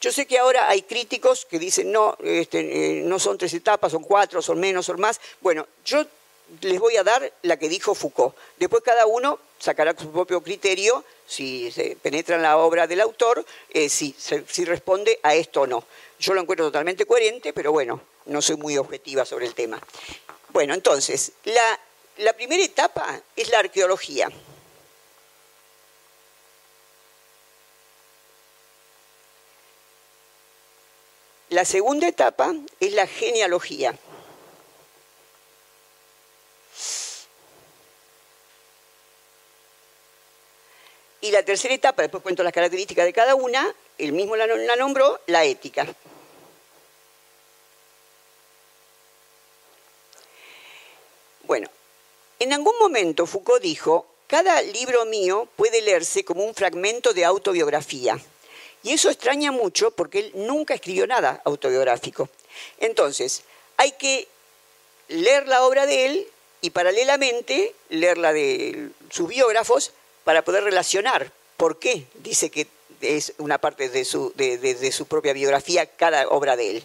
Yo 0.00 0.10
sé 0.10 0.24
que 0.24 0.38
ahora 0.38 0.70
hay 0.70 0.82
críticos 0.82 1.44
que 1.44 1.58
dicen, 1.58 1.92
no, 1.92 2.16
este, 2.24 2.60
eh, 3.00 3.02
no 3.02 3.18
son 3.18 3.36
tres 3.36 3.52
etapas, 3.52 3.92
son 3.92 4.02
cuatro, 4.02 4.40
son 4.40 4.58
menos, 4.58 4.86
son 4.86 4.98
más. 4.98 5.20
Bueno, 5.42 5.66
yo 5.84 6.06
les 6.60 6.78
voy 6.78 6.96
a 6.96 7.02
dar 7.02 7.32
la 7.42 7.58
que 7.58 7.68
dijo 7.68 7.94
Foucault. 7.94 8.34
Después 8.58 8.82
cada 8.82 9.06
uno 9.06 9.38
sacará 9.58 9.94
su 9.98 10.10
propio 10.10 10.42
criterio, 10.42 11.04
si 11.26 11.70
se 11.70 11.96
penetra 11.96 12.36
en 12.36 12.42
la 12.42 12.58
obra 12.58 12.86
del 12.86 13.00
autor, 13.00 13.44
eh, 13.70 13.88
si, 13.88 14.14
si 14.18 14.64
responde 14.64 15.18
a 15.22 15.34
esto 15.34 15.62
o 15.62 15.66
no. 15.66 15.84
Yo 16.18 16.34
lo 16.34 16.40
encuentro 16.40 16.66
totalmente 16.66 17.06
coherente, 17.06 17.52
pero 17.52 17.72
bueno, 17.72 18.00
no 18.26 18.42
soy 18.42 18.56
muy 18.56 18.76
objetiva 18.78 19.24
sobre 19.24 19.46
el 19.46 19.54
tema. 19.54 19.80
Bueno, 20.50 20.74
entonces, 20.74 21.32
la, 21.44 21.80
la 22.18 22.32
primera 22.32 22.62
etapa 22.62 23.20
es 23.36 23.48
la 23.50 23.58
arqueología. 23.60 24.28
La 31.50 31.64
segunda 31.64 32.08
etapa 32.08 32.52
es 32.80 32.92
la 32.92 33.06
genealogía. 33.06 33.96
Y 41.24 41.30
la 41.30 41.42
tercera 41.42 41.72
etapa, 41.72 42.02
después 42.02 42.22
cuento 42.22 42.42
las 42.42 42.52
características 42.52 43.06
de 43.06 43.14
cada 43.14 43.34
una, 43.34 43.74
él 43.96 44.12
mismo 44.12 44.36
la, 44.36 44.46
nombró, 44.76 45.18
la 45.26 45.46
ética. 45.46 45.86
Bueno, 51.44 51.70
en 52.38 52.52
algún 52.52 52.74
momento 52.78 53.24
Foucault 53.24 53.62
dijo, 53.62 54.06
cada 54.26 54.60
libro 54.60 55.06
mío 55.06 55.48
puede 55.56 55.80
leerse 55.80 56.26
como 56.26 56.44
un 56.44 56.54
fragmento 56.54 57.14
de 57.14 57.24
autobiografía. 57.24 58.18
Y 58.82 58.92
eso 58.92 59.08
extraña 59.08 59.50
mucho 59.50 59.92
porque 59.92 60.18
él 60.18 60.32
nunca 60.34 60.74
escribió 60.74 61.06
nada 61.06 61.40
autobiográfico. 61.46 62.28
Entonces, 62.80 63.44
hay 63.78 63.92
que 63.92 64.28
leer 65.08 65.48
la 65.48 65.64
obra 65.64 65.86
de 65.86 66.04
él 66.04 66.28
y 66.60 66.68
paralelamente 66.68 67.74
leer 67.88 68.18
la 68.18 68.34
de 68.34 68.90
sus 69.08 69.26
biógrafos 69.26 69.94
para 70.24 70.42
poder 70.42 70.64
relacionar 70.64 71.30
por 71.56 71.78
qué 71.78 72.06
dice 72.14 72.50
que 72.50 72.66
es 73.00 73.34
una 73.38 73.58
parte 73.58 73.88
de 73.88 74.04
su, 74.04 74.32
de, 74.34 74.92
su 74.92 75.06
propia 75.06 75.32
biografía 75.32 75.86
cada 75.86 76.28
obra 76.28 76.56
de 76.56 76.78
él. 76.78 76.84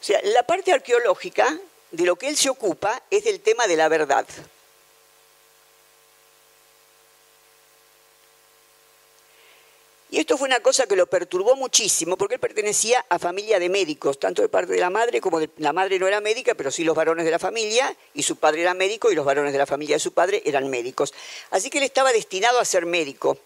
O 0.00 0.04
sea, 0.04 0.20
la 0.24 0.42
parte 0.44 0.72
arqueológica 0.72 1.58
de 1.90 2.04
lo 2.04 2.16
que 2.16 2.28
él 2.28 2.36
se 2.36 2.48
ocupa 2.48 3.02
es 3.10 3.24
del 3.24 3.40
tema 3.40 3.66
de 3.66 3.76
la 3.76 3.88
verdad. 3.88 4.26
Y 10.12 10.18
esto 10.18 10.36
fue 10.36 10.48
una 10.48 10.58
cosa 10.58 10.86
que 10.86 10.96
lo 10.96 11.06
perturbó 11.06 11.54
muchísimo, 11.54 12.16
porque 12.16 12.34
él 12.34 12.40
pertenecía 12.40 13.04
a 13.08 13.20
familia 13.20 13.60
de 13.60 13.68
médicos, 13.68 14.18
tanto 14.18 14.42
de 14.42 14.48
parte 14.48 14.72
de 14.72 14.80
la 14.80 14.90
madre 14.90 15.20
como 15.20 15.38
de 15.38 15.50
la 15.58 15.72
madre 15.72 16.00
no 16.00 16.08
era 16.08 16.20
médica, 16.20 16.54
pero 16.56 16.72
sí 16.72 16.82
los 16.82 16.96
varones 16.96 17.24
de 17.24 17.30
la 17.30 17.38
familia, 17.38 17.96
y 18.12 18.24
su 18.24 18.36
padre 18.36 18.62
era 18.62 18.74
médico 18.74 19.12
y 19.12 19.14
los 19.14 19.24
varones 19.24 19.52
de 19.52 19.58
la 19.58 19.66
familia 19.66 19.96
de 19.96 20.00
su 20.00 20.12
padre 20.12 20.42
eran 20.44 20.68
médicos. 20.68 21.14
Así 21.50 21.70
que 21.70 21.78
él 21.78 21.84
estaba 21.84 22.12
destinado 22.12 22.58
a 22.58 22.64
ser 22.64 22.86
médico. 22.86 23.38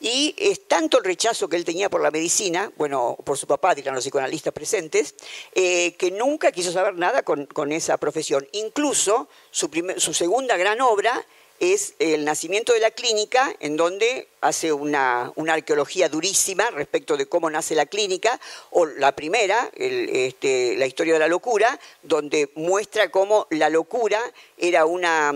Y 0.00 0.34
es 0.38 0.66
tanto 0.66 0.98
el 0.98 1.04
rechazo 1.04 1.46
que 1.48 1.56
él 1.56 1.64
tenía 1.64 1.90
por 1.90 2.00
la 2.00 2.10
medicina, 2.10 2.72
bueno, 2.76 3.16
por 3.22 3.36
su 3.36 3.46
papá, 3.46 3.74
dirán 3.74 3.94
los 3.94 4.02
psicoanalistas 4.02 4.52
presentes, 4.52 5.14
eh, 5.54 5.92
que 5.92 6.10
nunca 6.10 6.50
quiso 6.50 6.72
saber 6.72 6.94
nada 6.94 7.22
con, 7.22 7.46
esa 7.70 7.98
profesión. 7.98 8.48
Incluso 8.52 9.28
su, 9.50 9.70
su 9.98 10.14
segunda 10.14 10.56
gran 10.56 10.80
obra 10.80 11.24
es 11.60 11.94
el 11.98 12.24
nacimiento 12.24 12.72
de 12.72 12.80
la 12.80 12.90
clínica, 12.90 13.54
en 13.60 13.76
donde 13.76 14.28
hace 14.40 14.72
una, 14.72 15.32
arqueología 15.48 16.08
durísima 16.08 16.70
respecto 16.70 17.16
de 17.18 17.26
cómo 17.26 17.50
nace 17.50 17.74
la 17.74 17.86
clínica, 17.86 18.40
o 18.70 18.86
la 18.86 19.14
primera, 19.14 19.70
este, 19.74 20.76
la 20.76 20.86
historia 20.86 21.12
de 21.12 21.20
la 21.20 21.28
locura, 21.28 21.78
donde 22.02 22.50
muestra 22.54 23.10
cómo 23.10 23.46
la 23.50 23.68
locura 23.68 24.20
era 24.56 24.86
una 24.86 25.32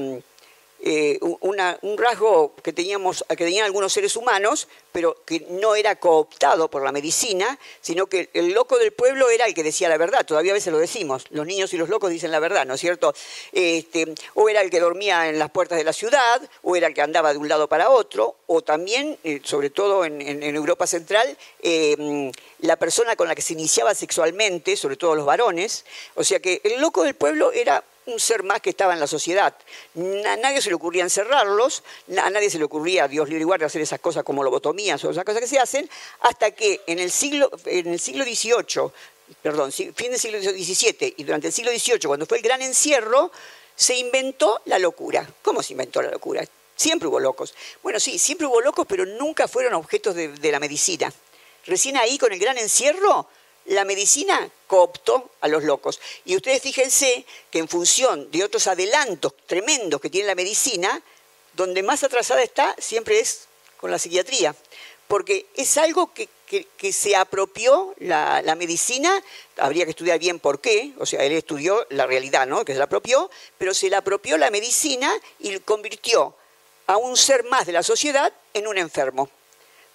eh, 0.87 1.19
un 1.21 1.97
rasgo 1.97 2.55
que, 2.63 2.75
teníamos, 2.75 3.25
que 3.27 3.37
tenían 3.37 3.65
algunos 3.65 3.91
seres 3.91 4.17
humanos, 4.17 4.69
pero 4.93 5.17
que 5.25 5.47
no 5.49 5.75
era 5.75 5.97
cooptado 5.97 6.69
por 6.69 6.85
la 6.85 6.93
medicina, 6.93 7.59
sino 7.81 8.07
que 8.07 8.29
el 8.35 8.53
loco 8.53 8.77
del 8.77 8.93
pueblo 8.93 9.31
era 9.31 9.47
el 9.47 9.55
que 9.55 9.63
decía 9.63 9.89
la 9.89 9.97
verdad. 9.97 10.27
Todavía 10.27 10.53
a 10.53 10.55
veces 10.55 10.71
lo 10.75 10.79
decimos, 10.79 11.25
los 11.31 11.47
niños 11.47 11.73
y 11.73 11.79
los 11.79 11.89
locos 11.89 12.11
dicen 12.11 12.31
la 12.31 12.39
verdad, 12.39 12.67
¿no 12.67 12.75
es 12.75 12.81
cierto? 12.83 13.15
Este, 13.53 14.15
o 14.35 14.51
era 14.51 14.61
el 14.61 14.69
que 14.69 14.79
dormía 14.79 15.31
en 15.31 15.39
las 15.39 15.51
puertas 15.51 15.79
de 15.79 15.85
la 15.85 15.95
ciudad, 15.95 16.43
o 16.61 16.77
era 16.77 16.89
el 16.89 16.93
que 16.93 17.01
andaba 17.01 17.33
de 17.33 17.39
un 17.39 17.49
lado 17.49 17.67
para 17.67 17.89
otro, 17.89 18.37
o 18.47 18.61
también, 18.61 19.19
eh, 19.25 19.41
sobre 19.43 19.71
todo 19.71 20.05
en, 20.05 20.43
Europa 20.55 20.87
Central, 20.87 21.35
eh, 21.63 22.31
la 22.59 22.77
persona 22.77 23.17
con 23.17 23.27
la 23.27 23.35
que 23.35 23.41
se 23.41 23.55
iniciaba 23.55 23.95
sexualmente, 23.95 24.77
sobre 24.77 24.97
todo 24.97 25.15
los 25.15 25.25
varones. 25.25 25.87
O 26.15 26.25
sea 26.25 26.41
que 26.41 26.61
el 26.63 26.79
loco 26.79 27.05
del 27.05 27.15
pueblo 27.15 27.53
era 27.53 27.83
un 28.07 28.21
ser 28.21 28.43
más 28.43 28.61
que 28.61 28.71
estaba 28.71 28.93
en 28.93 29.01
la 29.01 29.07
sociedad. 29.07 29.55
A 29.97 30.37
nadie 30.37 30.61
se 30.61 30.69
le 30.69 30.75
ocurría 30.75 31.03
encerrarlos, 31.03 31.83
a 32.17 32.31
nadie 32.31 32.51
se 32.51 32.59
le 32.59 32.65
ocurría, 32.65 33.09
Dios 33.09 33.29
libre 33.29 33.43
y 33.43 33.45
guardia, 33.45 33.67
hacer 33.67 33.83
esas 33.83 34.01
cosas 34.01 34.25
como 34.25 34.43
lobotomías 34.43 35.03
o 35.05 35.11
esas 35.11 35.25
cosas 35.25 35.41
que 35.41 35.49
se 35.49 35.59
hacen, 35.59 35.89
hasta 36.21 36.51
que 36.51 36.83
en 36.87 36.99
el 36.99 37.11
siglo, 37.11 37.51
en 37.65 37.89
el 37.89 38.01
siglo 38.01 38.25
XVIII, 38.25 38.91
perdón, 39.43 39.73
fin 39.73 40.11
del 40.11 40.19
siglo 40.19 40.41
XVII 40.41 41.15
y 41.17 41.25
durante 41.25 41.49
el 41.49 41.53
siglo 41.53 41.71
XVIII, 41.71 42.07
cuando 42.07 42.27
fue 42.27 42.39
el 42.39 42.43
gran 42.43 42.63
encierro, 42.63 43.31
se 43.75 43.97
inventó 43.97 44.61
la 44.67 44.79
locura. 44.79 45.29
¿Cómo 45.43 45.63
se 45.63 45.73
inventó 45.73 46.03
la 46.03 46.11
locura? 46.11 46.45
Siempre 46.77 47.09
hubo 47.09 47.21
locos. 47.21 47.55
Bueno, 47.83 47.99
sí, 48.01 48.19
siempre 48.19 48.47
hubo 48.47 48.61
locos, 48.61 48.87
pero 48.89 49.07
nunca 49.07 49.49
fueron 49.49 49.75
objetos 49.75 50.15
de 50.15 50.53
la 50.53 50.61
medicina. 50.61 51.13
Recién 51.67 51.97
ahí, 51.97 52.19
con 52.19 52.33
el 52.33 52.39
gran 52.39 52.59
encierro, 52.59 53.29
la 53.67 53.85
medicina 53.85 54.51
cooptó 54.67 55.31
a 55.41 55.49
los 55.49 55.65
locos. 55.65 56.01
Y 56.25 56.37
ustedes 56.37 56.63
fíjense 56.63 57.25
que 57.51 57.59
en 57.59 57.69
función 57.69 58.31
de 58.31 58.45
otros 58.45 58.67
adelantos 58.67 59.35
tremendos 59.47 60.01
que 60.01 60.11
tiene 60.11 60.29
la 60.29 60.35
medicina, 60.35 61.03
donde 61.55 61.83
más 61.83 62.03
atrasada 62.03 62.43
está 62.43 62.75
siempre 62.79 63.21
es 63.21 63.47
con 63.79 63.91
la 63.91 63.99
psiquiatría, 63.99 64.55
porque 65.09 65.47
es 65.55 65.77
algo 65.77 66.13
que, 66.13 66.29
se 66.93 67.17
apropió 67.17 67.95
la, 67.99 68.43
medicina, 68.57 69.23
habría 69.57 69.85
que 69.85 69.91
estudiar 69.91 70.19
bien 70.19 70.39
por 70.39 70.61
qué, 70.61 70.93
o 70.99 71.07
sea, 71.07 71.25
él 71.25 71.33
estudió 71.33 71.87
la 71.91 72.07
realidad, 72.07 72.47
¿no? 72.47 72.65
que 72.65 72.73
se 72.73 72.79
la 72.79 72.85
apropió, 72.85 73.31
pero 73.59 73.75
se 73.75 73.91
la 73.91 73.99
apropió 73.99 74.39
la 74.39 74.51
medicina 74.51 75.13
y 75.41 75.59
convirtió 75.61 76.35
a 76.87 76.97
un 76.97 77.17
ser 77.17 77.45
más 77.45 77.67
de 77.67 77.73
la 77.73 77.83
sociedad 77.83 78.33
en 78.53 78.67
un 78.67 78.79
enfermo, 78.79 79.29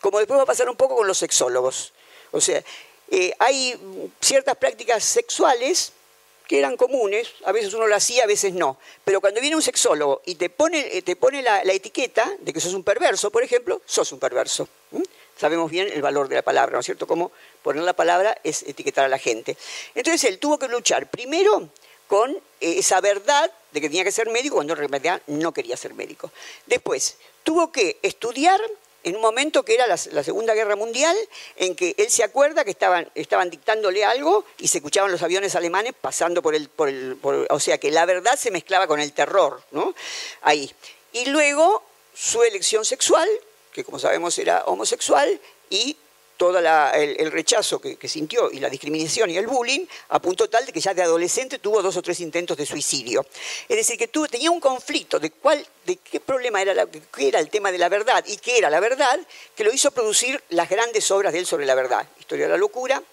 como 0.02 0.20
después 0.20 0.38
va 0.38 0.44
a 0.44 0.48
pasar 0.48 0.70
un 0.70 0.76
poco 0.76 0.98
con 0.98 1.08
los 1.08 1.18
sexólogos. 1.18 1.94
O 2.32 2.42
sea, 2.42 2.64
eh, 3.12 3.34
hay 3.40 3.76
ciertas 4.22 4.56
prácticas 4.58 5.04
sexuales 5.04 5.94
que 6.50 6.58
eran 6.58 6.78
comunes, 6.78 7.30
a 7.46 7.52
veces 7.52 7.74
uno 7.76 7.86
lo 7.86 7.96
hacía, 7.96 8.24
a 8.24 8.28
veces 8.28 8.54
no. 8.54 8.78
Pero 9.06 9.22
cuando 9.22 9.40
viene 9.40 9.56
un 9.56 9.62
sexólogo 9.62 10.24
y 10.26 10.34
te 10.34 10.50
pone, 10.50 10.98
eh, 10.98 11.04
te 11.04 11.16
pone 11.16 11.44
la, 11.44 11.62
etiqueta 11.62 12.28
de 12.40 12.52
que 12.52 12.60
sos 12.60 12.74
un 12.74 12.84
perverso, 12.84 13.30
por 13.30 13.44
ejemplo, 13.44 13.82
sos 13.86 14.12
un 14.12 14.20
perverso. 14.20 14.68
Sabemos 15.38 15.70
bien 15.70 15.90
el 15.94 16.02
valor 16.02 16.28
de 16.28 16.36
la 16.36 16.42
palabra, 16.42 16.74
¿no 16.74 16.80
es 16.80 16.86
cierto? 16.86 17.06
Cómo 17.06 17.32
poner 17.62 17.84
la 17.84 17.94
palabra 17.94 18.36
es 18.44 18.64
etiquetar 18.64 19.06
a 19.06 19.10
la 19.10 19.20
gente. 19.20 19.56
Entonces 19.94 20.24
él 20.24 20.40
tuvo 20.40 20.58
que 20.58 20.68
luchar 20.68 21.10
primero 21.10 21.70
con 22.08 22.32
eh, 22.32 22.40
esa 22.80 23.00
verdad 23.00 23.52
de 23.72 23.80
que 23.80 23.88
tenía 23.88 24.04
que 24.04 24.12
ser 24.12 24.28
médico 24.32 24.56
cuando 24.56 24.74
en 24.74 24.90
realidad 24.90 25.22
no 25.28 25.54
quería 25.54 25.78
ser 25.78 25.94
médico. 25.94 26.32
Después, 26.66 27.18
tuvo 27.44 27.72
que 27.72 28.00
estudiar 28.02 28.60
en 29.04 29.16
un 29.16 29.22
momento 29.22 29.64
que 29.64 29.76
era 29.76 29.88
la, 29.88 29.98
Segunda 29.98 30.54
Guerra 30.54 30.76
Mundial, 30.76 31.16
en 31.56 31.76
que 31.76 31.96
él 31.98 32.10
se 32.10 32.24
acuerda 32.24 32.64
que 32.64 32.72
estaban, 32.72 33.10
dictándole 33.50 34.04
algo 34.06 34.46
y 34.58 34.68
se 34.68 34.80
escuchaban 34.80 35.12
los 35.12 35.22
aviones 35.22 35.56
alemanes 35.56 35.94
pasando 36.00 36.42
por 36.42 36.56
el 36.56 36.70
o 37.50 37.60
sea 37.60 37.78
que 37.78 37.92
la 37.92 38.06
verdad 38.06 38.36
se 38.38 38.52
mezclaba 38.52 38.88
con 38.88 39.00
el 39.00 39.14
terror, 39.14 39.62
¿no? 39.72 39.94
Ahí. 40.42 40.72
Y 41.14 41.26
luego 41.26 41.84
su 42.14 42.44
elección 42.44 42.86
sexual, 42.86 43.30
que 43.72 43.84
como 43.84 44.00
sabemos 44.00 44.38
era 44.38 44.64
homosexual, 44.66 45.40
y 45.70 45.98
todo 46.40 46.58
el, 46.58 47.32
rechazo 47.34 47.82
que, 47.82 48.08
sintió 48.08 48.50
y 48.50 48.62
la 48.62 48.70
discriminación 48.70 49.30
y 49.30 49.36
el 49.36 49.46
bullying, 49.46 49.86
a 50.08 50.22
punto 50.22 50.50
tal 50.50 50.66
de 50.66 50.72
que 50.72 50.80
ya 50.80 50.94
de 50.94 51.02
adolescente 51.02 51.60
tuvo 51.60 51.82
dos 51.82 51.98
o 51.98 52.02
tres 52.02 52.22
intentos 52.22 52.56
de 52.56 52.66
suicidio. 52.66 53.26
Es 53.68 53.76
decir, 53.76 53.98
que 53.98 54.08
tuvo, 54.08 54.26
tenía 54.26 54.50
un 54.50 54.62
conflicto 54.62 55.20
de, 55.20 55.32
cuál, 55.32 55.68
de 55.86 55.98
qué 55.98 56.22
problema 56.22 56.62
era, 56.62 56.88
qué 56.88 57.28
era 57.28 57.42
el 57.42 57.50
tema 57.50 57.74
de 57.74 57.78
la 57.78 57.90
verdad 57.90 58.24
y 58.26 58.38
qué 58.38 58.58
era 58.58 58.70
la 58.70 58.80
verdad, 58.80 59.20
que 59.54 59.66
lo 59.66 59.74
hizo 59.74 59.92
producir 59.92 60.42
las 60.48 60.70
grandes 60.70 61.12
obras 61.12 61.34
de 61.34 61.40
él 61.40 61.46
sobre 61.46 61.66
la 61.66 61.76
verdad. 61.76 62.08
Historia 62.18 62.46
de 62.46 62.54
la 62.54 62.58
locura, 62.58 63.04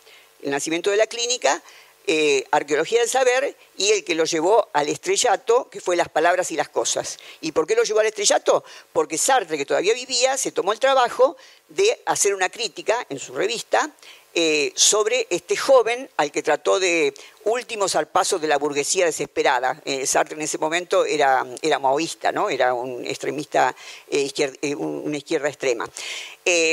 el 0.45 0.51
nacimiento 0.53 0.93
de 0.93 0.97
la 0.97 1.09
clínica, 1.09 1.61
eh, 2.07 2.45
Arqueología 2.51 3.01
del 3.01 3.09
Saber 3.09 3.57
y 3.77 3.91
el 3.91 4.05
que 4.05 4.15
lo 4.15 4.25
llevó 4.25 4.69
al 4.73 4.89
estrellato, 4.89 5.69
que 5.69 5.81
fue 5.81 5.97
Las 5.97 6.09
Palabras 6.09 6.51
y 6.51 6.57
las 6.57 6.69
Cosas. 6.69 7.19
¿Y 7.41 7.53
por 7.53 7.67
qué 7.67 7.75
lo 7.75 7.83
llevó 7.83 8.01
al 8.01 8.07
estrellato? 8.07 8.65
Porque 8.93 9.19
Sartre, 9.19 9.59
que 9.59 9.67
todavía 9.67 9.95
vivía, 9.95 10.37
se 10.37 10.53
tomó 10.53 10.73
el 10.73 10.79
trabajo 10.79 11.37
de 11.69 12.01
hacer 12.07 12.35
una 12.35 12.49
crítica 12.49 13.05
en 13.09 13.19
su 13.19 13.35
revista 13.35 13.91
eh, 14.39 14.71
sobre 14.75 15.27
este 15.31 15.57
joven 15.57 16.11
al 16.19 16.31
que 16.31 16.43
trató 16.43 16.79
de 16.79 17.15
últimos 17.45 17.97
al 17.97 18.09
paso 18.09 18.39
de 18.39 18.47
la 18.47 18.59
burguesía 18.59 19.07
desesperada. 19.07 19.81
Eh, 19.87 20.07
Sartre 20.07 20.37
en 20.37 20.43
ese 20.43 20.59
momento 20.59 21.07
era, 21.07 21.47
era 21.63 21.79
maoísta, 21.79 22.33
¿no? 22.33 22.51
era 22.51 22.75
un 22.75 23.03
extremista, 23.07 23.75
eh, 24.11 24.31
una 24.77 25.17
izquierda 25.17 25.49
extrema. 25.49 25.89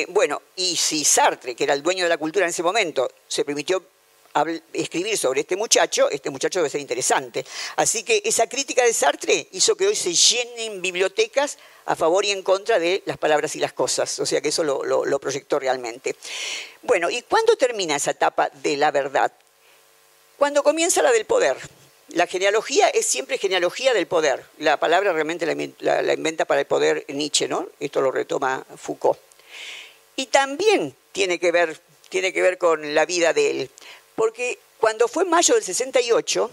bueno, 0.10 0.42
y 0.58 0.76
si 0.76 1.06
Sartre, 1.06 1.56
que 1.56 1.64
era 1.64 1.74
el 1.74 1.82
dueño 1.82 2.04
de 2.04 2.10
la 2.10 2.18
cultura 2.18 2.46
en 2.46 2.50
ese 2.50 2.64
momento, 2.64 3.10
se 3.30 3.46
permitió 3.46 3.82
escribir 4.74 5.18
sobre 5.18 5.42
este 5.42 5.56
muchacho, 5.56 6.10
este 6.10 6.30
muchacho 6.30 6.60
debe 6.60 6.70
ser 6.70 6.82
interesante. 6.82 7.46
Así 7.76 8.04
que 8.04 8.22
esa 8.26 8.48
crítica 8.48 8.84
de 8.84 8.94
Sartre 8.94 9.48
hizo 9.52 9.76
que 9.76 9.88
hoy 9.88 9.96
se 9.96 10.14
llenen 10.14 10.82
bibliotecas 10.82 11.58
a 11.86 11.96
favor 11.96 12.26
y 12.26 12.32
en 12.32 12.42
contra 12.42 12.80
de 12.80 13.04
las 13.06 13.18
palabras 13.18 13.56
y 13.56 13.60
las 13.60 13.74
cosas. 13.74 14.20
O 14.20 14.26
sea 14.26 14.42
que 14.42 14.50
eso 14.50 14.64
lo, 14.64 15.20
proyectó 15.20 15.60
realmente. 15.60 16.16
Bueno, 16.82 17.10
¿y 17.10 17.22
cuándo 17.24 17.56
termina 17.56 17.96
esa 17.96 18.12
etapa 18.12 18.50
de 18.50 18.78
la 18.78 18.92
verdad? 18.92 19.32
Cuando 20.38 20.64
comienza 20.64 21.02
la 21.02 21.12
del 21.12 21.26
poder. 21.26 21.58
La 22.10 22.28
genealogía 22.28 22.90
es 22.90 23.08
siempre 23.08 23.38
genealogía 23.38 23.94
del 23.94 24.08
poder. 24.08 24.44
La 24.60 24.78
palabra 24.78 25.14
realmente 25.14 25.46
la, 25.80 26.02
la 26.02 26.14
inventa 26.14 26.46
para 26.46 26.60
el 26.60 26.68
poder 26.68 27.06
Nietzsche, 27.08 27.48
¿no? 27.48 27.70
Esto 27.80 28.02
lo 28.02 28.12
retoma 28.12 28.64
Foucault. 28.78 29.18
Y 30.16 30.28
también 30.28 30.96
tiene 31.12 31.40
que 31.40 31.52
ver, 31.52 31.80
tiene 32.10 32.34
que 32.34 32.42
ver 32.42 32.58
con 32.58 32.94
la 32.94 33.06
vida 33.06 33.34
de 33.34 33.50
él. 33.50 33.70
Porque 34.16 34.60
cuando 34.80 35.08
fue 35.08 35.26
mayo 35.26 35.56
del 35.56 35.64
68, 35.64 36.52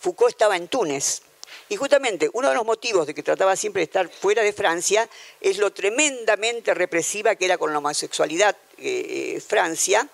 Foucault 0.00 0.30
estaba 0.30 0.56
en 0.56 0.68
Túnez. 0.68 1.22
Y 1.68 1.76
justamente 1.76 2.30
uno 2.32 2.48
de 2.48 2.54
los 2.54 2.64
motivos 2.64 3.06
de 3.06 3.14
que 3.14 3.22
trataba 3.22 3.56
siempre 3.56 3.80
de 3.80 3.84
estar 3.84 4.08
fuera 4.08 4.42
de 4.42 4.52
Francia 4.52 5.08
es 5.40 5.58
lo 5.58 5.72
tremendamente 5.72 6.74
represiva 6.74 7.34
que 7.34 7.44
era 7.44 7.58
con 7.58 7.72
la 7.72 7.78
homosexualidad 7.78 8.56
eh, 8.78 9.36
eh, 9.36 9.40
Francia, 9.40 10.08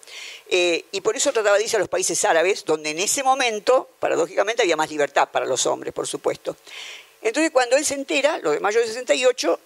eh, 0.51 0.85
y 0.93 1.01
por 1.01 1.17
eso 1.17 1.33
trataba 1.33 1.57
de 1.57 1.65
irse 1.65 1.77
a 1.77 1.81
los 1.81 1.89
países 1.89 2.23
árabes, 2.25 2.65
donde 2.65 2.91
en 2.91 2.99
ese 2.99 3.23
momento, 3.23 3.89
paradójicamente, 3.99 4.63
había 4.63 4.77
más 4.77 4.91
libertad 4.91 5.29
para 5.31 5.47
los 5.47 5.65
hombres, 5.67 5.95
por 5.95 6.07
supuesto. 6.07 6.57
Entonces, 7.23 7.51
cuando 7.51 7.77
él 7.77 7.85
se 7.85 7.95
entera, 7.95 8.39
lo 8.39 8.51
de 8.51 8.61
mayo 8.61 8.79
del 8.81 8.89
68, 8.89 9.59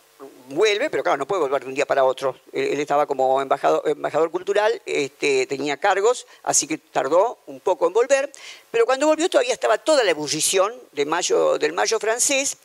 vuelve, 0.54 0.90
pero 0.90 1.02
claro, 1.02 1.18
no 1.18 1.26
puede 1.26 1.42
volver 1.42 1.62
de 1.62 1.68
un 1.68 1.74
día 1.74 1.86
para 1.86 2.04
otro. 2.04 2.36
Él, 2.52 2.78
estaba 2.80 3.06
como 3.06 3.40
embajador, 3.40 4.30
cultural, 4.30 4.80
este, 4.86 5.46
tenía 5.46 5.76
cargos, 5.76 6.26
así 6.42 6.66
que 6.66 6.78
tardó 6.78 7.38
un 7.46 7.60
poco 7.60 7.86
en 7.86 7.92
volver, 7.92 8.32
pero 8.70 8.86
cuando 8.86 9.06
volvió 9.06 9.28
todavía 9.28 9.52
estaba 9.52 9.78
toda 9.78 10.04
la 10.04 10.10
ebullición 10.10 10.72
de 10.92 11.06
mayo, 11.06 11.58
del 11.58 11.72
mayo 11.72 11.98
francés 11.98 12.56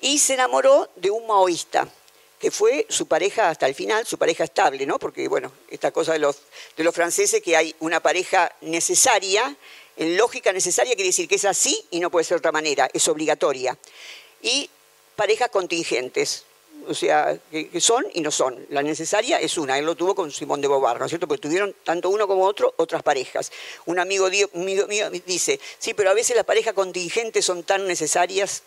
y 0.00 0.18
se 0.18 0.34
enamoró 0.34 0.88
de 0.96 1.10
un 1.10 1.26
maoísta 1.26 1.88
que 2.40 2.50
fue 2.50 2.86
su 2.88 3.06
pareja 3.06 3.50
hasta 3.50 3.66
el 3.66 3.74
final, 3.74 4.06
su 4.06 4.16
pareja 4.16 4.44
estable, 4.44 4.86
¿no? 4.86 4.98
Porque, 4.98 5.28
bueno, 5.28 5.52
esta 5.68 5.90
cosa 5.90 6.14
de 6.14 6.20
los, 6.20 6.38
de 6.74 6.84
los 6.84 6.94
franceses, 6.94 7.42
que 7.42 7.54
hay 7.54 7.76
una 7.80 8.00
pareja 8.00 8.50
necesaria, 8.62 9.54
en 9.98 10.16
lógica 10.16 10.50
necesaria 10.50 10.94
quiere 10.94 11.10
decir 11.10 11.28
que 11.28 11.34
es 11.34 11.44
así 11.44 11.86
y 11.90 12.00
no 12.00 12.10
puede 12.10 12.24
ser 12.24 12.36
de 12.36 12.38
otra 12.38 12.52
manera, 12.52 12.88
es 12.94 13.06
obligatoria. 13.08 13.76
Y 14.40 14.70
parejas 15.16 15.50
contingentes, 15.50 16.44
o 16.88 16.94
sea, 16.94 17.38
que, 17.50 17.80
son 17.80 18.06
y 18.14 18.20
no 18.20 18.30
son. 18.30 18.66
La 18.70 18.82
necesaria 18.82 19.38
es 19.38 19.58
una, 19.58 19.78
él 19.78 19.84
lo 19.84 19.94
tuvo 19.94 20.14
con 20.14 20.30
Simón 20.30 20.60
de 20.60 20.68
Bobar, 20.68 20.98
¿no 20.98 21.06
es 21.06 21.10
cierto? 21.10 21.28
Porque 21.28 21.42
tuvieron 21.42 21.74
tanto 21.84 22.10
uno 22.10 22.26
como 22.26 22.44
otro 22.44 22.74
otras 22.76 23.02
parejas. 23.02 23.50
Un 23.86 23.98
amigo 23.98 24.28
mío, 24.54 25.10
dice, 25.26 25.60
sí, 25.78 25.94
pero 25.94 26.10
a 26.10 26.14
veces 26.14 26.36
las 26.36 26.44
parejas 26.44 26.74
contingentes 26.74 27.44
son 27.44 27.62
tan 27.62 27.86
necesarias. 27.86 28.62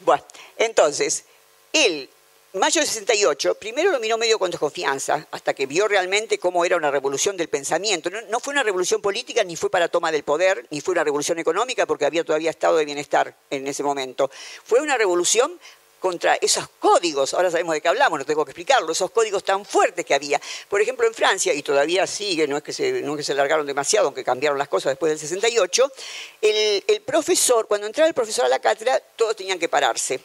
Bueno, 0.00 0.24
entonces, 0.56 1.24
él, 1.72 2.08
mayo 2.54 2.80
de 2.80 2.86
68, 2.86 3.54
primero 3.56 3.90
lo 3.90 4.00
miró 4.00 4.16
medio 4.16 4.38
con 4.38 4.50
desconfianza, 4.50 5.26
hasta 5.30 5.54
que 5.54 5.66
vio 5.66 5.88
realmente 5.88 6.38
cómo 6.38 6.64
era 6.64 6.76
una 6.76 6.90
revolución 6.90 7.36
del 7.36 7.48
pensamiento. 7.48 8.10
No, 8.10 8.20
no, 8.22 8.40
fue 8.40 8.52
una 8.52 8.62
revolución 8.62 9.02
política, 9.02 9.44
ni 9.44 9.56
fue 9.56 9.70
para 9.70 9.88
toma 9.88 10.10
del 10.10 10.22
poder, 10.22 10.66
ni 10.70 10.80
fue 10.80 10.92
una 10.92 11.04
revolución 11.04 11.38
económica, 11.38 11.86
porque 11.86 12.06
había 12.06 12.24
todavía 12.24 12.50
estado 12.50 12.76
de 12.76 12.84
bienestar 12.84 13.36
en 13.50 13.66
ese 13.66 13.82
momento. 13.82 14.30
Fue 14.64 14.80
una 14.80 14.96
revolución 14.96 15.58
contra 16.00 16.34
esos 16.34 16.66
códigos, 16.80 17.34
ahora 17.34 17.50
sabemos 17.50 17.74
de 17.74 17.80
qué 17.80 17.88
hablamos, 17.88 18.18
no 18.18 18.24
tengo 18.24 18.44
que 18.44 18.50
explicarlo, 18.50 18.90
esos 18.90 19.10
códigos 19.10 19.44
tan 19.44 19.64
fuertes 19.64 20.04
que 20.04 20.14
había. 20.14 20.40
Por 20.68 20.80
ejemplo, 20.80 21.06
en 21.06 21.14
Francia, 21.14 21.54
y 21.54 21.62
todavía 21.62 22.06
sigue, 22.06 22.48
no 22.48 22.56
es 22.56 22.62
que 22.62 22.72
se, 22.72 23.02
no 23.02 23.16
que 23.16 23.22
se 23.22 23.34
largaron 23.34 23.66
demasiado, 23.66 24.06
aunque 24.06 24.24
cambiaron 24.24 24.58
las 24.58 24.68
cosas 24.68 24.92
después 24.92 25.10
del 25.10 25.18
68, 25.18 25.92
el, 26.40 26.84
el 26.86 27.00
profesor, 27.02 27.68
cuando 27.68 27.86
entraba 27.86 28.08
el 28.08 28.14
profesor 28.14 28.46
a 28.46 28.48
la 28.48 28.58
cátedra, 28.58 28.98
todos 29.16 29.36
tenían 29.36 29.58
que 29.58 29.68
pararse. 29.68 30.20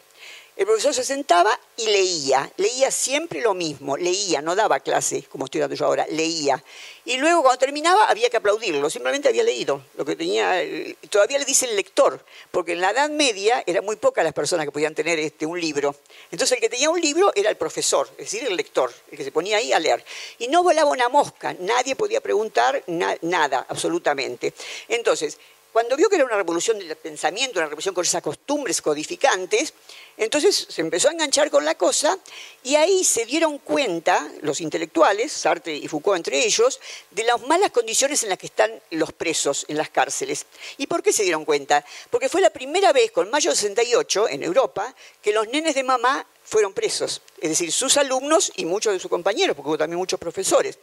El 0.55 0.65
profesor 0.65 0.93
se 0.93 1.03
sentaba 1.03 1.59
y 1.75 1.85
leía, 1.87 2.49
leía 2.55 2.89
siempre 2.89 3.41
lo 3.41 3.53
mismo, 3.53 3.97
leía, 3.97 4.41
no 4.41 4.55
daba 4.55 4.79
clase 4.79 5.23
como 5.23 5.45
estoy 5.45 5.59
dando 5.59 5.75
yo 5.75 5.85
ahora, 5.85 6.07
leía. 6.09 6.63
Y 7.03 7.17
luego 7.17 7.41
cuando 7.41 7.59
terminaba 7.59 8.07
había 8.09 8.29
que 8.29 8.37
aplaudirlo, 8.37 8.89
simplemente 8.89 9.27
había 9.27 9.43
leído 9.43 9.81
lo 9.97 10.05
que 10.05 10.15
tenía, 10.15 10.61
todavía 11.09 11.39
le 11.39 11.45
dice 11.45 11.65
el 11.65 11.75
lector, 11.75 12.23
porque 12.51 12.71
en 12.71 12.79
la 12.79 12.91
Edad 12.91 13.09
Media 13.09 13.63
eran 13.67 13.83
muy 13.83 13.97
pocas 13.97 14.23
las 14.23 14.33
personas 14.33 14.65
que 14.65 14.71
podían 14.71 14.95
tener 14.95 15.19
este, 15.19 15.45
un 15.45 15.59
libro. 15.59 15.93
Entonces 16.31 16.53
el 16.53 16.61
que 16.61 16.69
tenía 16.69 16.89
un 16.89 17.01
libro 17.01 17.33
era 17.35 17.49
el 17.49 17.57
profesor, 17.57 18.07
es 18.11 18.31
decir, 18.31 18.47
el 18.47 18.55
lector, 18.55 18.93
el 19.11 19.17
que 19.17 19.25
se 19.25 19.33
ponía 19.33 19.57
ahí 19.57 19.73
a 19.73 19.79
leer. 19.79 20.05
Y 20.39 20.47
no 20.47 20.63
volaba 20.63 20.89
una 20.89 21.09
mosca, 21.09 21.53
nadie 21.59 21.97
podía 21.97 22.21
preguntar 22.21 22.81
nada, 22.87 23.65
absolutamente. 23.67 24.53
Entonces, 24.87 25.37
cuando 25.75 25.97
vio 25.97 26.07
que 26.07 26.15
era 26.15 26.23
una 26.23 26.37
revolución 26.37 26.79
del 26.79 26.95
pensamiento, 26.95 27.59
una 27.59 27.65
revolución 27.65 27.93
con 27.93 28.05
esas 28.05 28.21
costumbres 28.21 28.81
codificantes, 28.81 29.73
entonces 30.15 30.67
se 30.69 30.79
empezó 30.79 31.09
a 31.09 31.11
enganchar 31.11 31.51
con 31.51 31.65
la 31.65 31.75
cosa 31.75 32.17
y 32.63 32.75
ahí 32.75 33.03
se 33.03 33.25
dieron 33.25 33.57
cuenta 33.57 34.31
los 34.41 34.61
intelectuales, 34.61 35.33
Sartre 35.33 35.75
y 35.75 35.85
Foucault 35.89 36.15
entre 36.15 36.45
ellos, 36.45 36.79
de 37.11 37.25
las 37.25 37.41
malas 37.41 37.71
condiciones 37.71 38.23
en 38.23 38.29
las 38.29 38.37
que 38.37 38.45
están 38.45 38.71
los 38.91 39.11
presos 39.11 39.65
en 39.67 39.75
las 39.75 39.89
cárceles. 39.89 40.45
¿Y 40.77 40.87
por 40.87 41.03
qué 41.03 41.11
se 41.11 41.23
dieron 41.23 41.43
cuenta? 41.43 41.83
Porque 42.09 42.29
fue 42.29 42.39
la 42.39 42.51
primera 42.51 42.93
vez, 42.93 43.11
con 43.11 43.29
mayo 43.29 43.49
de 43.49 43.57
68, 43.57 44.29
en 44.29 44.43
Europa, 44.43 44.95
que 45.21 45.33
los 45.33 45.49
nenes 45.49 45.75
de 45.75 45.83
mamá 45.83 46.25
fueron 46.45 46.71
presos, 46.71 47.21
es 47.41 47.49
decir, 47.49 47.73
sus 47.73 47.97
alumnos 47.97 48.53
y 48.55 48.63
muchos 48.63 48.93
de 48.93 48.99
sus 48.99 49.09
compañeros, 49.09 49.57
porque 49.57 49.67
hubo 49.67 49.77
también 49.77 49.97
muchos 49.97 50.21
profesores. 50.21 50.79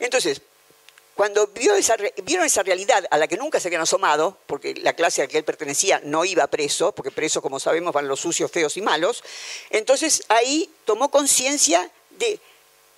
Entonces, 0.00 0.42
cuando 1.14 1.46
vio 1.48 1.74
esa, 1.74 1.96
vieron 2.24 2.46
esa 2.46 2.62
realidad 2.62 3.04
a 3.10 3.18
la 3.18 3.28
que 3.28 3.36
nunca 3.36 3.60
se 3.60 3.68
habían 3.68 3.82
asomado, 3.82 4.38
porque 4.46 4.74
la 4.74 4.94
clase 4.94 5.22
a 5.22 5.24
la 5.24 5.28
que 5.28 5.38
él 5.38 5.44
pertenecía 5.44 6.00
no 6.04 6.24
iba 6.24 6.46
preso, 6.46 6.92
porque 6.92 7.10
preso, 7.10 7.42
como 7.42 7.60
sabemos, 7.60 7.92
van 7.92 8.08
los 8.08 8.20
sucios, 8.20 8.50
feos 8.50 8.76
y 8.76 8.82
malos, 8.82 9.22
entonces 9.70 10.22
ahí 10.28 10.70
tomó 10.84 11.10
conciencia 11.10 11.90
de, 12.10 12.40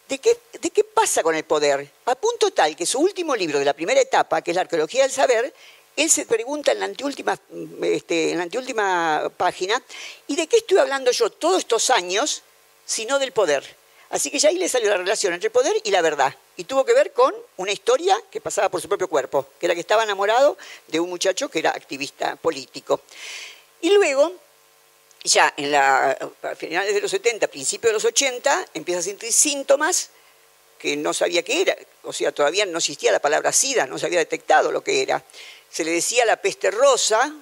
de, 0.08 0.18
qué, 0.18 0.38
de 0.60 0.70
qué 0.70 0.84
pasa 0.84 1.22
con 1.22 1.34
el 1.34 1.44
poder, 1.44 1.90
a 2.06 2.14
punto 2.14 2.50
tal 2.52 2.76
que 2.76 2.86
su 2.86 3.00
último 3.00 3.34
libro 3.34 3.58
de 3.58 3.64
la 3.64 3.72
primera 3.72 4.00
etapa, 4.00 4.42
que 4.42 4.52
es 4.52 4.54
la 4.54 4.62
arqueología 4.62 5.02
del 5.02 5.12
saber, 5.12 5.52
él 5.96 6.10
se 6.10 6.26
pregunta 6.26 6.72
en 6.72 6.80
la 6.80 6.86
anteúltima, 6.86 7.38
este, 7.82 8.32
en 8.32 8.38
la 8.38 8.44
anteúltima 8.44 9.30
página, 9.36 9.80
¿y 10.26 10.36
de 10.36 10.46
qué 10.46 10.56
estoy 10.56 10.78
hablando 10.78 11.10
yo 11.10 11.30
todos 11.30 11.58
estos 11.58 11.90
años, 11.90 12.42
sino 12.84 13.18
del 13.18 13.32
poder? 13.32 13.76
Así 14.10 14.30
que 14.30 14.38
ya 14.38 14.48
ahí 14.48 14.58
le 14.58 14.68
salió 14.68 14.90
la 14.90 14.96
relación 14.96 15.32
entre 15.32 15.48
el 15.48 15.52
poder 15.52 15.74
y 15.84 15.90
la 15.90 16.02
verdad. 16.02 16.34
Y 16.56 16.64
tuvo 16.64 16.84
que 16.84 16.92
ver 16.92 17.12
con 17.12 17.34
una 17.56 17.72
historia 17.72 18.16
que 18.30 18.40
pasaba 18.40 18.68
por 18.68 18.80
su 18.80 18.88
propio 18.88 19.08
cuerpo, 19.08 19.46
que 19.58 19.66
era 19.66 19.74
que 19.74 19.80
estaba 19.80 20.04
enamorado 20.04 20.56
de 20.86 21.00
un 21.00 21.10
muchacho 21.10 21.48
que 21.48 21.58
era 21.58 21.70
activista 21.70 22.36
político. 22.36 23.00
Y 23.80 23.90
luego, 23.90 24.32
ya 25.24 25.52
en 25.56 25.72
la, 25.72 26.16
finales 26.56 26.94
de 26.94 27.00
los 27.00 27.10
70, 27.10 27.48
principios 27.48 27.90
de 27.90 27.94
los 27.94 28.04
80, 28.04 28.66
empieza 28.74 29.00
a 29.00 29.02
sentir 29.02 29.32
síntomas 29.32 30.10
que 30.78 30.96
no 30.96 31.12
sabía 31.12 31.42
qué 31.42 31.62
era. 31.62 31.76
O 32.04 32.12
sea, 32.12 32.30
todavía 32.30 32.66
no 32.66 32.78
existía 32.78 33.10
la 33.10 33.20
palabra 33.20 33.52
SIDA, 33.52 33.86
no 33.86 33.98
se 33.98 34.06
había 34.06 34.20
detectado 34.20 34.70
lo 34.70 34.84
que 34.84 35.02
era. 35.02 35.24
Se 35.70 35.84
le 35.84 35.90
decía 35.90 36.24
la 36.24 36.36
peste 36.36 36.70
rosa, 36.70 37.34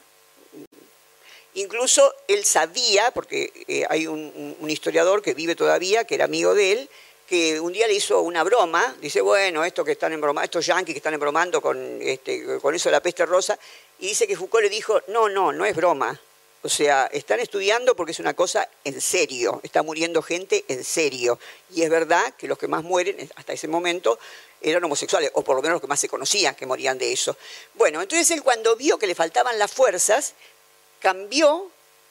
Incluso 1.54 2.14
él 2.28 2.44
sabía, 2.44 3.10
porque 3.10 3.52
eh, 3.68 3.84
hay 3.90 4.06
un, 4.06 4.56
historiador 4.68 5.20
que 5.20 5.34
vive 5.34 5.54
todavía, 5.54 6.04
que 6.04 6.14
era 6.14 6.24
amigo 6.24 6.54
de 6.54 6.72
él, 6.72 6.90
que 7.32 7.58
un 7.58 7.72
día 7.72 7.86
le 7.86 7.94
hizo 7.94 8.20
una 8.20 8.42
broma, 8.44 8.94
dice, 9.00 9.22
bueno, 9.22 9.64
estos 9.64 9.86
que 9.86 9.92
están 9.92 10.12
embromando, 10.12 10.44
estos 10.44 10.66
yanquis 10.66 10.92
que 10.92 10.98
están 10.98 11.14
embromando 11.14 11.62
con, 11.62 11.98
este, 12.02 12.58
con 12.60 12.74
eso 12.74 12.90
de 12.90 12.92
la 12.92 13.00
peste 13.00 13.24
rosa, 13.24 13.58
y 14.00 14.08
dice 14.08 14.26
que 14.26 14.36
Foucault 14.36 14.64
le 14.64 14.68
dijo, 14.68 15.00
no, 15.08 15.30
no, 15.30 15.50
no 15.50 15.64
es 15.64 15.74
broma. 15.74 16.20
O 16.60 16.68
sea, 16.68 17.06
están 17.06 17.40
estudiando 17.40 17.96
porque 17.96 18.12
es 18.12 18.18
una 18.18 18.34
cosa 18.34 18.68
en 18.84 19.00
serio, 19.00 19.60
está 19.62 19.82
muriendo 19.82 20.20
gente 20.20 20.66
en 20.68 20.84
serio. 20.84 21.38
Y 21.74 21.80
es 21.80 21.88
verdad 21.88 22.34
que 22.36 22.46
los 22.46 22.58
que 22.58 22.68
más 22.68 22.84
mueren 22.84 23.16
hasta 23.36 23.54
ese 23.54 23.66
momento 23.66 24.18
eran 24.60 24.84
homosexuales, 24.84 25.30
o 25.32 25.40
por 25.40 25.56
lo 25.56 25.62
menos 25.62 25.76
los 25.76 25.80
que 25.80 25.88
más 25.88 26.00
se 26.00 26.10
conocían 26.10 26.54
que 26.54 26.66
morían 26.66 26.98
de 26.98 27.14
eso. 27.14 27.34
Bueno, 27.72 28.02
entonces 28.02 28.30
él 28.32 28.42
cuando 28.42 28.76
vio 28.76 28.98
que 28.98 29.06
le 29.06 29.14
faltaban 29.14 29.58
las 29.58 29.72
fuerzas, 29.72 30.34
cambió 31.00 31.70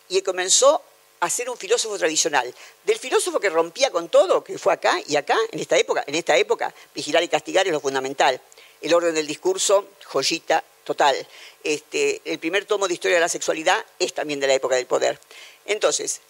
y 0.10 0.24
comenzó 0.24 0.82
a 1.22 1.30
ser 1.30 1.50
un 1.50 1.58
filósofo 1.58 1.98
tradicional. 1.98 2.54
Del 2.84 2.98
filósofo 2.98 3.40
que 3.40 3.50
rompía 3.50 3.92
con 3.92 4.10
todo, 4.10 4.44
que 4.44 4.58
fue 4.58 4.74
acá 4.74 5.00
y 5.08 5.16
acá, 5.16 5.38
en 5.52 5.60
esta 5.60 5.78
época, 5.78 6.04
en 6.08 6.16
esta 6.16 6.36
época, 6.36 6.74
vigilar 6.94 7.24
y 7.24 7.28
castigar 7.28 7.66
es 7.68 7.72
lo 7.72 7.80
fundamental. 7.80 8.42
El 8.82 8.94
orden 8.94 9.14
del 9.14 9.28
discurso, 9.28 9.90
joyita 10.04 10.64
total. 10.84 11.16
Este, 11.64 12.22
el 12.26 12.40
primer 12.40 12.66
tomo 12.66 12.88
de 12.88 12.96
Historia 12.96 13.18
de 13.18 13.22
la 13.22 13.30
Sexualidad 13.30 13.86
es 14.00 14.14
también 14.14 14.40
de 14.40 14.48
la 14.48 14.56
época 14.56 14.76
del 14.76 14.88
poder. 14.88 15.20
Entonces, 15.66 16.22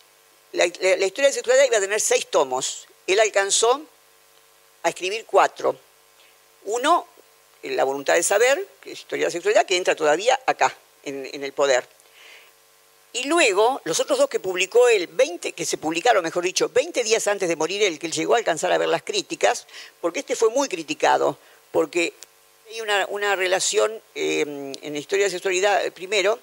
la, 0.52 0.66
Historia 0.66 0.98
de 0.98 1.22
la 1.22 1.32
Sexualidad 1.32 1.66
iba 1.66 1.78
a 1.78 1.82
tener 1.82 2.02
seis 2.02 2.28
tomos. 2.28 2.86
Él 3.08 3.22
alcanzó 3.22 3.82
a 4.84 4.90
escribir 4.90 5.26
cuatro. 5.26 5.78
Uno, 6.66 7.08
La 7.64 7.86
voluntad 7.86 8.16
de 8.16 8.24
saber, 8.24 8.68
que 8.82 8.92
es 8.92 9.00
Historia 9.00 9.24
de 9.24 9.28
la 9.30 9.32
Sexualidad, 9.32 9.66
que 9.66 9.78
entra 9.78 9.96
todavía 9.96 10.38
acá, 10.46 10.76
en, 11.04 11.30
en 11.32 11.46
el 11.46 11.54
poder. 11.54 11.88
Y 13.14 13.26
luego, 13.26 13.82
los 13.84 14.00
otros 14.00 14.20
dos 14.20 14.30
que 14.30 14.40
publicó 14.40 14.88
él, 14.88 15.08
20, 15.08 15.52
que 15.52 15.66
se 15.66 15.78
publicaron, 15.78 16.24
mejor 16.24 16.44
dicho, 16.44 16.70
20 16.70 17.04
días 17.04 17.28
antes 17.28 17.50
de 17.50 17.56
morir 17.58 17.84
él, 17.84 18.00
que 18.00 18.08
él 18.08 18.14
llegó 18.14 18.36
a 18.36 18.38
alcanzar 18.38 18.72
a 18.72 18.78
ver 18.78 18.88
las 18.88 19.04
críticas, 19.04 19.68
porque 20.00 20.20
este 20.20 20.36
fue 20.36 20.50
muy 20.50 20.70
criticado, 20.70 21.38
porque 21.72 22.14
hay 22.70 22.80
una, 22.80 23.36
relación 23.36 23.92
eh, 24.16 24.74
en 24.82 24.94
la 24.94 25.00
historia 25.00 25.26
de 25.26 25.32
sexualidad, 25.32 25.92
primero, 25.92 26.40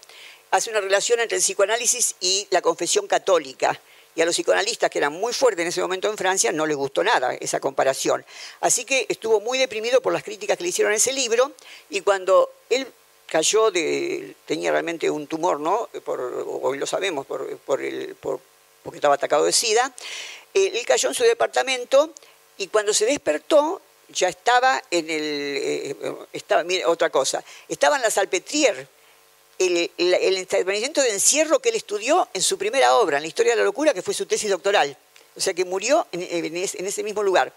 hace 0.51 0.70
una 0.70 0.81
relación 0.81 1.20
entre 1.20 1.36
el 1.36 1.43
psicoanálisis 1.43 2.16
y 2.20 2.47
la 2.51 2.61
confesión 2.61 3.07
católica. 3.07 3.81
Y 4.15 4.20
a 4.20 4.27
los 4.27 4.35
psicoanalistas, 4.35 4.90
que 4.90 4.99
eran 4.99 5.12
muy 5.12 5.32
fuertes 5.32 5.62
en 5.62 5.69
ese 5.69 5.81
momento 5.81 6.11
en 6.11 6.19
Francia, 6.19 6.51
no 6.51 6.66
les 6.66 6.77
gustó 6.77 7.05
nada 7.05 7.35
esa 7.35 7.61
comparación. 7.61 8.24
Así 8.61 8.85
que 8.85 9.07
estuvo 9.09 9.40
muy 9.40 9.59
deprimido 9.59 10.03
por 10.03 10.12
las 10.12 10.24
críticas 10.24 10.57
que 10.57 10.65
le 10.65 10.70
hicieron 10.70 10.93
a 10.93 10.97
ese 10.97 11.12
libro, 11.12 11.53
y 11.89 12.01
cuando 12.01 12.51
él 12.69 12.86
cayó 13.28 13.70
de, 13.70 14.34
tenía 14.46 14.72
realmente 14.72 15.10
un 15.10 15.26
tumor, 15.26 15.60
¿no? 15.60 15.88
hoy 16.62 16.78
lo 16.78 16.86
sabemos, 16.86 17.26
por, 17.26 17.46
porque 18.82 18.96
estaba 18.96 19.14
atacado 19.14 19.44
de 19.44 19.52
SIDA. 19.52 19.94
Eh, 20.55 20.72
él 20.74 20.86
cayó 20.86 21.10
en 21.10 21.14
su 21.14 21.22
departamento 21.24 22.12
y 22.56 22.68
cuando 22.68 22.94
se 22.94 23.05
despertó 23.05 23.82
ya 24.09 24.28
estaba 24.28 24.82
en 24.90 25.10
el, 25.10 25.59
eh, 25.62 25.96
estaba, 26.32 26.64
otra 26.86 27.10
cosa, 27.10 27.44
estaba 27.68 27.96
en 27.96 28.02
la 28.02 28.10
Salpetrier, 28.10 28.88
el, 29.59 29.90
el, 29.98 30.46
de 30.46 31.10
encierro 31.10 31.59
que 31.59 31.68
él 31.68 31.74
estudió 31.74 32.28
en 32.32 32.42
su 32.42 32.56
primera 32.56 32.94
obra, 32.96 33.18
en 33.18 33.24
la 33.24 33.28
historia 33.28 33.52
de 33.52 33.59
la 33.59 33.64
locura, 33.64 33.92
que 33.92 34.02
fue 34.02 34.14
su 34.14 34.24
tesis 34.24 34.50
doctoral. 34.50 34.96
O 35.36 35.40
sea 35.40 35.52
que 35.52 35.64
murió 35.64 36.06
en 36.12 36.56
ese 36.56 37.02
mismo 37.02 37.22
lugar. 37.22 37.52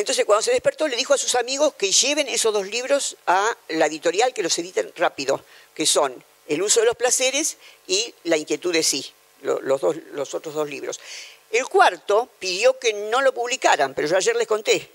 Entonces, 0.00 0.24
cuando 0.24 0.40
se 0.40 0.52
despertó, 0.52 0.88
le 0.88 0.96
dijo 0.96 1.12
a 1.12 1.18
sus 1.18 1.34
amigos 1.34 1.74
que 1.74 1.92
lleven 1.92 2.26
esos 2.26 2.54
dos 2.54 2.66
libros 2.66 3.18
a 3.26 3.54
la 3.68 3.84
editorial, 3.84 4.32
que 4.32 4.42
los 4.42 4.58
editen 4.58 4.90
rápido, 4.96 5.44
que 5.74 5.84
son 5.84 6.24
El 6.48 6.62
uso 6.62 6.80
de 6.80 6.86
los 6.86 6.96
placeres 6.96 7.58
y 7.86 8.14
La 8.24 8.38
inquietud 8.38 8.72
de 8.72 8.82
sí, 8.82 9.12
los, 9.42 9.78
dos, 9.82 9.96
los 10.12 10.34
otros 10.34 10.54
dos 10.54 10.70
libros. 10.70 10.98
El 11.50 11.66
cuarto 11.66 12.30
pidió 12.38 12.78
que 12.78 12.94
no 12.94 13.20
lo 13.20 13.34
publicaran, 13.34 13.92
pero 13.92 14.08
yo 14.08 14.16
ayer 14.16 14.34
les 14.36 14.46
conté. 14.46 14.90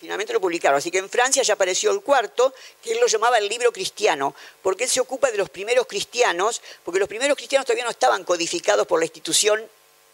Finalmente 0.00 0.32
lo 0.32 0.40
publicaron. 0.40 0.78
Así 0.78 0.90
que 0.90 0.98
en 0.98 1.08
Francia 1.08 1.44
ya 1.44 1.54
apareció 1.54 1.92
el 1.92 2.00
cuarto, 2.00 2.52
que 2.82 2.90
él 2.90 2.98
lo 3.00 3.06
llamaba 3.06 3.38
el 3.38 3.48
libro 3.48 3.70
cristiano, 3.70 4.34
porque 4.62 4.82
él 4.82 4.90
se 4.90 4.98
ocupa 4.98 5.30
de 5.30 5.38
los 5.38 5.48
primeros 5.48 5.86
cristianos, 5.86 6.60
porque 6.84 6.98
los 6.98 7.08
primeros 7.08 7.36
cristianos 7.36 7.66
todavía 7.66 7.84
no 7.84 7.90
estaban 7.90 8.24
codificados 8.24 8.84
por 8.88 8.98
la 8.98 9.04
institución 9.04 9.64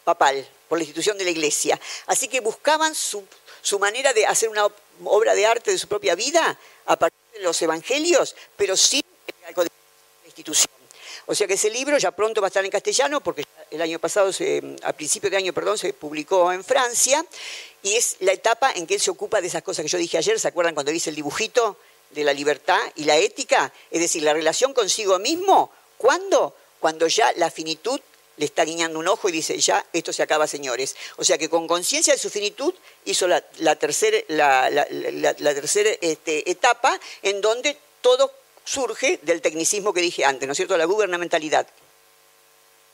papal, 0.04 0.46
por 0.68 0.76
la 0.76 0.84
institución 0.84 1.16
de 1.16 1.24
la 1.24 1.30
iglesia. 1.30 1.80
Así 2.06 2.28
que 2.28 2.40
buscaban 2.40 2.94
su, 2.94 3.24
su 3.66 3.80
manera 3.80 4.12
de 4.12 4.24
hacer 4.24 4.48
una 4.48 4.64
obra 5.04 5.34
de 5.34 5.44
arte 5.44 5.72
de 5.72 5.78
su 5.78 5.88
propia 5.88 6.14
vida 6.14 6.56
a 6.86 6.96
partir 6.96 7.18
de 7.32 7.40
los 7.40 7.60
evangelios, 7.60 8.36
pero 8.56 8.76
sin 8.76 9.02
algo 9.44 9.64
de 9.64 9.70
la 10.22 10.26
institución. 10.26 10.70
O 11.26 11.34
sea 11.34 11.48
que 11.48 11.54
ese 11.54 11.68
libro 11.68 11.98
ya 11.98 12.12
pronto 12.12 12.40
va 12.40 12.46
a 12.46 12.50
estar 12.50 12.64
en 12.64 12.70
castellano, 12.70 13.20
porque 13.20 13.44
el 13.72 13.82
año 13.82 13.98
pasado, 13.98 14.30
a 14.84 14.92
principio 14.92 15.30
de 15.30 15.38
año, 15.38 15.52
perdón, 15.52 15.78
se 15.78 15.92
publicó 15.92 16.52
en 16.52 16.62
Francia, 16.62 17.26
y 17.82 17.96
es 17.96 18.18
la 18.20 18.32
etapa 18.32 18.70
en 18.70 18.86
que 18.86 18.94
él 18.94 19.00
se 19.00 19.10
ocupa 19.10 19.40
de 19.40 19.48
esas 19.48 19.64
cosas 19.64 19.82
que 19.82 19.88
yo 19.88 19.98
dije 19.98 20.16
ayer, 20.16 20.38
¿se 20.38 20.46
acuerdan 20.46 20.74
cuando 20.74 20.92
dice 20.92 21.10
el 21.10 21.16
dibujito 21.16 21.76
de 22.10 22.22
la 22.22 22.32
libertad 22.32 22.78
y 22.94 23.02
la 23.02 23.16
ética? 23.16 23.72
Es 23.90 24.00
decir, 24.00 24.22
la 24.22 24.32
relación 24.32 24.74
consigo 24.74 25.18
mismo, 25.18 25.72
¿cuándo? 25.98 26.54
Cuando 26.78 27.08
ya 27.08 27.32
la 27.32 27.50
finitud 27.50 28.00
le 28.36 28.44
está 28.44 28.64
guiñando 28.64 28.98
un 28.98 29.08
ojo 29.08 29.28
y 29.28 29.32
dice, 29.32 29.58
ya, 29.58 29.84
esto 29.92 30.12
se 30.12 30.22
acaba, 30.22 30.46
señores. 30.46 30.96
O 31.16 31.24
sea 31.24 31.38
que 31.38 31.48
con 31.48 31.66
conciencia 31.66 32.12
de 32.12 32.18
su 32.18 32.30
finitud 32.30 32.74
hizo 33.04 33.26
la, 33.26 33.40
tercera, 33.76 34.18
este, 36.00 36.50
etapa 36.50 36.98
en 37.22 37.40
donde 37.40 37.76
todo 38.00 38.32
surge 38.64 39.18
del 39.22 39.40
tecnicismo 39.40 39.92
que 39.92 40.00
dije 40.00 40.24
antes, 40.24 40.46
¿no 40.46 40.52
es 40.52 40.56
cierto?, 40.56 40.76
la 40.76 40.84
gubernamentalidad. 40.84 41.66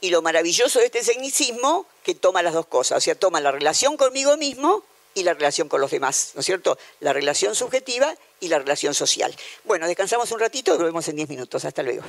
Y 0.00 0.10
lo 0.10 0.20
maravilloso 0.22 0.80
de 0.80 0.86
este 0.86 1.02
tecnicismo, 1.02 1.86
que 2.02 2.14
toma 2.14 2.42
las 2.42 2.54
dos 2.54 2.66
cosas, 2.66 2.98
o 2.98 3.00
sea, 3.00 3.14
toma 3.14 3.40
la 3.40 3.52
relación 3.52 3.96
conmigo 3.96 4.36
mismo 4.36 4.84
y 5.14 5.22
la 5.22 5.34
relación 5.34 5.68
con 5.68 5.80
los 5.80 5.90
demás, 5.90 6.32
¿no 6.34 6.40
es 6.40 6.46
cierto? 6.46 6.78
La 7.00 7.12
relación 7.12 7.54
subjetiva 7.54 8.14
y 8.40 8.48
la 8.48 8.58
relación 8.58 8.94
social. 8.94 9.34
Bueno, 9.64 9.86
descansamos 9.86 10.30
un 10.32 10.40
ratito 10.40 10.74
y 10.74 10.78
nos 10.78 10.86
vemos 10.86 11.06
en 11.08 11.16
10 11.16 11.28
minutos. 11.28 11.64
Hasta 11.64 11.82
luego. 11.82 12.02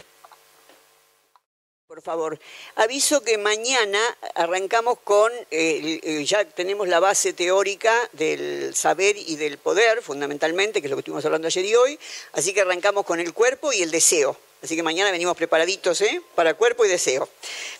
Por 1.94 2.02
favor, 2.02 2.40
aviso 2.74 3.22
que 3.22 3.38
mañana 3.38 4.00
arrancamos 4.34 4.98
con, 5.04 5.32
eh, 5.52 6.24
ya 6.26 6.44
tenemos 6.44 6.88
la 6.88 7.00
base 7.00 7.34
teórica 7.34 8.10
del 8.14 8.74
saber 8.74 9.16
y 9.16 9.36
del 9.36 9.60
poder, 9.60 10.02
fundamentalmente, 10.02 10.82
que 10.82 10.88
es 10.88 10.90
lo 10.90 10.96
que 10.96 11.02
estuvimos 11.02 11.24
hablando 11.24 11.46
ayer 11.46 11.64
y 11.64 11.76
hoy, 11.76 12.00
así 12.32 12.52
que 12.52 12.62
arrancamos 12.62 13.06
con 13.06 13.20
el 13.20 13.32
cuerpo 13.32 13.72
y 13.72 13.84
el 13.84 13.92
deseo. 13.92 14.36
Así 14.64 14.76
que 14.76 14.82
mañana 14.82 15.12
venimos 15.12 15.38
preparaditos 15.38 16.02
¿eh? 16.02 16.20
para 16.34 16.56
cuerpo 16.56 16.84
y 16.84 16.90
deseo. 16.90 17.30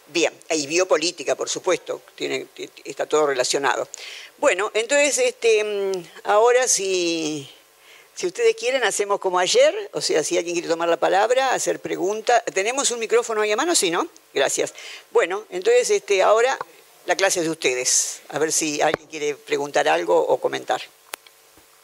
Bien, 0.10 0.32
y 0.52 0.68
biopolítica, 0.68 1.34
por 1.34 1.50
supuesto, 1.50 2.04
tiene, 2.14 2.46
está 2.86 3.08
todo 3.08 3.26
relacionado. 3.26 3.88
Bueno, 4.38 4.70
entonces, 4.76 5.18
este, 5.18 5.64
mm, 5.64 5.92
ahora 6.26 6.68
sí... 6.68 7.50
Si 7.50 7.63
ustedes 8.22 8.56
quieren, 8.56 8.84
hacemos 8.84 9.20
como 9.20 9.40
ayer, 9.40 9.90
o 9.94 10.02
sea, 10.02 10.24
si 10.24 10.38
alguien 10.38 10.56
quiere 10.56 10.70
tomar 10.70 10.88
la 10.88 10.98
palabra, 10.98 11.54
hacer 11.54 11.80
preguntas. 11.80 12.44
¿Tenemos 12.54 12.92
un 12.92 13.00
micrófono 13.00 13.42
ahí 13.42 13.52
a 13.52 13.56
mano? 13.56 13.76
Sí, 13.76 13.90
¿no? 13.90 14.08
Gracias. 14.34 14.74
Bueno, 15.12 15.46
entonces 15.50 15.90
este, 15.90 16.22
ahora 16.22 16.58
la 17.06 17.16
clase 17.16 17.40
es 17.40 17.46
de 17.46 17.52
ustedes. 17.52 18.22
A 18.30 18.40
ver 18.40 18.52
si 18.52 18.82
alguien 18.82 19.08
quiere 19.08 19.36
preguntar 19.36 19.88
algo 19.88 20.18
o 20.20 20.38
comentar. 20.38 20.82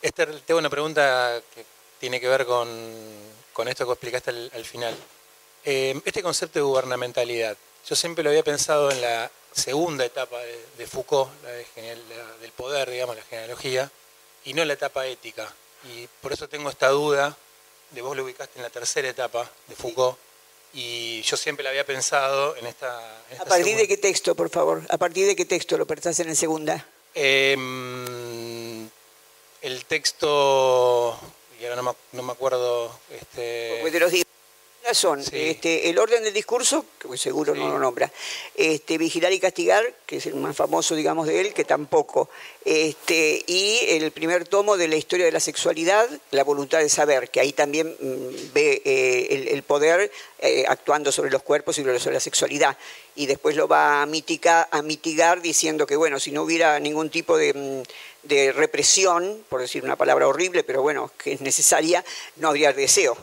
Esther, 0.01 0.39
tengo 0.41 0.59
una 0.59 0.69
pregunta 0.69 1.41
que 1.53 1.65
tiene 1.99 2.21
que 2.21 2.27
ver 2.27 2.45
con, 2.45 3.67
esto 3.67 3.85
que 3.85 3.91
explicaste 3.91 4.29
al, 4.29 4.65
final. 4.65 4.95
Eh, 5.65 5.99
este 6.05 6.23
concepto 6.23 6.59
de 6.59 6.63
gubernamentalidad, 6.63 7.57
yo 7.87 7.95
siempre 7.95 8.23
lo 8.23 8.29
había 8.29 8.43
pensado 8.43 8.91
en 8.91 9.01
la 9.01 9.29
segunda 9.51 10.05
etapa 10.05 10.39
de, 10.77 10.87
Foucault, 10.87 11.29
la, 11.43 11.51
del 12.37 12.51
poder, 12.51 12.89
digamos, 12.89 13.17
la 13.17 13.23
genealogía, 13.23 13.91
y 14.45 14.53
no 14.53 14.61
en 14.61 14.69
la 14.69 14.75
etapa 14.75 15.05
ética 15.05 15.53
y 15.83 16.07
por 16.21 16.33
eso 16.33 16.47
tengo 16.47 16.69
esta 16.69 16.89
duda 16.89 17.37
de 17.91 18.01
vos 18.01 18.15
lo 18.15 18.23
ubicaste 18.23 18.59
en 18.59 18.63
la 18.63 18.69
tercera 18.69 19.09
etapa 19.09 19.49
de 19.67 19.75
Foucault 19.75 20.17
y 20.73 21.21
yo 21.23 21.35
siempre 21.35 21.63
la 21.63 21.71
había 21.71 21.85
pensado 21.85 22.55
en 22.57 22.67
esta... 22.67 23.21
¿A 23.39 23.45
partir 23.45 23.75
de 23.75 23.87
qué 23.87 23.97
texto, 23.97 24.35
por 24.35 24.49
favor? 24.49 24.83
¿A 24.89 24.97
partir 24.97 25.25
de 25.25 25.35
qué 25.35 25.45
texto 25.45 25.77
lo 25.77 25.87
pensás 25.87 26.19
en 26.19 26.27
la 26.27 26.35
segunda? 26.35 26.85
Em, 27.15 28.87
el 29.61 29.85
texto, 29.85 31.19
y 31.59 31.65
ahora 31.65 31.81
no 32.11 32.23
me, 32.23 32.31
acuerdo... 32.31 32.99
Este... 33.09 33.79
Pues 33.81 33.99
los 33.99 34.13
son 34.93 35.23
este, 35.31 35.89
el 35.89 35.99
orden 35.99 36.23
del 36.23 36.33
discurso, 36.33 36.85
que 36.99 37.17
seguro 37.17 37.53
no 37.53 37.69
lo 37.69 37.79
nombra, 37.79 38.11
este, 38.55 38.97
vigilar 38.97 39.31
y 39.31 39.39
castigar, 39.39 39.83
que 40.05 40.17
es 40.17 40.25
el 40.25 40.35
más 40.35 40.55
famoso, 40.55 40.95
digamos, 40.95 41.27
de 41.27 41.41
él, 41.41 41.53
que 41.53 41.63
tampoco, 41.63 42.29
este, 42.65 43.43
y 43.45 43.79
el 43.89 44.11
primer 44.11 44.47
tomo 44.47 44.77
de 44.77 44.87
la 44.87 44.95
historia 44.95 45.25
de 45.25 45.31
la 45.31 45.39
sexualidad, 45.39 46.09
la 46.31 46.43
voluntad 46.43 46.79
de 46.79 46.89
saber, 46.89 47.29
que 47.29 47.39
ahí 47.39 47.53
también 47.53 47.95
mm, 47.99 48.53
ve 48.53 48.81
eh, 48.83 49.49
el, 49.51 49.63
poder 49.63 50.11
eh, 50.39 50.65
actuando 50.67 51.11
sobre 51.11 51.29
los 51.29 51.43
cuerpos 51.43 51.77
y 51.77 51.83
sobre 51.83 52.13
la 52.13 52.19
sexualidad, 52.19 52.77
y 53.15 53.27
después 53.27 53.55
lo 53.55 53.67
va 53.67 54.01
a 54.01 54.05
mitigar, 54.05 54.67
a 54.71 54.81
mitigar 54.81 55.41
diciendo 55.41 55.85
que, 55.85 55.95
bueno, 55.95 56.19
si 56.19 56.31
no 56.31 56.43
hubiera 56.43 56.79
ningún 56.79 57.09
tipo 57.09 57.37
de 57.37 57.53
mm, 57.53 57.83
de 58.23 58.51
represión, 58.51 59.43
por 59.47 59.61
decir 59.61 59.83
una 59.83 59.95
palabra 59.95 60.27
horrible, 60.27 60.63
pero 60.63 60.81
bueno, 60.81 61.11
que 61.17 61.33
es 61.33 61.41
necesaria, 61.41 62.03
no 62.37 62.49
habría 62.49 62.73
deseo. 62.73 63.17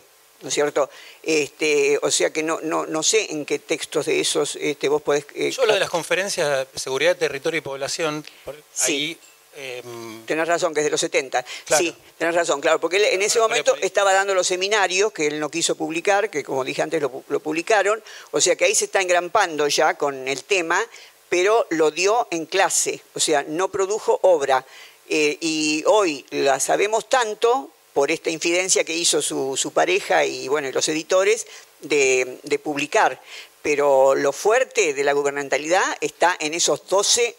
¿No 0.47 0.51
es 0.51 0.55
cierto? 0.55 0.89
Este, 1.25 1.99
o 2.01 2.09
sea 2.09 2.31
que 2.31 2.45
no, 2.45 2.61
no, 2.63 2.87
no 2.87 3.03
sé 3.03 3.33
en 3.33 3.45
qué 3.45 3.59
textos 3.59 4.07
de 4.07 4.21
esos 4.21 4.55
este, 4.55 4.89
vos 4.89 5.03
podés... 5.03 5.27
Eh, 5.35 5.51
Yo 5.51 5.67
lo 5.67 5.75
de 5.75 5.81
las 5.81 5.91
conferencias 5.91 6.69
de 6.73 6.79
seguridad, 6.79 7.17
territorio 7.17 7.59
y 7.59 7.63
población, 7.63 8.25
sí. 8.73 9.19
Em, 9.57 10.25
tenés 10.25 10.47
razón, 10.47 10.73
que 10.73 10.81
es 10.81 10.85
de 10.85 10.91
los 10.91 11.01
70. 11.01 11.45
Sí, 11.77 11.93
tenés 12.17 12.37
razón, 12.37 12.61
claro, 12.61 12.79
porque 12.79 12.99
él 12.99 13.07
en 13.07 13.23
ese 13.23 13.41
momento 13.41 13.75
estaba 13.81 14.13
dando 14.13 14.35
los 14.35 14.47
seminarios 14.47 15.13
que 15.13 15.27
él 15.27 15.41
no 15.41 15.49
quiso 15.49 15.75
publicar, 15.75 16.31
que 16.31 16.45
como 16.45 16.63
dije 16.63 16.83
antes 16.83 17.03
lo, 17.03 17.41
publicaron, 17.41 18.01
o 18.31 18.41
sea 18.41 18.55
que 18.55 18.67
ahí 18.67 18.75
se 18.77 18.85
está 18.85 19.01
engrampando 19.01 19.67
ya 19.67 19.95
con 19.95 20.29
el 20.29 20.45
tema, 20.45 20.81
pero 21.29 21.67
lo 21.71 21.91
dio 21.91 22.29
en 22.31 22.47
clase, 22.47 23.01
o 23.15 23.21
sea, 23.21 23.43
no 23.49 23.69
produjo 23.69 24.21
obra. 24.23 24.65
Eh, 25.09 25.39
y 25.41 25.83
hoy 25.87 26.25
la 26.31 26.61
sabemos 26.61 27.09
tanto 27.09 27.71
por 27.97 28.11
esta 28.11 28.29
infidencia 28.29 28.85
que 28.85 28.95
hizo 28.95 29.23
su, 29.23 29.73
pareja 29.73 30.27
y 30.27 30.49
bueno, 30.49 30.71
los 30.71 30.87
editores 30.91 31.47
de, 31.81 32.61
publicar. 32.63 33.23
Pero 33.63 34.15
lo 34.15 34.33
fuerte 34.33 34.93
de 34.93 35.03
la 35.03 35.15
gubernamentalidad 35.15 35.83
está 36.03 36.37
en 36.39 36.53
esos 36.53 36.87
12, 36.91 37.35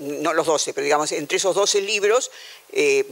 no 0.00 0.34
los 0.34 0.44
12, 0.44 0.74
pero 0.74 0.84
digamos, 0.84 1.12
entre 1.12 1.38
esos 1.38 1.54
12 1.54 1.80
libros, 1.80 2.30
eh, 2.72 3.06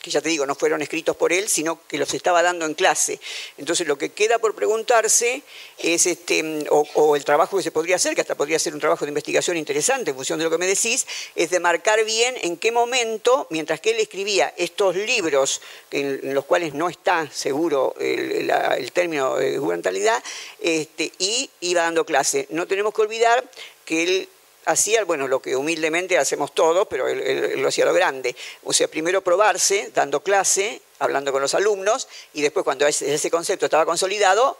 que 0.00 0.10
ya 0.10 0.20
te 0.20 0.28
digo, 0.28 0.46
no 0.46 0.54
fueron 0.54 0.80
escritos 0.82 1.16
por 1.16 1.32
él, 1.32 1.48
sino 1.48 1.80
que 1.86 1.98
los 1.98 2.12
estaba 2.14 2.42
dando 2.42 2.66
en 2.66 2.74
clase. 2.74 3.20
Entonces 3.56 3.86
lo 3.86 3.98
que 3.98 4.10
queda 4.10 4.38
por 4.38 4.54
preguntarse 4.54 5.42
es, 5.78 6.06
este, 6.06 6.66
o, 6.70 7.16
el 7.16 7.24
trabajo 7.24 7.56
que 7.56 7.62
se 7.62 7.72
podría 7.72 7.96
hacer, 7.96 8.14
que 8.14 8.20
hasta 8.20 8.34
podría 8.34 8.58
ser 8.58 8.74
un 8.74 8.80
trabajo 8.80 9.04
de 9.04 9.10
investigación 9.10 9.56
interesante 9.56 10.10
en 10.10 10.16
función 10.16 10.38
de 10.38 10.44
lo 10.44 10.50
que 10.50 10.58
me 10.58 10.66
decís, 10.66 11.06
es 11.34 11.50
de 11.50 11.60
marcar 11.60 12.04
bien 12.04 12.36
en 12.42 12.56
qué 12.56 12.70
momento, 12.70 13.46
mientras 13.50 13.80
que 13.80 13.90
él 13.90 14.00
escribía 14.00 14.54
estos 14.56 14.94
libros, 14.94 15.60
en, 15.90 16.34
los 16.34 16.44
cuales 16.44 16.74
no 16.74 16.88
está 16.88 17.28
seguro 17.30 17.94
el, 17.98 18.92
término 18.92 19.36
de 19.36 19.58
gubernamentalidad, 19.58 20.22
este, 20.60 21.12
y 21.18 21.50
iba 21.60 21.82
dando 21.82 22.04
clase. 22.04 22.46
No 22.50 22.66
tenemos 22.66 22.94
que 22.94 23.02
olvidar 23.02 23.44
que 23.84 24.02
él 24.02 24.28
hacía, 24.68 25.04
bueno, 25.04 25.26
lo 25.26 25.40
que 25.40 25.56
humildemente 25.56 26.18
hacemos 26.18 26.54
todos, 26.54 26.86
pero 26.88 27.06
lo 27.08 27.68
hacía 27.68 27.86
lo 27.86 27.92
grande. 27.92 28.36
O 28.64 28.72
sea, 28.72 28.86
primero 28.88 29.22
probarse, 29.22 29.90
dando 29.94 30.22
clase, 30.22 30.80
hablando 30.98 31.32
con 31.32 31.40
los 31.40 31.54
alumnos, 31.54 32.06
y 32.34 32.42
después 32.42 32.64
cuando 32.64 32.86
ese, 32.86 33.30
concepto 33.30 33.66
estaba 33.66 33.86
consolidado, 33.86 34.58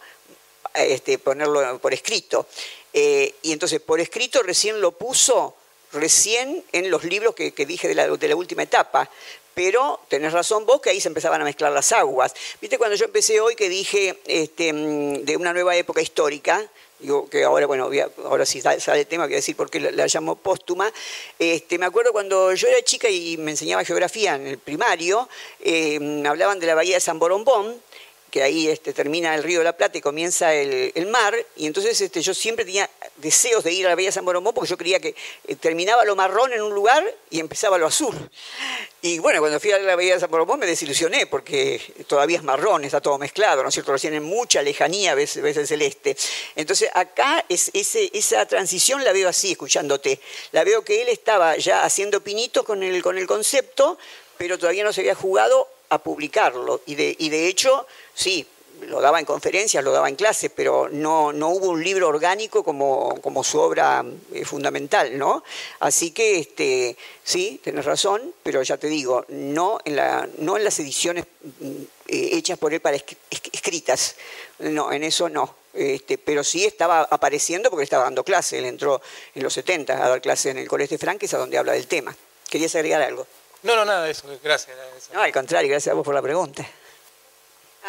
este, 0.73 1.19
ponerlo 1.19 1.79
por 1.79 1.93
escrito. 1.93 2.47
Eh, 2.91 3.35
y 3.43 3.51
entonces, 3.51 3.79
por 3.81 3.99
escrito 3.99 4.41
recién 4.41 4.81
lo 4.81 4.91
puso, 4.93 5.55
recién 5.93 6.63
en 6.71 6.89
los 6.89 7.03
libros 7.03 7.35
que, 7.35 7.51
dije 7.51 7.87
de 7.87 7.95
la, 7.95 8.07
de 8.07 8.27
la 8.27 8.35
última 8.35 8.63
etapa, 8.63 9.09
pero 9.53 9.99
tenés 10.07 10.33
razón 10.33 10.65
vos 10.65 10.81
que 10.81 10.89
ahí 10.89 11.01
se 11.01 11.09
empezaban 11.09 11.41
a 11.41 11.43
mezclar 11.43 11.71
las 11.71 11.91
aguas. 11.91 12.33
Viste 12.61 12.77
cuando 12.77 12.95
yo 12.95 13.05
empecé 13.05 13.41
hoy 13.41 13.55
que 13.55 13.69
dije 13.69 14.19
este, 14.25 14.73
mm, 14.73 15.25
de 15.25 15.37
una 15.37 15.53
nueva 15.53 15.75
época 15.75 16.01
histórica, 16.01 16.65
digo 16.99 17.29
que 17.29 17.43
ahora, 17.43 17.65
bueno, 17.65 17.89
ahora 18.25 18.45
sí 18.45 18.61
sale 18.61 18.99
el 18.99 19.07
tema, 19.07 19.25
voy 19.25 19.33
a 19.33 19.37
decir 19.37 19.55
por 19.55 19.69
qué 19.69 19.79
la, 19.79 20.05
llamo 20.07 20.35
póstuma. 20.35 20.91
Este, 21.37 21.77
me 21.77 21.85
acuerdo 21.85 22.11
cuando 22.11 22.53
yo 22.53 22.67
era 22.67 22.81
chica 22.83 23.09
y 23.09 23.37
me 23.37 23.51
enseñaba 23.51 23.83
geografía 23.83 24.35
en 24.35 24.47
el 24.47 24.57
primario, 24.57 25.27
eh, 25.61 26.23
hablaban 26.25 26.59
de 26.59 26.67
la 26.67 26.75
bahía 26.75 26.95
de 26.95 27.01
San 27.01 27.19
Borombón, 27.19 27.81
que 28.29 28.43
ahí 28.43 28.67
este, 28.67 28.93
termina 28.93 29.35
el 29.35 29.43
río 29.43 29.59
de 29.59 29.65
la 29.65 29.75
Plata 29.75 29.97
y 29.97 30.01
comienza 30.01 30.53
el, 30.53 31.07
mar, 31.07 31.35
y 31.55 31.65
entonces 31.65 31.99
este, 32.01 32.21
yo 32.21 32.33
siempre 32.33 32.65
tenía 32.65 32.89
deseos 33.17 33.63
de 33.63 33.71
ir 33.71 33.85
a 33.85 33.89
la 33.89 33.95
Bahía 33.95 34.11
San 34.11 34.25
Boromón 34.25 34.53
porque 34.53 34.69
yo 34.69 34.77
creía 34.77 34.99
que 34.99 35.15
eh, 35.47 35.55
terminaba 35.55 36.05
lo 36.05 36.15
marrón 36.15 36.53
en 36.53 36.61
un 36.61 36.73
lugar 36.73 37.03
y 37.29 37.39
empezaba 37.39 37.77
lo 37.77 37.87
azul. 37.87 38.15
Y 39.01 39.19
bueno, 39.19 39.39
cuando 39.39 39.59
fui 39.59 39.71
a 39.71 39.79
la 39.79 39.95
Bahía 39.95 40.15
de 40.15 40.19
San 40.19 40.29
Boromón 40.29 40.59
me 40.59 40.65
desilusioné 40.65 41.25
porque 41.27 41.81
todavía 42.07 42.37
es 42.37 42.43
marrón, 42.43 42.83
está 42.83 43.01
todo 43.01 43.17
mezclado, 43.17 43.63
¿no 43.63 43.69
es 43.69 43.73
cierto? 43.73 43.91
Recién 43.91 44.13
en 44.13 44.23
mucha 44.23 44.61
lejanía 44.61 45.15
ves, 45.15 45.37
el 45.37 45.67
celeste. 45.67 46.15
Entonces 46.55 46.89
acá 46.93 47.45
esa 47.49 48.45
transición 48.45 49.03
la 49.03 49.13
veo 49.13 49.29
así, 49.29 49.51
escuchándote. 49.51 50.19
La 50.51 50.63
veo 50.63 50.83
que 50.83 51.01
él 51.01 51.09
estaba 51.09 51.57
ya 51.57 51.83
haciendo 51.83 52.21
pinitos 52.21 52.63
con 52.63 52.83
el, 52.83 53.01
con 53.01 53.17
el 53.17 53.27
concepto, 53.27 53.97
pero 54.37 54.57
todavía 54.57 54.83
no 54.83 54.93
se 54.93 55.01
había 55.01 55.15
jugado 55.15 55.67
a 55.89 56.03
publicarlo. 56.03 56.81
Y 56.85 56.95
de 56.95 57.47
hecho, 57.47 57.87
sí, 58.19 58.45
lo 58.87 58.99
daba 59.01 59.19
en 59.19 59.25
conferencias, 59.25 59.83
lo 59.83 59.91
daba 59.91 60.09
en 60.09 60.15
clases, 60.15 60.51
pero 60.53 60.89
no, 60.89 61.31
no 61.31 61.49
hubo 61.49 61.69
un 61.69 61.83
libro 61.83 62.07
orgánico 62.09 62.63
como, 62.63 63.19
como 63.21 63.43
su 63.43 63.59
obra 63.59 64.03
eh, 64.33 64.43
fundamental, 64.43 65.17
¿no? 65.17 65.43
Así 65.79 66.11
que 66.11 66.39
este, 66.39 66.97
sí, 67.23 67.61
tenés 67.63 67.85
razón, 67.85 68.33
pero 68.43 68.61
ya 68.61 68.77
te 68.77 68.87
digo, 68.87 69.25
no 69.29 69.79
en, 69.85 69.95
la, 69.95 70.27
no 70.39 70.57
en 70.57 70.63
las 70.65 70.79
ediciones 70.79 71.25
mm, 71.59 71.71
eh, 72.07 72.29
hechas 72.33 72.57
por 72.57 72.73
él 72.73 72.81
para 72.81 72.97
escritas, 73.29 74.15
no, 74.59 74.91
en 74.91 75.03
eso 75.03 75.29
no. 75.29 75.55
Este, 75.73 76.17
pero 76.17 76.43
sí 76.43 76.65
estaba 76.65 77.01
apareciendo 77.01 77.69
porque 77.69 77.83
estaba 77.83 78.03
dando 78.03 78.23
clase, 78.23 78.57
él 78.57 78.65
entró 78.65 79.01
en 79.35 79.43
los 79.43 79.53
70 79.53 79.93
a 80.03 80.09
dar 80.09 80.21
clase 80.21 80.49
en 80.49 80.57
el 80.57 80.67
Colegio 80.67 80.97
de 80.97 80.99
Franques, 80.99 81.33
a 81.33 81.37
donde 81.37 81.57
habla 81.57 81.73
del 81.73 81.87
tema. 81.87 82.15
¿Querías 82.49 82.75
agregar 82.75 83.01
algo? 83.01 83.27
No, 83.63 83.75
no, 83.75 83.85
nada 83.85 84.03
de 84.03 84.11
eso, 84.11 84.25
gracias. 84.43 84.75
No, 85.13 85.21
al 85.21 85.31
contrario, 85.31 85.69
gracias 85.69 85.91
a 85.91 85.95
vos 85.95 86.03
por 86.03 86.15
la 86.15 86.21
pregunta. 86.21 86.65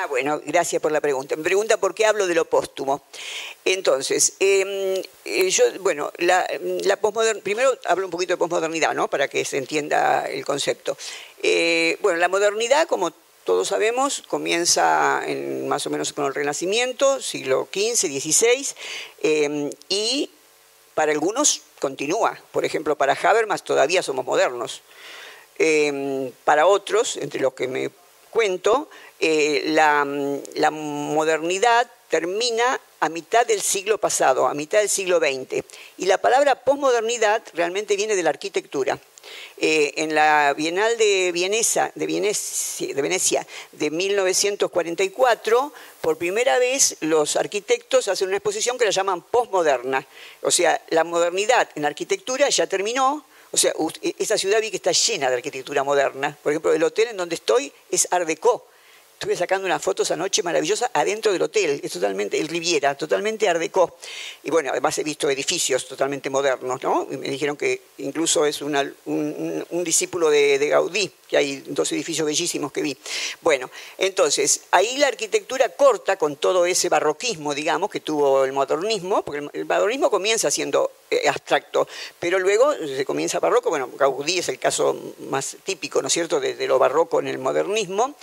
Ah, 0.02 0.06
bueno, 0.06 0.40
gracias 0.46 0.80
por 0.80 0.92
la 0.92 1.00
pregunta. 1.02 1.36
Me 1.36 1.42
pregunta 1.42 1.76
por 1.76 1.94
qué 1.94 2.06
hablo 2.06 2.26
de 2.26 2.34
lo 2.34 2.46
póstumo. 2.46 3.02
Entonces, 3.66 4.32
em, 4.40 5.02
eh, 5.26 5.50
yo, 5.50 5.64
bueno, 5.80 6.10
la, 6.16 6.46
la 6.84 6.96
primero 7.42 7.78
hablo 7.84 8.06
un 8.06 8.10
poquito 8.10 8.32
de 8.32 8.38
posmodernidad, 8.38 8.94
¿no? 8.94 9.08
Para 9.08 9.28
que 9.28 9.44
se 9.44 9.58
entienda 9.58 10.26
el 10.26 10.42
concepto. 10.46 10.96
Eh, 11.42 11.98
bueno, 12.00 12.18
la 12.18 12.28
modernidad, 12.28 12.88
como 12.88 13.10
todos 13.44 13.68
sabemos, 13.68 14.22
comienza 14.26 15.20
en, 15.26 15.68
más 15.68 15.86
o 15.86 15.90
menos 15.90 16.14
con 16.14 16.24
el 16.24 16.34
Renacimiento, 16.34 17.20
siglo 17.20 17.68
XV, 17.70 18.08
XVI, 18.08 18.68
em, 19.20 19.70
y 19.90 20.30
para 20.94 21.12
algunos 21.12 21.60
continúa. 21.78 22.40
Por 22.52 22.64
ejemplo, 22.64 22.96
para 22.96 23.12
Habermas 23.12 23.64
todavía 23.64 24.02
somos 24.02 24.24
modernos. 24.24 24.80
Em, 25.58 26.32
para 26.44 26.66
otros, 26.66 27.18
entre 27.18 27.40
los 27.40 27.52
que 27.52 27.68
me 27.68 27.90
cuento, 28.30 28.88
eh, 29.20 29.62
la, 29.66 30.70
modernidad 30.70 31.90
termina 32.08 32.80
a 33.00 33.08
mitad 33.08 33.46
del 33.46 33.60
siglo 33.60 33.98
pasado, 33.98 34.46
a 34.46 34.54
mitad 34.54 34.78
del 34.78 34.88
siglo 34.88 35.18
XX. 35.18 35.62
Y 35.98 36.06
la 36.06 36.18
palabra 36.18 36.54
posmodernidad 36.54 37.42
realmente 37.54 37.96
viene 37.96 38.16
de 38.16 38.22
la 38.22 38.30
arquitectura. 38.30 38.98
Eh, 39.58 39.92
en 39.96 40.14
la 40.14 40.54
Bienal 40.56 40.96
de, 40.96 41.30
Vienesa, 41.32 41.92
de, 41.94 42.06
Venecia, 42.06 42.94
de 42.94 43.02
Venecia 43.02 43.46
de 43.72 43.90
1944, 43.90 45.72
por 46.00 46.16
primera 46.16 46.58
vez 46.58 46.96
los 47.00 47.36
arquitectos 47.36 48.08
hacen 48.08 48.28
una 48.28 48.38
exposición 48.38 48.78
que 48.78 48.86
la 48.86 48.90
llaman 48.90 49.20
posmoderna. 49.20 50.06
O 50.40 50.50
sea, 50.50 50.80
la 50.88 51.04
modernidad 51.04 51.68
en 51.74 51.84
arquitectura 51.84 52.48
ya 52.48 52.66
terminó, 52.66 53.26
o 53.50 53.56
sea, 53.58 53.74
e, 54.00 54.14
esa 54.18 54.38
ciudad 54.38 54.62
vi 54.62 54.70
que 54.70 54.76
está 54.76 54.92
llena 54.92 55.28
de 55.28 55.36
arquitectura 55.36 55.84
moderna. 55.84 56.36
Por 56.42 56.52
ejemplo, 56.52 56.72
el 56.72 56.82
hotel 56.82 57.08
en 57.08 57.18
donde 57.18 57.34
estoy 57.34 57.70
es 57.90 58.08
Art 58.10 58.26
Deco. 58.26 58.69
Estuve 59.20 59.36
sacando 59.36 59.66
unas 59.66 59.82
fotos 59.82 60.10
anoche 60.12 60.42
maravillosas 60.42 60.88
adentro 60.94 61.30
del 61.30 61.42
hotel, 61.42 61.78
es 61.84 61.92
totalmente, 61.92 62.40
el 62.40 62.48
Riviera, 62.48 62.94
totalmente 62.94 63.46
Art 63.46 63.60
Deco. 63.60 63.98
Y 64.42 64.50
bueno, 64.50 64.70
además 64.70 64.96
he 64.96 65.04
visto 65.04 65.28
edificios 65.28 65.86
totalmente 65.86 66.30
modernos, 66.30 66.82
¿no? 66.82 67.04
Me 67.04 67.28
dijeron 67.28 67.54
que 67.54 67.82
incluso 67.98 68.46
es 68.46 68.62
un, 68.62 68.72
discípulo 69.84 70.30
de, 70.30 70.66
Gaudí, 70.70 71.12
que 71.28 71.36
hay 71.36 71.62
dos 71.66 71.92
edificios 71.92 72.24
bellísimos 72.24 72.72
que 72.72 72.80
vi. 72.80 72.96
Bueno, 73.42 73.70
entonces, 73.98 74.62
ahí 74.70 74.96
la 74.96 75.08
arquitectura 75.08 75.68
corta 75.68 76.16
con 76.16 76.36
todo 76.36 76.64
ese 76.64 76.88
barroquismo, 76.88 77.54
digamos, 77.54 77.90
que 77.90 78.00
tuvo 78.00 78.46
el 78.46 78.54
modernismo, 78.54 79.22
porque 79.22 79.50
el 79.52 79.66
modernismo 79.66 80.10
comienza 80.10 80.50
siendo 80.50 80.92
eh, 81.10 81.28
abstracto, 81.28 81.88
pero 82.20 82.38
luego 82.38 82.72
se 82.72 83.04
comienza 83.04 83.40
barroco, 83.40 83.68
bueno, 83.68 83.90
Gaudí 83.98 84.38
es 84.38 84.48
el 84.48 84.60
caso 84.60 84.96
más 85.28 85.56
típico, 85.64 86.00
¿no 86.00 86.06
es 86.06 86.12
cierto?, 86.12 86.38
de, 86.38 86.54
lo 86.68 86.78
barroco 86.78 87.18
en 87.18 87.26
el 87.26 87.38
modernismo, 87.38 88.14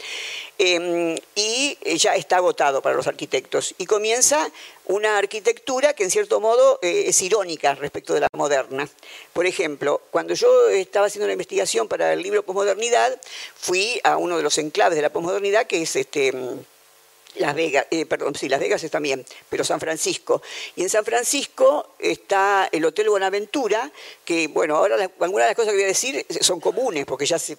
y 1.36 1.78
ya 1.98 2.16
está 2.16 2.38
agotado 2.38 2.82
para 2.82 2.96
los 2.96 3.08
arquitectos, 3.08 3.76
y 3.78 3.86
comienza 3.86 4.50
una 4.86 5.18
arquitectura 5.18 5.94
que 5.94 6.04
en 6.04 6.12
cierto 6.12 6.40
modo 6.40 6.80
eh, 6.82 7.06
es 7.08 7.22
irónica 7.22 7.76
respecto 7.76 8.14
de 8.14 8.22
la 8.22 8.28
moderna. 8.34 8.90
Por 9.34 9.46
ejemplo, 9.46 10.02
cuando 10.12 10.34
yo 10.34 10.70
estaba 10.70 11.08
haciendo 11.08 11.26
una 11.26 11.34
investigación 11.34 11.88
para 11.88 12.14
el 12.14 12.22
libro 12.22 12.44
Posmodernidad, 12.44 13.20
fui 13.56 14.00
a 14.04 14.18
uno 14.18 14.38
de 14.38 14.44
los 14.44 14.58
enclaves 14.58 14.96
de 14.96 15.02
la 15.02 15.12
posmodernidad, 15.12 15.68
que 15.68 15.82
es 15.82 15.96
este 15.96 16.34
las 17.36 17.56
Vegas, 17.56 17.86
eh, 17.92 18.06
perdón, 18.06 18.36
sí, 18.36 18.50
Las 18.50 18.60
Vegas 18.60 18.84
es 18.84 18.92
también, 18.92 19.26
pero 19.50 19.64
San 19.64 19.80
Francisco. 19.80 20.42
Y 20.76 20.84
en 20.84 20.90
San 20.90 21.06
Francisco 21.06 21.94
está 22.00 22.70
el 22.72 22.84
Hotel 22.84 23.10
Buenaventura, 23.10 23.92
que, 24.26 24.48
bueno, 24.48 24.76
ahora 24.76 24.96
algunas 24.96 25.46
de 25.46 25.50
las 25.50 25.56
cosas 25.56 25.72
que 25.72 25.78
voy 25.78 25.84
a 25.84 25.88
decir 25.88 26.26
son 26.42 26.60
comunes, 26.60 27.06
porque 27.06 27.26
ya 27.26 27.38
se, 27.38 27.58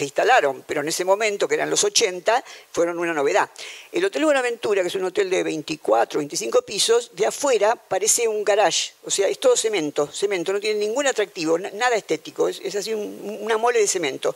instalaron, 0.00 0.64
pero 0.66 0.80
en 0.80 0.88
ese 0.88 1.04
momento, 1.04 1.46
que 1.46 1.54
eran 1.54 1.70
los 1.70 1.84
80, 1.84 2.44
fueron 2.72 2.98
una 2.98 3.12
novedad. 3.12 3.48
El 3.92 4.04
Hotel 4.04 4.24
Buenaventura, 4.24 4.82
que 4.82 4.88
es 4.88 4.94
un 4.94 5.04
hotel 5.04 5.30
de 5.30 5.42
24, 5.42 6.18
25 6.18 6.62
pisos, 6.62 7.10
de 7.14 7.26
afuera 7.26 7.76
parece 7.76 8.26
un 8.26 8.42
garage, 8.42 8.92
o 9.04 9.10
sea, 9.10 9.28
es 9.28 9.38
todo 9.38 9.56
cemento, 9.56 10.08
cemento, 10.08 10.52
no 10.52 10.60
tiene 10.60 10.80
ningún 10.80 11.06
atractivo, 11.06 11.58
nada 11.58 11.94
estético, 11.94 12.48
es, 12.48 12.74
así 12.74 12.92
una 12.94 13.56
mole 13.58 13.80
de 13.80 13.86
cemento. 13.86 14.34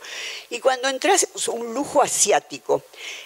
Y 0.49 0.59
cuando 0.59 0.87
entras, 0.87 1.27
es 1.35 1.47
un 1.47 1.73
lujo 1.73 2.01
asiático. 2.01 2.83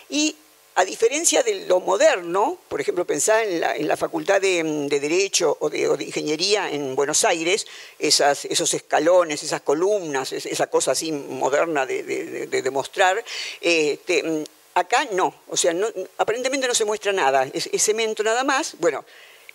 Y 0.10 0.36
a 0.80 0.86
diferencia 0.86 1.44
de 1.44 1.66
lo 1.68 1.82
moderno, 1.82 2.58
por 2.70 2.80
ejemplo, 2.80 3.04
pensar 3.06 3.44
en 3.44 3.86
la, 3.86 3.98
Facultad 3.98 4.40
de, 4.40 4.88
Derecho 4.90 5.58
o 5.60 5.70
de, 5.70 5.82
Ingeniería 6.00 6.72
en 6.72 6.96
Buenos 6.96 7.26
Aires, 7.26 7.68
esos 8.00 8.74
escalones, 8.74 9.44
esas 9.44 9.60
columnas, 9.60 10.32
esa 10.32 10.68
cosa 10.68 10.92
así 10.92 11.12
moderna 11.12 11.86
de, 11.86 12.48
demostrar, 12.64 13.22
este, 13.60 14.46
acá 14.74 15.06
no, 15.12 15.36
o 15.50 15.58
sea, 15.58 15.76
aparentemente 16.18 16.66
no 16.66 16.74
se 16.74 16.86
muestra 16.86 17.12
nada, 17.12 17.46
es, 17.52 17.70
cemento 17.84 18.24
nada 18.24 18.46
más, 18.46 18.76
bueno, 18.80 19.04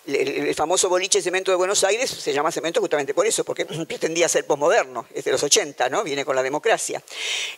el, 0.07 0.53
famoso 0.55 0.89
boliche 0.89 1.21
cemento 1.21 1.51
de 1.51 1.57
Buenos 1.57 1.83
Aires 1.83 2.09
se 2.09 2.33
llama 2.33 2.51
cemento 2.51 2.79
justamente 2.79 3.13
por 3.13 3.25
eso, 3.25 3.43
porque 3.43 3.65
pretendía 3.65 4.29
ser 4.29 4.45
posmoderno, 4.45 5.07
es 5.13 5.25
de 5.25 5.31
los 5.31 5.41
80, 5.41 5.89
¿no? 5.89 6.03
Viene 6.03 6.23
con 6.23 6.35
la 6.35 6.43
democracia. 6.43 7.01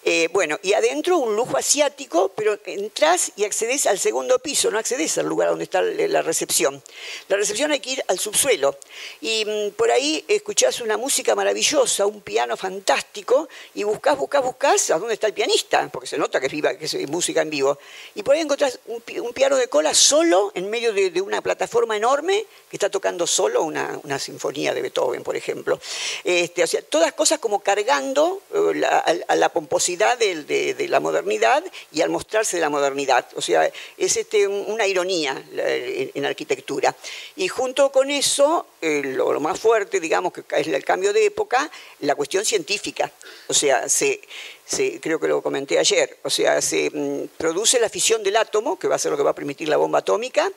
Eh, 0.03 0.29
bueno, 0.31 0.59
y 0.63 0.73
adentro 0.73 1.17
un 1.17 1.35
lujo 1.35 1.57
asiático, 1.57 2.31
pero 2.35 2.57
entras 2.65 3.31
y 3.35 3.45
accedes 3.45 3.85
al 3.85 3.99
segundo 3.99 4.39
piso, 4.39 4.71
no 4.71 4.79
accedes 4.79 5.17
al 5.17 5.27
lugar 5.27 5.49
donde 5.49 5.65
está 5.65 5.81
la 5.81 6.21
recepción. 6.21 6.81
La 7.27 7.37
recepción 7.37 7.71
hay 7.71 7.79
que 7.79 7.91
ir 7.91 8.03
al 8.07 8.19
subsuelo. 8.19 8.77
Y 9.21 9.45
mm, 9.45 9.71
por 9.71 9.91
ahí 9.91 10.23
escuchás 10.27 10.81
una 10.81 10.97
música 10.97 11.35
maravillosa, 11.35 12.05
un 12.05 12.21
piano 12.21 12.55
fantástico, 12.57 13.49
y 13.73 13.83
buscás, 13.83 14.17
buscás, 14.17 14.43
buscás 14.43 14.91
a 14.91 14.99
dónde 14.99 15.13
está 15.13 15.27
el 15.27 15.33
pianista, 15.33 15.89
porque 15.89 16.07
se 16.07 16.17
nota 16.17 16.39
que 16.39 16.47
es, 16.47 16.51
viva, 16.51 16.77
que 16.77 16.85
es 16.85 17.09
música 17.09 17.41
en 17.41 17.49
vivo. 17.49 17.77
Y 18.15 18.23
por 18.23 18.35
ahí 18.35 18.41
encontrás 18.41 18.79
un, 18.85 19.01
piano 19.33 19.57
de 19.57 19.67
cola 19.67 19.93
solo 19.93 20.51
en 20.55 20.69
medio 20.69 20.93
de 20.93 21.21
una 21.21 21.41
plataforma 21.41 21.95
enorme 21.95 22.36
que 22.69 22.75
está 22.75 22.89
tocando 22.89 23.25
solo 23.25 23.63
una, 23.63 24.19
sinfonía 24.19 24.73
de 24.73 24.81
Beethoven, 24.81 25.23
por 25.23 25.35
ejemplo. 25.35 25.79
Este, 26.23 26.63
o 26.63 26.67
sea, 26.67 26.81
todas 26.81 27.13
cosas 27.13 27.39
como 27.39 27.59
cargando 27.59 28.41
eh, 28.53 28.83
a, 29.27 29.35
la 29.35 29.49
pomposidad 29.49 30.17
de, 30.17 30.75
la 30.89 30.99
modernidad 30.99 31.63
y 31.91 32.01
al 32.01 32.09
mostrarse 32.09 32.57
de 32.57 32.61
la 32.61 32.69
modernidad. 32.69 33.25
O 33.35 33.41
sea, 33.41 33.71
es 33.97 34.17
este, 34.17 34.47
una 34.47 34.85
ironía 34.85 35.41
en, 35.53 36.25
arquitectura. 36.25 36.95
Y 37.35 37.47
junto 37.47 37.91
con 37.91 38.11
eso, 38.11 38.67
eh, 38.81 39.01
lo, 39.03 39.39
más 39.39 39.59
fuerte, 39.59 39.99
digamos, 39.99 40.33
que 40.33 40.43
es 40.57 40.67
el 40.67 40.83
cambio 40.83 41.13
de 41.13 41.25
época, 41.25 41.71
la 41.99 42.15
cuestión 42.15 42.43
científica. 42.43 43.11
O 43.47 43.53
sea, 43.53 43.87
se, 43.87 44.19
creo 44.99 45.19
que 45.19 45.27
lo 45.27 45.41
comenté 45.41 45.79
ayer, 45.79 46.17
o 46.23 46.29
sea, 46.29 46.61
se 46.61 46.89
mm, 46.89 47.37
produce 47.37 47.79
la 47.79 47.89
fisión 47.89 48.23
del 48.23 48.35
átomo, 48.35 48.77
que 48.77 48.87
va 48.87 48.95
a 48.95 48.99
ser 48.99 49.11
lo 49.11 49.17
que 49.17 49.23
va 49.23 49.31
a 49.31 49.35
permitir 49.35 49.69
la 49.69 49.77
bomba 49.77 49.99
atómica, 49.99 50.51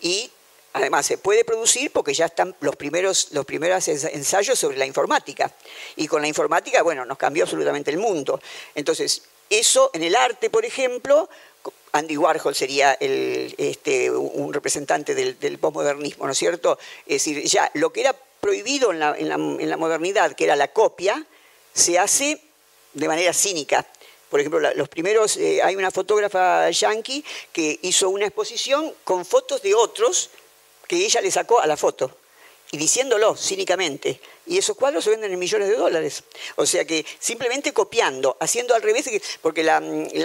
y 0.00 0.30
Además, 0.72 1.06
se 1.06 1.18
puede 1.18 1.44
producir 1.44 1.90
porque 1.90 2.14
ya 2.14 2.26
están 2.26 2.54
los 2.60 2.76
primeros, 2.76 3.28
los 3.32 3.44
primeros 3.44 3.88
ensayos 3.88 4.58
sobre 4.58 4.76
la 4.76 4.86
informática. 4.86 5.52
Y 5.96 6.06
con 6.06 6.22
la 6.22 6.28
informática, 6.28 6.82
bueno, 6.82 7.04
nos 7.04 7.18
cambió 7.18 7.44
absolutamente 7.44 7.90
el 7.90 7.98
mundo. 7.98 8.40
Entonces, 8.74 9.22
eso 9.48 9.90
en 9.94 10.04
el 10.04 10.14
arte, 10.14 10.48
por 10.48 10.64
ejemplo, 10.64 11.28
Andy 11.92 12.16
Warhol 12.16 12.54
sería 12.54 12.92
este, 13.00 14.10
un 14.10 14.52
representante 14.52 15.14
del, 15.14 15.40
del 15.40 15.58
postmodernismo, 15.58 16.26
¿no 16.26 16.32
es 16.32 16.38
cierto? 16.38 16.78
Es 17.04 17.24
decir, 17.24 17.42
ya 17.44 17.68
lo 17.74 17.92
que 17.92 18.02
era 18.02 18.14
prohibido 18.40 18.92
en 18.92 18.98
la, 19.28 19.76
modernidad, 19.76 20.32
que 20.32 20.44
era 20.44 20.56
la 20.56 20.68
copia, 20.68 21.24
se 21.74 21.98
hace 21.98 22.40
de 22.94 23.08
manera 23.08 23.32
cínica. 23.32 23.86
Por 24.28 24.40
ejemplo, 24.40 24.60
los 24.74 24.88
primeros, 24.88 25.36
eh, 25.36 25.60
hay 25.62 25.76
una 25.76 25.90
fotógrafa 25.90 26.70
yankee 26.70 27.24
que 27.52 27.78
hizo 27.82 28.08
una 28.08 28.26
exposición 28.26 28.94
con 29.04 29.24
fotos 29.24 29.62
de 29.62 29.74
otros 29.74 30.30
que 30.90 30.96
ella 30.96 31.20
le 31.20 31.30
sacó 31.30 31.60
a 31.60 31.68
la 31.68 31.76
foto 31.76 32.10
y 32.72 32.76
diciéndolo 32.76 33.36
cínicamente. 33.36 34.20
Y 34.44 34.58
esos 34.58 34.76
cuadros 34.76 35.04
se 35.04 35.10
venden 35.10 35.32
en 35.32 35.38
millones 35.38 35.68
de 35.68 35.76
dólares. 35.76 36.24
O 36.56 36.66
sea 36.66 36.84
que 36.84 37.06
simplemente 37.20 37.72
copiando, 37.72 38.36
haciendo 38.40 38.74
al 38.74 38.82
revés, 38.82 39.08
porque 39.40 39.62
la, 39.62 39.80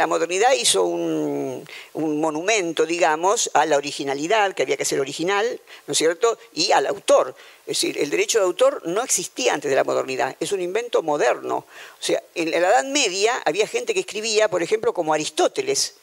modernidad 0.07 0.53
hizo 0.53 0.83
un, 0.83 1.67
monumento, 1.93 2.87
digamos, 2.87 3.51
a 3.53 3.67
la 3.67 3.77
originalidad, 3.77 4.55
que 4.55 4.63
había 4.63 4.75
que 4.75 4.85
ser 4.85 4.99
original, 4.99 5.61
¿no 5.85 5.91
es 5.91 5.99
cierto? 5.99 6.39
Y 6.55 6.71
al 6.71 6.87
autor. 6.87 7.35
Es 7.67 7.79
decir, 7.79 7.99
el 7.99 8.09
derecho 8.09 8.39
de 8.39 8.45
autor 8.45 8.81
no 8.87 9.03
existía 9.03 9.53
antes 9.53 9.69
de 9.69 9.75
la 9.75 9.83
modernidad, 9.83 10.35
es 10.39 10.51
un 10.51 10.61
invento 10.61 11.03
moderno. 11.03 11.57
O 11.57 12.03
sea, 12.03 12.23
en 12.33 12.49
la 12.49 12.57
Edad 12.57 12.85
Media 12.85 13.39
había 13.45 13.67
gente 13.67 13.93
que 13.93 13.99
escribía, 13.99 14.49
por 14.49 14.63
ejemplo, 14.63 14.95
como 14.95 15.13
Aristóteles 15.13 15.93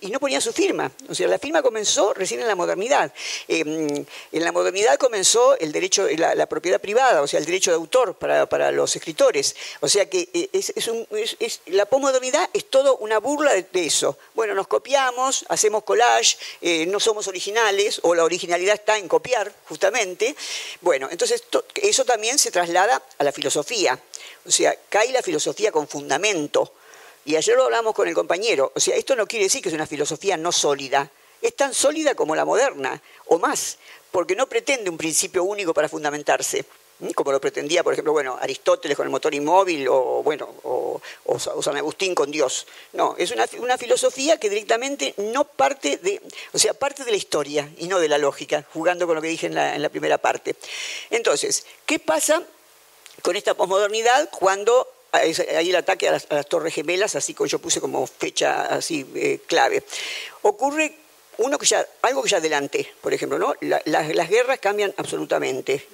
y 0.00 0.10
no 0.10 0.20
ponía 0.20 0.40
su 0.40 0.52
firma. 0.52 0.90
O 1.08 1.14
sea, 1.14 1.28
la 1.28 1.38
firma 1.38 1.62
comenzó 1.62 2.12
recién 2.14 2.40
en 2.40 2.46
la 2.46 2.54
modernidad. 2.54 3.12
Em, 3.48 4.04
en 4.32 4.44
la 4.44 4.52
modernidad 4.52 4.96
comenzó 4.98 5.56
el 5.58 5.72
derecho, 5.72 6.06
la, 6.16 6.34
la, 6.34 6.46
propiedad 6.46 6.80
privada, 6.80 7.22
o 7.22 7.26
sea, 7.26 7.38
el 7.38 7.46
derecho 7.46 7.70
de 7.70 7.76
autor 7.76 8.14
para, 8.14 8.70
los 8.70 8.94
escritores. 8.96 9.56
O 9.80 9.88
sea 9.88 10.08
que 10.08 10.28
eh, 10.32 10.50
es, 10.52 11.60
la 11.66 11.86
posmodernidad 11.86 12.48
es 12.52 12.68
todo 12.68 12.96
una 12.98 13.18
burla 13.18 13.52
de, 13.54 13.86
eso. 13.86 14.18
Bueno, 14.34 14.54
nos 14.54 14.66
copiamos, 14.66 15.44
hacemos 15.48 15.84
collage, 15.84 16.36
eh, 16.60 16.86
no 16.86 17.00
somos 17.00 17.28
originales, 17.28 18.00
o 18.02 18.14
la 18.14 18.24
originalidad 18.24 18.74
está 18.74 18.98
en 18.98 19.08
copiar, 19.08 19.52
justamente. 19.68 20.34
Bueno, 20.80 21.08
entonces 21.10 21.44
eso 21.76 22.04
también 22.04 22.38
se 22.38 22.50
traslada 22.50 23.02
a 23.18 23.24
la 23.24 23.32
filosofía. 23.32 23.98
O 24.46 24.50
sea, 24.50 24.76
cae 24.88 25.12
la 25.12 25.22
filosofía 25.22 25.72
con 25.72 25.88
fundamento 25.88 26.72
y 27.24 27.36
ayer 27.36 27.56
lo 27.56 27.64
hablamos 27.64 27.94
con 27.94 28.08
el 28.08 28.14
compañero. 28.14 28.72
O 28.74 28.80
sea, 28.80 28.96
esto 28.96 29.14
no 29.16 29.26
quiere 29.26 29.44
decir 29.44 29.62
que 29.62 29.68
es 29.68 29.74
una 29.74 29.86
filosofía 29.86 30.36
no 30.36 30.52
sólida. 30.52 31.10
Es 31.42 31.56
tan 31.56 31.72
sólida 31.72 32.14
como 32.14 32.34
la 32.34 32.44
moderna, 32.44 33.00
o 33.26 33.38
más, 33.38 33.78
porque 34.10 34.36
no 34.36 34.46
pretende 34.46 34.90
un 34.90 34.98
principio 34.98 35.44
único 35.44 35.72
para 35.72 35.88
fundamentarse, 35.88 36.64
como 37.14 37.32
lo 37.32 37.40
pretendía, 37.40 37.82
por 37.82 37.92
ejemplo, 37.92 38.12
bueno, 38.12 38.36
Aristóteles 38.40 38.96
con 38.96 39.06
el 39.06 39.10
motor 39.10 39.34
inmóvil, 39.34 39.88
o 39.88 40.22
bueno, 40.22 40.48
o, 40.64 41.00
San 41.38 41.76
Agustín 41.76 42.14
con 42.14 42.30
Dios. 42.30 42.66
No, 42.92 43.14
es 43.16 43.30
una, 43.30 43.78
filosofía 43.78 44.38
que 44.38 44.50
directamente 44.50 45.14
no 45.16 45.44
parte 45.44 45.96
de, 45.96 46.20
o 46.52 46.58
sea, 46.58 46.74
parte 46.74 47.04
de 47.04 47.10
la 47.10 47.16
historia 47.16 47.70
y 47.78 47.88
no 47.88 47.98
de 47.98 48.08
la 48.08 48.18
lógica, 48.18 48.66
jugando 48.72 49.06
con 49.06 49.16
lo 49.16 49.22
que 49.22 49.28
dije 49.28 49.46
en 49.46 49.54
la, 49.54 49.88
primera 49.88 50.18
parte. 50.18 50.56
Entonces, 51.10 51.64
¿qué 51.86 51.98
pasa 51.98 52.42
con 53.22 53.36
esta 53.36 53.54
posmodernidad 53.54 54.28
cuando 54.30 54.86
ahí 55.12 55.70
el 55.70 55.76
ataque 55.76 56.08
a 56.08 56.12
las, 56.12 56.48
Torres 56.48 56.74
Gemelas, 56.74 57.16
así 57.16 57.34
como 57.34 57.46
yo 57.46 57.58
puse 57.58 57.80
como 57.80 58.06
fecha 58.06 58.66
así 58.66 59.06
eh, 59.14 59.40
clave. 59.46 59.84
Ocurre 60.42 60.94
uno 61.40 61.58
que 61.58 61.64
ya, 61.64 61.86
algo 62.02 62.22
que 62.22 62.28
ya 62.28 62.36
adelante, 62.36 62.92
por 63.00 63.14
ejemplo, 63.14 63.38
¿no? 63.38 63.54
las 63.60 64.28
guerras 64.28 64.58
cambian 64.58 64.92
absolutamente. 64.98 65.86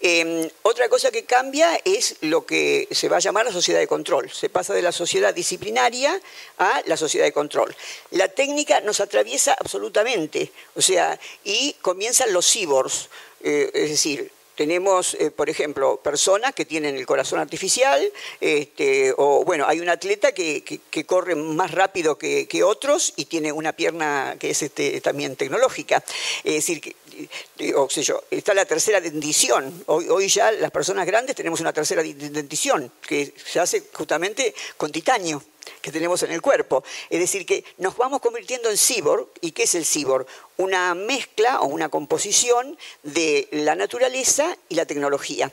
Em, 0.00 0.48
otra 0.62 0.88
cosa 0.88 1.10
que 1.10 1.24
cambia 1.24 1.78
es 1.84 2.16
lo 2.22 2.46
que 2.46 2.88
se 2.90 3.08
va 3.08 3.18
a 3.18 3.20
llamar 3.20 3.44
la 3.44 3.52
sociedad 3.52 3.80
de 3.80 3.86
control. 3.86 4.30
Se 4.30 4.48
pasa 4.48 4.72
de 4.72 4.80
la 4.80 4.92
sociedad 4.92 5.34
disciplinaria 5.34 6.18
a 6.56 6.82
la 6.86 6.96
sociedad 6.96 7.26
de 7.26 7.32
control. 7.32 7.76
La 8.12 8.28
técnica 8.28 8.80
nos 8.80 9.00
atraviesa 9.00 9.52
absolutamente, 9.52 10.50
o 10.74 10.80
sea, 10.80 11.20
y 11.44 11.74
comienzan 11.82 12.32
los 12.32 12.50
cyborgs, 12.50 13.10
eh, 13.42 13.70
es 13.74 13.90
decir, 13.90 14.32
tenemos, 14.54 15.14
eh, 15.14 15.30
por 15.30 15.50
ejemplo, 15.50 15.98
personas 16.02 16.54
que 16.54 16.64
tienen 16.64 16.96
el 16.96 17.06
corazón 17.06 17.40
artificial, 17.40 18.02
este, 18.40 19.12
o 19.16 19.44
bueno, 19.44 19.66
hay 19.66 19.80
un 19.80 19.88
atleta 19.88 20.32
que, 20.32 20.62
corre 21.06 21.34
más 21.34 21.70
rápido 21.70 22.16
que, 22.18 22.62
otros 22.64 23.12
y 23.16 23.26
tiene 23.26 23.52
una 23.52 23.72
pierna 23.72 24.36
que 24.38 24.50
es 24.50 24.62
este, 24.62 25.00
también 25.00 25.36
tecnológica. 25.36 26.02
Es 26.44 26.54
decir, 26.54 26.94
eh, 27.58 27.74
o 27.74 27.88
está 28.30 28.54
la 28.54 28.64
tercera 28.64 29.00
dentición. 29.00 29.84
Hoy, 29.86 30.08
hoy 30.08 30.28
ya 30.28 30.52
las 30.52 30.70
personas 30.70 31.06
grandes 31.06 31.36
tenemos 31.36 31.60
una 31.60 31.72
tercera 31.72 32.02
dentición 32.02 32.90
que 33.06 33.34
se 33.44 33.60
hace 33.60 33.84
justamente 33.92 34.54
con 34.76 34.90
titanio 34.92 35.42
que 35.80 35.92
tenemos 35.92 36.22
en 36.22 36.32
el 36.32 36.42
cuerpo. 36.42 36.84
Es 37.10 37.20
decir, 37.20 37.46
que 37.46 37.64
nos 37.78 37.96
vamos 37.96 38.20
convirtiendo 38.20 38.70
en 38.70 38.76
cyborg. 38.76 39.28
¿Y 39.40 39.52
qué 39.52 39.64
es 39.64 39.74
el 39.74 39.84
cyborg? 39.84 40.26
Una 40.56 40.94
mezcla 40.94 41.60
o 41.60 41.66
una 41.66 41.88
composición 41.88 42.78
de 43.02 43.48
la 43.50 43.74
naturaleza 43.74 44.56
y 44.68 44.74
la 44.74 44.86
tecnología 44.86 45.52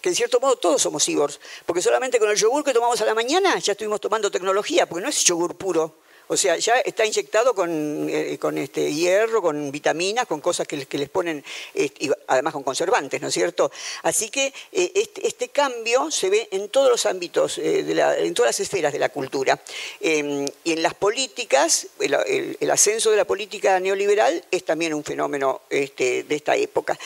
que 0.00 0.08
en 0.08 0.14
cierto 0.14 0.40
modo 0.40 0.56
todos 0.56 0.80
somos 0.80 1.04
cyborgs, 1.04 1.40
porque 1.66 1.82
solamente 1.82 2.18
con 2.18 2.30
el 2.30 2.36
yogur 2.36 2.64
que 2.64 2.72
tomamos 2.72 3.00
a 3.02 3.04
la 3.04 3.14
mañana 3.14 3.58
ya 3.58 3.72
estuvimos 3.72 4.00
tomando 4.00 4.30
tecnología, 4.30 4.86
porque 4.86 5.02
no 5.02 5.10
es 5.10 5.22
yogur 5.24 5.56
puro, 5.56 5.96
o 6.32 6.36
sea, 6.36 6.56
ya 6.58 6.78
está 6.78 7.04
inyectado 7.04 7.56
con, 7.56 8.08
eh, 8.08 8.38
este 8.58 8.94
hierro, 8.94 9.42
con 9.42 9.72
vitaminas, 9.72 10.28
con 10.28 10.40
cosas 10.40 10.64
que, 10.64 10.76
les 10.76 11.08
ponen, 11.08 11.44
y 11.74 12.08
además 12.28 12.52
con 12.52 12.62
conservantes, 12.62 13.20
¿no 13.20 13.26
es 13.26 13.34
cierto? 13.34 13.72
Así 14.04 14.30
que 14.30 14.54
eh, 14.70 14.92
este, 14.94 15.26
este, 15.26 15.48
cambio 15.48 16.08
se 16.12 16.30
ve 16.30 16.48
en 16.52 16.68
todos 16.68 16.88
los 16.88 17.04
ámbitos, 17.04 17.58
eh, 17.58 17.80
en 17.80 18.32
todas 18.32 18.50
las 18.50 18.60
esferas 18.60 18.92
de 18.92 19.00
la 19.00 19.08
cultura. 19.08 19.60
Em, 20.00 20.46
y 20.62 20.70
en 20.70 20.84
las 20.84 20.94
políticas, 20.94 21.88
el, 21.98 22.70
ascenso 22.70 23.10
de 23.10 23.16
la 23.16 23.24
política 23.24 23.80
neoliberal 23.80 24.44
es 24.52 24.64
también 24.64 24.94
un 24.94 25.02
fenómeno 25.02 25.62
este, 25.68 26.22
de 26.22 26.36
esta 26.36 26.54
época. 26.54 26.96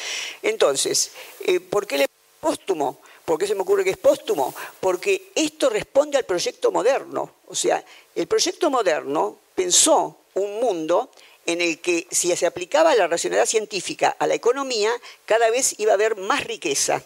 Entonces, 0.42 1.12
¿por 1.70 1.86
qué 1.86 1.96
le 1.96 2.08
póstumo? 2.40 3.00
¿Por 3.24 3.38
qué 3.38 3.46
se 3.46 3.54
me 3.54 3.62
ocurre 3.62 3.84
que 3.84 3.90
es 3.90 3.96
póstumo? 3.96 4.54
Porque 4.80 5.30
esto 5.34 5.70
responde 5.70 6.18
al 6.18 6.24
proyecto 6.24 6.70
moderno. 6.70 7.36
O 7.46 7.54
sea, 7.54 7.82
el 8.14 8.26
proyecto 8.26 8.70
moderno 8.70 9.38
pensó 9.54 10.16
un 10.34 10.60
mundo 10.60 11.10
en 11.46 11.60
el 11.60 11.80
que 11.80 12.06
si 12.10 12.34
se 12.36 12.46
aplicaba 12.46 12.94
la 12.94 13.06
racionalidad 13.06 13.46
científica 13.46 14.16
a 14.18 14.26
la 14.26 14.34
economía, 14.34 14.90
cada 15.26 15.50
vez 15.50 15.74
iba 15.78 15.92
a 15.92 15.94
haber 15.94 16.16
más 16.16 16.44
riqueza. 16.44 17.02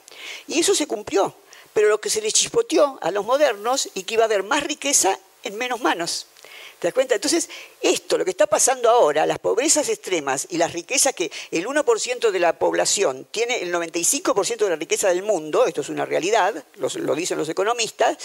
Y 0.47 0.61
eso 0.61 0.75
se 0.75 0.87
cumplió. 0.87 1.35
Pero 1.73 1.89
lo 1.89 2.01
que 2.01 2.11
se 2.11 2.23
le 2.23 2.33
chispoteó 2.33 2.99
a 3.03 3.11
los 3.11 3.25
modernos 3.25 3.91
y 3.95 4.05
que 4.05 4.15
iba 4.15 4.25
a 4.25 4.27
haber 4.27 4.43
más 4.43 4.63
riqueza 4.65 5.19
en 5.43 5.57
menos 5.57 5.81
manos. 5.81 6.27
¿Te 6.79 6.87
das 6.87 6.95
cuenta? 6.95 7.15
Entonces, 7.15 7.49
esto, 7.81 8.17
lo 8.17 8.25
que 8.25 8.31
está 8.31 8.47
pasando 8.47 8.89
ahora, 8.89 9.27
las 9.27 9.39
pobrezas 9.41 9.89
extremas 9.89 10.47
y 10.51 10.59
las 10.59 10.73
riquezas 10.73 11.15
que 11.15 11.31
el 11.51 11.67
1% 11.67 12.31
de 12.31 12.39
la 12.39 12.59
población 12.59 13.27
tiene 13.31 13.63
el 13.63 13.73
95% 13.73 14.59
de 14.59 14.71
la 14.71 14.77
riqueza 14.77 15.09
del 15.09 15.23
mundo, 15.23 15.67
esto 15.67 15.81
es 15.81 15.89
una 15.89 16.05
realidad, 16.05 16.65
lo 16.77 17.15
dicen 17.15 17.37
los 17.37 17.49
economistas, 17.49 18.17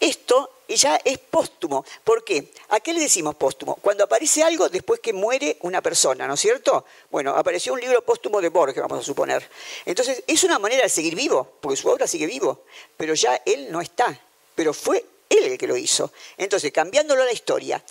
esto 0.00 0.50
ya 0.68 0.96
es 1.04 1.18
póstumo. 1.18 1.84
¿Por 2.02 2.24
qué? 2.24 2.50
¿A 2.70 2.80
qué 2.80 2.92
le 2.92 3.00
decimos 3.00 3.34
póstumo? 3.36 3.76
Cuando 3.76 4.04
aparece 4.04 4.42
algo 4.42 4.68
después 4.68 4.98
que 5.00 5.12
muere 5.12 5.58
una 5.60 5.80
persona, 5.80 6.26
¿no 6.26 6.34
es 6.34 6.40
cierto? 6.40 6.84
Bueno, 7.10 7.36
apareció 7.36 7.72
un 7.72 7.80
libro 7.80 8.02
póstumo 8.02 8.40
de 8.40 8.48
Borges, 8.48 8.82
vamos 8.82 9.00
a 9.00 9.02
suponer. 9.02 9.48
Entonces, 9.84 10.24
es 10.26 10.42
una 10.44 10.58
manera 10.58 10.82
de 10.82 10.88
seguir 10.88 11.14
vivo, 11.14 11.46
porque 11.60 11.76
su 11.76 11.88
obra 11.88 12.06
sigue 12.06 12.26
vivo, 12.26 12.64
pero 12.96 13.14
ya 13.14 13.40
él 13.44 13.70
no 13.70 13.80
está, 13.80 14.18
pero 14.54 14.74
fue 14.74 15.04
él 15.32 15.44
el 15.44 15.58
que 15.58 15.66
lo 15.66 15.76
hizo. 15.76 16.12
Entonces, 16.36 16.72
cambiándolo 16.72 17.22
a 17.22 17.26
la 17.26 17.32
historia, 17.32 17.82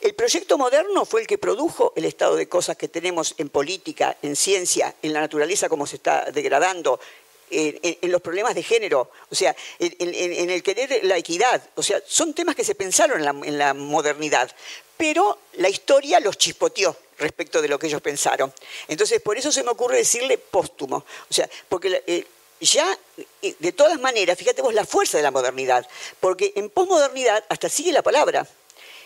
el 0.00 0.14
proyecto 0.14 0.58
moderno 0.58 1.04
fue 1.04 1.22
el 1.22 1.26
que 1.26 1.38
produjo 1.38 1.92
el 1.96 2.04
estado 2.04 2.36
de 2.36 2.48
cosas 2.48 2.76
que 2.76 2.88
tenemos 2.88 3.34
en 3.38 3.48
política, 3.48 4.16
en 4.22 4.36
ciencia, 4.36 4.94
en 5.02 5.12
la 5.12 5.20
naturaleza, 5.20 5.68
como 5.68 5.86
se 5.86 5.96
está 5.96 6.30
degradando, 6.30 7.00
en, 7.50 8.10
los 8.10 8.20
problemas 8.20 8.54
de 8.54 8.62
género, 8.62 9.10
o 9.30 9.34
sea, 9.34 9.54
en, 9.78 10.50
el 10.50 10.62
querer 10.62 11.04
la 11.04 11.16
equidad. 11.16 11.62
O 11.76 11.82
sea, 11.82 12.02
son 12.06 12.34
temas 12.34 12.54
que 12.54 12.64
se 12.64 12.74
pensaron 12.74 13.18
en 13.44 13.58
la, 13.58 13.74
modernidad, 13.74 14.50
pero 14.96 15.38
la 15.54 15.68
historia 15.68 16.20
los 16.20 16.38
chispoteó 16.38 16.96
respecto 17.18 17.62
de 17.62 17.68
lo 17.68 17.78
que 17.78 17.86
ellos 17.86 18.02
pensaron. 18.02 18.52
Entonces, 18.88 19.20
por 19.20 19.38
eso 19.38 19.50
se 19.52 19.62
me 19.62 19.70
ocurre 19.70 19.96
decirle 19.98 20.38
póstumo. 20.38 20.96
O 20.98 21.34
sea, 21.34 21.48
porque 21.68 22.02
eh, 22.06 22.26
ya, 22.60 22.98
de 23.42 23.72
todas 23.72 24.00
maneras, 24.00 24.38
fíjate 24.38 24.62
vos 24.62 24.74
la 24.74 24.84
fuerza 24.84 25.16
de 25.16 25.22
la 25.22 25.30
modernidad, 25.30 25.86
porque 26.20 26.52
en 26.56 26.70
posmodernidad 26.70 27.44
hasta 27.48 27.68
sigue 27.68 27.92
la 27.92 28.02
palabra, 28.02 28.46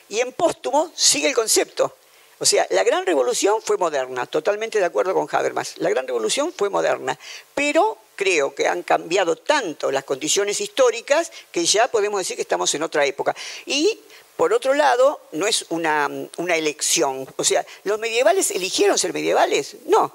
y 0.08 0.20
en 0.20 0.32
póstumo 0.32 0.92
sigue 0.94 1.28
el 1.28 1.34
concepto. 1.34 1.94
O 2.42 2.46
sea, 2.46 2.66
la 2.70 2.82
gran 2.84 3.04
revolución 3.04 3.60
fue 3.60 3.76
moderna, 3.76 4.24
totalmente 4.24 4.78
de 4.78 4.86
acuerdo 4.86 5.12
con 5.12 5.28
Habermas. 5.30 5.74
La 5.76 5.90
gran 5.90 6.06
revolución 6.06 6.54
fue 6.56 6.70
moderna, 6.70 7.18
pero 7.54 7.98
creo 8.16 8.54
que 8.54 8.66
han 8.66 8.82
cambiado 8.82 9.36
tanto 9.36 9.90
las 9.90 10.04
condiciones 10.04 10.58
históricas 10.60 11.30
que 11.52 11.66
ya 11.66 11.88
podemos 11.88 12.18
decir 12.18 12.36
que 12.36 12.42
estamos 12.42 12.74
en 12.74 12.82
otra 12.82 13.04
época. 13.04 13.36
Y 13.66 14.00
por 14.38 14.54
otro 14.54 14.72
lado, 14.72 15.20
no 15.32 15.46
es 15.46 15.66
una, 15.68 16.08
elección. 16.38 17.28
O 17.36 17.44
sea, 17.44 17.66
¿los 17.84 17.98
medievales 17.98 18.50
eligieron 18.52 18.96
ser 18.96 19.12
medievales? 19.12 19.76
No, 19.84 20.10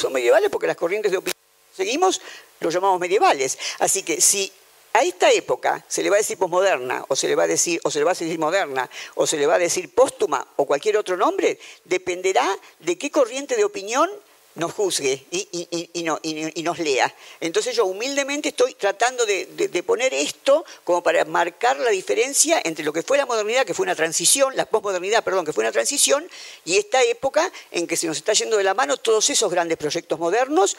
son 0.00 0.14
medievales 0.14 0.48
porque 0.50 0.66
las 0.66 0.76
corrientes 0.76 1.12
de 1.12 1.18
opinión 1.18 1.35
seguimos 1.76 2.20
los 2.60 2.72
llamamos 2.72 3.00
medievales. 3.00 3.58
Así 3.78 4.02
que 4.02 4.20
si 4.20 4.50
a 4.92 5.02
esta 5.02 5.30
época 5.30 5.84
se 5.86 6.02
le 6.02 6.08
va 6.08 6.16
a 6.16 6.18
decir 6.18 6.38
posmoderna, 6.38 7.04
o 7.08 7.16
se 7.16 7.28
le 7.28 7.34
va 7.34 7.42
a 7.42 7.46
decir, 7.46 7.80
o 7.84 7.90
se 7.90 7.98
le 7.98 8.04
va 8.04 8.12
a 8.12 8.14
decir 8.14 8.38
moderna, 8.38 8.88
o 9.14 9.26
se 9.26 9.36
le 9.36 9.46
va 9.46 9.56
a 9.56 9.58
decir 9.58 9.94
póstuma, 9.94 10.46
o 10.56 10.64
cualquier 10.64 10.96
otro 10.96 11.16
nombre, 11.16 11.58
dependerá 11.84 12.48
de 12.80 12.96
qué 12.96 13.10
corriente 13.10 13.56
de 13.56 13.64
opinión 13.64 14.10
nos 14.56 14.72
juzgue 14.72 15.26
y, 15.30 16.62
nos 16.62 16.78
lea. 16.78 17.14
Entonces 17.40 17.76
yo 17.76 17.84
humildemente 17.84 18.48
estoy 18.48 18.74
tratando 18.74 19.24
de, 19.26 19.82
poner 19.86 20.14
esto 20.14 20.64
como 20.82 21.02
para 21.02 21.24
marcar 21.26 21.78
la 21.78 21.90
diferencia 21.90 22.60
entre 22.64 22.84
lo 22.84 22.92
que 22.92 23.02
fue 23.02 23.18
la 23.18 23.26
modernidad, 23.26 23.66
que 23.66 23.74
fue 23.74 23.84
una 23.84 23.94
transición, 23.94 24.56
la 24.56 24.64
posmodernidad, 24.64 25.22
perdón, 25.22 25.44
que 25.44 25.52
fue 25.52 25.62
una 25.62 25.72
transición, 25.72 26.26
y 26.64 26.78
esta 26.78 27.02
época 27.02 27.52
en 27.70 27.86
que 27.86 27.96
se 27.96 28.06
nos 28.06 28.16
está 28.16 28.32
yendo 28.32 28.56
de 28.56 28.64
la 28.64 28.72
mano 28.72 28.96
todos 28.96 29.28
esos 29.30 29.50
grandes 29.50 29.76
proyectos 29.76 30.18
modernos 30.18 30.76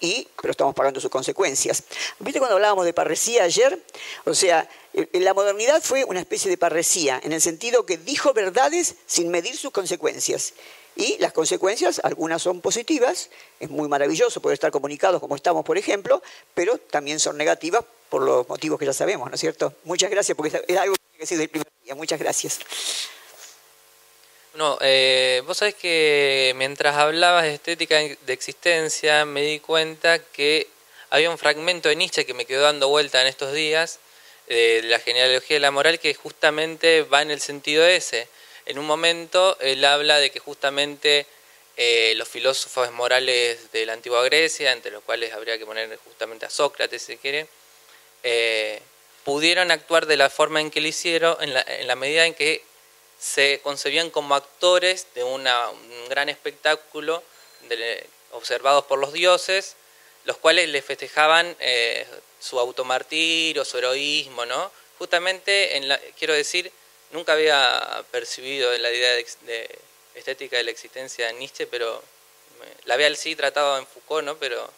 y, 0.00 0.26
pero 0.40 0.52
estamos 0.52 0.74
pagando 0.74 1.00
sus 1.00 1.10
consecuencias. 1.10 1.84
¿Viste 2.18 2.38
cuando 2.38 2.56
hablábamos 2.56 2.84
de 2.84 2.92
parresía 2.92 3.44
ayer? 3.44 3.82
O 4.24 4.34
sea, 4.34 4.68
la 5.12 5.34
modernidad 5.34 5.82
fue 5.82 6.04
una 6.04 6.20
especie 6.20 6.50
de 6.50 6.56
parresía, 6.56 7.20
en 7.22 7.32
el 7.32 7.40
sentido 7.40 7.86
que 7.86 7.96
dijo 7.96 8.32
verdades 8.32 8.96
sin 9.06 9.30
medir 9.30 9.56
sus 9.56 9.70
consecuencias. 9.70 10.54
Y 10.96 11.16
las 11.18 11.32
consecuencias, 11.32 12.00
algunas 12.02 12.42
son 12.42 12.60
positivas, 12.60 13.30
es 13.60 13.70
muy 13.70 13.88
maravilloso 13.88 14.42
poder 14.42 14.54
estar 14.54 14.70
comunicados 14.70 15.20
como 15.20 15.36
estamos, 15.36 15.64
por 15.64 15.78
ejemplo, 15.78 16.22
pero 16.54 16.78
también 16.78 17.20
son 17.20 17.36
negativas 17.36 17.84
por 18.08 18.22
los 18.22 18.48
motivos 18.48 18.78
que 18.78 18.86
ya 18.86 18.92
sabemos, 18.92 19.28
¿no 19.28 19.34
es 19.34 19.40
cierto? 19.40 19.72
Muchas 19.84 20.10
gracias, 20.10 20.36
porque 20.36 20.62
es 20.66 20.76
algo 20.76 20.94
que 21.12 21.18
decir 21.18 21.38
del 21.38 21.48
primer 21.48 21.68
día. 21.84 21.94
Muchas 21.94 22.18
gracias. 22.18 22.58
No, 24.54 24.78
eh, 24.80 25.42
vos 25.46 25.58
sabés 25.58 25.74
que 25.74 26.52
mientras 26.56 26.96
hablabas 26.96 27.44
de 27.44 27.54
estética 27.54 27.98
de 27.98 28.32
existencia, 28.32 29.24
me 29.24 29.42
di 29.42 29.60
cuenta 29.60 30.18
que 30.18 30.66
había 31.10 31.30
un 31.30 31.38
fragmento 31.38 31.88
de 31.88 31.96
Nietzsche 31.96 32.26
que 32.26 32.34
me 32.34 32.44
quedó 32.44 32.62
dando 32.62 32.88
vuelta 32.88 33.20
en 33.20 33.28
estos 33.28 33.52
días, 33.52 34.00
de 34.48 34.82
la 34.84 34.98
genealogía 34.98 35.56
de 35.56 35.60
la 35.60 35.70
moral, 35.70 36.00
que 36.00 36.14
justamente 36.14 37.02
va 37.02 37.22
en 37.22 37.30
el 37.30 37.40
sentido 37.40 37.86
ese. 37.86 38.26
En 38.66 38.78
un 38.78 38.86
momento 38.86 39.56
él 39.60 39.84
habla 39.84 40.18
de 40.18 40.30
que 40.30 40.40
justamente 40.40 41.26
eh, 41.76 42.14
los 42.16 42.28
filósofos 42.28 42.90
morales 42.92 43.72
de 43.72 43.86
la 43.86 43.94
antigua 43.94 44.22
Grecia, 44.24 44.72
entre 44.72 44.90
los 44.90 45.02
cuales 45.04 45.32
habría 45.32 45.56
que 45.56 45.64
poner 45.64 45.96
justamente 46.04 46.44
a 46.44 46.50
Sócrates 46.50 47.02
si 47.02 47.16
quiere, 47.16 47.46
eh, 48.22 48.82
pudieron 49.24 49.70
actuar 49.70 50.06
de 50.06 50.16
la 50.16 50.28
forma 50.28 50.60
en 50.60 50.70
que 50.70 50.80
lo 50.80 50.88
hicieron, 50.88 51.36
en 51.40 51.54
la, 51.86 51.96
medida 51.96 52.26
en 52.26 52.34
que 52.34 52.62
se 53.20 53.60
concebían 53.62 54.10
como 54.10 54.34
actores 54.34 55.06
de 55.14 55.22
un 55.22 55.46
gran 56.08 56.28
espectáculo 56.28 57.22
observados 58.32 58.84
por 58.86 58.98
los 58.98 59.12
dioses, 59.12 59.76
los 60.24 60.38
cuales 60.38 60.68
le 60.68 60.82
festejaban 60.82 61.54
eh, 61.60 62.06
su 62.40 62.58
automartirio, 62.58 63.64
su 63.64 63.78
heroísmo, 63.78 64.46
¿no? 64.46 64.70
Justamente, 64.98 65.76
en 65.76 65.88
la, 65.88 65.98
quiero 66.18 66.34
decir, 66.34 66.72
nunca 67.10 67.32
había 67.32 68.04
percibido 68.10 68.76
la 68.78 68.90
idea 68.90 69.12
de, 69.12 69.78
estética 70.14 70.56
de 70.56 70.64
la 70.64 70.70
existencia 70.70 71.26
de 71.26 71.34
Nietzsche, 71.34 71.66
pero 71.66 72.02
la 72.84 72.94
había 72.94 73.14
sí 73.14 73.36
tratado 73.36 73.78
en 73.78 73.86
Foucault, 73.86 74.24
¿no? 74.24 74.36
pero 74.36 74.70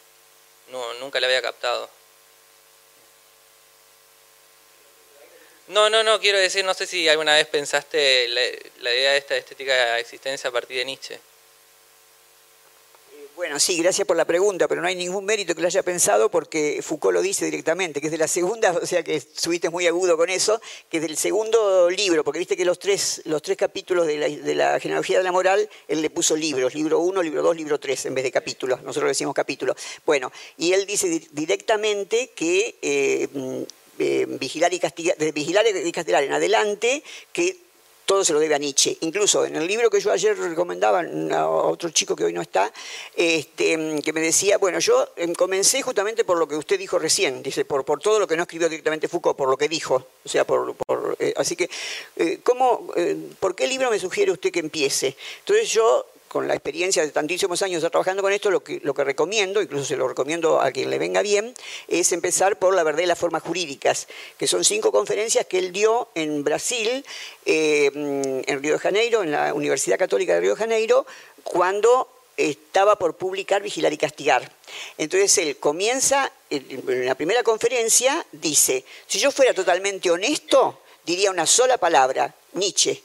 no, 0.68 0.94
nunca 0.94 1.20
la 1.20 1.26
había 1.26 1.42
captado. 1.42 1.88
No, 5.72 5.88
no, 5.88 6.02
no, 6.02 6.20
quiero 6.20 6.38
decir, 6.38 6.62
no 6.66 6.74
sé 6.74 6.86
si 6.86 7.08
alguna 7.08 7.34
vez 7.34 7.46
pensaste 7.46 8.28
la, 8.28 8.92
idea 8.92 9.12
de 9.12 9.16
esta 9.16 9.36
estética 9.36 9.94
de 9.94 10.00
existencia 10.00 10.50
a 10.50 10.52
partir 10.52 10.76
de 10.76 10.84
Nietzsche. 10.84 11.18
Bueno, 13.34 13.58
sí, 13.58 13.78
gracias 13.78 14.06
por 14.06 14.18
la 14.18 14.26
pregunta, 14.26 14.68
pero 14.68 14.82
no 14.82 14.88
hay 14.88 14.94
ningún 14.94 15.24
mérito 15.24 15.54
que 15.54 15.62
lo 15.62 15.66
haya 15.66 15.82
pensado 15.82 16.30
porque 16.30 16.80
Foucault 16.82 17.14
lo 17.14 17.22
dice 17.22 17.46
directamente, 17.46 18.02
que 18.02 18.08
es 18.08 18.10
de 18.10 18.18
la 18.18 18.28
segunda, 18.28 18.72
o 18.82 18.84
sea 18.84 19.02
que 19.02 19.16
estuviste 19.16 19.70
muy 19.70 19.86
agudo 19.86 20.18
con 20.18 20.28
eso, 20.28 20.60
que 20.90 20.98
es 20.98 21.02
del 21.02 21.16
segundo 21.16 21.88
libro, 21.88 22.22
porque 22.22 22.40
viste 22.40 22.54
que 22.54 22.66
los 22.66 22.78
tres, 22.78 23.22
los 23.24 23.40
tres 23.40 23.56
capítulos 23.56 24.06
de 24.06 24.18
la, 24.18 24.28
de 24.28 24.54
la 24.54 24.78
genealogía 24.78 25.16
de 25.16 25.24
la 25.24 25.32
moral, 25.32 25.70
él 25.88 26.02
le 26.02 26.10
puso 26.10 26.36
libros, 26.36 26.74
libro 26.74 26.98
uno, 26.98 27.22
libro 27.22 27.40
dos, 27.40 27.56
libro 27.56 27.80
tres, 27.80 28.04
en 28.04 28.14
vez 28.14 28.24
de 28.24 28.30
capítulos, 28.30 28.82
nosotros 28.82 29.08
decimos 29.08 29.34
capítulos. 29.34 29.76
Bueno, 30.04 30.30
y 30.58 30.74
él 30.74 30.84
dice 30.84 31.08
directamente 31.32 32.32
que... 32.36 32.76
Eh, 32.82 33.64
vigilar 34.26 34.72
y 34.72 34.78
castigar, 34.78 35.16
de 35.16 35.32
vigilar 35.32 35.64
y 35.66 35.92
castigar 35.92 36.22
en 36.22 36.32
adelante, 36.32 37.02
que 37.32 37.56
todo 38.04 38.24
se 38.24 38.32
lo 38.32 38.40
debe 38.40 38.54
a 38.54 38.58
Nietzsche. 38.58 38.96
Incluso 39.00 39.44
en 39.44 39.56
el 39.56 39.66
libro 39.66 39.88
que 39.88 40.00
yo 40.00 40.12
ayer 40.12 40.36
recomendaba 40.36 41.00
a 41.00 41.48
otro 41.48 41.90
chico 41.90 42.16
que 42.16 42.24
hoy 42.24 42.32
no 42.32 42.42
está, 42.42 42.72
este, 43.14 44.00
que 44.02 44.12
me 44.12 44.20
decía, 44.20 44.58
bueno, 44.58 44.78
yo 44.80 45.08
em, 45.16 45.32
comencé 45.34 45.82
justamente 45.82 46.24
por 46.24 46.38
lo 46.38 46.46
que 46.48 46.56
usted 46.56 46.78
dijo 46.78 46.98
recién, 46.98 47.42
dice, 47.42 47.64
por, 47.64 47.84
por 47.84 48.00
todo 48.00 48.18
lo 48.18 48.26
que 48.26 48.36
no 48.36 48.42
escribió 48.42 48.68
directamente 48.68 49.08
Foucault, 49.08 49.36
por 49.36 49.48
lo 49.48 49.56
que 49.56 49.68
dijo. 49.68 50.06
O 50.24 50.28
sea, 50.28 50.44
por, 50.44 50.76
eh, 51.18 51.34
así 51.36 51.56
que, 51.56 51.70
eh, 52.16 52.40
¿cómo, 52.42 52.92
eh, 52.96 53.16
¿por 53.40 53.54
qué 53.54 53.66
libro 53.66 53.90
me 53.90 53.98
sugiere 53.98 54.32
usted 54.32 54.50
que 54.52 54.60
empiece? 54.60 55.16
Entonces 55.40 55.70
yo 55.70 56.06
con 56.32 56.48
la 56.48 56.54
experiencia 56.54 57.04
de 57.04 57.10
tantísimos 57.10 57.60
años 57.60 57.82
trabajando 57.90 58.22
con 58.22 58.32
esto, 58.32 58.50
lo 58.50 58.64
que, 58.64 59.04
recomiendo, 59.04 59.60
incluso 59.60 59.84
se 59.84 59.98
lo 59.98 60.08
recomiendo 60.08 60.62
a 60.62 60.70
quien 60.70 60.88
le 60.88 60.98
venga 60.98 61.20
bien, 61.20 61.52
es 61.88 62.10
empezar 62.12 62.58
por 62.58 62.74
la 62.74 62.82
verdad 62.82 63.02
y 63.02 63.06
las 63.06 63.18
formas 63.18 63.42
jurídicas, 63.42 64.08
que 64.38 64.46
son 64.46 64.64
cinco 64.64 64.92
conferencias 64.92 65.44
que 65.44 65.58
él 65.58 65.72
dio 65.72 66.08
en 66.14 66.42
Brasil, 66.42 67.04
eh, 67.44 67.90
en 67.94 68.62
Río 68.62 68.72
de 68.72 68.78
Janeiro, 68.78 69.22
en 69.22 69.30
la 69.30 69.52
Universidad 69.52 69.98
Católica 69.98 70.32
de 70.32 70.40
Río 70.40 70.54
de 70.54 70.56
Janeiro, 70.56 71.04
cuando 71.44 72.08
estaba 72.38 72.96
por 72.96 73.14
publicar 73.14 73.60
Vigilar 73.60 73.92
y 73.92 73.98
Castigar. 73.98 74.50
Entonces 74.96 75.36
él 75.36 75.58
comienza, 75.58 76.32
en 76.48 77.04
la 77.04 77.14
primera 77.14 77.42
conferencia, 77.42 78.24
dice, 78.32 78.86
si 79.06 79.18
yo 79.18 79.30
fuera 79.30 79.52
totalmente 79.52 80.10
honesto, 80.10 80.80
diría 81.04 81.30
una 81.30 81.44
sola 81.44 81.76
palabra, 81.76 82.34
Nietzsche 82.54 83.02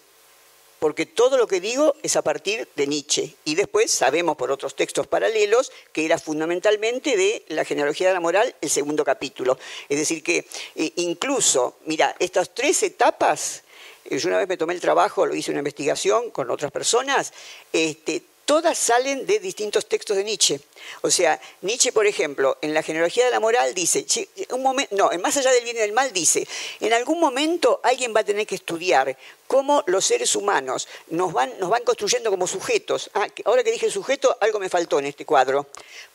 porque 0.79 1.05
todo 1.05 1.37
lo 1.37 1.47
que 1.47 1.59
digo 1.59 1.95
es 2.03 2.15
a 2.15 2.21
partir 2.21 2.67
de 2.75 2.87
Nietzsche. 2.87 3.35
Y 3.45 3.55
después 3.55 3.91
sabemos 3.91 4.37
por 4.37 4.51
otros 4.51 4.75
textos 4.75 5.07
paralelos 5.07 5.71
que 5.91 6.05
era 6.05 6.17
fundamentalmente 6.19 7.17
de 7.17 7.43
la 7.49 7.65
genealogía 7.65 8.09
de 8.09 8.13
la 8.13 8.19
moral 8.19 8.55
el 8.61 8.69
segundo 8.69 9.03
capítulo. 9.03 9.57
Es 9.89 9.97
decir, 9.97 10.23
que 10.23 10.45
eh, 10.75 10.93
incluso, 10.97 11.77
mira, 11.85 12.15
estas 12.19 12.53
tres 12.53 12.83
etapas, 12.83 13.63
eh, 14.05 14.17
yo 14.17 14.29
una 14.29 14.37
vez 14.37 14.47
me 14.47 14.57
tomé 14.57 14.73
el 14.73 14.81
trabajo, 14.81 15.25
lo 15.25 15.35
hice 15.35 15.51
una 15.51 15.59
investigación 15.59 16.31
con 16.31 16.49
otras 16.51 16.71
personas, 16.71 17.33
este, 17.73 18.21
todas 18.47 18.77
salen 18.77 19.27
de 19.27 19.39
distintos 19.39 19.87
textos 19.87 20.15
de 20.15 20.23
Nietzsche. 20.23 20.61
O 21.01 21.11
sea, 21.11 21.39
Nietzsche, 21.61 21.91
por 21.91 22.07
ejemplo, 22.07 22.57
en 22.61 22.73
la 22.73 22.81
genealogía 22.81 23.25
de 23.25 23.31
la 23.31 23.41
moral 23.41 23.73
dice, 23.73 24.07
no, 24.91 25.11
en 25.11 25.21
más 25.21 25.35
allá 25.35 25.51
del 25.51 25.65
bien 25.65 25.75
y 25.75 25.79
del 25.79 25.91
mal 25.91 26.13
dice, 26.13 26.47
en 26.79 26.93
algún 26.93 27.19
momento 27.19 27.81
alguien 27.83 28.13
va 28.15 28.21
a 28.21 28.23
tener 28.23 28.47
que 28.47 28.55
estudiar 28.55 29.17
cómo 29.47 29.83
los 29.87 30.05
seres 30.05 30.33
humanos 30.33 30.87
nos 31.09 31.33
van, 31.33 31.51
construyendo 31.83 32.31
como 32.31 32.47
sujetos. 32.47 33.11
Ah, 33.13 33.27
ahora 33.43 33.65
que 33.65 33.71
dije 33.71 33.91
sujeto, 33.91 34.37
algo 34.39 34.59
me 34.59 34.69
faltó 34.69 34.97
en 34.99 35.07
este 35.07 35.25
cuadro, 35.25 35.67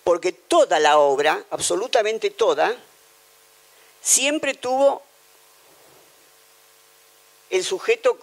porque 0.02 0.32
toda 0.32 0.80
la 0.80 0.98
obra, 0.98 1.44
absolutamente 1.50 2.30
toda, 2.30 2.74
siempre 4.00 4.54
tuvo 4.54 5.02
el 7.50 7.62
sujeto 7.62 8.18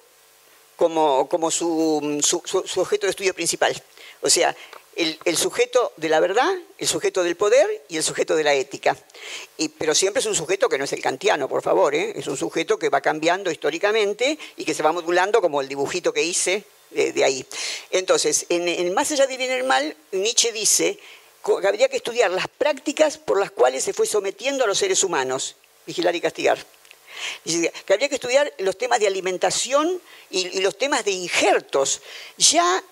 como, 0.79 1.27
como 1.27 1.51
su, 1.51 2.19
su, 2.23 2.79
objeto 2.79 3.05
de 3.05 3.11
estudio 3.11 3.35
principal. 3.35 3.75
O 4.21 4.29
sea, 4.29 4.55
el, 4.95 5.37
sujeto 5.37 5.93
de 5.95 6.09
la 6.09 6.19
verdad, 6.19 6.53
el 6.77 6.87
sujeto 6.87 7.23
del 7.23 7.37
poder 7.37 7.83
y 7.87 7.97
el 7.97 8.03
sujeto 8.03 8.35
de 8.35 8.43
la 8.43 8.53
ética. 8.53 8.97
Y, 9.57 9.69
pero 9.69 9.95
siempre 9.95 10.19
es 10.19 10.25
un 10.25 10.35
sujeto 10.35 10.67
que 10.67 10.77
no 10.77 10.83
es 10.83 10.93
el 10.93 11.01
kantiano, 11.01 11.47
por 11.47 11.61
favor, 11.61 11.95
¿eh? 11.95 12.13
es 12.15 12.27
un 12.27 12.35
sujeto 12.35 12.77
que 12.77 12.89
va 12.89 12.99
cambiando 12.99 13.49
históricamente 13.49 14.37
y 14.57 14.65
que 14.65 14.73
se 14.73 14.83
va 14.83 14.91
modulando 14.91 15.41
como 15.41 15.61
el 15.61 15.69
dibujito 15.69 16.11
que 16.11 16.23
hice 16.23 16.65
de, 16.91 17.23
ahí. 17.23 17.45
Entonces, 17.91 18.45
en, 18.49 18.93
Más 18.93 19.11
allá 19.11 19.25
de 19.27 19.37
bien 19.37 19.51
y 19.51 19.53
el 19.53 19.63
mal, 19.63 19.95
Nietzsche 20.11 20.51
dice 20.51 20.99
que 21.45 21.67
habría 21.67 21.87
que 21.87 21.97
estudiar 21.97 22.31
las 22.31 22.47
prácticas 22.49 23.17
por 23.17 23.39
las 23.39 23.51
cuales 23.51 23.83
se 23.83 23.93
fue 23.93 24.05
sometiendo 24.05 24.65
a 24.65 24.67
los 24.67 24.79
seres 24.79 25.03
humanos, 25.03 25.55
vigilar 25.85 26.15
y 26.15 26.21
castigar. 26.21 26.57
Que 27.43 27.93
habría 27.93 28.09
que 28.09 28.15
estudiar 28.15 28.53
los 28.59 28.77
temas 28.77 28.99
de 28.99 29.07
alimentación 29.07 30.01
y, 30.29 30.47
y 30.57 30.61
los 30.61 30.77
temas 30.77 31.05
de 31.05 31.11
injertos. 31.11 32.01
Ya 32.37 32.83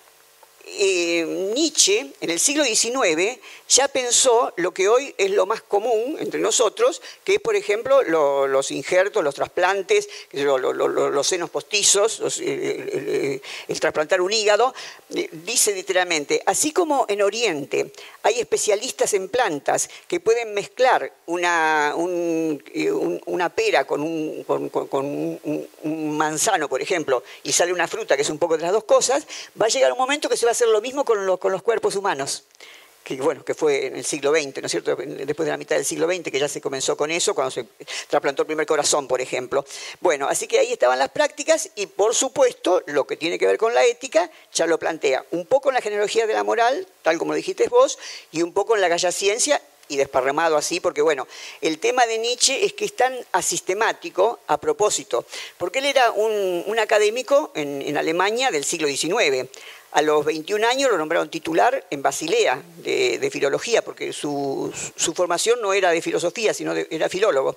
eh, 0.78 1.52
Nietzsche, 1.54 2.12
en 2.20 2.30
el 2.30 2.38
siglo 2.38 2.64
XIX, 2.64 3.38
ya 3.68 3.88
pensó 3.88 4.52
lo 4.56 4.72
que 4.72 4.88
hoy 4.88 5.14
es 5.18 5.30
lo 5.30 5.46
más 5.46 5.62
común 5.62 6.16
entre 6.18 6.40
nosotros, 6.40 7.02
que 7.24 7.34
es, 7.34 7.40
por 7.40 7.56
ejemplo, 7.56 8.02
los 8.02 8.70
injertos, 8.70 9.22
los 9.22 9.34
trasplantes, 9.34 10.08
los 10.32 11.26
senos 11.26 11.50
postizos, 11.50 12.40
el, 12.40 13.40
trasplantar 13.80 14.20
un 14.20 14.32
hígado. 14.32 14.74
Eh, 15.14 15.28
dice 15.32 15.74
literalmente, 15.74 16.42
así 16.46 16.72
como 16.72 17.06
en 17.08 17.22
Oriente 17.22 17.92
hay 18.22 18.40
especialistas 18.40 19.14
en 19.14 19.28
plantas 19.28 19.88
que 20.06 20.20
pueden 20.20 20.54
mezclar 20.54 21.12
una, 21.26 21.94
eh, 21.96 22.90
una 22.90 23.48
pera 23.50 23.86
con, 23.86 24.02
un, 24.02 24.44
un 25.82 26.16
manzano, 26.16 26.68
por 26.68 26.82
ejemplo, 26.82 27.22
y 27.42 27.52
sale 27.52 27.72
una 27.72 27.86
fruta 27.86 28.16
que 28.16 28.22
es 28.22 28.30
un 28.30 28.38
poco 28.38 28.56
de 28.56 28.62
las 28.62 28.72
dos 28.72 28.84
cosas, 28.84 29.26
va 29.60 29.66
a 29.66 29.68
llegar 29.68 29.92
un 29.92 29.98
momento 29.98 30.28
que 30.28 30.36
se 30.36 30.46
va 30.46 30.52
a 30.52 30.54
hacer 30.58 30.68
lo 30.68 30.80
mismo 30.80 31.04
con, 31.04 31.36
con 31.38 31.52
los 31.52 31.62
cuerpos 31.62 31.94
humanos 31.94 32.42
que 33.04 33.16
bueno, 33.22 33.42
que 33.42 33.54
fue 33.54 33.86
en 33.86 33.96
el 33.96 34.04
siglo 34.04 34.32
XX, 34.32 34.60
¿no 34.60 34.66
es 34.66 34.70
cierto? 34.70 34.94
Después 34.94 35.46
de 35.46 35.50
la 35.50 35.56
mitad 35.56 35.76
del 35.76 35.84
siglo 35.86 36.06
XX, 36.06 36.30
que 36.30 36.38
ya 36.38 36.46
se 36.46 36.60
comenzó 36.60 36.94
con 36.94 37.10
eso, 37.10 37.34
cuando 37.34 37.50
se 37.50 37.64
trasplantó 38.06 38.42
el 38.42 38.46
primer 38.48 38.66
corazón, 38.66 39.08
por 39.08 39.22
ejemplo. 39.22 39.64
Bueno, 40.00 40.28
así 40.28 40.46
que 40.46 40.58
ahí 40.58 40.74
estaban 40.74 40.98
las 40.98 41.08
prácticas 41.08 41.70
y, 41.74 41.86
por 41.86 42.14
supuesto, 42.14 42.82
lo 42.84 43.06
que 43.06 43.16
tiene 43.16 43.38
que 43.38 43.46
ver 43.46 43.56
con 43.56 43.72
la 43.72 43.82
ética, 43.86 44.30
ya 44.52 44.66
lo 44.66 44.78
plantea 44.78 45.24
un 45.30 45.46
poco 45.46 45.70
en 45.70 45.76
la 45.76 45.80
genealogía 45.80 46.26
de 46.26 46.34
la 46.34 46.44
moral, 46.44 46.86
tal 47.00 47.16
como 47.16 47.32
lo 47.32 47.36
dijiste 47.36 47.66
vos, 47.68 47.98
y 48.30 48.42
un 48.42 48.52
poco 48.52 48.74
en 48.74 48.82
la 48.82 48.88
galla 48.88 49.10
ciencia, 49.10 49.62
y 49.88 49.96
desparramado 49.96 50.58
así, 50.58 50.80
porque 50.80 51.00
bueno, 51.00 51.26
el 51.62 51.78
tema 51.78 52.04
de 52.04 52.18
Nietzsche 52.18 52.64
es 52.64 52.74
que 52.74 52.84
es 52.84 52.94
tan 52.94 53.16
asistemático 53.32 54.40
a 54.46 54.58
propósito, 54.58 55.24
porque 55.56 55.78
él 55.78 55.86
era 55.86 56.10
un, 56.10 56.78
académico 56.78 57.52
en, 57.54 57.82
en 57.82 57.96
Alemania 57.96 58.50
del 58.50 58.64
siglo 58.64 58.86
XIX. 58.86 59.48
A 59.92 60.02
los 60.02 60.24
21 60.24 60.66
años 60.66 60.90
lo 60.90 60.98
nombraron 60.98 61.30
titular 61.30 61.86
en 61.90 62.02
Basilea 62.02 62.62
de, 62.78 63.30
filología, 63.32 63.82
porque 63.82 64.12
su, 64.12 64.72
formación 65.14 65.62
no 65.62 65.72
era 65.72 65.90
de 65.90 66.02
filosofía, 66.02 66.52
sino 66.52 66.74
era 66.74 67.08
filólogo. 67.08 67.56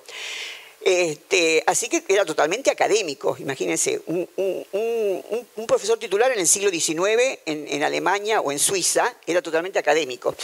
Este, 0.80 1.62
así 1.66 1.88
que 1.88 2.02
era 2.08 2.24
totalmente 2.24 2.70
académico, 2.70 3.36
imagínense, 3.38 4.00
un, 4.06 4.28
profesor 5.66 5.98
titular 5.98 6.32
en 6.32 6.40
el 6.40 6.48
siglo 6.48 6.70
XIX 6.70 7.38
en, 7.46 7.68
en, 7.68 7.82
Alemania 7.84 8.40
o 8.40 8.50
en 8.50 8.58
Suiza 8.58 9.14
era 9.26 9.42
totalmente 9.42 9.78
académico. 9.78 10.34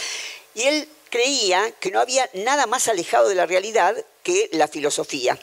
Y 0.55 0.63
él 0.63 0.87
creía 1.09 1.71
que 1.79 1.91
no 1.91 1.99
había 1.99 2.29
nada 2.33 2.67
más 2.67 2.87
alejado 2.87 3.29
de 3.29 3.35
la 3.35 3.45
realidad 3.45 3.95
que 4.23 4.49
la 4.53 4.67
filosofía. 4.67 5.37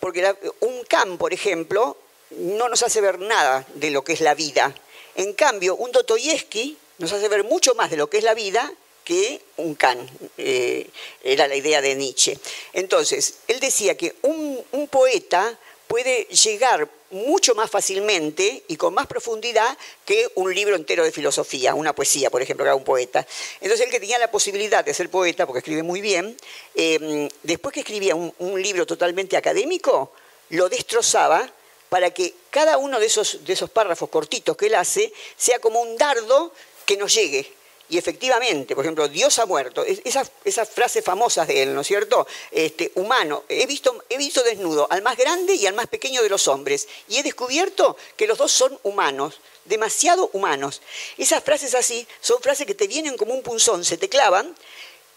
Porque 0.00 0.34
un 0.60 0.84
Kant, 0.84 1.18
por 1.18 1.32
ejemplo, 1.32 1.96
no 2.30 2.68
nos 2.68 2.82
hace 2.82 3.00
ver 3.00 3.18
nada 3.18 3.66
de 3.74 3.90
lo 3.90 4.02
que 4.02 4.14
es 4.14 4.20
la 4.20 4.34
vida 4.34 4.74
en 5.16 5.32
cambio, 5.34 5.76
un 5.76 5.92
Dostoyevsky 5.92 6.76
nos 6.98 7.12
hace 7.12 7.28
ver 7.28 7.44
mucho 7.44 7.74
más 7.74 7.90
de 7.90 7.96
lo 7.96 8.08
que 8.08 8.18
es 8.18 8.24
la 8.24 8.34
vida 8.34 8.72
que 9.04 9.40
un 9.56 9.74
Kant, 9.74 10.08
eh, 10.38 10.86
era 11.22 11.48
la 11.48 11.56
idea 11.56 11.80
de 11.80 11.94
Nietzsche. 11.94 12.38
Entonces, 12.72 13.34
él 13.48 13.58
decía 13.60 13.96
que 13.96 14.14
un, 14.22 14.62
poeta 14.90 15.58
puede 15.86 16.24
llegar 16.24 16.88
mucho 17.10 17.54
más 17.54 17.70
fácilmente 17.70 18.62
y 18.68 18.76
con 18.76 18.94
más 18.94 19.06
profundidad 19.06 19.76
que 20.04 20.30
un 20.36 20.54
libro 20.54 20.76
entero 20.76 21.04
de 21.04 21.12
filosofía, 21.12 21.74
una 21.74 21.94
poesía, 21.94 22.30
por 22.30 22.42
ejemplo, 22.42 22.64
que 22.64 22.68
era 22.68 22.76
un 22.76 22.84
poeta. 22.84 23.26
Entonces, 23.60 23.86
él 23.86 23.92
que 23.92 24.00
tenía 24.00 24.18
la 24.18 24.30
posibilidad 24.30 24.84
de 24.84 24.94
ser 24.94 25.10
poeta, 25.10 25.46
porque 25.46 25.58
escribe 25.58 25.82
muy 25.82 26.00
bien, 26.00 26.36
eh, 26.74 27.28
después 27.42 27.74
que 27.74 27.80
escribía 27.80 28.14
un 28.14 28.62
libro 28.62 28.86
totalmente 28.86 29.36
académico, 29.36 30.12
lo 30.50 30.68
destrozaba 30.68 31.50
para 31.92 32.10
que 32.10 32.32
cada 32.48 32.78
uno 32.78 32.98
de 32.98 33.04
esos, 33.04 33.44
de 33.44 33.52
esos 33.52 33.68
párrafos 33.68 34.08
cortitos 34.08 34.56
que 34.56 34.64
él 34.64 34.76
hace 34.76 35.12
sea 35.36 35.58
como 35.58 35.82
un 35.82 35.98
dardo 35.98 36.50
que 36.86 36.96
nos 36.96 37.12
llegue. 37.12 37.52
Y 37.90 37.98
efectivamente, 37.98 38.74
por 38.74 38.82
ejemplo, 38.82 39.08
Dios 39.08 39.38
ha 39.38 39.44
muerto, 39.44 39.84
esas, 39.84 40.32
esas 40.42 40.70
frases 40.70 41.04
famosas 41.04 41.46
de 41.48 41.64
él, 41.64 41.74
¿no 41.74 41.82
es 41.82 41.86
cierto? 41.86 42.26
Este, 42.50 42.92
humano, 42.94 43.44
he 43.46 43.66
visto, 43.66 44.04
he 44.08 44.16
visto 44.16 44.42
desnudo 44.42 44.88
al 44.90 45.02
más 45.02 45.18
grande 45.18 45.54
y 45.54 45.66
al 45.66 45.74
más 45.74 45.86
pequeño 45.86 46.22
de 46.22 46.30
los 46.30 46.48
hombres, 46.48 46.88
y 47.08 47.18
he 47.18 47.22
descubierto 47.22 47.98
que 48.16 48.26
los 48.26 48.38
dos 48.38 48.52
son 48.52 48.78
humanos, 48.84 49.42
demasiado 49.66 50.30
humanos. 50.32 50.80
Esas 51.18 51.44
frases 51.44 51.74
así 51.74 52.08
son 52.22 52.40
frases 52.40 52.66
que 52.66 52.74
te 52.74 52.86
vienen 52.86 53.18
como 53.18 53.34
un 53.34 53.42
punzón, 53.42 53.84
se 53.84 53.98
te 53.98 54.08
clavan 54.08 54.56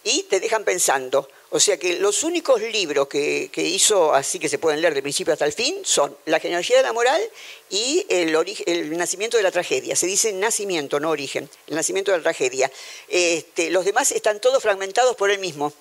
y 0.03 0.23
te 0.23 0.41
dejan 0.41 0.65
pensando. 0.65 1.30
O 1.56 1.60
sea 1.61 1.77
que 1.77 1.94
los 1.99 2.23
únicos 2.23 2.60
libros 2.61 3.07
que, 3.07 3.49
hizo 3.56 4.14
así 4.14 4.40
que 4.40 4.49
se 4.49 4.60
pueden 4.60 4.82
leer 4.82 4.94
de 4.94 5.02
principio 5.02 5.32
hasta 5.32 5.45
el 5.45 5.53
fin 5.53 5.86
son 5.86 6.14
La 6.26 6.41
genealogía 6.41 6.76
de 6.76 6.84
la 6.84 6.91
moral 6.91 7.22
y 7.69 8.06
el, 8.10 8.36
el 8.65 8.98
nacimiento 8.98 9.38
de 9.38 9.44
la 9.44 9.52
tragedia. 9.52 9.95
Se 9.95 10.06
dice 10.06 10.34
nacimiento, 10.34 10.99
no 10.99 11.11
origen, 11.11 11.49
el 11.68 11.76
nacimiento 11.76 12.11
de 12.11 12.18
la 12.18 12.23
tragedia. 12.23 12.69
Este, 13.07 13.69
los 13.69 13.86
demás 13.86 14.11
están 14.11 14.41
todos 14.41 14.61
fragmentados 14.61 15.15
por 15.15 15.32
él 15.32 15.40
mismo 15.40 15.72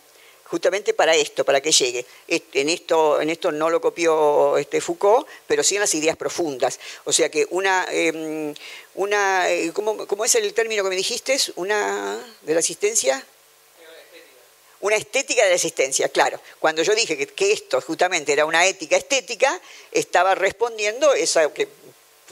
justamente 0.45 0.95
para 0.95 1.17
esto, 1.17 1.45
para 1.45 1.61
que 1.61 1.73
llegue. 1.73 2.07
En 2.29 2.69
esto, 2.69 3.21
en 3.21 3.31
esto 3.31 3.51
no 3.51 3.69
lo 3.69 3.81
copió 3.81 4.57
este 4.57 4.81
Foucault, 4.81 5.27
pero 5.49 5.65
sí 5.65 5.75
en 5.75 5.81
las 5.81 5.95
ideas 5.95 6.17
profundas. 6.17 6.79
O 7.03 7.13
sea 7.13 7.31
que 7.31 7.49
una, 7.51 7.85
em, 7.91 8.55
una 8.95 9.51
eh, 9.51 9.73
¿cómo, 9.73 10.07
¿cómo, 10.07 10.25
es 10.25 10.37
el 10.37 10.55
término 10.55 10.85
que 10.85 10.91
me 10.91 10.95
dijiste? 10.95 11.37
Una 11.57 12.25
de 12.43 12.55
la 12.55 12.61
asistencia 12.61 13.27
una 14.85 14.97
estética 14.97 15.43
de 15.45 15.49
la 15.49 15.55
existencia, 15.55 16.11
claro. 16.11 16.39
Cuando 16.59 16.83
yo 16.83 16.95
dije 16.95 17.17
que, 17.27 17.53
esto 17.53 17.81
justamente 17.81 18.35
era 18.35 18.45
una 18.45 18.67
ética 18.67 18.99
estética, 18.99 19.59
estaba 19.91 20.35
respondiendo 20.35 21.15
esa 21.15 21.51
que 21.55 21.67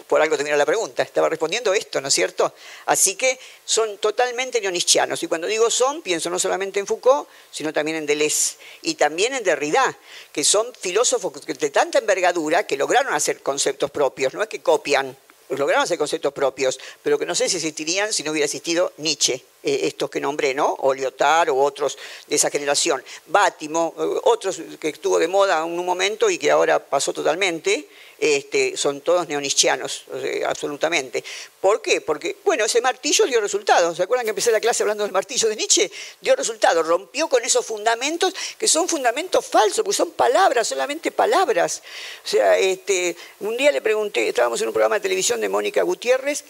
por 0.06 0.20
algo 0.20 0.36
terminó 0.36 0.58
la 0.58 0.66
pregunta, 0.66 1.02
estaba 1.02 1.30
respondiendo 1.30 1.72
esto, 1.72 2.02
¿no 2.02 2.08
es 2.08 2.14
cierto? 2.14 2.52
Así 2.84 3.14
que 3.14 3.38
son 3.64 3.96
totalmente 3.96 4.60
neonischianos. 4.60 5.22
Y 5.22 5.28
cuando 5.28 5.46
digo 5.46 5.70
son, 5.70 6.02
pienso 6.02 6.28
no 6.28 6.38
solamente 6.38 6.78
en 6.78 6.86
Foucault, 6.86 7.26
sino 7.50 7.72
también 7.72 7.96
en 7.96 8.04
Deleuze 8.04 8.56
y 8.82 8.96
también 8.96 9.32
en 9.32 9.44
Derrida, 9.44 9.96
que 10.30 10.44
son 10.44 10.74
filósofos 10.78 11.32
de 11.46 11.70
tanta 11.70 12.00
envergadura 12.00 12.66
que 12.66 12.76
lograron 12.76 13.14
hacer 13.14 13.40
conceptos 13.40 13.90
propios, 13.90 14.34
no 14.34 14.42
es 14.42 14.48
que 14.50 14.60
copian, 14.60 15.16
lograron 15.48 15.84
hacer 15.84 15.96
conceptos 15.96 16.34
propios, 16.34 16.78
pero 17.02 17.18
que 17.18 17.24
no 17.24 17.34
sé 17.34 17.48
si 17.48 17.56
existirían 17.56 18.12
si 18.12 18.22
no 18.22 18.32
hubiera 18.32 18.44
existido 18.44 18.92
Nietzsche, 18.98 19.42
eh, 19.62 19.80
estos 19.84 20.10
que 20.10 20.20
nombré, 20.20 20.54
¿no? 20.54 20.74
O 20.80 20.92
Lyotard 20.92 21.50
o 21.50 21.56
otros 21.56 21.96
de 22.26 22.36
esa 22.36 22.50
generación. 22.50 23.02
Bátimo, 23.26 23.94
eh, 23.96 24.20
otros 24.24 24.60
que 24.80 24.88
estuvo 24.88 25.18
de 25.18 25.28
moda 25.28 25.58
en 25.58 25.78
un 25.78 25.86
momento 25.86 26.28
y 26.28 26.38
que 26.38 26.50
ahora 26.50 26.78
pasó 26.78 27.12
totalmente, 27.12 27.88
este, 28.18 28.76
son 28.76 29.00
todos 29.00 29.26
neonischianos, 29.26 30.04
absolutamente. 30.46 31.24
¿Por 31.60 31.82
qué? 31.82 32.00
Porque, 32.00 32.36
bueno, 32.44 32.64
ese 32.64 32.80
martillo 32.80 33.24
dio 33.26 33.40
resultado. 33.40 33.94
¿Se 33.94 34.04
acuerdan 34.04 34.24
que 34.24 34.30
empecé 34.30 34.52
la 34.52 34.60
clase 34.60 34.84
hablando 34.84 35.02
del 35.02 35.12
martillo 35.12 35.48
de 35.48 35.56
Nietzsche? 35.56 35.90
Dio 36.20 36.36
resultado, 36.36 36.84
rompió 36.84 37.28
con 37.28 37.44
esos 37.44 37.66
fundamentos 37.66 38.32
que 38.58 38.68
son 38.68 38.88
fundamentos 38.88 39.44
falsos, 39.44 39.84
porque 39.84 39.96
son 39.96 40.12
palabras, 40.12 40.68
solamente 40.68 41.10
palabras. 41.10 41.82
O 42.24 42.28
sea, 42.28 42.58
este, 42.58 43.16
un 43.40 43.56
día 43.56 43.72
le 43.72 43.80
pregunté, 43.80 44.28
estábamos 44.28 44.60
en 44.60 44.68
un 44.68 44.72
programa 44.72 44.96
de 44.96 45.02
televisión 45.02 45.40
de 45.40 45.48
Mónica 45.48 45.82
Gutiérrez, 45.82 46.44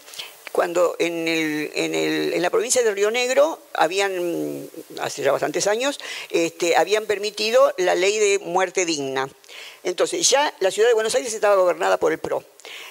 cuando 0.53 0.95
en, 0.99 1.27
en, 1.27 2.41
la 2.41 2.49
provincia 2.51 2.83
de 2.83 2.91
Río 2.91 3.09
Negro 3.09 3.59
habían, 3.73 4.69
hace 5.01 5.23
ya 5.23 5.31
bastantes 5.31 5.65
años, 5.65 5.99
este, 6.29 6.75
habían 6.75 7.07
permitido 7.07 7.73
la 7.77 7.95
ley 7.95 8.19
de 8.19 8.37
muerte 8.37 8.85
digna. 8.85 9.27
Entonces, 9.83 10.29
ya 10.29 10.53
la 10.59 10.69
ciudad 10.69 10.87
de 10.89 10.93
Buenos 10.93 11.15
Aires 11.15 11.33
estaba 11.33 11.55
gobernada 11.55 11.97
por 11.97 12.11
el 12.11 12.19
PRO. 12.19 12.43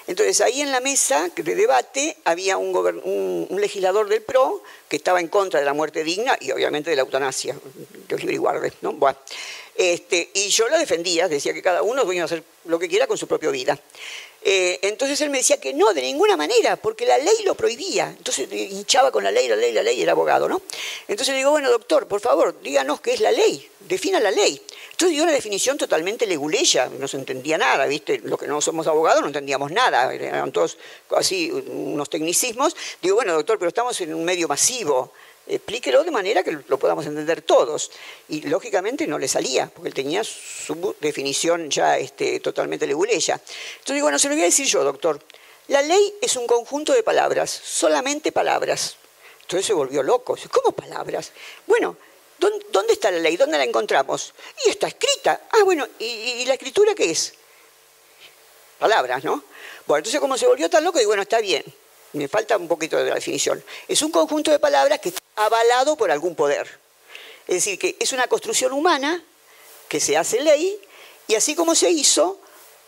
Entonces, 0.08 0.40
ahí 0.40 0.60
en 0.60 0.72
la 0.72 0.80
mesa 0.80 1.30
de 1.36 1.54
debate 1.54 2.16
había 2.24 2.58
un, 2.58 3.48
legislador 3.60 4.08
del 4.08 4.22
PRO 4.22 4.62
que 4.88 4.96
estaba 4.96 5.20
en 5.20 5.28
contra 5.28 5.60
de 5.60 5.64
la 5.64 5.72
muerte 5.72 6.02
digna 6.02 6.36
y 6.40 6.50
obviamente 6.50 6.90
de 6.90 6.96
la 6.96 7.02
eutanasia. 7.02 7.56
Dios 8.08 8.20
libre 8.20 8.34
y 8.34 8.38
guarde, 8.38 8.72
¿no? 8.80 8.98
este, 9.76 10.30
y 10.34 10.48
yo 10.48 10.68
lo 10.68 10.78
defendía, 10.78 11.28
decía 11.28 11.54
que 11.54 11.62
cada 11.62 11.82
uno 11.82 12.02
a 12.02 12.24
hacer 12.24 12.42
lo 12.64 12.78
que 12.80 12.88
quiera 12.88 13.06
con 13.06 13.16
su 13.16 13.28
propia 13.28 13.50
vida. 13.50 13.78
Eh, 14.44 14.80
entonces 14.82 15.20
él 15.20 15.30
me 15.30 15.38
decía 15.38 15.58
que 15.58 15.72
no, 15.72 15.94
de 15.94 16.02
ninguna 16.02 16.36
manera, 16.36 16.76
porque 16.76 17.06
la 17.06 17.16
ley 17.18 17.42
lo 17.44 17.54
prohibía. 17.54 18.12
Entonces 18.16 18.48
hinchaba 18.52 19.12
con 19.12 19.22
la 19.22 19.30
ley, 19.30 19.48
la 19.48 19.56
ley, 19.56 19.72
la 19.72 19.82
ley, 19.82 20.02
era 20.02 20.12
abogado, 20.12 20.48
¿no? 20.48 20.62
Entonces 21.06 21.32
le 21.32 21.38
digo, 21.38 21.50
bueno, 21.50 21.70
doctor, 21.70 22.08
por 22.08 22.20
favor, 22.20 22.60
díganos 22.60 23.00
qué 23.00 23.14
es 23.14 23.20
la 23.20 23.30
ley, 23.30 23.68
defina 23.80 24.18
la 24.18 24.30
ley. 24.30 24.60
Entonces 24.90 25.14
dio 25.14 25.22
una 25.22 25.32
definición 25.32 25.78
totalmente 25.78 26.26
leguleya, 26.26 26.88
no 26.98 27.06
se 27.06 27.16
entendía 27.16 27.56
nada, 27.56 27.86
¿viste? 27.86 28.20
Los 28.24 28.38
que 28.38 28.46
no 28.46 28.60
somos 28.60 28.86
abogados 28.86 29.20
no 29.20 29.28
entendíamos 29.28 29.70
nada, 29.70 30.12
eran 30.12 30.52
todos 30.52 30.76
así 31.16 31.50
unos 31.50 32.10
tecnicismos. 32.10 32.76
Digo, 33.00 33.16
bueno, 33.16 33.34
doctor, 33.34 33.58
pero 33.58 33.68
estamos 33.68 34.00
en 34.00 34.12
un 34.14 34.24
medio 34.24 34.48
masivo 34.48 35.12
explíquelo 35.46 36.04
de 36.04 36.10
manera 36.10 36.42
que 36.42 36.58
lo 36.66 36.78
podamos 36.78 37.06
entender 37.06 37.42
todos. 37.42 37.90
Y 38.28 38.42
lógicamente 38.42 39.06
no 39.06 39.18
le 39.18 39.28
salía, 39.28 39.68
porque 39.68 39.88
él 39.88 39.94
tenía 39.94 40.24
su 40.24 40.94
definición 41.00 41.70
ya 41.70 41.98
este, 41.98 42.40
totalmente 42.40 42.86
leguleya. 42.86 43.40
Entonces 43.78 44.02
bueno, 44.02 44.18
se 44.18 44.28
lo 44.28 44.34
voy 44.34 44.42
a 44.42 44.46
decir 44.46 44.66
yo, 44.66 44.84
doctor. 44.84 45.20
La 45.68 45.82
ley 45.82 46.14
es 46.20 46.36
un 46.36 46.46
conjunto 46.46 46.92
de 46.92 47.02
palabras, 47.02 47.50
solamente 47.50 48.32
palabras. 48.32 48.96
Entonces 49.42 49.66
se 49.66 49.72
volvió 49.72 50.02
loco. 50.02 50.36
¿Cómo 50.50 50.72
palabras? 50.72 51.32
Bueno, 51.66 51.96
¿dónde 52.38 52.92
está 52.92 53.10
la 53.10 53.18
ley? 53.18 53.36
¿Dónde 53.36 53.58
la 53.58 53.64
encontramos? 53.64 54.34
Y 54.66 54.70
está 54.70 54.88
escrita. 54.88 55.42
Ah, 55.50 55.64
bueno, 55.64 55.86
¿y, 55.98 56.04
y 56.04 56.44
la 56.46 56.54
escritura 56.54 56.94
qué 56.94 57.10
es? 57.10 57.34
Palabras, 58.78 59.22
¿no? 59.22 59.44
Bueno, 59.86 59.98
entonces 59.98 60.20
como 60.20 60.36
se 60.36 60.46
volvió 60.46 60.68
tan 60.68 60.82
loco, 60.82 60.98
digo, 60.98 61.10
bueno, 61.10 61.22
está 61.22 61.40
bien 61.40 61.64
me 62.12 62.28
falta 62.28 62.56
un 62.56 62.68
poquito 62.68 62.96
de 62.96 63.08
la 63.08 63.14
definición, 63.14 63.62
es 63.88 64.02
un 64.02 64.10
conjunto 64.10 64.50
de 64.50 64.58
palabras 64.58 65.00
que 65.00 65.12
avalado 65.36 65.96
por 65.96 66.10
algún 66.10 66.34
poder. 66.34 66.68
Es 67.46 67.56
decir, 67.56 67.78
que 67.78 67.96
es 67.98 68.12
una 68.12 68.26
construcción 68.28 68.72
humana 68.72 69.22
que 69.88 70.00
se 70.00 70.16
hace 70.16 70.40
ley 70.40 70.80
y 71.26 71.34
así 71.34 71.54
como 71.54 71.74
se 71.74 71.90
hizo, 71.90 72.40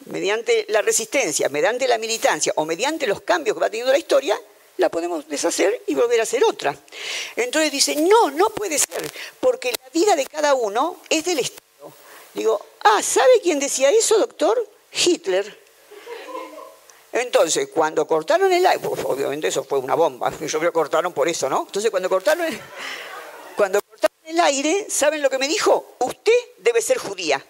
mediante 0.07 0.67
la 0.69 0.83
resistencia, 0.83 1.49
mediante 1.49 1.89
la 1.89 1.99
militancia 1.99 2.53
o 2.57 2.65
mediante 2.65 3.07
los 3.07 3.23
cambios 3.23 3.57
que 3.57 3.61
va 3.61 3.71
teniendo 3.71 3.93
la 3.93 3.99
historia, 3.99 4.39
la 4.77 4.89
podemos 4.89 5.29
deshacer 5.29 5.83
y 5.87 5.95
volver 5.95 6.21
a 6.21 6.25
hacer 6.25 6.43
otra. 6.45 6.77
Entonces 7.37 7.71
dice, 7.71 7.97
no, 7.97 8.31
no 8.31 8.47
puede 8.47 8.79
ser, 8.79 9.11
porque 9.41 9.73
la 9.73 9.89
vida 9.91 10.17
de 10.17 10.27
cada 10.27 10.55
uno 10.55 11.01
es 11.09 11.25
del 11.25 11.39
Estado. 11.39 11.93
Digo, 12.35 12.61
ah, 12.81 13.03
¿sabe 13.03 13.41
quién 13.43 13.61
decía 13.61 13.91
eso, 13.91 14.19
doctor? 14.19 14.69
Hitler. 14.93 15.64
Entonces, 17.15 17.69
cuando 17.73 18.09
cortaron 18.09 18.53
el 18.53 18.67
aire, 18.67 18.81
pues, 18.81 19.05
obviamente 19.05 19.47
eso 19.47 19.63
fue 19.63 19.79
una 19.79 19.95
bomba, 19.95 20.33
yo 20.41 20.59
creo 20.59 20.73
que 20.73 20.73
cortaron 20.73 21.13
por 21.13 21.29
eso, 21.29 21.49
¿no? 21.49 21.63
Entonces, 21.65 21.89
cuando 21.93 22.09
cortaron, 22.09 22.45
el, 22.45 22.61
cuando 23.57 23.81
cortaron 23.83 24.19
el 24.25 24.41
aire, 24.41 24.87
¿saben 24.91 25.23
lo 25.23 25.31
que 25.31 25.39
me 25.39 25.47
dijo? 25.47 25.95
Usted 26.01 26.33
debe 26.59 26.83
ser 26.83 26.99
judía. 26.99 27.45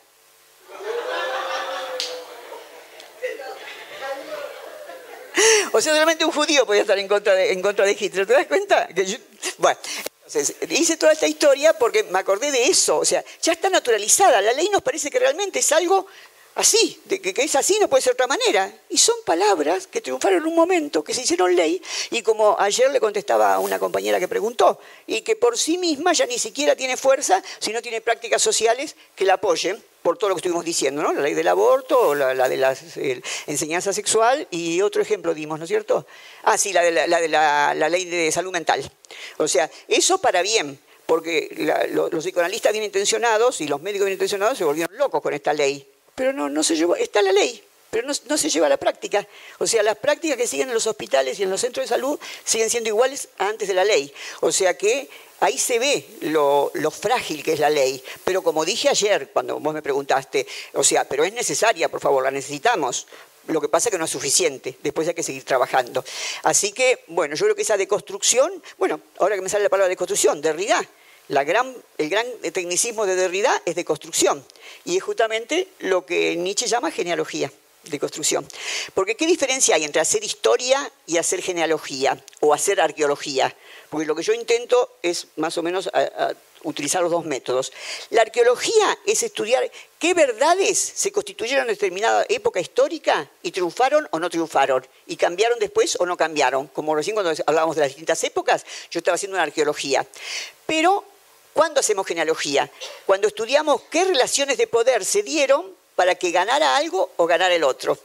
O 5.73 5.81
sea, 5.81 5.93
solamente 5.95 6.27
un 6.27 6.31
judío 6.31 6.67
podía 6.67 6.83
estar 6.83 6.99
en 6.99 7.09
contra 7.09 7.35
de, 7.35 7.51
en 7.51 7.63
contra 7.63 7.87
de 7.87 7.97
Hitler. 7.99 8.27
¿Te 8.27 8.35
das 8.35 8.47
cuenta? 8.47 8.87
bueno, 9.59 9.79
entonces, 10.19 10.55
hice 10.71 10.97
toda 10.99 11.13
esta 11.13 11.27
historia 11.27 11.73
porque 11.77 12.05
me 12.05 12.19
acordé 12.19 12.53
de 12.53 12.67
eso. 12.67 12.99
O 12.99 13.05
sea, 13.05 13.25
ya 13.43 13.53
está 13.53 13.71
naturalizada. 13.71 14.41
La 14.43 14.53
ley 14.53 14.69
nos 14.69 14.83
parece 14.83 15.11
que 15.11 15.19
realmente 15.19 15.59
es 15.59 15.73
algo 15.73 16.07
así, 16.55 17.01
de 17.07 17.21
que, 17.21 17.35
es 17.43 17.55
así, 17.57 17.77
no 17.81 17.89
puede 17.89 18.03
ser 18.03 18.13
de 18.13 18.23
otra 18.23 18.27
manera. 18.27 18.73
Y 18.89 18.99
son 18.99 19.17
palabras 19.25 19.87
que 19.87 20.01
triunfaron 20.01 20.47
un 20.47 20.55
momento, 20.55 21.03
que 21.03 21.15
se 21.15 21.23
hicieron 21.23 21.55
ley, 21.55 21.83
y 22.11 22.23
como 22.23 22.57
ayer 22.59 22.91
le 22.91 23.01
contestaba 23.01 23.55
a 23.55 23.59
una 23.59 23.79
compañera 23.79 24.19
que 24.21 24.29
preguntó, 24.29 24.79
y 25.07 25.23
que 25.23 25.37
por 25.37 25.59
sí 25.59 25.79
misma 25.79 26.13
ya 26.13 26.27
ni 26.27 26.39
siquiera 26.39 26.77
tiene 26.77 26.97
fuerza 26.97 27.43
si 27.59 27.73
no 27.73 27.83
tiene 27.83 28.01
prácticas 28.01 28.43
sociales 28.43 28.97
que 29.15 29.25
la 29.25 29.35
apoyen 29.35 29.83
por 30.03 30.19
todo 30.19 30.31
lo 30.31 30.37
que 30.37 30.41
estuvimos 30.41 30.65
diciendo, 30.67 31.03
¿no? 31.03 31.15
La 31.15 31.23
ley 31.23 31.33
del 31.33 31.49
aborto, 31.49 32.15
la, 32.15 32.35
la 32.35 32.47
de 32.47 32.59
la 32.59 32.77
enseñanza 33.47 33.93
sexual 33.93 34.47
y 34.51 34.83
otro 34.83 35.01
ejemplo 35.01 35.33
dimos, 35.33 35.59
¿no 35.59 35.65
es 35.65 35.69
cierto? 35.69 36.07
Ah, 36.43 36.59
sí, 36.59 36.75
la 36.75 36.83
de 36.83 36.93
la, 36.93 37.21
de 37.21 37.29
la 37.29 37.89
ley 37.89 38.05
de 38.05 38.31
salud 38.31 38.53
mental. 38.53 38.89
O 39.39 39.49
sea, 39.49 39.71
eso 39.89 40.19
para 40.19 40.43
bien, 40.43 40.79
porque 41.07 41.49
los 41.91 42.23
psicoanalistas 42.23 42.73
bien 42.73 42.85
intencionados 42.85 43.63
y 43.63 43.67
los 43.67 43.81
médicos 43.81 44.05
bien 44.05 44.17
intencionados 44.17 44.59
se 44.59 44.65
volvieron 44.65 44.95
locos 44.99 45.23
con 45.23 45.33
esta 45.33 45.55
ley 45.55 45.94
pero 46.15 46.33
no, 46.33 46.49
no 46.49 46.63
se 46.63 46.77
llevó, 46.77 46.97
está 46.97 47.23
la 47.23 47.33
ley, 47.33 47.63
pero 47.95 48.09
no, 48.09 48.37
se 48.37 48.51
lleva 48.51 48.67
a 48.67 48.71
la 48.71 48.77
práctica. 48.77 49.25
O 49.61 49.69
sea, 49.69 49.81
las 49.85 49.97
prácticas 49.97 50.37
que 50.37 50.49
siguen 50.49 50.67
en 50.67 50.75
los 50.75 50.89
hospitales 50.89 51.39
y 51.39 51.45
en 51.45 51.51
los 51.51 51.61
centros 51.61 51.85
de 51.85 51.89
salud 51.89 52.19
siguen 52.45 52.69
siendo 52.69 52.89
iguales 52.89 53.29
antes 53.39 53.69
de 53.69 53.75
la 53.75 53.85
ley. 53.85 54.13
O 54.41 54.51
sea 54.51 54.77
que 54.77 55.09
ahí 55.39 55.57
se 55.57 55.79
ve 55.79 56.05
lo, 56.23 56.73
frágil 56.91 57.45
que 57.45 57.53
es 57.53 57.61
la 57.61 57.71
ley. 57.71 58.03
Pero 58.25 58.43
como 58.43 58.65
dije 58.65 58.89
ayer, 58.89 59.31
cuando 59.33 59.61
vos 59.61 59.73
me 59.73 59.81
preguntaste, 59.81 60.45
o 60.73 60.83
sea, 60.83 61.09
pero 61.09 61.23
es 61.23 61.33
necesaria, 61.33 61.89
por 61.89 62.01
favor, 62.01 62.25
la 62.25 62.33
necesitamos. 62.33 63.07
Lo 63.47 63.61
que 63.61 63.69
pasa 63.69 63.91
es 63.91 63.93
que 63.93 63.99
no 63.99 64.07
es 64.07 64.11
suficiente, 64.11 64.77
después 64.83 65.07
hay 65.07 65.15
que 65.15 65.23
seguir 65.23 65.45
trabajando. 65.45 66.05
Así 66.43 66.73
que, 66.73 67.05
bueno, 67.07 67.37
yo 67.37 67.45
creo 67.45 67.55
que 67.55 67.63
esa 67.63 67.77
deconstrucción, 67.77 68.61
bueno, 68.77 69.01
ahora 69.21 69.37
que 69.37 69.43
me 69.43 69.49
sale 69.49 69.63
la 69.63 69.71
palabra 69.71 69.89
deconstrucción, 69.89 70.41
Derrida, 70.41 70.85
el 71.29 72.09
gran 72.11 72.27
tecnicismo 72.53 73.07
de 73.07 73.17
Derrida 73.17 73.63
es 73.65 73.75
de 73.75 73.85
construcción 73.85 74.45
y 74.85 74.97
es 74.97 75.03
justamente 75.03 75.69
lo 75.81 76.05
que 76.05 76.37
Nietzsche 76.37 76.67
llama 76.67 76.91
genealogía 76.91 77.51
de 77.85 77.99
construcción. 77.99 78.47
Porque 78.95 79.15
¿qué 79.15 79.27
diferencia 79.27 79.75
hay 79.75 79.85
entre 79.85 80.01
hacer 80.01 80.25
historia 80.25 80.91
y 81.07 81.19
hacer 81.19 81.43
genealogía 81.43 82.23
o 82.41 82.55
hacer 82.55 82.81
arqueología? 82.81 83.55
Porque 83.91 84.07
lo 84.07 84.15
que 84.15 84.23
yo 84.23 84.33
intento 84.33 84.97
es 85.03 85.29
más 85.37 85.57
o 85.59 85.63
menos 85.63 85.91
utilizar 86.65 87.03
los 87.03 87.11
dos 87.11 87.25
métodos. 87.25 87.73
La 88.11 88.23
arqueología 88.23 88.99
es 89.07 89.23
estudiar 89.23 89.71
qué 89.99 90.15
verdades 90.15 90.79
se 90.79 91.13
constituyeron 91.13 91.65
en 91.65 91.75
determinada 91.75 92.25
época 92.29 92.59
histórica 92.59 93.31
y 93.43 93.51
triunfaron 93.51 94.09
o 94.11 94.19
no 94.19 94.31
triunfaron, 94.31 94.87
y 95.07 95.17
cambiaron 95.17 95.59
después 95.59 95.97
o 96.01 96.07
no 96.07 96.17
cambiaron. 96.17 96.69
Como 96.69 96.95
recién 96.95 97.15
cuando 97.15 97.33
hablábamos 97.47 97.77
de 97.77 97.83
las 97.83 97.91
distintas 97.91 98.25
épocas, 98.25 98.65
yo 98.91 98.99
estaba 98.99 99.17
haciendo 99.17 99.37
una 99.37 99.43
arqueología. 99.43 100.07
Pero 100.67 101.05
¿Cuándo 101.55 101.81
hacemos 101.81 102.07
genealogía? 102.07 102.71
Cuando 103.07 103.29
estudiamos 103.29 103.83
qué 103.89 104.05
relaciones 104.05 104.59
de 104.59 104.67
poder 104.67 105.05
se 105.05 105.23
dieron 105.23 105.73
para 105.95 106.17
que 106.17 106.33
ganara 106.33 106.77
algo 106.77 107.13
o 107.17 107.27
ganara 107.27 107.55
el 107.55 107.63
otro. 107.63 107.97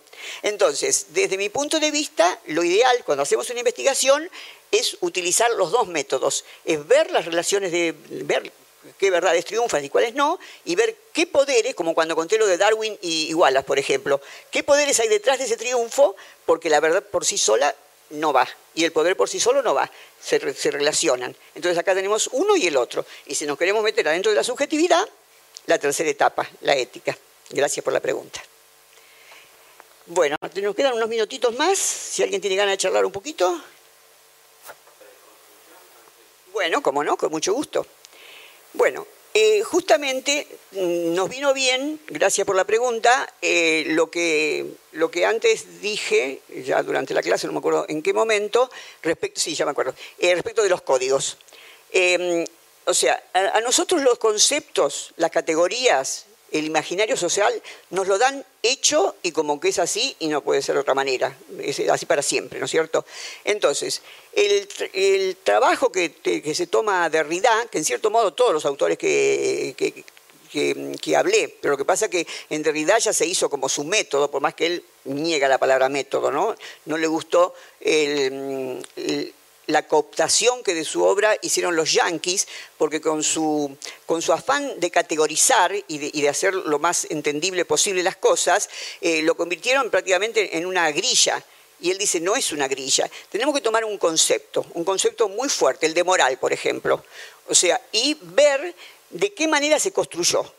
Entonces, 0.44 1.08
desde 1.10 1.36
mi 1.36 1.50
punto 1.50 1.80
de 1.80 1.90
vista, 1.90 2.40
lo 2.46 2.64
ideal 2.64 3.04
cuando 3.04 3.24
hacemos 3.24 3.50
una 3.50 3.60
investigación 3.60 4.30
es 4.72 4.98
utilizar 5.02 5.50
los 5.52 5.72
dos 5.72 5.88
métodos, 5.88 6.46
es 6.64 6.88
ver 6.88 7.10
las 7.10 7.26
relaciones 7.26 7.72
de 7.72 7.96
ver 8.10 8.52
qué 9.00 9.10
verdades 9.10 9.46
triunfan 9.46 9.84
y 9.84 9.90
cuáles 9.90 10.14
no, 10.14 10.40
y 10.64 10.76
ver 10.76 10.96
qué 11.12 11.26
poderes, 11.26 11.74
como 11.74 11.96
cuando 11.96 12.16
conté 12.16 12.38
lo 12.38 12.46
de 12.46 12.58
Darwin 12.58 13.00
y 13.02 13.34
Wallace, 13.34 13.66
por 13.66 13.80
ejemplo, 13.80 14.22
qué 14.52 14.62
poderes 14.62 15.00
hay 15.00 15.08
detrás 15.08 15.40
de 15.40 15.46
ese 15.46 15.58
triunfo, 15.58 16.16
porque 16.46 16.70
la 16.70 16.80
verdad 16.80 17.04
por 17.04 17.26
sí 17.26 17.40
sola 17.40 17.76
no 18.12 18.34
va. 18.34 18.48
Y 18.76 18.86
el 18.86 18.92
poder 18.92 19.16
por 19.18 19.30
sí 19.30 19.40
solo 19.40 19.62
no 19.62 19.74
va, 19.74 19.90
se, 20.22 20.40
relacionan. 20.40 21.36
Entonces 21.56 21.78
acá 21.78 21.94
tenemos 21.94 22.30
uno 22.34 22.56
y 22.56 22.68
el 22.68 22.78
otro. 22.78 23.06
Y 23.26 23.36
si 23.36 23.46
nos 23.46 23.58
queremos 23.58 23.84
meter 23.84 24.08
adentro 24.08 24.32
de 24.32 24.38
la 24.38 24.44
subjetividad, 24.44 25.08
la 25.66 25.78
tercera 25.78 26.10
etapa, 26.10 26.48
la 26.62 26.76
ética. 26.76 27.18
Gracias 27.50 27.84
por 27.84 27.94
la 27.94 28.00
pregunta. 28.00 28.42
Bueno, 30.08 30.36
nos 30.42 30.76
quedan 30.76 30.94
unos 30.94 31.10
minutitos 31.10 31.56
más, 31.56 31.78
si 31.78 32.24
alguien 32.24 32.42
tiene 32.42 32.56
ganas 32.56 32.74
de 32.74 32.78
charlar 32.78 33.06
un 33.06 33.12
poquito. 33.12 33.62
Bueno, 36.52 36.82
como 36.82 37.04
no, 37.04 37.16
con 37.16 37.32
mucho 37.32 37.54
gusto. 37.54 37.86
Bueno, 38.74 39.06
eh, 39.34 39.62
justamente 39.64 40.48
mm, 40.72 41.14
nos 41.14 41.30
vino 41.30 41.54
bien, 41.54 42.00
gracias 42.08 42.46
por 42.46 42.56
la 42.56 42.66
pregunta, 42.66 43.32
eh, 43.42 43.86
lo, 43.90 44.10
que, 44.10 44.66
lo 44.94 45.12
que 45.12 45.26
antes 45.26 45.82
dije, 45.82 46.42
ya 46.66 46.82
durante 46.82 47.14
la 47.14 47.22
clase, 47.22 47.46
no 47.46 47.54
me 47.54 47.60
acuerdo 47.60 47.86
en 47.90 48.02
qué 48.02 48.12
momento, 48.12 48.72
respecto, 49.04 49.40
sí, 49.40 49.54
ya 49.54 49.66
me 49.66 49.72
acuerdo, 49.72 49.94
eh, 50.18 50.34
respecto 50.34 50.64
de 50.64 50.70
los 50.70 50.82
códigos. 50.82 51.38
Em, 51.92 52.44
o 52.86 52.94
sea, 52.94 53.24
a, 53.34 53.62
nosotros 53.62 54.02
los 54.02 54.18
conceptos, 54.18 55.14
las 55.18 55.30
categorías, 55.30 56.26
el 56.52 56.66
imaginario 56.66 57.16
social 57.18 57.54
nos 57.92 58.08
lo 58.08 58.18
dan 58.18 58.46
hecho 58.64 59.16
y 59.24 59.32
como 59.32 59.60
que 59.60 59.70
es 59.70 59.80
así 59.80 60.16
y 60.20 60.28
no 60.28 60.42
puede 60.42 60.62
ser 60.62 60.76
de 60.76 60.82
otra 60.82 60.94
manera, 60.94 61.36
es 61.60 61.80
así 61.90 62.06
para 62.06 62.22
siempre, 62.22 62.60
¿no 62.60 62.66
es 62.66 62.72
cierto? 62.72 63.06
Entonces, 63.44 64.02
el, 64.34 65.38
trabajo 65.44 65.92
que, 65.92 66.14
se 66.54 66.68
toma 66.68 67.10
de 67.10 67.20
Derrida, 67.20 67.68
que 67.72 67.78
en 67.78 67.86
cierto 67.86 68.10
modo 68.10 68.34
todos 68.34 68.54
los 68.54 68.66
autores 68.66 68.98
que, 68.98 69.76
que, 70.52 71.16
hablé, 71.16 71.56
pero 71.62 71.74
lo 71.74 71.78
que 71.78 71.86
pasa 71.86 72.06
es 72.06 72.12
que 72.12 72.28
en 72.50 72.64
Derrida 72.64 72.98
ya 72.98 73.14
se 73.14 73.26
hizo 73.26 73.50
como 73.50 73.70
su 73.70 73.84
método, 73.84 74.32
por 74.32 74.42
más 74.42 74.54
que 74.54 74.66
él 74.66 74.84
niega 75.06 75.48
la 75.48 75.58
palabra 75.58 75.90
método, 75.90 76.32
¿no? 76.32 76.56
No 76.86 76.98
le 76.98 77.08
gustó 77.08 77.54
el 77.80 78.84
la 79.70 79.88
cooptación 79.88 80.64
que 80.64 80.74
de 80.74 80.84
su 80.84 81.04
obra 81.04 81.38
hicieron 81.42 81.76
los 81.76 81.94
yanquis, 81.94 82.48
porque 82.78 83.00
con 83.00 83.24
su, 83.24 83.78
con 84.06 84.22
su 84.22 84.34
afán 84.34 84.80
de 84.80 84.90
categorizar 84.90 85.74
y 85.88 86.22
de, 86.22 86.30
hacer 86.30 86.56
lo 86.56 86.80
más 86.80 87.06
entendible 87.10 87.66
posible 87.66 88.02
las 88.02 88.16
cosas, 88.16 88.70
eh, 89.00 89.22
lo 89.22 89.38
convirtieron 89.38 89.92
prácticamente 89.92 90.58
en 90.58 90.66
una 90.66 90.92
grilla. 90.92 91.44
Y 91.82 91.92
él 91.92 92.00
dice, 92.00 92.20
no 92.20 92.36
es 92.36 92.52
una 92.52 92.68
grilla, 92.68 93.10
tenemos 93.30 93.54
que 93.56 93.62
tomar 93.62 93.86
un 93.86 93.98
concepto, 93.98 94.66
un 94.74 94.84
concepto 94.84 95.30
muy 95.30 95.48
fuerte, 95.50 95.86
el 95.86 95.94
de 95.94 96.04
moral, 96.04 96.38
por 96.40 96.52
ejemplo. 96.52 97.06
O 97.48 97.56
sea, 97.56 97.80
y 97.92 98.18
ver 98.22 98.76
de 99.12 99.34
qué 99.34 99.48
manera 99.48 99.80
se 99.80 99.92
construyó. 99.92 100.52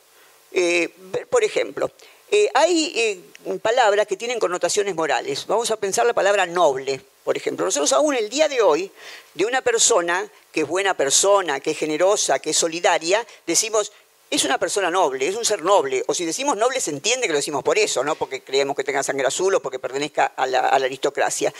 Eh, 0.53 0.89
por 1.28 1.45
ejemplo, 1.45 1.91
eh, 2.31 2.49
hay 2.55 3.23
palabras 3.61 4.07
que 4.07 4.16
tienen 4.16 4.39
connotaciones 4.39 4.95
morales. 4.95 5.47
Vamos 5.49 5.70
a 5.73 5.77
pensar 5.77 6.07
la 6.07 6.15
palabra 6.15 6.47
noble, 6.47 7.03
por 7.24 7.36
ejemplo. 7.36 7.64
Nosotros 7.64 7.92
aún 7.92 8.14
el 8.14 8.28
día 8.28 8.48
de 8.48 8.62
hoy, 8.62 8.90
de 9.34 9.44
una 9.44 9.62
persona 9.62 10.28
que 10.52 10.62
es 10.62 10.66
buena 10.66 10.94
persona, 10.94 11.60
que 11.60 11.72
es 11.72 11.78
generosa, 11.78 12.38
que 12.38 12.51
es 12.51 12.56
solidaria, 12.56 13.26
decimos, 13.47 13.92
es 14.30 14.44
una 14.44 14.59
persona 14.59 14.90
noble, 14.90 15.26
es 15.28 15.36
un 15.36 15.44
ser 15.44 15.62
noble. 15.62 16.02
O 16.06 16.14
si 16.14 16.24
decimos 16.24 16.56
noble 16.56 16.80
se 16.80 16.90
entiende 16.90 17.26
que 17.26 17.32
lo 17.32 17.38
decimos 17.38 17.62
por 17.62 17.78
eso, 17.78 18.05
no 18.05 18.14
porque 18.14 18.42
creemos 18.42 18.76
que 18.76 18.84
tenga 18.84 19.02
sangre 19.02 19.26
azul 19.26 19.55
o 19.55 19.60
porque 19.60 19.78
pertenezca 19.78 20.26
a 20.36 20.47
la, 20.47 20.60
a 20.68 20.78
la 20.78 20.86
aristocracia. 20.86 21.52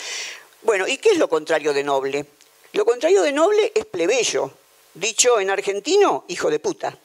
Bueno, 0.63 0.87
¿y 0.87 0.99
qué 0.99 1.11
es 1.11 1.19
lo 1.19 1.29
contrario 1.29 1.73
de 1.73 1.83
noble? 1.83 2.27
Lo 2.73 2.85
contrario 2.85 3.23
de 3.23 3.33
noble 3.33 3.73
es 3.75 3.85
plebeyo. 3.85 4.53
Dicho 4.95 5.41
en 5.41 5.51
argentino, 5.51 6.25
hijo 6.29 6.51
de 6.51 6.59
puta. 6.59 6.97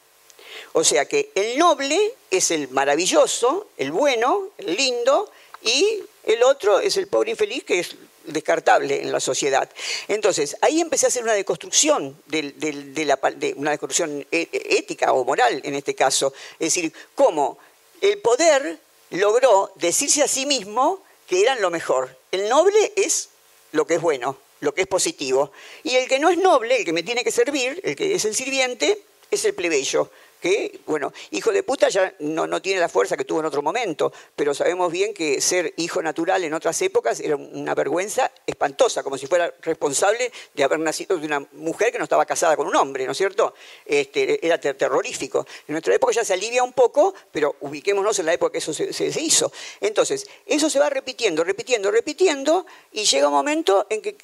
O 0.74 0.84
sea 0.84 1.06
que 1.06 1.32
el 1.36 1.58
noble 1.58 2.16
es 2.30 2.52
el 2.52 2.70
maravilloso, 2.70 3.68
el 3.78 3.92
bueno, 3.92 4.50
el 4.58 4.76
lindo, 4.76 5.32
y 5.62 6.04
el 6.24 6.44
otro 6.44 6.80
es 6.80 6.98
el 6.98 7.08
pobre 7.08 7.32
infeliz 7.32 7.64
que 7.64 7.80
es 7.80 7.96
descartable 8.28 9.02
en 9.02 9.12
la 9.12 9.20
sociedad. 9.20 9.70
Entonces, 10.08 10.56
ahí 10.62 10.82
empecé 10.82 11.06
a 11.06 11.10
hacer 11.10 11.24
una 11.24 11.34
deconstrucción, 11.34 12.22
de, 12.28 13.54
una 13.56 13.72
deconstrucción 13.72 14.26
e, 14.32 14.50
e, 14.52 14.78
ética 14.78 15.14
o 15.14 15.24
moral 15.24 15.62
en 15.64 15.76
este 15.76 15.96
caso. 15.96 16.34
Es 16.54 16.74
decir, 16.74 16.94
cómo 17.14 17.58
el 18.02 18.20
poder 18.20 18.80
logró 19.12 19.72
decirse 19.76 20.24
a 20.24 20.28
sí 20.28 20.46
mismo 20.46 21.04
que 21.28 21.42
eran 21.42 21.62
lo 21.62 21.70
mejor. 21.70 22.18
El 22.32 22.50
noble 22.50 22.94
es 22.96 23.30
lo 23.72 23.86
que 23.88 23.96
es 23.96 24.02
bueno, 24.02 24.38
lo 24.60 24.74
que 24.74 24.82
es 24.82 24.88
positivo. 24.88 25.52
Y 25.84 25.96
el 25.96 26.08
que 26.08 26.20
no 26.20 26.30
es 26.30 26.38
noble, 26.38 26.78
el 26.78 26.86
que 26.86 26.94
me 26.94 27.04
tiene 27.04 27.24
que 27.24 27.32
servir, 27.32 27.80
el 27.84 27.96
que 27.96 28.16
es 28.16 28.26
el 28.26 28.36
sirviente, 28.36 29.02
es 29.32 29.46
el 29.46 29.54
plebeyo 29.54 30.10
que, 30.46 30.80
bueno, 30.86 31.12
hijo 31.32 31.52
de 31.52 31.64
puta 31.64 31.90
ya 31.90 32.14
no, 32.20 32.46
no, 32.46 32.62
tiene 32.62 32.80
la 32.80 32.88
fuerza 32.88 33.18
que 33.18 33.26
tuvo 33.26 33.40
en 33.40 33.48
otro 33.48 33.64
momento, 33.64 34.14
pero 34.36 34.54
sabemos 34.54 34.92
bien 34.92 35.12
que 35.12 35.42
ser 35.42 35.74
hijo 35.78 36.04
natural 36.04 36.44
en 36.44 36.54
otras 36.54 36.80
épocas 36.84 37.20
era 37.20 37.36
una 37.36 37.74
vergüenza 37.74 38.32
espantosa, 38.46 39.02
como 39.02 39.18
si 39.18 39.26
fuera 39.26 39.52
responsable 39.64 40.32
de 40.54 40.64
haber 40.64 40.78
nacido 40.78 41.18
de 41.18 41.26
una 41.26 41.40
mujer 41.54 41.92
que 41.92 41.98
no 41.98 42.04
estaba 42.04 42.28
casada 42.28 42.56
con 42.56 42.68
un 42.68 42.76
hombre, 42.76 43.08
¿no 43.08 43.14
es 43.14 43.18
cierto? 43.18 43.56
Este, 43.88 44.46
era 44.46 44.60
terrorífico. 44.60 45.48
En 45.68 45.72
nuestra 45.72 45.96
época 45.96 46.14
ya 46.14 46.24
se 46.24 46.34
alivia 46.34 46.62
un 46.62 46.74
poco, 46.74 47.16
pero 47.32 47.56
ubiquémonos 47.62 48.20
en 48.20 48.28
la 48.28 48.34
época 48.34 48.52
que 48.52 48.60
eso 48.60 48.72
se, 48.72 48.94
se 48.94 49.20
hizo. 49.20 49.52
Entonces, 49.82 50.28
eso 50.46 50.70
se 50.70 50.78
va 50.78 50.92
repitiendo, 50.92 51.44
repitiendo, 51.44 51.90
repitiendo, 51.90 52.68
y 52.92 53.06
llega 53.06 53.30
un 53.30 53.34
momento 53.34 53.88
en 53.90 54.00
que 54.00 54.16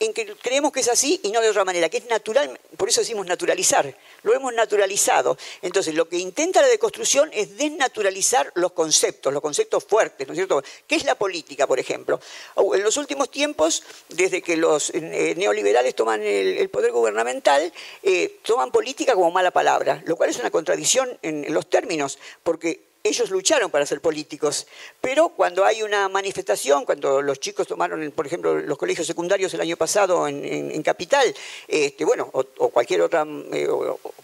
en 0.00 0.12
que 0.12 0.26
creemos 0.36 0.72
que 0.72 0.80
es 0.80 0.88
así 0.88 1.20
y 1.22 1.30
no 1.30 1.40
de 1.40 1.50
otra 1.50 1.64
manera, 1.64 1.88
que 1.88 1.98
es 1.98 2.06
natural, 2.06 2.58
por 2.76 2.88
eso 2.88 3.00
decimos 3.00 3.26
naturalizar, 3.26 3.94
lo 4.22 4.34
hemos 4.34 4.52
naturalizado. 4.54 5.36
Entonces, 5.62 5.94
lo 5.94 6.08
que 6.08 6.18
intenta 6.18 6.60
la 6.60 6.68
deconstrucción 6.68 7.30
es 7.32 7.56
desnaturalizar 7.56 8.52
los 8.54 8.72
conceptos, 8.72 9.32
los 9.32 9.42
conceptos 9.42 9.84
fuertes, 9.84 10.26
¿no 10.26 10.32
es 10.32 10.38
cierto? 10.38 10.62
¿Qué 10.86 10.96
es 10.96 11.04
la 11.04 11.14
política, 11.14 11.66
por 11.66 11.78
ejemplo? 11.78 12.20
En 12.56 12.82
los 12.82 12.96
últimos 12.96 13.30
tiempos, 13.30 13.82
desde 14.08 14.42
que 14.42 14.56
los 14.56 14.90
eh, 14.90 15.34
neoliberales 15.36 15.94
toman 15.94 16.22
el, 16.22 16.68
poder 16.70 16.92
gubernamental, 16.92 17.72
eh, 18.02 18.40
toman 18.42 18.70
política 18.70 19.14
como 19.14 19.30
mala 19.30 19.50
palabra, 19.50 20.02
lo 20.06 20.16
cual 20.16 20.30
es 20.30 20.38
una 20.38 20.50
contradicción 20.50 21.18
en 21.22 21.52
los 21.52 21.68
términos, 21.70 22.18
porque 22.42 22.87
ellos 23.02 23.30
lucharon 23.30 23.70
para 23.70 23.86
ser 23.86 24.00
políticos, 24.00 24.66
pero 25.00 25.30
cuando 25.30 25.64
hay 25.64 25.82
una 25.82 26.08
manifestación, 26.08 26.84
cuando 26.84 27.22
los 27.22 27.40
chicos 27.40 27.66
tomaron, 27.66 28.10
por 28.12 28.26
ejemplo, 28.26 28.58
los 28.58 28.78
colegios 28.78 29.06
secundarios 29.06 29.52
el 29.54 29.60
año 29.60 29.76
pasado 29.76 30.26
en, 30.28 30.82
Capital, 30.82 31.34
este, 31.66 32.04
bueno, 32.04 32.30
o, 32.32 32.68
cualquier 32.70 33.02
otra, 33.02 33.26
eh, 33.52 33.68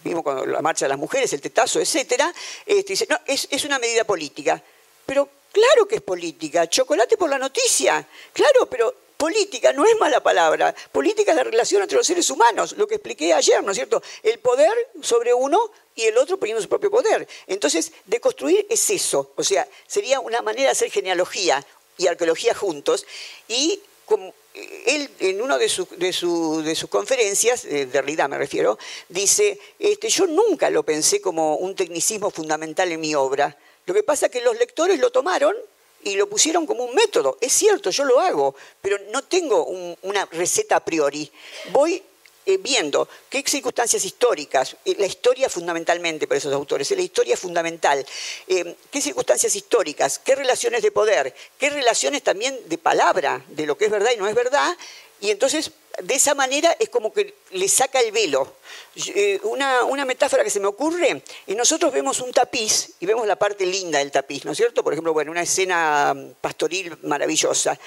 mismo 0.03 0.23
con 0.23 0.51
la 0.51 0.61
marcha 0.61 0.85
de 0.85 0.89
las 0.89 0.97
mujeres, 0.97 1.31
el 1.33 1.41
tetazo, 1.41 1.79
etcétera, 1.79 2.33
este, 2.65 2.93
dice, 2.93 3.07
no, 3.09 3.19
es, 3.25 3.47
es 3.51 3.65
una 3.65 3.77
medida 3.77 4.03
política. 4.03 4.61
Pero 5.05 5.29
claro 5.51 5.87
que 5.87 5.95
es 5.95 6.01
política, 6.01 6.67
chocolate 6.67 7.17
por 7.17 7.29
la 7.29 7.37
noticia, 7.37 8.07
claro, 8.33 8.67
pero 8.69 9.04
política 9.25 9.73
no 9.73 9.83
es 9.85 9.97
mala 9.99 10.21
palabra, 10.21 10.75
política 10.91 11.31
es 11.31 11.37
la 11.37 11.43
relación 11.43 11.81
entre 11.81 11.97
los 11.97 12.05
seres 12.05 12.29
humanos, 12.29 12.75
lo 12.77 12.87
que 12.87 12.93
expliqué 12.93 13.33
ayer, 13.33 13.63
¿no 13.63 13.71
es 13.71 13.75
cierto? 13.75 14.03
El 14.21 14.37
poder 14.37 14.71
sobre 15.01 15.33
uno 15.33 15.71
y 15.95 16.03
el 16.03 16.15
otro 16.19 16.37
poniendo 16.37 16.61
su 16.61 16.69
propio 16.69 16.91
poder. 16.91 17.27
Entonces, 17.47 17.91
deconstruir 18.05 18.67
es 18.69 18.87
eso, 18.91 19.31
o 19.35 19.43
sea, 19.43 19.67
sería 19.87 20.19
una 20.19 20.43
manera 20.43 20.65
de 20.65 20.69
hacer 20.73 20.91
genealogía 20.91 21.65
y 21.97 22.05
arqueología 22.05 22.53
juntos 22.53 23.07
y 23.47 23.81
como 24.05 24.31
él 24.85 25.09
en 25.17 25.41
una 25.41 25.57
de, 25.57 25.69
sus 25.69 25.87
conferencias, 26.87 27.65
eh, 27.65 27.87
de 27.87 28.01
Rida 28.03 28.27
me 28.27 28.37
refiero, 28.37 28.77
dice, 29.09 29.59
este, 29.79 30.07
yo 30.09 30.27
nunca 30.27 30.69
lo 30.69 30.83
pensé 30.83 31.19
como 31.19 31.55
un 31.55 31.73
tecnicismo 31.73 32.29
fundamental 32.29 32.91
en 32.91 33.01
mi 33.01 33.15
obra. 33.15 33.57
Lo 33.87 33.95
que 33.95 34.03
pasa 34.03 34.27
es 34.27 34.31
que 34.31 34.41
los 34.41 34.55
lectores 34.59 34.99
lo 34.99 35.09
tomaron 35.09 35.55
y 36.05 36.15
lo 36.15 36.29
pusieron 36.29 36.65
como 36.65 36.85
un 36.85 36.95
método. 36.95 37.37
Es 37.41 37.51
cierto, 37.51 37.89
yo 37.89 38.05
lo 38.05 38.21
hago, 38.21 38.55
pero 38.79 38.97
no 39.11 39.23
tengo 39.23 39.65
una 40.03 40.25
receta 40.25 40.77
a 40.77 40.85
priori. 40.85 41.29
Voy 41.71 42.01
eh, 42.45 42.57
viendo 42.57 43.09
qué 43.27 43.43
circunstancias 43.43 44.05
históricas, 44.05 44.77
eh, 44.85 44.95
la 44.99 45.07
historia 45.07 45.49
fundamentalmente 45.49 46.27
para 46.27 46.37
esos 46.37 46.53
autores, 46.53 46.91
la 46.91 47.01
historia 47.01 47.35
fundamental, 47.35 48.05
eh, 48.47 48.75
qué 48.91 49.01
circunstancias 49.01 49.55
históricas, 49.55 50.19
qué 50.19 50.35
relaciones 50.35 50.83
de 50.83 50.91
poder, 50.91 51.33
qué 51.57 51.71
relaciones 51.71 52.21
también 52.21 52.55
de 52.67 52.77
palabra, 52.77 53.43
de 53.49 53.65
lo 53.65 53.75
que 53.75 53.85
es 53.85 53.91
verdad 53.91 54.11
y 54.13 54.17
no 54.17 54.27
es 54.27 54.35
verdad, 54.35 54.77
y 55.21 55.31
entonces 55.31 55.71
de 56.01 56.15
esa 56.15 56.35
manera 56.35 56.75
es 56.79 56.89
como 56.89 57.13
que 57.13 57.35
le 57.51 57.67
saca 57.67 57.99
el 57.99 58.11
velo. 58.11 58.55
Una, 59.43 59.83
una, 59.85 60.05
metáfora 60.05 60.43
que 60.43 60.49
se 60.49 60.59
me 60.59 60.67
ocurre, 60.67 61.21
y 61.47 61.55
nosotros 61.55 61.93
vemos 61.93 62.19
un 62.19 62.31
tapiz 62.31 62.91
y 62.99 63.05
vemos 63.05 63.27
la 63.27 63.35
parte 63.35 63.65
linda 63.65 63.99
del 63.99 64.11
tapiz, 64.11 64.45
¿no 64.45 64.51
es 64.51 64.57
cierto? 64.57 64.83
Por 64.83 64.93
ejemplo, 64.93 65.13
bueno, 65.13 65.31
una 65.31 65.41
escena 65.43 66.15
pastoril 66.41 66.97
maravillosa. 67.03 67.77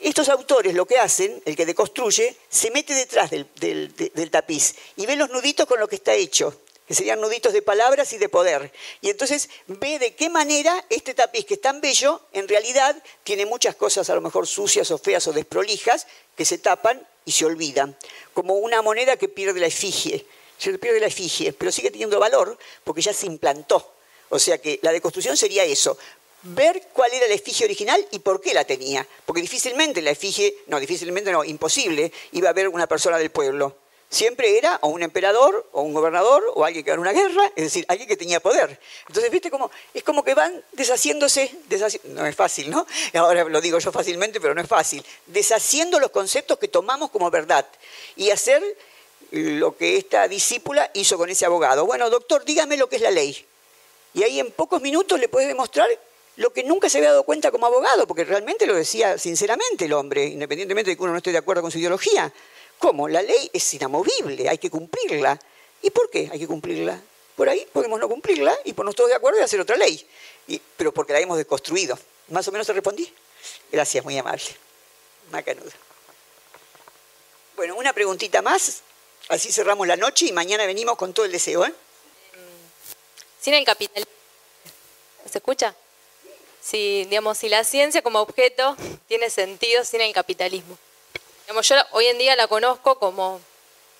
Estos 0.00 0.28
autores 0.28 0.74
lo 0.74 0.84
que 0.84 0.98
hacen, 0.98 1.42
el 1.46 1.56
que 1.56 1.64
deconstruye, 1.64 2.36
se 2.48 2.70
mete 2.70 2.92
detrás 2.92 3.30
del, 3.30 4.30
tapiz 4.30 4.74
y 4.96 5.06
ve 5.06 5.16
los 5.16 5.30
nuditos 5.30 5.66
con 5.66 5.80
lo 5.80 5.88
que 5.88 5.96
está 5.96 6.14
hecho, 6.14 6.60
que 6.86 6.94
serían 6.94 7.20
nuditos 7.20 7.52
de 7.52 7.62
palabras 7.62 8.12
y 8.12 8.18
de 8.18 8.28
poder. 8.28 8.72
Y 9.00 9.10
entonces 9.10 9.48
ve 9.66 9.98
de 9.98 10.14
qué 10.14 10.28
manera 10.30 10.84
este 10.88 11.14
tapiz, 11.14 11.44
que 11.44 11.54
es 11.54 11.60
tan 11.60 11.80
bello, 11.80 12.20
en 12.32 12.46
realidad 12.46 12.96
tiene 13.24 13.44
muchas 13.44 13.74
cosas 13.74 14.08
a 14.08 14.14
lo 14.14 14.20
mejor 14.20 14.46
sucias 14.46 14.90
o 14.90 14.98
feas 14.98 15.26
o 15.26 15.32
desprolijas, 15.32 16.06
que 16.36 16.44
se 16.44 16.58
tapan 16.58 17.06
y 17.24 17.32
se 17.32 17.44
olvidan, 17.44 17.96
como 18.32 18.54
una 18.54 18.82
moneda 18.82 19.16
que 19.16 19.28
pierde 19.28 19.58
la 19.58 19.66
efigie. 19.66 20.26
Se 20.58 20.76
pierde 20.78 21.00
la 21.00 21.08
efigie, 21.08 21.52
pero 21.52 21.70
sigue 21.70 21.90
teniendo 21.90 22.18
valor 22.18 22.56
porque 22.84 23.02
ya 23.02 23.12
se 23.12 23.26
implantó. 23.26 23.92
O 24.28 24.38
sea 24.38 24.58
que 24.58 24.78
la 24.82 24.92
deconstrucción 24.92 25.36
sería 25.36 25.64
eso, 25.64 25.98
ver 26.42 26.88
cuál 26.92 27.12
era 27.12 27.26
la 27.26 27.34
efigie 27.34 27.64
original 27.64 28.06
y 28.10 28.20
por 28.20 28.40
qué 28.40 28.54
la 28.54 28.64
tenía. 28.64 29.06
Porque 29.24 29.42
difícilmente 29.42 30.00
la 30.02 30.10
efigie, 30.10 30.56
no, 30.68 30.80
difícilmente 30.80 31.32
no, 31.32 31.44
imposible, 31.44 32.12
iba 32.32 32.48
a 32.48 32.50
haber 32.50 32.68
una 32.68 32.86
persona 32.86 33.18
del 33.18 33.30
pueblo. 33.30 33.76
Siempre 34.08 34.56
era 34.56 34.78
o 34.82 34.88
un 34.88 35.02
emperador, 35.02 35.68
o 35.72 35.82
un 35.82 35.92
gobernador, 35.92 36.44
o 36.54 36.64
alguien 36.64 36.84
que 36.84 36.92
era 36.92 37.00
una 37.00 37.12
guerra, 37.12 37.50
es 37.56 37.64
decir, 37.64 37.84
alguien 37.88 38.08
que 38.08 38.16
tenía 38.16 38.38
poder. 38.40 38.78
Entonces, 39.08 39.30
viste 39.32 39.50
cómo 39.50 39.70
es 39.92 40.04
como 40.04 40.22
que 40.22 40.34
van 40.34 40.62
deshaciéndose, 40.72 41.50
no 42.04 42.24
es 42.24 42.36
fácil, 42.36 42.70
¿no? 42.70 42.86
Ahora 43.14 43.44
lo 43.44 43.60
digo 43.60 43.78
yo 43.78 43.90
fácilmente, 43.90 44.40
pero 44.40 44.54
no 44.54 44.60
es 44.60 44.68
fácil. 44.68 45.04
Deshaciendo 45.26 45.98
los 45.98 46.10
conceptos 46.10 46.58
que 46.58 46.68
tomamos 46.68 47.10
como 47.10 47.30
verdad 47.30 47.66
y 48.14 48.30
hacer 48.30 48.62
lo 49.32 49.76
que 49.76 49.96
esta 49.96 50.28
discípula 50.28 50.90
hizo 50.94 51.18
con 51.18 51.28
ese 51.28 51.44
abogado. 51.44 51.84
Bueno, 51.84 52.08
doctor, 52.08 52.44
dígame 52.44 52.76
lo 52.76 52.88
que 52.88 52.96
es 52.96 53.02
la 53.02 53.10
ley. 53.10 53.44
Y 54.14 54.22
ahí 54.22 54.40
en 54.40 54.50
pocos 54.52 54.80
minutos 54.80 55.18
le 55.18 55.28
puedes 55.28 55.48
demostrar 55.48 55.88
lo 56.36 56.52
que 56.52 56.62
nunca 56.62 56.88
se 56.88 56.98
había 56.98 57.10
dado 57.10 57.24
cuenta 57.24 57.50
como 57.50 57.66
abogado, 57.66 58.06
porque 58.06 58.24
realmente 58.24 58.66
lo 58.66 58.74
decía 58.74 59.18
sinceramente 59.18 59.86
el 59.86 59.92
hombre, 59.92 60.24
independientemente 60.26 60.90
de 60.90 60.96
que 60.96 61.02
uno 61.02 61.12
no 61.12 61.18
esté 61.18 61.32
de 61.32 61.38
acuerdo 61.38 61.62
con 61.62 61.70
su 61.70 61.78
ideología. 61.78 62.32
¿Cómo? 62.78 63.08
La 63.08 63.22
ley 63.22 63.50
es 63.52 63.74
inamovible, 63.74 64.48
hay 64.48 64.58
que 64.58 64.70
cumplirla. 64.70 65.38
¿Y 65.82 65.90
por 65.90 66.10
qué 66.10 66.28
hay 66.32 66.38
que 66.38 66.46
cumplirla? 66.46 67.00
Por 67.34 67.48
ahí 67.48 67.66
podemos 67.72 68.00
no 68.00 68.08
cumplirla 68.08 68.56
y 68.64 68.72
ponernos 68.72 68.96
todos 68.96 69.10
de 69.10 69.16
acuerdo 69.16 69.40
y 69.40 69.42
hacer 69.42 69.60
otra 69.60 69.76
ley. 69.76 70.06
pero 70.76 70.92
porque 70.92 71.12
la 71.12 71.20
hemos 71.20 71.38
deconstruido. 71.38 71.98
¿Más 72.28 72.46
o 72.48 72.52
menos 72.52 72.66
te 72.66 72.72
respondí? 72.72 73.12
Gracias, 73.70 74.04
muy 74.04 74.16
amable. 74.18 74.44
Macanuda. 75.30 75.72
Bueno, 77.56 77.76
una 77.76 77.92
preguntita 77.92 78.42
más. 78.42 78.82
Así 79.28 79.52
cerramos 79.52 79.86
la 79.86 79.96
noche 79.96 80.26
y 80.26 80.32
mañana 80.32 80.66
venimos 80.66 80.96
con 80.96 81.12
todo 81.12 81.26
el 81.26 81.32
deseo. 81.32 81.64
¿eh? 81.64 81.72
Sin 83.40 83.54
el 83.54 83.64
capital. 83.64 84.06
¿Se 85.30 85.38
escucha? 85.38 85.74
si, 86.66 87.04
digamos, 87.04 87.38
si 87.38 87.48
la 87.48 87.62
ciencia 87.62 88.02
como 88.02 88.20
objeto 88.20 88.76
tiene 89.06 89.30
sentido 89.30 89.84
sin 89.84 90.00
el 90.00 90.12
capitalismo. 90.12 90.76
Digamos, 91.46 91.68
yo 91.68 91.76
hoy 91.92 92.06
en 92.06 92.18
día 92.18 92.34
la 92.34 92.48
conozco 92.48 92.98
como, 92.98 93.40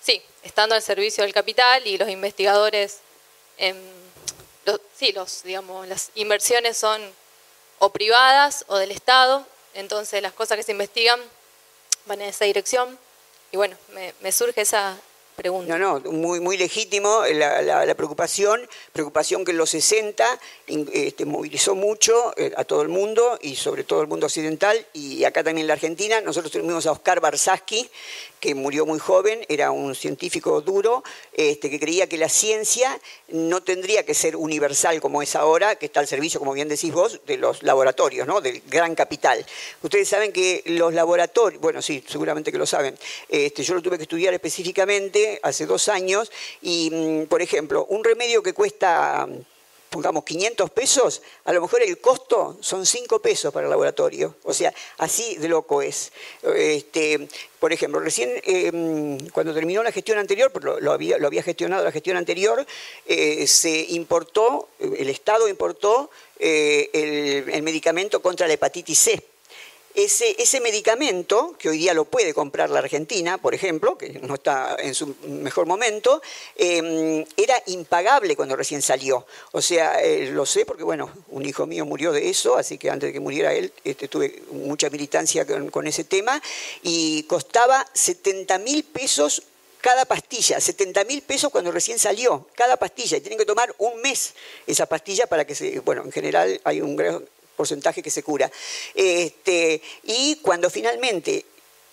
sí, 0.01 0.21
estando 0.43 0.75
al 0.75 0.81
servicio 0.81 1.23
del 1.23 1.33
capital 1.33 1.87
y 1.87 1.97
los 1.97 2.09
investigadores, 2.09 2.97
los, 4.65 4.81
sí, 4.97 5.13
los, 5.13 5.43
digamos, 5.43 5.87
las 5.87 6.11
inversiones 6.15 6.75
son 6.75 7.01
o 7.79 7.89
privadas 7.89 8.65
o 8.67 8.75
del 8.75 8.91
Estado, 8.91 9.47
entonces 9.75 10.21
las 10.21 10.33
cosas 10.33 10.57
que 10.57 10.63
se 10.63 10.73
investigan 10.73 11.21
van 12.05 12.21
en 12.21 12.27
esa 12.27 12.43
dirección. 12.43 12.99
Y 13.53 13.55
bueno, 13.55 13.77
me, 14.19 14.31
surge 14.33 14.59
esa, 14.59 14.97
No, 15.43 15.77
no, 15.77 15.99
muy, 16.11 16.39
muy 16.39 16.57
legítimo 16.57 17.21
la, 17.31 17.93
preocupación, 17.93 18.67
preocupación 18.91 19.45
que 19.45 19.51
en 19.51 19.57
los 19.57 19.69
60 19.69 20.25
este, 20.65 21.25
movilizó 21.25 21.75
mucho 21.75 22.33
eh, 22.37 22.51
a 22.57 22.63
todo 22.63 22.81
el 22.81 22.87
mundo 22.87 23.37
y 23.39 23.55
sobre 23.55 23.83
todo 23.83 24.01
el 24.01 24.07
mundo 24.07 24.25
occidental 24.25 24.83
y 24.93 25.25
acá 25.25 25.43
también 25.43 25.65
en 25.65 25.67
la 25.67 25.73
Argentina. 25.73 26.21
Nosotros 26.21 26.51
tuvimos 26.51 26.87
a 26.87 26.91
Oscar 26.91 27.19
Barsaski, 27.21 27.87
que 28.39 28.55
murió 28.55 28.85
muy 28.85 28.99
joven, 28.99 29.45
era 29.49 29.71
un 29.71 29.95
científico 29.95 30.61
duro, 30.61 31.03
este, 31.33 31.69
que 31.69 31.79
creía 31.79 32.07
que 32.07 32.17
la 32.17 32.29
ciencia 32.29 32.99
no 33.29 33.61
tendría 33.61 34.05
que 34.05 34.13
ser 34.13 34.35
universal 34.35 35.01
como 35.01 35.21
es 35.21 35.35
ahora, 35.35 35.75
que 35.75 35.87
está 35.87 35.99
al 35.99 36.07
servicio, 36.07 36.39
como 36.39 36.53
bien 36.53 36.67
decís 36.67 36.93
vos, 36.93 37.21
de 37.25 37.37
los 37.37 37.63
laboratorios, 37.63 38.27
¿no? 38.27 38.41
del 38.41 38.61
gran 38.67 38.95
capital. 38.95 39.45
Ustedes 39.81 40.07
saben 40.07 40.31
que 40.31 40.63
los 40.65 40.93
laboratorios, 40.93 41.61
bueno, 41.61 41.81
sí, 41.81 42.03
seguramente 42.07 42.51
que 42.51 42.57
lo 42.57 42.65
saben, 42.65 42.97
este, 43.29 43.63
yo 43.63 43.73
lo 43.73 43.81
tuve 43.81 43.97
que 43.97 44.03
estudiar 44.03 44.33
específicamente 44.33 45.39
hace 45.43 45.65
dos 45.65 45.87
años, 45.87 46.31
y, 46.61 46.89
mm, 46.91 47.25
por 47.25 47.41
ejemplo, 47.41 47.85
un 47.89 48.03
remedio 48.03 48.43
que 48.43 48.53
cuesta 48.53 49.27
pongamos 49.89 50.23
500 50.23 50.69
pesos, 50.71 51.21
a 51.45 51.53
lo 51.53 51.61
mejor 51.61 51.81
el 51.81 51.99
costo 51.99 52.57
son 52.61 52.85
5 52.85 53.21
pesos 53.21 53.53
para 53.53 53.65
el 53.65 53.69
laboratorio. 53.69 54.35
O 54.43 54.53
sea, 54.53 54.73
así 54.97 55.37
de 55.37 55.47
loco 55.47 55.81
es. 55.81 56.11
Este, 56.43 57.27
por 57.59 57.73
ejemplo, 57.73 57.99
recién 57.99 58.31
em, 58.43 59.17
cuando 59.29 59.53
terminó 59.53 59.83
la 59.83 59.91
gestión 59.91 60.17
anterior, 60.17 60.51
lo, 60.81 60.91
había, 60.91 61.17
lo 61.17 61.27
había, 61.27 61.43
gestionado 61.43 61.83
la 61.83 61.91
gestión 61.91 62.17
anterior, 62.17 62.65
eh, 63.05 63.47
se 63.47 63.85
importó, 63.89 64.69
el 64.79 65.09
Estado 65.09 65.47
importó 65.47 66.09
eh, 66.39 67.45
el 67.51 67.63
medicamento 67.63 68.21
contra 68.21 68.47
la 68.47 68.53
hepatitis 68.53 68.99
C 68.99 69.23
ese, 69.97 70.61
medicamento, 70.61 71.55
que 71.57 71.69
hoy 71.69 71.79
día 71.79 71.95
lo 71.95 72.05
puede 72.05 72.31
comprar 72.31 72.69
la 72.69 72.79
Argentina, 72.79 73.39
por 73.39 73.55
ejemplo, 73.55 73.97
que 73.97 74.09
no 74.19 74.35
está 74.35 74.75
en 74.77 74.93
su 74.93 75.15
mejor 75.27 75.65
momento, 75.65 76.21
em, 76.55 77.25
era 77.35 77.55
impagable 77.65 78.35
cuando 78.35 78.55
recién 78.55 78.83
salió. 78.83 79.25
O 79.53 79.61
sea, 79.61 79.99
eh, 80.03 80.29
lo 80.31 80.45
sé 80.45 80.67
porque, 80.67 80.83
bueno, 80.83 81.09
un 81.29 81.43
hijo 81.45 81.65
mío 81.65 81.83
murió 81.83 82.11
de 82.11 82.29
eso, 82.29 82.57
así 82.57 82.77
que 82.77 82.91
antes 82.91 83.09
de 83.09 83.13
que 83.13 83.19
muriera 83.19 83.53
él, 83.53 83.73
este, 83.83 84.07
tuve 84.07 84.43
mucha 84.51 84.91
militancia 84.91 85.47
con, 85.71 85.87
ese 85.87 86.03
tema, 86.03 86.39
y 86.83 87.23
costaba 87.23 87.83
70 87.93 88.59
mil 88.59 88.83
pesos 88.83 89.41
cada 89.81 90.05
pastilla, 90.05 90.59
70 90.59 91.05
mil 91.05 91.23
pesos 91.23 91.51
cuando 91.51 91.71
recién 91.71 91.97
salió, 91.97 92.45
cada 92.53 92.77
pastilla, 92.77 93.17
y 93.17 93.21
tienen 93.21 93.39
que 93.39 93.45
tomar 93.45 93.73
un 93.79 93.99
mes 94.01 94.35
esa 94.67 94.85
pastilla 94.85 95.25
para 95.25 95.45
que 95.45 95.55
se, 95.55 95.79
bueno, 95.79 96.03
en 96.03 96.11
general 96.11 96.61
hay 96.65 96.81
un 96.81 96.95
porcentaje 97.57 98.01
que 98.01 98.11
se 98.11 98.23
cura. 98.23 98.49
Este, 98.93 99.81
y 100.03 100.37
cuando 100.37 100.69
finalmente, 100.69 101.45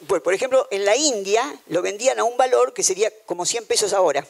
pues, 0.07 0.23
por 0.23 0.35
ejemplo, 0.35 0.69
en 0.71 0.85
la 0.85 0.95
India 0.95 1.61
lo 1.67 1.83
vendían 1.83 2.21
a 2.21 2.25
un 2.25 2.37
valor 2.37 2.73
que 2.73 2.85
sería 2.85 3.11
como 3.27 3.45
100 3.45 3.67
pesos 3.67 3.93
ahora, 3.93 4.25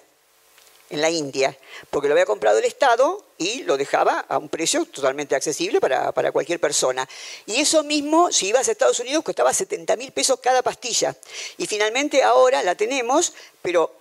en 0.91 1.01
la 1.01 1.11
India, 1.11 1.57
porque 1.91 2.09
lo 2.09 2.15
había 2.15 2.27
comprado 2.27 2.59
el 2.59 2.65
Estado 2.65 3.25
y 3.39 3.63
lo 3.63 3.77
dejaba 3.77 4.21
a 4.21 4.39
un 4.39 4.49
precio 4.49 4.85
totalmente 4.85 5.35
accesible 5.35 5.81
para, 5.81 6.13
para 6.13 6.31
cualquier 6.31 6.61
persona. 6.61 7.09
Y 7.47 7.61
eso 7.61 7.83
mismo, 7.83 8.31
si 8.31 8.49
ibas 8.49 8.69
a 8.69 8.73
Estados 8.73 9.01
Unidos, 9.01 9.25
costaba 9.25 9.53
70 9.53 9.97
mil 9.97 10.13
pesos 10.13 10.39
cada 10.41 10.63
pastilla. 10.63 11.17
Y 11.57 11.67
finalmente 11.67 12.23
ahora 12.23 12.63
la 12.63 12.75
tenemos, 12.75 13.33
pero 13.63 13.93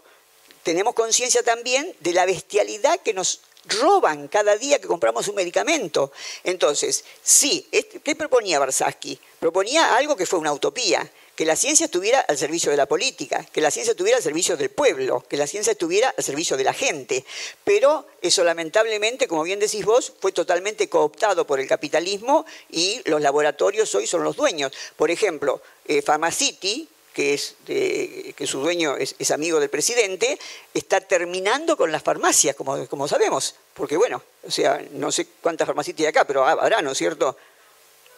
tenemos 0.62 0.94
conciencia 0.94 1.42
también 1.42 1.96
de 2.02 2.14
la 2.14 2.26
bestialidad 2.26 3.00
que 3.00 3.14
nos 3.14 3.42
roban 3.66 4.28
cada 4.28 4.58
día 4.58 4.80
que 4.80 4.88
compramos 4.88 5.28
un 5.28 5.36
medicamento. 5.36 6.12
Entonces, 6.44 7.04
sí, 7.22 7.68
¿qué 8.04 8.16
proponía 8.16 8.60
Barsaski? 8.60 9.20
Proponía 9.40 9.96
algo 9.96 10.16
que 10.16 10.26
fue 10.26 10.40
una 10.40 10.54
utopía, 10.54 11.10
que 11.36 11.46
la 11.46 11.56
ciencia 11.56 11.86
estuviera 11.86 12.20
al 12.22 12.38
servicio 12.38 12.70
de 12.70 12.78
la 12.78 12.86
política, 12.86 13.46
que 13.52 13.62
la 13.62 13.72
ciencia 13.72 13.92
estuviera 13.92 14.18
al 14.18 14.24
servicio 14.24 14.56
del 14.56 14.70
pueblo, 14.70 15.26
que 15.28 15.38
la 15.38 15.48
ciencia 15.48 15.72
estuviera 15.72 16.14
al 16.16 16.24
servicio 16.24 16.58
de 16.58 16.64
la 16.64 16.74
gente. 16.74 17.26
Pero 17.64 18.06
eso 18.22 18.44
lamentablemente, 18.44 19.28
como 19.28 19.44
bien 19.44 19.60
decís 19.60 19.84
vos, 19.84 20.14
fue 20.20 20.32
totalmente 20.32 20.90
cooptado 20.90 21.48
por 21.48 21.60
el 21.60 21.68
capitalismo 21.68 22.46
y 22.70 23.02
los 23.06 23.22
laboratorios 23.22 23.94
hoy 23.96 24.06
son 24.06 24.24
los 24.24 24.36
dueños. 24.36 24.72
Por 24.96 25.10
ejemplo, 25.10 25.62
eh, 25.88 26.02
Pharmacity, 26.02 26.88
que, 27.14 27.34
es 27.34 27.56
que 27.66 28.48
su 28.48 28.60
dueño 28.60 28.98
es, 28.98 29.32
amigo 29.32 29.60
del 29.60 29.70
presidente, 29.70 30.38
está 30.74 31.00
terminando 31.00 31.78
con 31.78 31.92
las 31.92 32.04
farmacias, 32.04 32.56
como, 32.56 32.88
como 32.88 33.08
sabemos. 33.08 33.56
Porque 33.74 33.96
bueno, 33.96 34.22
o 34.46 34.52
sea, 34.52 34.84
no 34.92 35.12
sé 35.12 35.28
cuántas 35.42 35.66
farmacias 35.66 35.98
hay 36.00 36.08
acá, 36.08 36.26
pero 36.26 36.46
habrá, 36.46 36.82
¿no 36.82 36.92
es 36.92 36.98
cierto? 36.98 37.38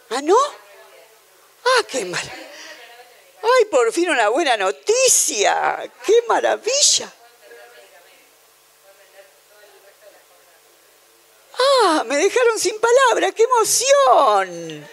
¿Ah, 0.10 0.22
no? 0.22 0.36
¡Ah, 0.36 1.84
qué 1.88 2.06
mal! 2.06 2.32
¡Ay, 3.42 3.66
por 3.66 3.92
fin 3.92 4.10
una 4.10 4.30
buena 4.30 4.58
noticia! 4.58 5.92
¡Qué 6.06 6.24
maravilla! 6.28 7.14
¡Ah, 11.58 12.04
me 12.06 12.18
dejaron 12.18 12.60
sin 12.60 12.76
palabras! 12.80 13.34
¡Qué 13.34 13.44
emoción! 13.44 14.88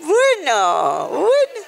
Bueno, 0.00 1.08
bueno. 1.08 1.67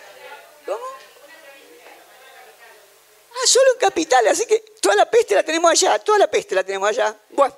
Ah, 3.40 3.46
solo 3.46 3.72
en 3.72 3.78
capital, 3.78 4.26
así 4.28 4.44
que 4.44 4.58
toda 4.80 4.96
la 4.96 5.10
peste 5.10 5.34
la 5.34 5.42
tenemos 5.42 5.70
allá, 5.70 5.98
toda 5.98 6.18
la 6.18 6.30
peste 6.30 6.54
la 6.54 6.62
tenemos 6.62 6.90
allá. 6.90 7.16
Bueno, 7.30 7.56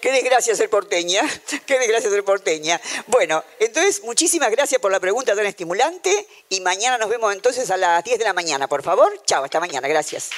qué 0.00 0.12
desgracia 0.12 0.54
ser 0.54 0.70
porteña, 0.70 1.22
qué 1.66 1.78
desgracia 1.78 2.08
ser 2.08 2.24
porteña. 2.24 2.80
Bueno, 3.08 3.42
entonces 3.58 4.02
muchísimas 4.04 4.50
gracias 4.50 4.80
por 4.80 4.92
la 4.92 5.00
pregunta 5.00 5.34
tan 5.34 5.46
estimulante 5.46 6.28
y 6.50 6.60
mañana 6.60 6.98
nos 6.98 7.08
vemos 7.08 7.32
entonces 7.32 7.70
a 7.70 7.76
las 7.76 8.04
10 8.04 8.18
de 8.18 8.24
la 8.24 8.32
mañana, 8.32 8.68
por 8.68 8.82
favor. 8.82 9.20
Chao, 9.24 9.42
hasta 9.42 9.58
mañana, 9.58 9.88
gracias. 9.88 10.30